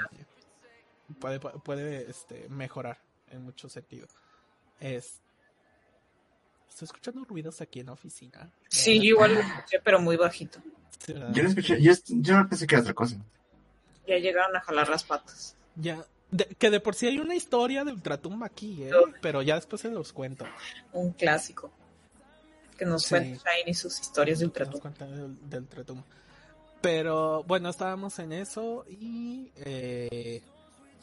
puede, 1.21 1.39
puede 1.41 2.11
este, 2.11 2.49
mejorar 2.49 2.99
en 3.31 3.43
mucho 3.43 3.69
sentido. 3.69 4.07
Es, 4.81 5.21
estoy 6.69 6.87
escuchando 6.87 7.25
ruidos 7.25 7.61
aquí 7.61 7.81
en 7.81 7.87
la 7.87 7.93
oficina. 7.93 8.51
Sí, 8.69 8.97
yo 8.99 9.05
igual 9.11 9.35
lo 9.35 9.41
escuché, 9.41 9.81
pero 9.85 10.01
muy 10.01 10.17
bajito. 10.17 10.61
Yo 11.07 11.43
no 11.43 11.49
escuché, 11.49 11.81
yo, 11.83 11.93
yo 12.09 12.37
no 12.37 12.49
pensé 12.49 12.67
que 12.67 12.75
era 12.77 12.83
otra 12.83 12.95
cosa. 12.95 13.17
Ya 14.07 14.17
llegaron 14.17 14.57
a 14.57 14.61
jalar 14.61 14.89
las 14.89 15.05
patas. 15.05 15.57
Ya, 15.77 16.05
de- 16.31 16.47
que 16.47 16.71
de 16.71 16.81
por 16.81 16.95
sí 16.95 17.07
hay 17.07 17.19
una 17.19 17.35
historia 17.35 17.85
de 17.85 17.93
Ultratumba 17.93 18.47
aquí, 18.47 18.85
¿eh? 18.85 18.91
pero 19.21 19.43
ya 19.43 19.57
después 19.57 19.83
se 19.83 19.91
los 19.91 20.13
cuento. 20.13 20.47
Un 20.93 21.13
clásico. 21.13 21.71
Que 22.83 22.89
nos 22.89 23.05
Sí. 23.05 23.11
cuenta 23.11 23.51
Shiny 23.59 23.75
sus 23.75 24.01
historias 24.01 24.41
de 24.41 24.47
Ultratumba. 24.47 24.91
del, 25.07 25.49
del 25.49 25.63
Ultratumba. 25.63 26.05
Pero 26.81 27.45
bueno, 27.45 27.69
estábamos 27.69 28.19
en 28.19 28.33
eso 28.33 28.85
y 28.89 29.53
eh, 29.57 30.43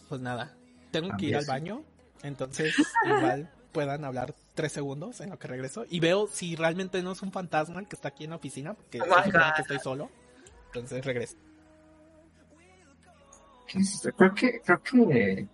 pues 0.10 0.20
nada, 0.20 0.54
tengo 0.92 1.16
que 1.18 1.28
ir 1.28 1.38
al 1.38 1.46
baño, 1.46 1.84
entonces 2.22 2.74
igual 3.06 3.50
puedan 3.72 4.04
hablar 4.04 4.36
tres 4.56 4.74
segundos 4.74 5.22
en 5.22 5.30
lo 5.30 5.40
que 5.40 5.48
regreso 5.48 5.86
y 5.90 6.02
veo 6.02 6.28
si 6.28 6.58
realmente 6.58 7.02
no 7.02 7.14
es 7.14 7.22
un 7.22 7.32
fantasma 7.32 7.80
el 7.80 7.88
que 7.88 7.96
está 7.96 8.10
aquí 8.10 8.26
en 8.26 8.32
la 8.32 8.36
oficina, 8.36 8.74
porque 8.74 9.00
Oh 9.00 9.06
que 9.56 9.62
estoy 9.62 9.80
solo. 9.80 10.10
Entonces 10.66 11.06
regreso. 11.06 11.38
¿Qué 13.68 13.80
es 13.80 13.94
esto? 13.94 14.12
Creo 14.18 14.36
que, 14.36 14.60
creo 14.60 14.84
que... 14.84 15.48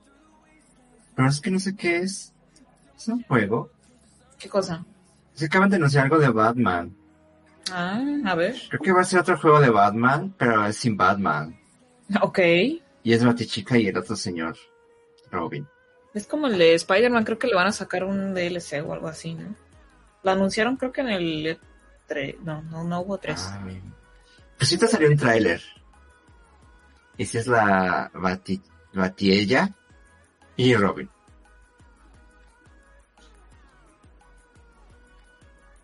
Pero 1.16 1.30
es 1.30 1.40
que 1.40 1.52
no 1.52 1.60
sé 1.60 1.76
qué 1.76 1.98
es. 1.98 2.34
¿Es 2.98 3.08
un 3.10 3.22
juego? 3.26 3.70
¿Qué 4.40 4.50
cosa? 4.50 4.84
Se 5.36 5.46
acaban 5.46 5.70
de 5.70 5.76
anunciar 5.76 6.06
algo 6.06 6.18
de 6.18 6.30
Batman. 6.30 6.96
Ah, 7.72 8.02
a 8.26 8.36
ver. 8.36 8.56
Creo 8.70 8.82
que 8.82 8.92
va 8.92 9.02
a 9.02 9.06
ser 9.06 9.20
otro 9.20 9.38
juego 9.38 9.60
de 9.60 9.70
Batman, 9.70 10.34
pero 10.38 10.66
es 10.66 10.78
sin 10.78 10.96
Batman. 10.96 11.60
Ok. 12.22 12.40
Y 13.04 13.14
es 13.14 13.24
Batichica 13.24 13.78
y 13.78 13.88
el 13.88 13.98
otro 13.98 14.16
señor, 14.16 14.56
Robin. 15.32 15.68
Es 16.14 16.26
como 16.26 16.48
el 16.48 16.58
de 16.58 16.74
Spider-Man, 16.76 17.26
creo 17.26 17.38
que 17.38 17.48
le 17.48 17.56
van 17.56 17.68
a 17.68 17.72
sacar 17.72 18.04
un 18.06 18.34
DLC 18.34 18.82
o 18.86 18.94
algo 18.94 19.08
así, 19.08 19.34
¿no? 19.34 19.56
Lo 20.24 20.32
anunciaron 20.32 20.78
creo 20.78 20.92
que 20.92 21.02
en 21.02 21.10
el 21.10 21.60
E3. 22.08 22.40
No, 22.40 22.62
no, 22.64 22.84
no 22.84 23.02
hubo 23.02 23.18
tres. 23.18 23.46
Ah, 23.52 23.62
bien. 23.66 23.94
Pues 24.58 24.70
sí 24.70 24.78
te 24.78 24.88
salió 24.88 25.10
un 25.10 25.18
tráiler. 25.18 25.62
Y 27.18 27.26
si 27.26 27.38
es 27.38 27.48
la 27.48 28.10
Bati, 28.14 28.62
Batiella 28.94 29.70
y 30.56 30.74
Robin. 30.76 31.10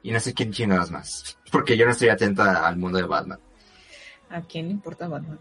Y 0.03 0.11
no 0.11 0.19
sé 0.19 0.33
quién 0.33 0.51
chingados 0.51 0.91
más. 0.91 1.37
Porque 1.51 1.77
yo 1.77 1.85
no 1.85 1.91
estoy 1.91 2.09
atento 2.09 2.41
a- 2.43 2.67
al 2.67 2.77
mundo 2.77 2.97
de 2.97 3.05
Batman. 3.05 3.39
¿A 4.29 4.41
quién 4.41 4.67
le 4.67 4.71
importa 4.73 5.07
Batman? 5.07 5.39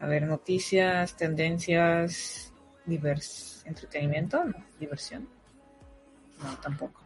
A 0.00 0.06
ver, 0.06 0.22
noticias, 0.26 1.16
tendencias, 1.16 2.52
divers... 2.86 3.62
entretenimiento, 3.66 4.44
no, 4.44 4.54
diversión. 4.78 5.28
No, 6.42 6.56
tampoco. 6.60 7.02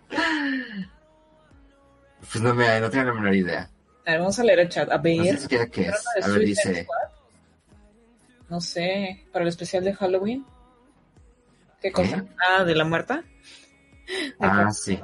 Pues 2.20 2.40
no 2.42 2.54
me, 2.54 2.80
no 2.80 2.90
tengo 2.90 3.04
la 3.04 3.14
menor 3.14 3.34
idea. 3.34 3.70
A 4.06 4.10
ver, 4.12 4.20
vamos 4.20 4.38
a 4.38 4.44
leer 4.44 4.60
el 4.60 4.68
chat. 4.68 4.90
A 4.90 4.96
No 4.96 5.02
ver, 5.02 5.34
sé 5.36 5.38
siquiera 5.42 5.66
qué 5.66 5.80
¿vieron 5.82 5.96
es. 6.18 6.24
A 6.24 6.28
ver, 6.28 6.40
dice. 6.40 6.86
No 8.48 8.60
sé, 8.60 9.24
para 9.32 9.44
el 9.44 9.48
especial 9.48 9.84
de 9.84 9.94
Halloween. 9.94 10.44
¿Qué 11.80 11.90
cosa? 11.92 12.16
¿Eh? 12.18 12.28
Ah, 12.46 12.64
de 12.64 12.74
la 12.74 12.84
muerta. 12.84 13.24
Ah, 14.40 14.70
sí. 14.72 15.00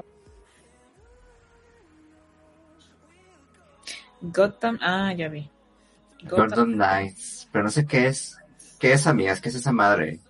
Gotham, 4.20 4.78
ah, 4.82 5.12
ya 5.12 5.28
vi. 5.28 5.48
Gotham. 6.22 6.48
Gordon 6.48 6.72
Knights. 6.74 7.48
Pero 7.52 7.64
no 7.64 7.70
sé 7.70 7.86
qué 7.86 8.08
es. 8.08 8.36
¿Qué 8.78 8.92
es, 8.92 9.06
amigas? 9.06 9.40
¿Qué 9.40 9.48
es 9.48 9.54
esa 9.56 9.72
madre? 9.72 10.20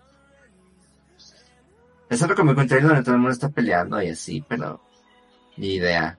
Es 2.09 2.23
algo 2.23 2.35
como 2.35 2.55
trailer 2.55 2.82
donde 2.82 3.02
todo 3.02 3.15
el 3.15 3.20
mundo 3.20 3.32
está 3.32 3.48
peleando 3.51 4.01
y 4.02 4.09
así, 4.09 4.44
pero... 4.47 4.81
Ni 5.56 5.74
idea. 5.74 6.19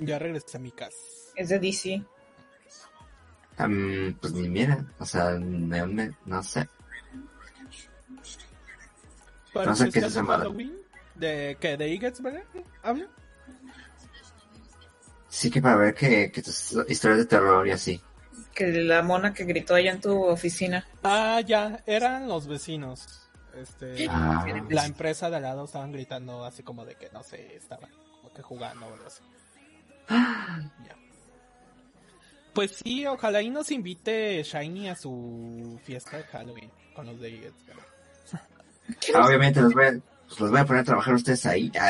Ya 0.00 0.18
regresé 0.18 0.56
a 0.56 0.60
mi 0.60 0.72
casa. 0.72 0.96
Es 1.36 1.48
de 1.48 1.58
DC. 1.58 2.02
Am, 3.58 4.18
pues 4.20 4.32
ni 4.32 4.48
mira. 4.48 4.84
O 4.98 5.06
sea, 5.06 5.30
de 5.30 5.78
dónde, 5.80 6.14
no 6.26 6.42
sé. 6.42 6.68
¿Para 9.54 9.66
No 9.66 9.76
sé 9.76 9.90
qué 9.90 10.00
es 10.00 10.06
esa 10.06 10.20
de 10.20 10.26
madre. 10.26 10.70
¿De 11.14 11.56
qué? 11.60 11.76
¿De 11.76 11.92
Eagles, 11.92 12.20
verdad? 12.20 12.42
¿Habla? 12.82 13.08
Sí 15.36 15.50
que 15.50 15.60
para 15.60 15.76
ver 15.76 15.94
que, 15.94 16.32
que 16.32 16.40
historias 16.88 17.18
de 17.18 17.26
terror 17.26 17.68
y 17.68 17.70
así. 17.70 18.00
Que 18.54 18.68
la 18.68 19.02
mona 19.02 19.34
que 19.34 19.44
gritó 19.44 19.74
allá 19.74 19.92
en 19.92 20.00
tu 20.00 20.24
oficina. 20.24 20.86
Ah, 21.04 21.42
ya, 21.44 21.82
eran 21.84 22.26
los 22.26 22.46
vecinos. 22.46 23.28
Este, 23.54 24.06
Ah, 24.08 24.46
la 24.70 24.86
empresa 24.86 25.28
de 25.28 25.36
al 25.36 25.42
lado 25.42 25.66
estaban 25.66 25.92
gritando 25.92 26.42
así 26.42 26.62
como 26.62 26.86
de 26.86 26.94
que 26.94 27.10
no 27.12 27.22
sé, 27.22 27.54
estaban 27.54 27.90
como 27.90 28.32
que 28.32 28.40
jugando 28.40 28.86
o 28.86 28.94
algo 28.94 29.06
así. 29.06 29.22
Ya. 30.08 30.96
Pues 32.54 32.70
sí, 32.82 33.04
ojalá 33.04 33.42
y 33.42 33.50
nos 33.50 33.70
invite 33.70 34.42
Shiny 34.42 34.88
a 34.88 34.96
su 34.96 35.78
fiesta 35.84 36.16
de 36.16 36.24
Halloween 36.24 36.70
con 36.94 37.04
los 37.04 37.20
de 37.20 37.52
ah, 39.14 39.26
obviamente 39.26 39.60
los 39.60 39.74
voy, 39.74 39.84
a, 39.84 39.90
pues 40.28 40.40
los 40.40 40.50
voy 40.50 40.60
a 40.60 40.64
poner 40.64 40.80
a 40.80 40.84
trabajar 40.84 41.12
ustedes 41.12 41.44
ahí. 41.44 41.70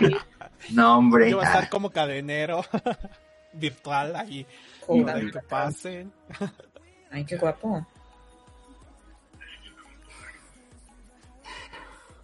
No, 0.72 0.98
hombre. 0.98 1.30
Yo 1.30 1.36
voy 1.36 1.46
a 1.46 1.48
estar 1.48 1.68
como 1.68 1.90
cadenero 1.90 2.64
virtual 3.52 4.16
ahí. 4.16 4.46
Para 4.86 5.20
que 5.20 5.40
pasen. 5.48 6.12
Ay, 7.10 7.24
qué 7.24 7.36
guapo. 7.36 7.86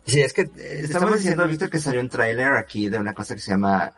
Sí, 0.04 0.20
es 0.20 0.32
que 0.32 0.42
eh, 0.42 0.80
estamos 0.84 1.14
diciendo, 1.14 1.48
Víctor, 1.48 1.68
que 1.68 1.80
salió 1.80 2.00
un 2.00 2.08
tráiler 2.08 2.52
aquí 2.52 2.88
de 2.88 2.98
una 2.98 3.12
cosa 3.12 3.34
que 3.34 3.40
se 3.40 3.50
llama 3.50 3.92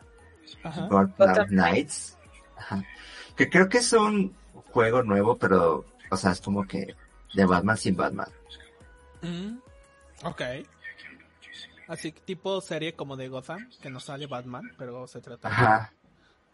Gotham 0.89 1.48
Knights. 1.48 2.16
Ajá. 2.56 2.82
Que 3.36 3.51
creo 3.51 3.69
que 3.69 3.78
es 3.78 3.93
un 3.93 4.35
juego 4.73 5.02
nuevo, 5.02 5.36
pero, 5.36 5.85
o 6.10 6.16
sea, 6.16 6.32
es 6.32 6.40
como 6.40 6.66
que 6.66 6.94
de 7.35 7.44
Batman 7.44 7.77
sin 7.77 7.94
Batman. 7.94 8.28
Mm, 9.20 9.59
ok. 10.24 10.43
Así 11.89 12.12
tipo 12.12 12.60
serie 12.60 12.94
como 12.94 13.16
de 13.16 13.28
Gotham, 13.28 13.69
que 13.81 13.90
no 13.90 13.98
sale 13.98 14.27
Batman, 14.27 14.70
pero 14.77 15.06
se 15.06 15.20
trata. 15.20 15.48
Ajá. 15.48 15.93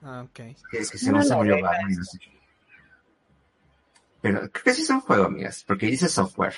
Ah, 0.02 0.22
ok. 0.22 0.30
Que, 0.34 0.54
que 0.70 0.84
se 0.84 1.10
no 1.12 1.22
novela 1.24 1.60
Batman 1.60 2.04
sé. 2.04 2.18
Pero 4.22 4.40
creo 4.50 4.64
que 4.64 4.74
sí 4.74 4.82
es 4.82 4.90
un 4.90 5.00
juego, 5.00 5.24
amigas, 5.24 5.64
porque 5.66 5.86
dice 5.86 6.08
software 6.08 6.54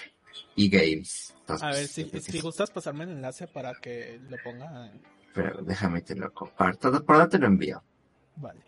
y 0.55 0.69
games. 0.69 1.35
Entonces, 1.41 1.63
A 1.65 1.71
ver, 1.71 1.89
si, 1.89 2.05
si 2.21 2.41
gustas 2.41 2.71
pasarme 2.71 3.05
el 3.05 3.11
enlace 3.11 3.47
para 3.49 3.75
que 3.75 4.21
lo 4.29 4.37
ponga. 4.43 4.87
en- 4.87 5.01
Pero 5.35 5.63
déjame 5.63 6.03
te 6.03 6.15
lo 6.15 6.33
comparto. 6.33 6.93
¿Por 7.05 7.17
dónde 7.17 7.31
te 7.31 7.39
lo 7.39 7.47
envío? 7.47 7.83
Vale. 8.37 8.61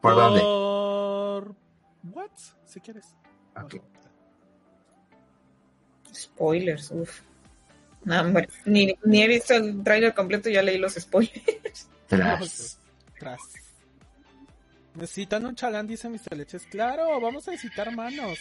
¿Por 0.00 0.14
dónde? 0.14 0.40
Por. 0.40 1.54
What? 2.12 2.30
Si 2.66 2.80
quieres. 2.80 3.14
Ok. 3.60 3.76
Spoilers, 6.12 6.90
uff. 6.90 7.20
No, 8.06 8.20
hombre, 8.20 8.48
ni, 8.64 8.96
ni 9.04 9.22
he 9.22 9.28
visto 9.28 9.52
el 9.54 9.82
trailer 9.82 10.14
completo, 10.14 10.48
ya 10.48 10.62
leí 10.62 10.78
los 10.78 10.94
spoilers. 10.94 11.88
Tras. 12.06 12.78
Tras. 13.18 13.40
Necesitan 14.94 15.44
un 15.44 15.56
chalán, 15.56 15.88
dice 15.88 16.08
Mr. 16.08 16.36
Leches. 16.36 16.62
Claro, 16.70 17.20
vamos 17.20 17.46
a 17.48 17.50
necesitar 17.50 17.94
manos. 17.94 18.38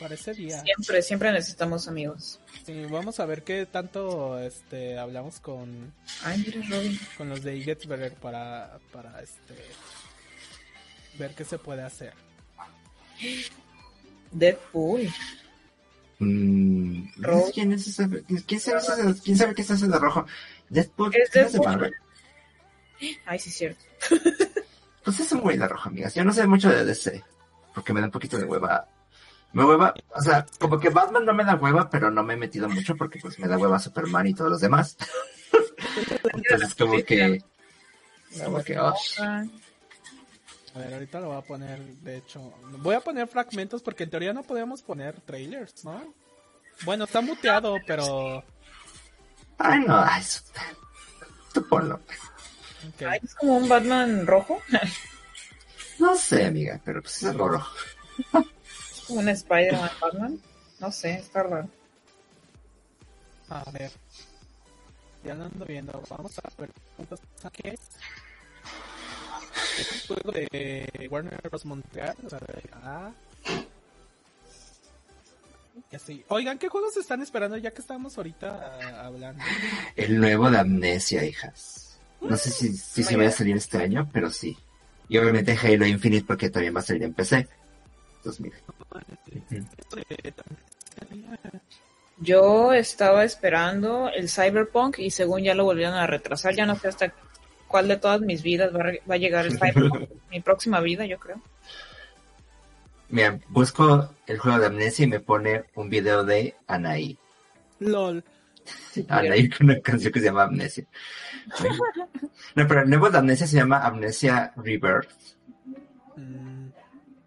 Para 0.00 0.14
ese 0.14 0.32
día. 0.32 0.62
Siempre, 0.62 1.02
siempre 1.02 1.32
necesitamos 1.32 1.88
amigos. 1.88 2.40
Sí, 2.64 2.84
vamos 2.88 3.18
a 3.18 3.26
ver 3.26 3.42
qué 3.42 3.66
tanto 3.66 4.38
este 4.38 4.96
hablamos 4.96 5.40
con, 5.40 5.92
Ay, 6.24 6.44
mira, 6.46 6.60
Robin. 6.68 7.00
con 7.18 7.28
los 7.28 7.42
de 7.42 7.56
Igetsberger 7.56 8.14
para, 8.14 8.78
para 8.92 9.20
este 9.20 9.54
ver 11.18 11.34
qué 11.34 11.44
se 11.44 11.58
puede 11.58 11.82
hacer. 11.82 12.14
Deadpool. 14.30 15.08
Mm. 16.24 17.08
¿Quién 17.52 17.72
es 17.72 17.86
ese? 17.88 18.08
¿Quién 18.46 18.60
sabe, 18.60 18.78
ese- 18.78 19.22
¿Quién 19.22 19.36
sabe 19.36 19.54
qué 19.54 19.62
es 19.62 19.70
ese 19.70 19.88
de 19.88 19.98
rojo? 19.98 20.24
Deadpool. 20.68 21.14
Es 21.14 21.34
¿no 21.34 21.40
es 21.42 21.52
de. 21.52 21.58
Marvel? 21.60 21.94
Ay, 23.26 23.38
sí, 23.38 23.50
cierto. 23.50 23.84
Pues 25.04 25.18
es 25.18 25.32
un 25.32 25.40
güey 25.40 25.58
de 25.58 25.66
rojo, 25.66 25.88
amigas. 25.88 26.14
Yo 26.14 26.22
no 26.24 26.32
sé 26.32 26.46
mucho 26.46 26.70
de 26.70 26.84
DC. 26.84 27.24
Porque 27.74 27.92
me 27.92 27.98
da 28.00 28.06
un 28.06 28.12
poquito 28.12 28.38
de 28.38 28.44
hueva. 28.44 28.86
Me 29.52 29.64
hueva, 29.64 29.92
o 30.14 30.22
sea, 30.22 30.46
como 30.60 30.78
que 30.78 30.90
Batman 30.90 31.24
no 31.24 31.34
me 31.34 31.44
da 31.44 31.56
hueva, 31.56 31.90
pero 31.90 32.08
no 32.08 32.22
me 32.22 32.34
he 32.34 32.36
metido 32.36 32.68
mucho 32.68 32.94
porque 32.96 33.18
pues 33.18 33.36
me 33.40 33.48
da 33.48 33.58
hueva 33.58 33.80
Superman 33.80 34.28
y 34.28 34.34
todos 34.34 34.52
los 34.52 34.60
demás. 34.60 34.96
Entonces 36.32 36.74
como 36.76 37.02
que... 37.02 37.42
Como 38.44 38.62
que, 38.62 38.78
oh, 38.78 38.94
A 40.74 40.78
ver, 40.78 40.94
ahorita 40.94 41.20
lo 41.20 41.28
voy 41.28 41.36
a 41.38 41.42
poner, 41.42 41.80
de 41.80 42.16
hecho, 42.16 42.40
voy 42.78 42.94
a 42.94 43.00
poner 43.00 43.28
fragmentos 43.28 43.82
porque 43.82 44.04
en 44.04 44.10
teoría 44.10 44.32
no 44.32 44.42
podemos 44.42 44.80
poner 44.82 45.20
trailers, 45.20 45.84
¿no? 45.84 46.02
Bueno, 46.84 47.04
está 47.04 47.20
muteado, 47.20 47.76
pero 47.86 48.42
Ay, 49.58 49.80
no, 49.86 49.98
ay, 50.02 50.22
su- 50.22 50.42
tú 51.52 51.66
ponlo. 51.68 51.96
ok. 51.96 53.02
Ay, 53.06 53.20
es 53.22 53.34
como 53.34 53.56
un 53.58 53.68
Batman 53.68 54.26
rojo. 54.26 54.60
No 55.98 56.16
sé, 56.16 56.46
amiga, 56.46 56.80
pero 56.84 57.02
pues 57.02 57.18
es 57.22 57.28
algo 57.28 57.48
rojo. 57.50 57.76
Es 58.16 59.02
como 59.06 59.20
un 59.20 59.28
Spider-Man 59.28 59.90
Batman. 60.00 60.40
No 60.80 60.90
sé, 60.90 61.12
está 61.16 61.42
raro. 61.42 61.68
A 63.50 63.70
ver. 63.72 63.92
Ya 65.22 65.34
lo 65.34 65.44
ando 65.44 65.64
viendo. 65.66 66.02
Vamos 66.08 66.36
a 66.38 66.48
ver 66.58 66.70
cuántos 66.96 67.20
saques. 67.40 67.78
Es 69.78 70.10
un 70.10 70.16
juego 70.16 70.32
de 70.32 71.08
Warner 71.10 71.40
Bros. 71.42 71.64
Montreal. 71.64 72.16
O 72.24 72.30
sea, 72.30 72.38
de 72.38 72.70
ah. 72.82 73.10
Así. 75.92 76.24
Oigan, 76.28 76.58
¿qué 76.58 76.68
juegos 76.68 76.96
están 76.96 77.22
esperando 77.22 77.56
ya 77.56 77.70
que 77.70 77.80
estamos 77.80 78.16
ahorita 78.16 78.78
ah, 78.82 79.06
hablando? 79.06 79.42
El 79.96 80.18
nuevo 80.18 80.50
de 80.50 80.58
Amnesia, 80.58 81.24
hijas. 81.24 81.98
No 82.20 82.36
sé 82.36 82.50
si, 82.50 82.72
si 82.72 83.02
se 83.02 83.16
vaya 83.16 83.28
a 83.28 83.32
salir 83.32 83.56
este 83.56 83.78
año, 83.78 84.08
pero 84.12 84.30
sí. 84.30 84.56
Y 85.08 85.18
obviamente 85.18 85.58
Halo 85.60 85.86
Infinite 85.86 86.24
porque 86.26 86.50
también 86.50 86.74
va 86.74 86.80
a 86.80 86.84
salir 86.84 87.02
en 87.02 87.12
PC. 87.12 87.46
2000. 88.24 88.52
Ujú. 89.50 89.66
Yo 92.18 92.72
estaba 92.72 93.24
esperando 93.24 94.08
el 94.08 94.28
Cyberpunk 94.28 95.00
y 95.00 95.10
según 95.10 95.42
ya 95.42 95.54
lo 95.54 95.64
volvieron 95.64 95.94
a 95.94 96.06
retrasar, 96.06 96.54
ya 96.54 96.64
no 96.64 96.76
sé 96.76 96.88
hasta 96.88 97.12
cuál 97.72 97.88
de 97.88 97.96
todas 97.96 98.20
mis 98.20 98.42
vidas 98.44 98.72
va 98.72 98.78
a, 98.78 98.82
re- 98.84 99.02
va 99.10 99.16
a 99.16 99.18
llegar 99.18 99.44
el 99.46 99.52
Cyberpunk. 99.58 100.08
Mi 100.30 100.38
próxima 100.40 100.78
vida, 100.80 101.04
yo 101.06 101.18
creo. 101.18 101.40
Mira, 103.08 103.40
busco 103.48 104.08
el 104.26 104.38
juego 104.38 104.58
de 104.60 104.66
Amnesia 104.66 105.04
y 105.04 105.08
me 105.08 105.18
pone 105.20 105.64
un 105.74 105.90
video 105.90 106.22
de 106.24 106.54
Anaí. 106.68 107.18
LOL. 107.80 108.22
Anaí 109.08 109.48
con 109.50 109.66
una 109.70 109.80
canción 109.80 110.12
que 110.12 110.20
se 110.20 110.26
llama 110.26 110.44
Amnesia. 110.44 110.84
No, 112.54 112.68
pero 112.68 112.82
el 112.82 112.88
nuevo 112.90 113.08
de 113.10 113.18
Amnesia 113.18 113.46
se 113.46 113.56
llama 113.56 113.78
Amnesia 113.84 114.52
Rebirth. 114.56 115.10
Mm, 116.16 116.68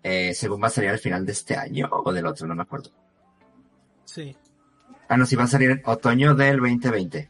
Eh, 0.04 0.34
según 0.36 0.62
va 0.62 0.68
a 0.68 0.70
salir 0.70 0.92
al 0.92 1.00
final 1.00 1.26
de 1.26 1.32
este 1.32 1.56
año 1.58 1.90
o 1.92 2.14
del 2.14 2.28
otro, 2.28 2.46
no 2.48 2.54
me 2.56 2.62
acuerdo. 2.64 2.92
sí. 4.06 4.36
Ah, 5.08 5.18
no, 5.18 5.26
sí 5.28 5.36
va 5.36 5.44
a 5.44 5.48
salir 5.48 5.70
en 5.70 5.82
otoño 5.86 6.34
del 6.34 6.58
2020. 6.58 7.30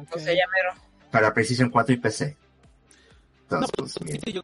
Ok. 0.00 0.16
O 0.16 0.18
sea, 0.18 0.32
ya 0.32 0.44
mero. 0.50 0.81
Para 1.12 1.32
Precision 1.32 1.70
4 1.70 1.94
y 1.94 1.98
PC. 1.98 2.36
No, 3.50 3.58
Entonces, 3.58 3.70
pues, 3.76 3.92
pues, 3.98 4.04
mira. 4.10 4.20
sí, 4.24 4.32
yo 4.32 4.42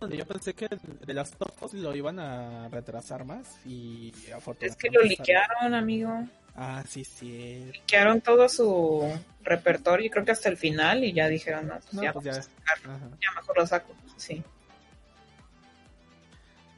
donde 0.00 0.16
yo 0.16 0.24
pensé 0.26 0.54
que 0.54 0.68
de 1.04 1.14
las 1.14 1.32
topos 1.32 1.74
lo 1.74 1.94
iban 1.96 2.20
a 2.20 2.68
retrasar 2.68 3.24
más 3.24 3.58
y 3.66 4.12
afortunadamente. 4.32 4.66
Es 4.66 4.76
que 4.76 4.90
lo 4.90 5.02
liquearon, 5.02 5.74
amigo. 5.74 6.12
Ah, 6.54 6.84
sí, 6.88 7.04
sí. 7.04 7.68
Liquearon 7.72 8.20
todo 8.20 8.48
su 8.48 9.12
repertorio, 9.42 10.10
creo 10.10 10.24
que 10.24 10.30
hasta 10.30 10.48
el 10.48 10.56
final, 10.56 11.02
y 11.02 11.12
ya 11.12 11.26
dijeron, 11.28 11.66
no, 11.66 11.74
pues 11.80 11.92
No, 11.94 12.02
ya, 12.04 12.12
pues 12.12 12.24
ya. 12.24 12.32
ya 12.34 13.32
mejor 13.34 13.58
lo 13.58 13.66
saco. 13.66 13.92
Sí. 14.16 14.42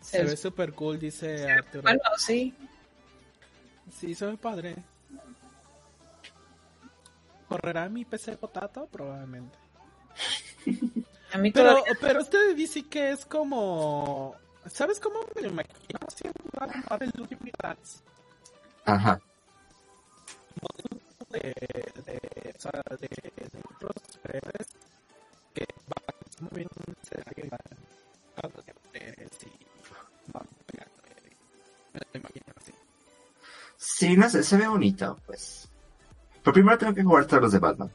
Se 0.00 0.24
ve 0.24 0.36
super 0.38 0.72
cool, 0.72 0.98
dice 0.98 1.50
Arturo. 1.50 1.82
Bueno, 1.82 2.00
sí. 2.16 2.54
Sí, 3.94 4.14
se 4.14 4.24
ve 4.24 4.36
padre. 4.38 4.74
¿Correrá 7.48 7.88
mi 7.88 8.04
PC 8.04 8.36
potato? 8.36 8.86
Probablemente. 8.90 9.56
A 11.32 11.38
mí 11.38 11.50
Pero, 11.52 11.70
todavía 11.70 11.92
pero 12.00 12.20
este 12.20 12.38
de 12.38 12.54
DC 12.54 12.84
que 12.88 13.10
es 13.10 13.26
como... 13.26 14.34
¿Sabes 14.66 14.98
cómo 14.98 15.20
me 15.34 15.42
lo 15.42 15.48
imagino? 15.48 15.98
Ajá. 18.84 19.20
de, 21.30 21.38
de, 21.38 22.54
o 22.56 22.60
sea, 22.60 22.82
de, 22.90 23.08
de 23.08 23.62
otros 23.74 23.92
superhéroes 24.10 24.68
que 25.54 25.66
van 25.86 26.50
moviendo 26.50 26.74
un 26.86 26.94
escenario 27.02 27.44
y 27.44 27.48
van 27.48 27.60
hablando 28.36 28.62
de 28.62 28.74
mujeres 28.84 29.30
y 29.42 30.32
van 30.32 30.46
pegando. 30.66 30.94
Me 31.92 32.00
lo 32.00 32.20
imagino 32.20 32.46
así. 32.56 32.72
Sí, 33.76 34.16
no 34.16 34.30
sé, 34.30 34.42
se 34.42 34.56
ve 34.56 34.66
bonito, 34.68 35.18
pues. 35.26 35.67
Pero 36.48 36.54
primero 36.54 36.78
tengo 36.78 36.94
que 36.94 37.02
jugar 37.02 37.26
todos 37.26 37.42
los 37.42 37.52
de 37.52 37.58
Batman. 37.58 37.92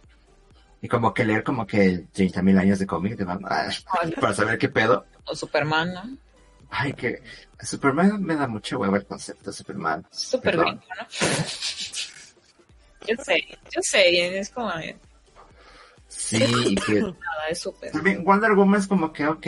Y 0.79 0.87
como 0.87 1.11
que 1.11 1.25
leer 1.25 1.43
como 1.43 1.65
que 1.65 2.05
30.000 2.13 2.59
años 2.59 2.77
de 2.77 2.85
cómic 2.85 3.17
de 3.17 3.23
Batman. 3.23 3.51
Ay. 3.51 4.11
para 4.11 4.31
saber 4.35 4.59
qué 4.59 4.69
pedo. 4.69 5.07
o 5.25 5.35
Superman, 5.35 5.91
¿no? 5.91 6.17
Ay, 6.69 6.93
que 6.93 7.23
Superman 7.59 8.21
me 8.21 8.35
da 8.35 8.47
mucho 8.47 8.77
huevo 8.77 8.95
el 8.95 9.07
concepto 9.07 9.49
de 9.49 9.53
Superman. 9.57 10.05
Perdón. 10.43 10.65
gringo, 10.65 10.83
¿no? 10.99 11.07
Yo 13.07 13.23
sé, 13.23 13.43
yo 13.71 13.81
sé, 13.81 14.37
es 14.37 14.49
como 14.51 14.67
nada, 14.67 14.83
Sí, 16.07 16.37
y 16.67 16.75
que 16.75 17.03
es 17.49 17.59
súper. 17.59 17.91
también 17.91 18.23
Wonder 18.23 18.51
Woman 18.51 18.81
es 18.81 18.87
como 18.87 19.11
que, 19.11 19.25
ok. 19.25 19.47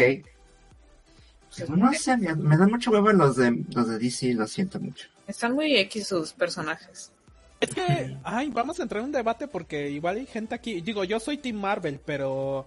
Pero 1.56 1.76
no 1.78 1.94
sé, 1.94 2.18
me, 2.18 2.34
me 2.34 2.58
dan 2.58 2.72
mucho 2.72 2.90
huevo 2.90 3.12
los 3.12 3.36
de, 3.36 3.66
los 3.70 3.88
de 3.88 4.00
DC, 4.00 4.34
lo 4.34 4.48
siento 4.48 4.80
mucho. 4.80 5.08
Están 5.28 5.54
muy 5.54 5.78
X 5.78 6.08
sus 6.08 6.34
personajes. 6.34 7.12
Es 7.60 7.74
que, 7.74 8.18
ay, 8.24 8.50
vamos 8.50 8.80
a 8.80 8.84
entrar 8.84 9.00
en 9.00 9.06
un 9.06 9.12
debate 9.12 9.48
porque 9.48 9.90
igual 9.90 10.18
hay 10.18 10.26
gente 10.26 10.56
aquí. 10.56 10.82
Digo, 10.82 11.04
yo 11.04 11.20
soy 11.20 11.38
Team 11.38 11.56
Marvel, 11.58 12.00
pero 12.04 12.66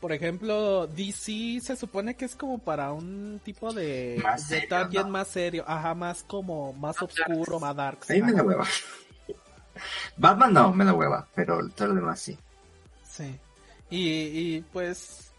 por 0.00 0.12
ejemplo, 0.12 0.86
DC 0.86 1.60
se 1.60 1.76
supone 1.76 2.14
que 2.14 2.24
es 2.24 2.36
como 2.36 2.58
para 2.58 2.92
un 2.92 3.40
tipo 3.44 3.72
de, 3.72 4.20
Más 4.22 4.48
de 4.48 4.68
serio, 4.68 5.08
más 5.08 5.28
serio, 5.28 5.64
ajá, 5.66 5.94
más 5.94 6.22
como 6.22 6.72
más 6.72 7.00
oscuro, 7.02 7.58
más 7.58 7.74
dark. 7.74 7.98
A 8.08 8.12
mí 8.12 8.22
me 8.22 8.32
da 8.32 8.42
hueva. 8.42 8.64
Batman 10.16 10.52
no, 10.52 10.72
me 10.72 10.84
da 10.84 10.94
hueva, 10.94 11.26
pero 11.34 11.68
todo 11.70 11.88
lo 11.88 11.94
demás 11.94 12.20
sí. 12.20 12.38
Sí. 13.02 13.38
Y, 13.90 14.08
y 14.08 14.64
pues 14.72 15.32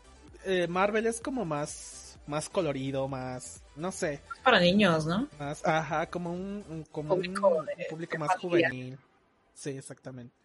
eh, 0.45 0.67
Marvel 0.67 1.07
es 1.07 1.21
como 1.21 1.45
más 1.45 2.17
más 2.27 2.47
colorido, 2.49 3.07
más 3.07 3.63
no 3.79 3.91
sé, 3.91 4.21
para 4.43 4.59
niños, 4.59 5.05
¿no? 5.05 5.27
más 5.39 5.65
ajá, 5.65 6.05
como 6.07 6.31
un, 6.33 6.63
un- 6.69 6.83
como 6.91 7.13
un, 7.15 7.21
Público 7.21 7.47
un 7.49 7.65
de- 7.65 7.87
público 7.89 8.11
de 8.13 8.19
más 8.19 8.27
familia. 8.41 8.69
juvenil. 8.69 8.99
Sí, 9.53 9.71
exactamente. 9.71 10.35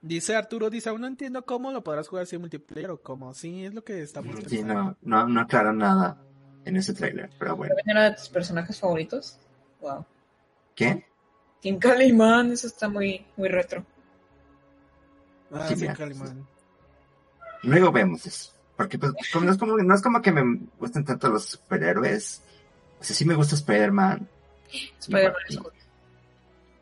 Dice 0.00 0.36
Arturo, 0.36 0.68
dice, 0.68 0.90
aún 0.90 1.00
no 1.00 1.06
entiendo 1.06 1.44
cómo 1.46 1.72
lo 1.72 1.82
podrás 1.82 2.08
jugar 2.08 2.26
sin 2.26 2.40
multiplayer 2.40 2.90
o 2.90 3.00
cómo. 3.00 3.32
Sí, 3.32 3.64
es 3.64 3.72
lo 3.74 3.82
que 3.82 4.02
estamos 4.02 4.36
Sí, 4.46 4.58
pensando. 4.58 4.74
no, 4.74 4.96
no, 5.02 5.26
no 5.28 5.40
aclaran 5.40 5.78
nada 5.78 6.18
en 6.66 6.76
ese 6.76 6.92
trailer, 6.92 7.30
pero 7.38 7.56
bueno. 7.56 7.74
¿También 7.74 7.96
era 7.96 8.10
de 8.10 8.16
tus 8.16 8.28
personajes 8.28 8.78
favoritos? 8.78 9.38
Wow. 9.80 10.04
¿Qué? 10.74 11.06
Team 11.62 11.78
Calimán, 11.78 12.52
eso 12.52 12.66
está 12.66 12.88
muy, 12.88 13.24
muy 13.36 13.48
retro. 13.48 13.84
Ah, 15.50 15.66
Sí, 15.68 15.74
sí, 15.76 15.80
mira. 15.82 15.94
Calimán. 15.94 16.46
Luego 17.62 17.90
vemos 17.92 18.26
eso. 18.26 18.52
Porque 18.76 18.98
pues 18.98 19.12
como- 19.32 19.46
no, 19.46 19.52
es 19.52 19.58
como, 19.58 19.76
no 19.76 19.94
es 19.94 20.02
como 20.02 20.20
que 20.22 20.32
me 20.32 20.60
gusten 20.78 21.04
tanto 21.04 21.28
los 21.28 21.44
superhéroes. 21.44 22.42
O 23.00 23.04
sea, 23.04 23.14
sí 23.14 23.24
me 23.24 23.34
gusta 23.34 23.54
Spider-Man. 23.54 24.28
Spider-Man 25.00 25.34
es 25.48 25.56
No, 25.56 25.62
cool. 25.62 25.72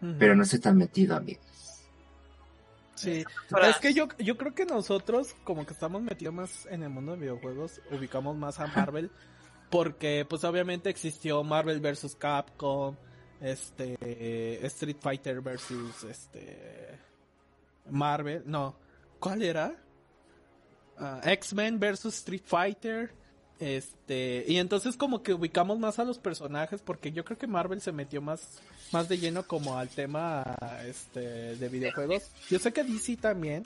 Ujú. 0.02 0.14
pero 0.18 0.34
no 0.34 0.42
estoy 0.42 0.58
tan 0.60 0.76
metido, 0.78 1.16
amigos. 1.16 1.44
Sí, 2.94 3.24
Para- 3.50 3.68
es 3.70 3.76
que 3.78 3.92
yo, 3.94 4.08
yo 4.18 4.36
creo 4.36 4.54
que 4.54 4.64
nosotros, 4.64 5.34
como 5.44 5.66
que 5.66 5.72
estamos 5.72 6.00
metidos 6.02 6.32
más 6.34 6.66
en 6.66 6.82
el 6.84 6.88
mundo 6.90 7.12
de 7.12 7.18
videojuegos, 7.18 7.80
ubicamos 7.90 8.36
más 8.36 8.60
a 8.60 8.68
Marvel, 8.68 9.10
porque 9.70 10.24
pues 10.28 10.44
obviamente 10.44 10.88
existió 10.88 11.42
Marvel 11.42 11.80
vs. 11.80 12.14
Capcom, 12.16 12.94
este, 13.40 14.64
Street 14.66 14.98
Fighter 15.00 15.40
versus 15.40 16.04
este, 16.04 16.96
Marvel, 17.90 18.44
no, 18.46 18.76
¿cuál 19.18 19.42
era? 19.42 19.74
Ah, 21.02 21.20
X-Men 21.24 21.78
versus 21.80 22.14
Street 22.14 22.42
Fighter, 22.44 23.10
Este, 23.58 24.44
y 24.48 24.56
entonces 24.56 24.96
como 24.96 25.22
que 25.22 25.32
ubicamos 25.34 25.78
más 25.78 25.98
a 26.00 26.04
los 26.04 26.18
personajes 26.18 26.80
porque 26.82 27.12
yo 27.12 27.24
creo 27.24 27.38
que 27.38 27.46
Marvel 27.46 27.80
se 27.80 27.92
metió 27.92 28.20
más 28.20 28.58
más 28.92 29.08
de 29.08 29.18
lleno 29.18 29.44
como 29.46 29.78
al 29.78 29.88
tema 29.88 30.42
este 30.86 31.54
de 31.56 31.68
videojuegos. 31.68 32.24
Yo 32.50 32.58
sé 32.58 32.72
que 32.72 32.82
DC 32.84 33.16
también, 33.18 33.64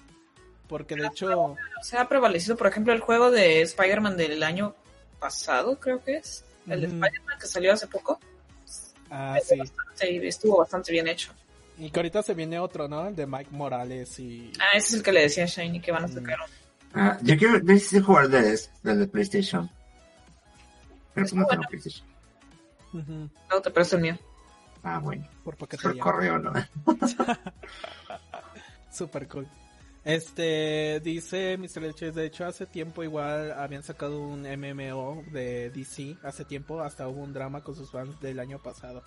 porque 0.68 0.94
de 0.96 1.06
hecho 1.06 1.56
Se 1.82 1.96
ha 1.98 2.08
prevalecido, 2.08 2.56
por 2.56 2.66
ejemplo, 2.68 2.92
el 2.92 3.00
juego 3.00 3.30
de 3.30 3.62
Spider-Man 3.62 4.16
del 4.16 4.42
año 4.42 4.74
pasado, 5.18 5.78
creo 5.80 6.02
que 6.04 6.16
es. 6.16 6.44
El 6.68 6.80
de 6.82 6.86
Ujú. 6.88 6.96
Spider-Man 6.96 7.38
que 7.40 7.46
salió 7.46 7.72
hace 7.72 7.86
poco. 7.86 8.20
ah, 9.10 9.38
sí. 9.42 9.58
Estuvo 10.00 10.58
bastante 10.58 10.92
bien 10.92 11.08
hecho. 11.08 11.32
Y 11.78 11.90
que 11.90 11.98
ahorita 12.00 12.22
se 12.22 12.34
viene 12.34 12.58
otro, 12.58 12.86
¿no? 12.88 13.08
El 13.08 13.16
de 13.16 13.26
Mike 13.26 13.50
Morales 13.50 14.18
y 14.20 14.52
Ah, 14.60 14.76
ese 14.76 14.88
es 14.88 14.94
el 14.94 15.02
que 15.02 15.12
le 15.12 15.22
decía 15.22 15.44
a 15.44 15.46
Shiny 15.46 15.80
que 15.80 15.90
van 15.92 16.04
a 16.04 16.08
sacar. 16.08 16.38
un- 16.40 16.65
Ah, 16.96 17.18
yo 17.22 17.36
quiero 17.36 17.58
necesito 17.60 18.04
jugar 18.06 18.28
de, 18.28 18.58
del 18.82 18.98
de 19.00 19.06
PlayStation. 19.06 19.70
Pero 21.14 21.24
pues 21.26 21.34
no 21.34 21.46
tengo. 21.46 21.62
PlayStation. 21.68 22.06
Ujú, 22.92 23.30
Luego 23.48 23.62
te 23.62 23.70
presto 23.70 23.96
el 23.96 24.02
mío. 24.02 24.18
Ah, 24.82 24.98
bueno. 25.00 25.26
por 25.44 25.56
Por 25.56 25.98
correo, 25.98 26.38
¿no? 26.38 26.52
Super 28.92 29.28
cool. 29.28 29.46
Este, 30.04 31.00
dice 31.00 31.58
Mr. 31.58 31.82
Leches, 31.82 32.14
de 32.14 32.26
hecho 32.26 32.44
hace 32.46 32.64
tiempo 32.66 33.02
igual 33.02 33.52
habían 33.52 33.82
sacado 33.82 34.20
un 34.20 34.42
MMO 34.42 35.24
de 35.32 35.70
DC, 35.70 36.16
hace 36.22 36.44
tiempo 36.44 36.80
hasta 36.80 37.08
hubo 37.08 37.22
un 37.22 37.32
drama 37.32 37.62
con 37.62 37.74
sus 37.74 37.90
fans 37.90 38.18
del 38.20 38.38
año 38.38 38.62
pasado. 38.62 39.02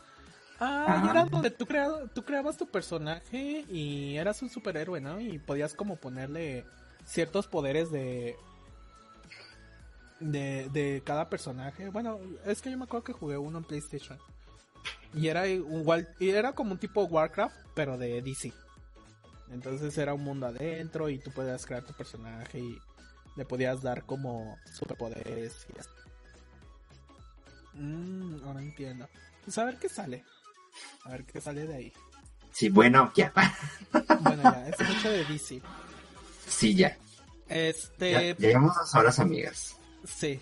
Ah, 0.60 1.02
y 1.04 1.08
Ah. 1.08 1.12
era 1.12 1.26
donde 1.26 1.52
tú, 1.52 1.66
crea- 1.66 2.06
tú 2.14 2.24
creabas 2.24 2.58
tu 2.58 2.68
personaje 2.68 3.64
y 3.70 4.18
eras 4.18 4.42
un 4.42 4.50
superhéroe, 4.50 5.00
¿no? 5.00 5.22
Y 5.22 5.40
podías 5.40 5.74
como 5.74 5.96
ponerle 5.96 6.66
ciertos 7.10 7.48
poderes 7.48 7.92
de, 7.92 8.38
de, 10.20 10.70
de 10.70 11.02
cada 11.04 11.30
personaje. 11.30 11.90
Bueno, 11.90 12.20
es 12.46 12.62
que 12.62 12.72
yo 12.72 12.78
me 12.78 12.84
acuerdo 12.86 13.04
que 13.04 13.14
jugué 13.14 13.38
uno 13.38 13.58
en 13.58 13.64
PlayStation. 13.64 14.20
Y 15.14 15.28
era 15.28 15.48
igual, 15.48 16.08
y 16.20 16.30
era 16.30 16.54
como 16.54 16.74
un 16.74 16.78
tipo 16.78 17.04
Warcraft, 17.04 17.56
pero 17.74 17.98
de 17.98 18.22
DC. 18.22 18.54
Entonces 19.52 19.98
era 19.98 20.14
un 20.14 20.24
mundo 20.24 20.46
adentro 20.46 21.10
y 21.10 21.18
tú 21.18 21.32
podías 21.32 21.66
crear 21.66 21.84
tu 21.84 21.94
personaje 21.94 22.60
y 22.60 22.80
le 23.36 23.46
podías 23.46 23.82
dar 23.82 24.04
como 24.04 24.58
superpoderes 24.72 25.66
y 25.76 25.80
así. 25.80 25.90
Mm, 27.74 28.44
ahora 28.46 28.62
entiendo. 28.62 29.10
Pues 29.44 29.58
a 29.58 29.66
ver 29.66 29.78
qué 29.78 29.90
sale. 29.90 30.24
A 31.06 31.10
ver 31.10 31.26
qué 31.26 31.42
sale 31.42 31.66
de 31.66 31.76
ahí. 31.76 31.94
Sí, 32.52 32.70
bueno, 32.70 33.12
ya. 33.16 33.34
Bueno, 34.22 34.44
ya, 34.44 34.68
es 34.70 34.80
mucho 34.88 35.10
de 35.10 35.26
DC. 35.26 35.62
Sí, 36.50 36.76
ya. 36.76 36.98
Este, 37.48 38.12
ya. 38.12 38.36
Llegamos 38.36 38.76
dos 38.76 38.96
horas, 38.96 39.20
amigas. 39.20 39.76
Sí. 40.06 40.40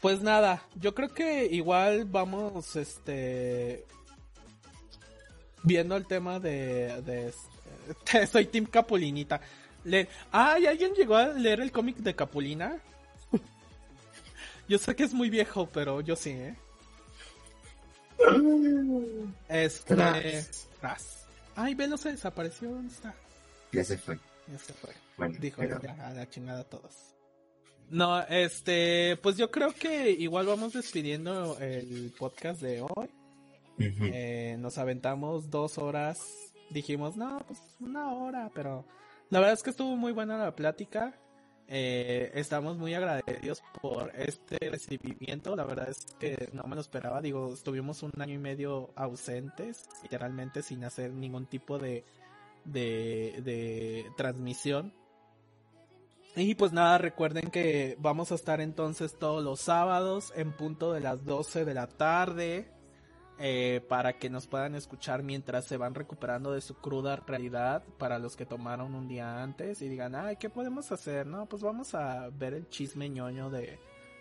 Pues 0.00 0.20
nada, 0.20 0.62
yo 0.76 0.94
creo 0.94 1.12
que 1.12 1.46
igual 1.46 2.04
vamos, 2.04 2.76
este, 2.76 3.84
viendo 5.64 5.96
el 5.96 6.06
tema 6.06 6.38
de, 6.38 7.02
de 7.02 7.32
este, 7.88 8.26
soy 8.26 8.46
Team 8.46 8.66
Capulinita. 8.66 9.40
Le, 9.84 10.08
ay, 10.30 10.66
¿alguien 10.66 10.92
llegó 10.94 11.16
a 11.16 11.28
leer 11.28 11.60
el 11.60 11.72
cómic 11.72 11.96
de 11.96 12.14
Capulina? 12.14 12.78
yo 14.68 14.78
sé 14.78 14.94
que 14.94 15.04
es 15.04 15.14
muy 15.14 15.30
viejo, 15.30 15.68
pero 15.72 16.00
yo 16.00 16.14
sí, 16.14 16.30
¿eh? 16.30 16.54
Este, 19.48 19.94
Tras. 19.94 20.68
tras. 20.80 21.26
Ay, 21.56 21.74
Velo 21.74 21.96
se 21.96 22.10
desapareció, 22.10 22.70
¿dónde 22.70 22.92
está? 22.94 23.14
Ya 23.72 23.82
se 23.82 23.98
fue. 23.98 24.18
Ya 24.50 24.58
se 24.58 24.72
fue. 24.72 24.90
Bueno, 25.16 25.36
Dijo 25.40 25.60
pero- 25.60 25.80
ya, 25.80 26.06
a 26.06 26.12
la 26.12 26.28
chingada 26.28 26.60
a 26.60 26.64
todos. 26.64 27.14
No, 27.90 28.20
este, 28.22 29.16
pues 29.22 29.36
yo 29.38 29.50
creo 29.50 29.72
que 29.72 30.10
igual 30.10 30.46
vamos 30.46 30.74
despidiendo 30.74 31.58
el 31.58 32.12
podcast 32.18 32.60
de 32.60 32.82
hoy. 32.82 33.08
Ujú. 33.78 34.04
Eh, 34.12 34.56
nos 34.58 34.76
aventamos 34.78 35.50
dos 35.50 35.78
horas. 35.78 36.20
Dijimos, 36.70 37.16
no, 37.16 37.38
pues 37.46 37.58
una 37.80 38.12
hora, 38.12 38.50
pero 38.54 38.84
la 39.30 39.38
verdad 39.40 39.54
es 39.54 39.62
que 39.62 39.70
estuvo 39.70 39.96
muy 39.96 40.12
buena 40.12 40.36
la 40.36 40.54
plática. 40.54 41.14
Eh, 41.66 42.30
estamos 42.34 42.76
muy 42.76 42.92
agradecidos 42.94 43.62
por 43.80 44.10
este 44.16 44.58
recibimiento. 44.70 45.54
La 45.56 45.64
verdad 45.64 45.88
es 45.88 46.04
que 46.18 46.50
no 46.52 46.64
me 46.64 46.74
lo 46.74 46.80
esperaba. 46.82 47.22
Digo, 47.22 47.52
estuvimos 47.54 48.02
un 48.02 48.12
año 48.18 48.34
y 48.34 48.38
medio 48.38 48.90
ausentes, 48.96 49.88
literalmente 50.02 50.62
sin 50.62 50.84
hacer 50.84 51.12
ningún 51.12 51.46
tipo 51.46 51.78
de, 51.78 52.04
de, 52.64 54.06
transmisión. 54.16 54.94
Y 56.36 56.54
pues 56.54 56.72
nada, 56.72 56.98
recuerden 56.98 57.50
que 57.50 57.96
vamos 58.00 58.30
a 58.30 58.36
estar 58.36 58.60
entonces 58.60 59.18
todos 59.18 59.42
los 59.42 59.60
sábados 59.60 60.32
en 60.36 60.52
punto 60.52 60.92
de 60.92 61.00
las 61.00 61.24
12 61.24 61.64
de 61.64 61.74
la 61.74 61.88
tarde 61.88 62.70
eh, 63.40 63.84
para 63.88 64.18
que 64.18 64.30
nos 64.30 64.46
puedan 64.46 64.74
escuchar 64.74 65.22
mientras 65.22 65.64
se 65.64 65.76
van 65.76 65.94
recuperando 65.94 66.52
de 66.52 66.60
su 66.60 66.76
cruda 66.76 67.16
realidad 67.16 67.82
para 67.98 68.18
los 68.18 68.36
que 68.36 68.46
tomaron 68.46 68.94
un 68.94 69.08
día 69.08 69.42
antes 69.42 69.82
y 69.82 69.88
digan, 69.88 70.14
ay, 70.14 70.36
¿qué 70.36 70.48
podemos 70.50 70.92
hacer? 70.92 71.26
No, 71.26 71.46
pues 71.46 71.62
vamos 71.62 71.94
a 71.94 72.28
ver 72.30 72.54
el 72.54 72.68
chisme 72.68 73.08
ñoño 73.08 73.50
de 73.50 73.80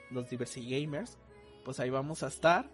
los 0.10 0.30
Diversity 0.30 0.82
Gamers. 0.82 1.18
Pues 1.64 1.80
ahí 1.80 1.90
vamos 1.90 2.24
a 2.24 2.28
estar. 2.28 2.70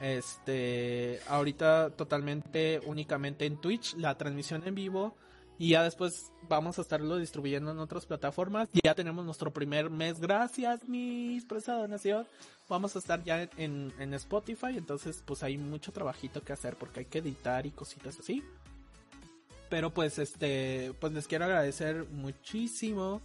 Este, 0.00 1.20
ahorita 1.28 1.90
totalmente 1.90 2.80
únicamente 2.86 3.46
en 3.46 3.60
Twitch, 3.60 3.94
la 3.96 4.16
transmisión 4.16 4.66
en 4.66 4.74
vivo. 4.74 5.14
Y 5.58 5.70
ya 5.70 5.82
después 5.82 6.32
vamos 6.48 6.78
a 6.78 6.82
estarlo 6.82 7.18
distribuyendo 7.18 7.70
en 7.70 7.78
otras 7.80 8.06
plataformas. 8.06 8.70
Ya 8.82 8.94
tenemos 8.94 9.26
nuestro 9.26 9.52
primer 9.52 9.90
mes. 9.90 10.18
Gracias, 10.18 10.88
mis 10.88 11.44
por 11.44 11.58
esa 11.58 11.74
donación. 11.74 12.26
Vamos 12.66 12.96
a 12.96 12.98
estar 12.98 13.22
ya 13.24 13.42
en, 13.58 13.92
en 13.98 14.14
Spotify. 14.14 14.78
Entonces, 14.78 15.22
pues 15.26 15.42
hay 15.42 15.58
mucho 15.58 15.92
trabajito 15.92 16.42
que 16.42 16.54
hacer 16.54 16.76
porque 16.76 17.00
hay 17.00 17.06
que 17.06 17.18
editar 17.18 17.66
y 17.66 17.72
cositas 17.72 18.18
así. 18.18 18.42
Pero 19.68 19.90
pues 19.92 20.18
este, 20.18 20.94
pues 20.98 21.12
les 21.12 21.28
quiero 21.28 21.44
agradecer 21.44 22.06
muchísimo 22.10 23.20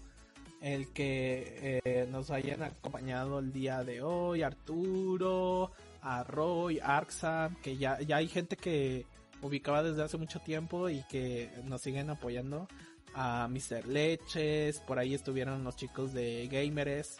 el 0.61 0.91
que 0.91 1.79
eh, 1.85 2.07
nos 2.11 2.31
hayan 2.31 2.63
acompañado 2.63 3.39
el 3.39 3.53
día 3.53 3.83
de 3.83 4.01
hoy. 4.01 4.43
Arturo, 4.43 5.71
a 6.05 6.23
Roy, 6.23 6.79
Arxa, 6.79 7.49
que 7.63 7.77
ya, 7.77 7.99
ya 7.99 8.17
hay 8.17 8.27
gente 8.27 8.55
que 8.55 9.07
ubicaba 9.41 9.81
desde 9.81 10.03
hace 10.03 10.17
mucho 10.17 10.39
tiempo 10.39 10.87
y 10.87 11.03
que 11.09 11.49
nos 11.63 11.81
siguen 11.81 12.11
apoyando. 12.11 12.67
A 13.15 13.47
Mr. 13.47 13.87
Leches, 13.87 14.81
por 14.81 14.99
ahí 14.99 15.15
estuvieron 15.15 15.63
los 15.63 15.75
chicos 15.75 16.13
de 16.13 16.47
Gameres. 16.47 17.17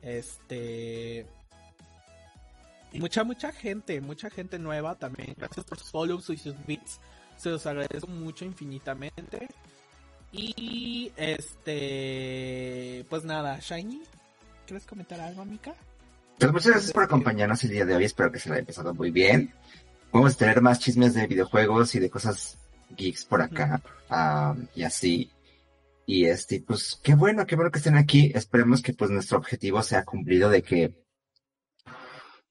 Este. 0.00 1.26
Mucha, 2.94 3.22
mucha 3.24 3.52
gente, 3.52 4.00
mucha 4.00 4.30
gente 4.30 4.58
nueva 4.58 4.94
también. 4.94 5.34
Gracias 5.36 5.66
por 5.66 5.78
sus 5.78 5.90
follows 5.90 6.30
y 6.30 6.38
sus 6.38 6.54
bits. 6.64 7.00
Se 7.36 7.50
los 7.50 7.66
agradezco 7.66 8.06
mucho 8.06 8.46
infinitamente. 8.46 9.48
Y 10.30 11.12
este. 11.16 13.04
Pues 13.10 13.24
nada, 13.24 13.58
Shiny, 13.58 14.00
¿quieres 14.66 14.86
comentar 14.86 15.20
algo, 15.20 15.44
Mika? 15.44 15.74
Pues 16.42 16.52
muchas 16.52 16.72
gracias 16.72 16.92
por 16.92 17.04
acompañarnos 17.04 17.62
el 17.62 17.70
día 17.70 17.84
de 17.84 17.94
hoy. 17.94 18.04
Espero 18.04 18.32
que 18.32 18.40
se 18.40 18.48
la 18.48 18.56
haya 18.56 18.62
empezado 18.62 18.92
muy 18.92 19.12
bien. 19.12 19.54
Vamos 20.10 20.34
a 20.34 20.38
tener 20.38 20.60
más 20.60 20.80
chismes 20.80 21.14
de 21.14 21.28
videojuegos 21.28 21.94
y 21.94 22.00
de 22.00 22.10
cosas 22.10 22.58
geeks 22.96 23.24
por 23.26 23.42
acá. 23.42 23.80
um, 24.10 24.66
y 24.74 24.82
así. 24.82 25.30
Y 26.04 26.24
este, 26.24 26.60
pues, 26.66 26.98
qué 27.00 27.14
bueno, 27.14 27.46
qué 27.46 27.54
bueno 27.54 27.70
que 27.70 27.78
estén 27.78 27.94
aquí. 27.94 28.32
Esperemos 28.34 28.82
que 28.82 28.92
pues 28.92 29.08
nuestro 29.12 29.38
objetivo 29.38 29.84
sea 29.84 30.04
cumplido 30.04 30.50
de 30.50 30.62
que 30.62 30.96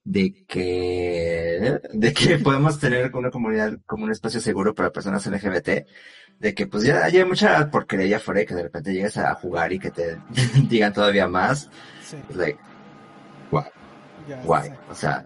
de 0.06 0.46
que 0.48 1.82
de 1.92 2.14
que 2.14 2.38
podemos 2.46 2.80
tener 2.80 3.14
una 3.14 3.30
comunidad 3.30 3.78
como 3.86 4.06
un 4.06 4.12
espacio 4.12 4.40
seguro 4.40 4.74
para 4.74 4.94
personas 4.94 5.28
LGBT 5.28 5.86
de 6.40 6.54
que 6.56 6.66
pues 6.66 6.84
ya 6.84 7.04
haya 7.04 7.26
mucha 7.26 7.70
porquería 7.70 8.18
afuera 8.18 8.42
y 8.42 8.46
que 8.46 8.56
de 8.56 8.64
repente 8.64 8.94
llegues 8.94 9.18
a 9.18 9.36
jugar 9.36 9.74
y 9.74 9.80
que 9.80 9.92
te 9.92 10.18
digan 10.70 10.94
todavía 10.94 11.28
más 11.28 11.70
Sí, 12.02 12.16
like 12.34 12.58
guay 13.52 13.81
ya 14.32 14.44
guay 14.44 14.72
o 14.90 14.96
sea 14.96 15.26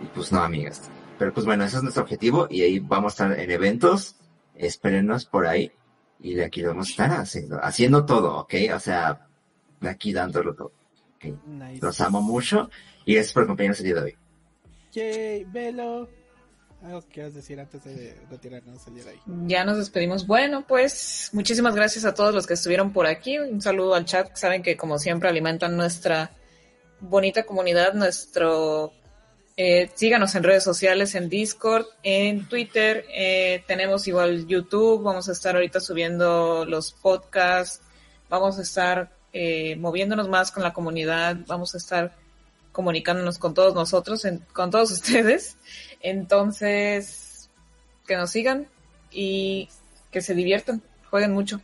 y 0.00 0.06
pues 0.06 0.32
no 0.32 0.40
amigas 0.40 0.90
pero 1.18 1.32
pues 1.32 1.46
bueno 1.46 1.64
ese 1.64 1.76
es 1.76 1.82
nuestro 1.82 2.02
objetivo 2.02 2.46
y 2.50 2.62
ahí 2.62 2.78
vamos 2.78 3.12
a 3.12 3.24
estar 3.24 3.38
en 3.38 3.50
eventos 3.50 4.16
espérenos 4.54 5.24
por 5.24 5.46
ahí 5.46 5.72
y 6.20 6.34
de 6.34 6.44
aquí 6.44 6.62
vamos 6.62 6.88
a 6.88 6.90
estar 6.90 7.10
haciendo 7.12 7.58
haciendo 7.62 8.04
todo 8.04 8.38
¿ok? 8.40 8.54
o 8.74 8.78
sea 8.78 9.26
de 9.80 9.88
aquí 9.88 10.12
dándolo 10.12 10.54
todo 10.54 10.72
los 11.80 12.00
amo 12.00 12.20
mucho 12.20 12.68
y 13.04 13.14
gracias 13.14 13.32
por 13.32 13.44
acompañarnos 13.44 13.80
el 13.80 13.86
día 13.86 13.94
de 13.94 14.02
hoy 14.02 14.16
Yay, 14.92 15.44
Velo. 15.44 16.08
¿Algo 16.84 17.00
que 17.02 17.08
quieras 17.08 17.34
decir 17.34 17.58
antes 17.60 17.82
de 17.84 18.14
retirarnos 18.30 18.86
el 18.88 18.94
día 18.94 19.04
de 19.04 19.10
ahí? 19.10 19.20
Ya 19.46 19.64
nos 19.64 19.78
despedimos. 19.78 20.26
Bueno, 20.26 20.66
pues 20.66 21.30
muchísimas 21.32 21.74
gracias 21.74 22.04
a 22.04 22.12
todos 22.12 22.34
los 22.34 22.46
que 22.46 22.54
estuvieron 22.54 22.92
por 22.92 23.06
aquí. 23.06 23.38
Un 23.38 23.62
saludo 23.62 23.94
al 23.94 24.04
chat. 24.04 24.34
Saben 24.34 24.62
que 24.62 24.76
como 24.76 24.98
siempre 24.98 25.28
alimentan 25.28 25.76
nuestra 25.76 26.32
bonita 27.02 27.44
comunidad, 27.44 27.92
nuestro... 27.94 28.92
eh, 29.56 29.90
síganos 29.94 30.34
en 30.34 30.42
redes 30.44 30.64
sociales, 30.64 31.14
en 31.14 31.28
Discord, 31.28 31.84
en 32.02 32.48
Twitter. 32.48 33.04
eh, 33.14 33.62
tenemos 33.66 34.06
igual 34.08 34.46
YouTube. 34.46 35.02
Vamos 35.02 35.28
a 35.28 35.32
estar 35.32 35.54
ahorita 35.54 35.80
subiendo 35.80 36.64
los 36.64 36.92
podcasts. 36.92 37.80
Vamos 38.30 38.58
a 38.58 38.62
estar 38.62 39.10
eh, 39.34 39.76
moviéndonos 39.76 40.28
más 40.28 40.50
con 40.50 40.62
la 40.62 40.72
comunidad. 40.72 41.36
Vamos 41.46 41.74
a 41.74 41.78
estar 41.78 42.12
comunicándonos 42.72 43.38
con 43.38 43.52
todos 43.52 43.74
nosotros, 43.74 44.24
en- 44.24 44.38
con 44.52 44.70
todos 44.70 44.90
ustedes. 44.98 45.56
Entonces, 46.00 47.50
que 48.06 48.16
nos 48.16 48.30
sigan 48.30 48.66
y 49.10 49.68
que 50.10 50.20
se 50.22 50.34
diviertan, 50.34 50.82
jueguen 51.10 51.32
mucho. 51.32 51.60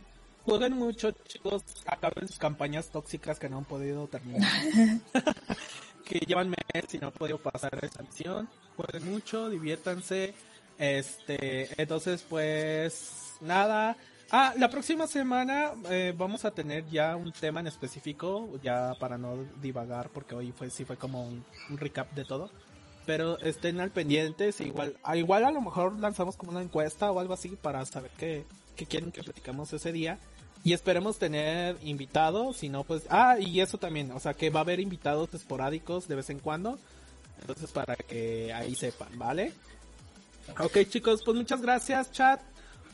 Jueguen 0.49 0.73
mucho, 0.73 1.11
chicos. 1.27 1.63
Acaben 1.85 2.27
sus 2.27 2.39
campañas 2.39 2.89
tóxicas 2.89 3.37
que 3.37 3.49
no 3.49 3.59
han 3.59 3.65
podido 3.65 4.07
terminar. 4.07 4.49
que 6.05 6.19
llevan 6.19 6.49
meses 6.49 6.95
y 6.95 6.97
no 6.97 7.07
han 7.07 7.13
podido 7.13 7.37
pasar 7.37 7.77
esa 7.83 8.01
misión. 8.01 8.49
Jueguen 8.75 9.11
mucho, 9.11 9.49
diviértanse. 9.49 10.33
Este, 10.79 11.69
entonces, 11.79 12.25
pues, 12.27 13.35
nada. 13.41 13.95
Ah, 14.31 14.53
la 14.57 14.69
próxima 14.69 15.05
semana 15.05 15.73
eh, 15.89 16.13
vamos 16.17 16.45
a 16.45 16.51
tener 16.51 16.87
ya 16.89 17.15
un 17.15 17.31
tema 17.31 17.59
en 17.59 17.67
específico, 17.67 18.49
ya 18.63 18.93
para 18.99 19.17
no 19.17 19.37
divagar, 19.61 20.09
porque 20.09 20.35
hoy 20.35 20.51
fue 20.51 20.69
sí 20.69 20.85
fue 20.85 20.97
como 20.97 21.27
un, 21.27 21.43
un 21.69 21.77
recap 21.77 22.11
de 22.13 22.25
todo. 22.25 22.49
Pero 23.05 23.39
estén 23.39 23.79
al 23.79 23.91
pendientes, 23.91 24.61
igual, 24.61 24.97
a, 25.03 25.15
igual 25.15 25.45
a 25.45 25.51
lo 25.51 25.61
mejor 25.61 25.99
lanzamos 25.99 26.37
como 26.37 26.51
una 26.51 26.61
encuesta 26.61 27.11
o 27.11 27.19
algo 27.19 27.33
así 27.33 27.49
para 27.49 27.85
saber 27.85 28.11
qué, 28.17 28.45
qué 28.75 28.85
quieren 28.85 29.11
que 29.11 29.23
platicamos 29.23 29.73
ese 29.73 29.91
día. 29.91 30.19
Y 30.63 30.73
esperemos 30.73 31.17
tener 31.17 31.77
invitados, 31.83 32.57
si 32.57 32.69
no 32.69 32.83
pues, 32.83 33.03
ah, 33.09 33.37
y 33.39 33.61
eso 33.61 33.77
también, 33.77 34.11
o 34.11 34.19
sea 34.19 34.33
que 34.33 34.49
va 34.49 34.59
a 34.59 34.63
haber 34.63 34.79
invitados 34.79 35.33
esporádicos 35.33 36.07
de 36.07 36.15
vez 36.15 36.29
en 36.29 36.39
cuando. 36.39 36.77
Entonces 37.41 37.71
para 37.71 37.95
que 37.95 38.53
ahí 38.53 38.75
sepan, 38.75 39.17
¿vale? 39.17 39.53
Ok 40.59 40.79
chicos, 40.89 41.21
pues 41.23 41.37
muchas 41.37 41.61
gracias 41.61 42.11
chat. 42.11 42.41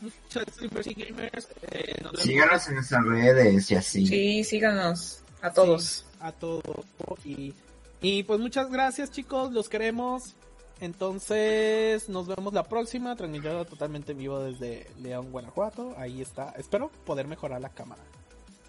Muchas 0.01 0.61
Liberty 0.61 0.93
Gamers. 0.93 1.47
Eh, 1.71 2.03
Síganos 2.17 2.67
en 2.67 2.75
nuestras 2.75 3.05
redes 3.05 3.71
y 3.71 3.75
así. 3.75 4.05
Sí, 4.05 4.43
síganos 4.43 5.21
a 5.41 5.51
todos. 5.51 6.05
a 6.19 6.31
todos. 6.31 6.85
Y, 7.23 7.53
y 8.01 8.23
pues 8.23 8.39
muchas 8.39 8.69
gracias 8.69 9.09
chicos, 9.11 9.51
los 9.53 9.69
queremos. 9.69 10.35
Entonces 10.81 12.09
nos 12.09 12.27
vemos 12.27 12.53
la 12.53 12.63
próxima, 12.63 13.15
transmitido 13.15 13.65
totalmente 13.65 14.11
en 14.11 14.17
vivo 14.17 14.39
desde 14.39 14.87
León, 15.01 15.31
Guanajuato. 15.31 15.93
Ahí 15.97 16.21
está. 16.21 16.53
Espero 16.57 16.91
poder 17.05 17.27
mejorar 17.27 17.61
la 17.61 17.69
cámara. 17.69 18.01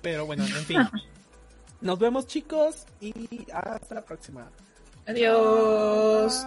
Pero 0.03 0.27
bueno, 0.27 0.45
en 0.45 0.65
fin. 0.65 0.79
Nos 1.81 1.99
vemos 1.99 2.27
chicos 2.27 2.87
y 3.01 3.13
hasta 3.53 3.97
la 3.97 4.03
próxima. 4.03 4.51
Adiós. 5.07 6.45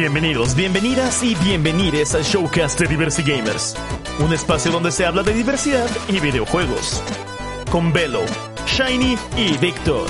Bienvenidos, 0.00 0.54
bienvenidas 0.54 1.22
y 1.22 1.34
bienvenides 1.34 2.14
al 2.14 2.22
Showcast 2.22 2.80
de 2.80 2.86
Diversi 2.86 3.22
Gamers, 3.22 3.76
un 4.18 4.32
espacio 4.32 4.72
donde 4.72 4.92
se 4.92 5.04
habla 5.04 5.22
de 5.22 5.34
diversidad 5.34 5.90
y 6.08 6.20
videojuegos. 6.20 7.02
Con 7.70 7.92
Velo, 7.92 8.22
Shiny 8.66 9.18
y 9.36 9.58
Víctor. 9.58 10.06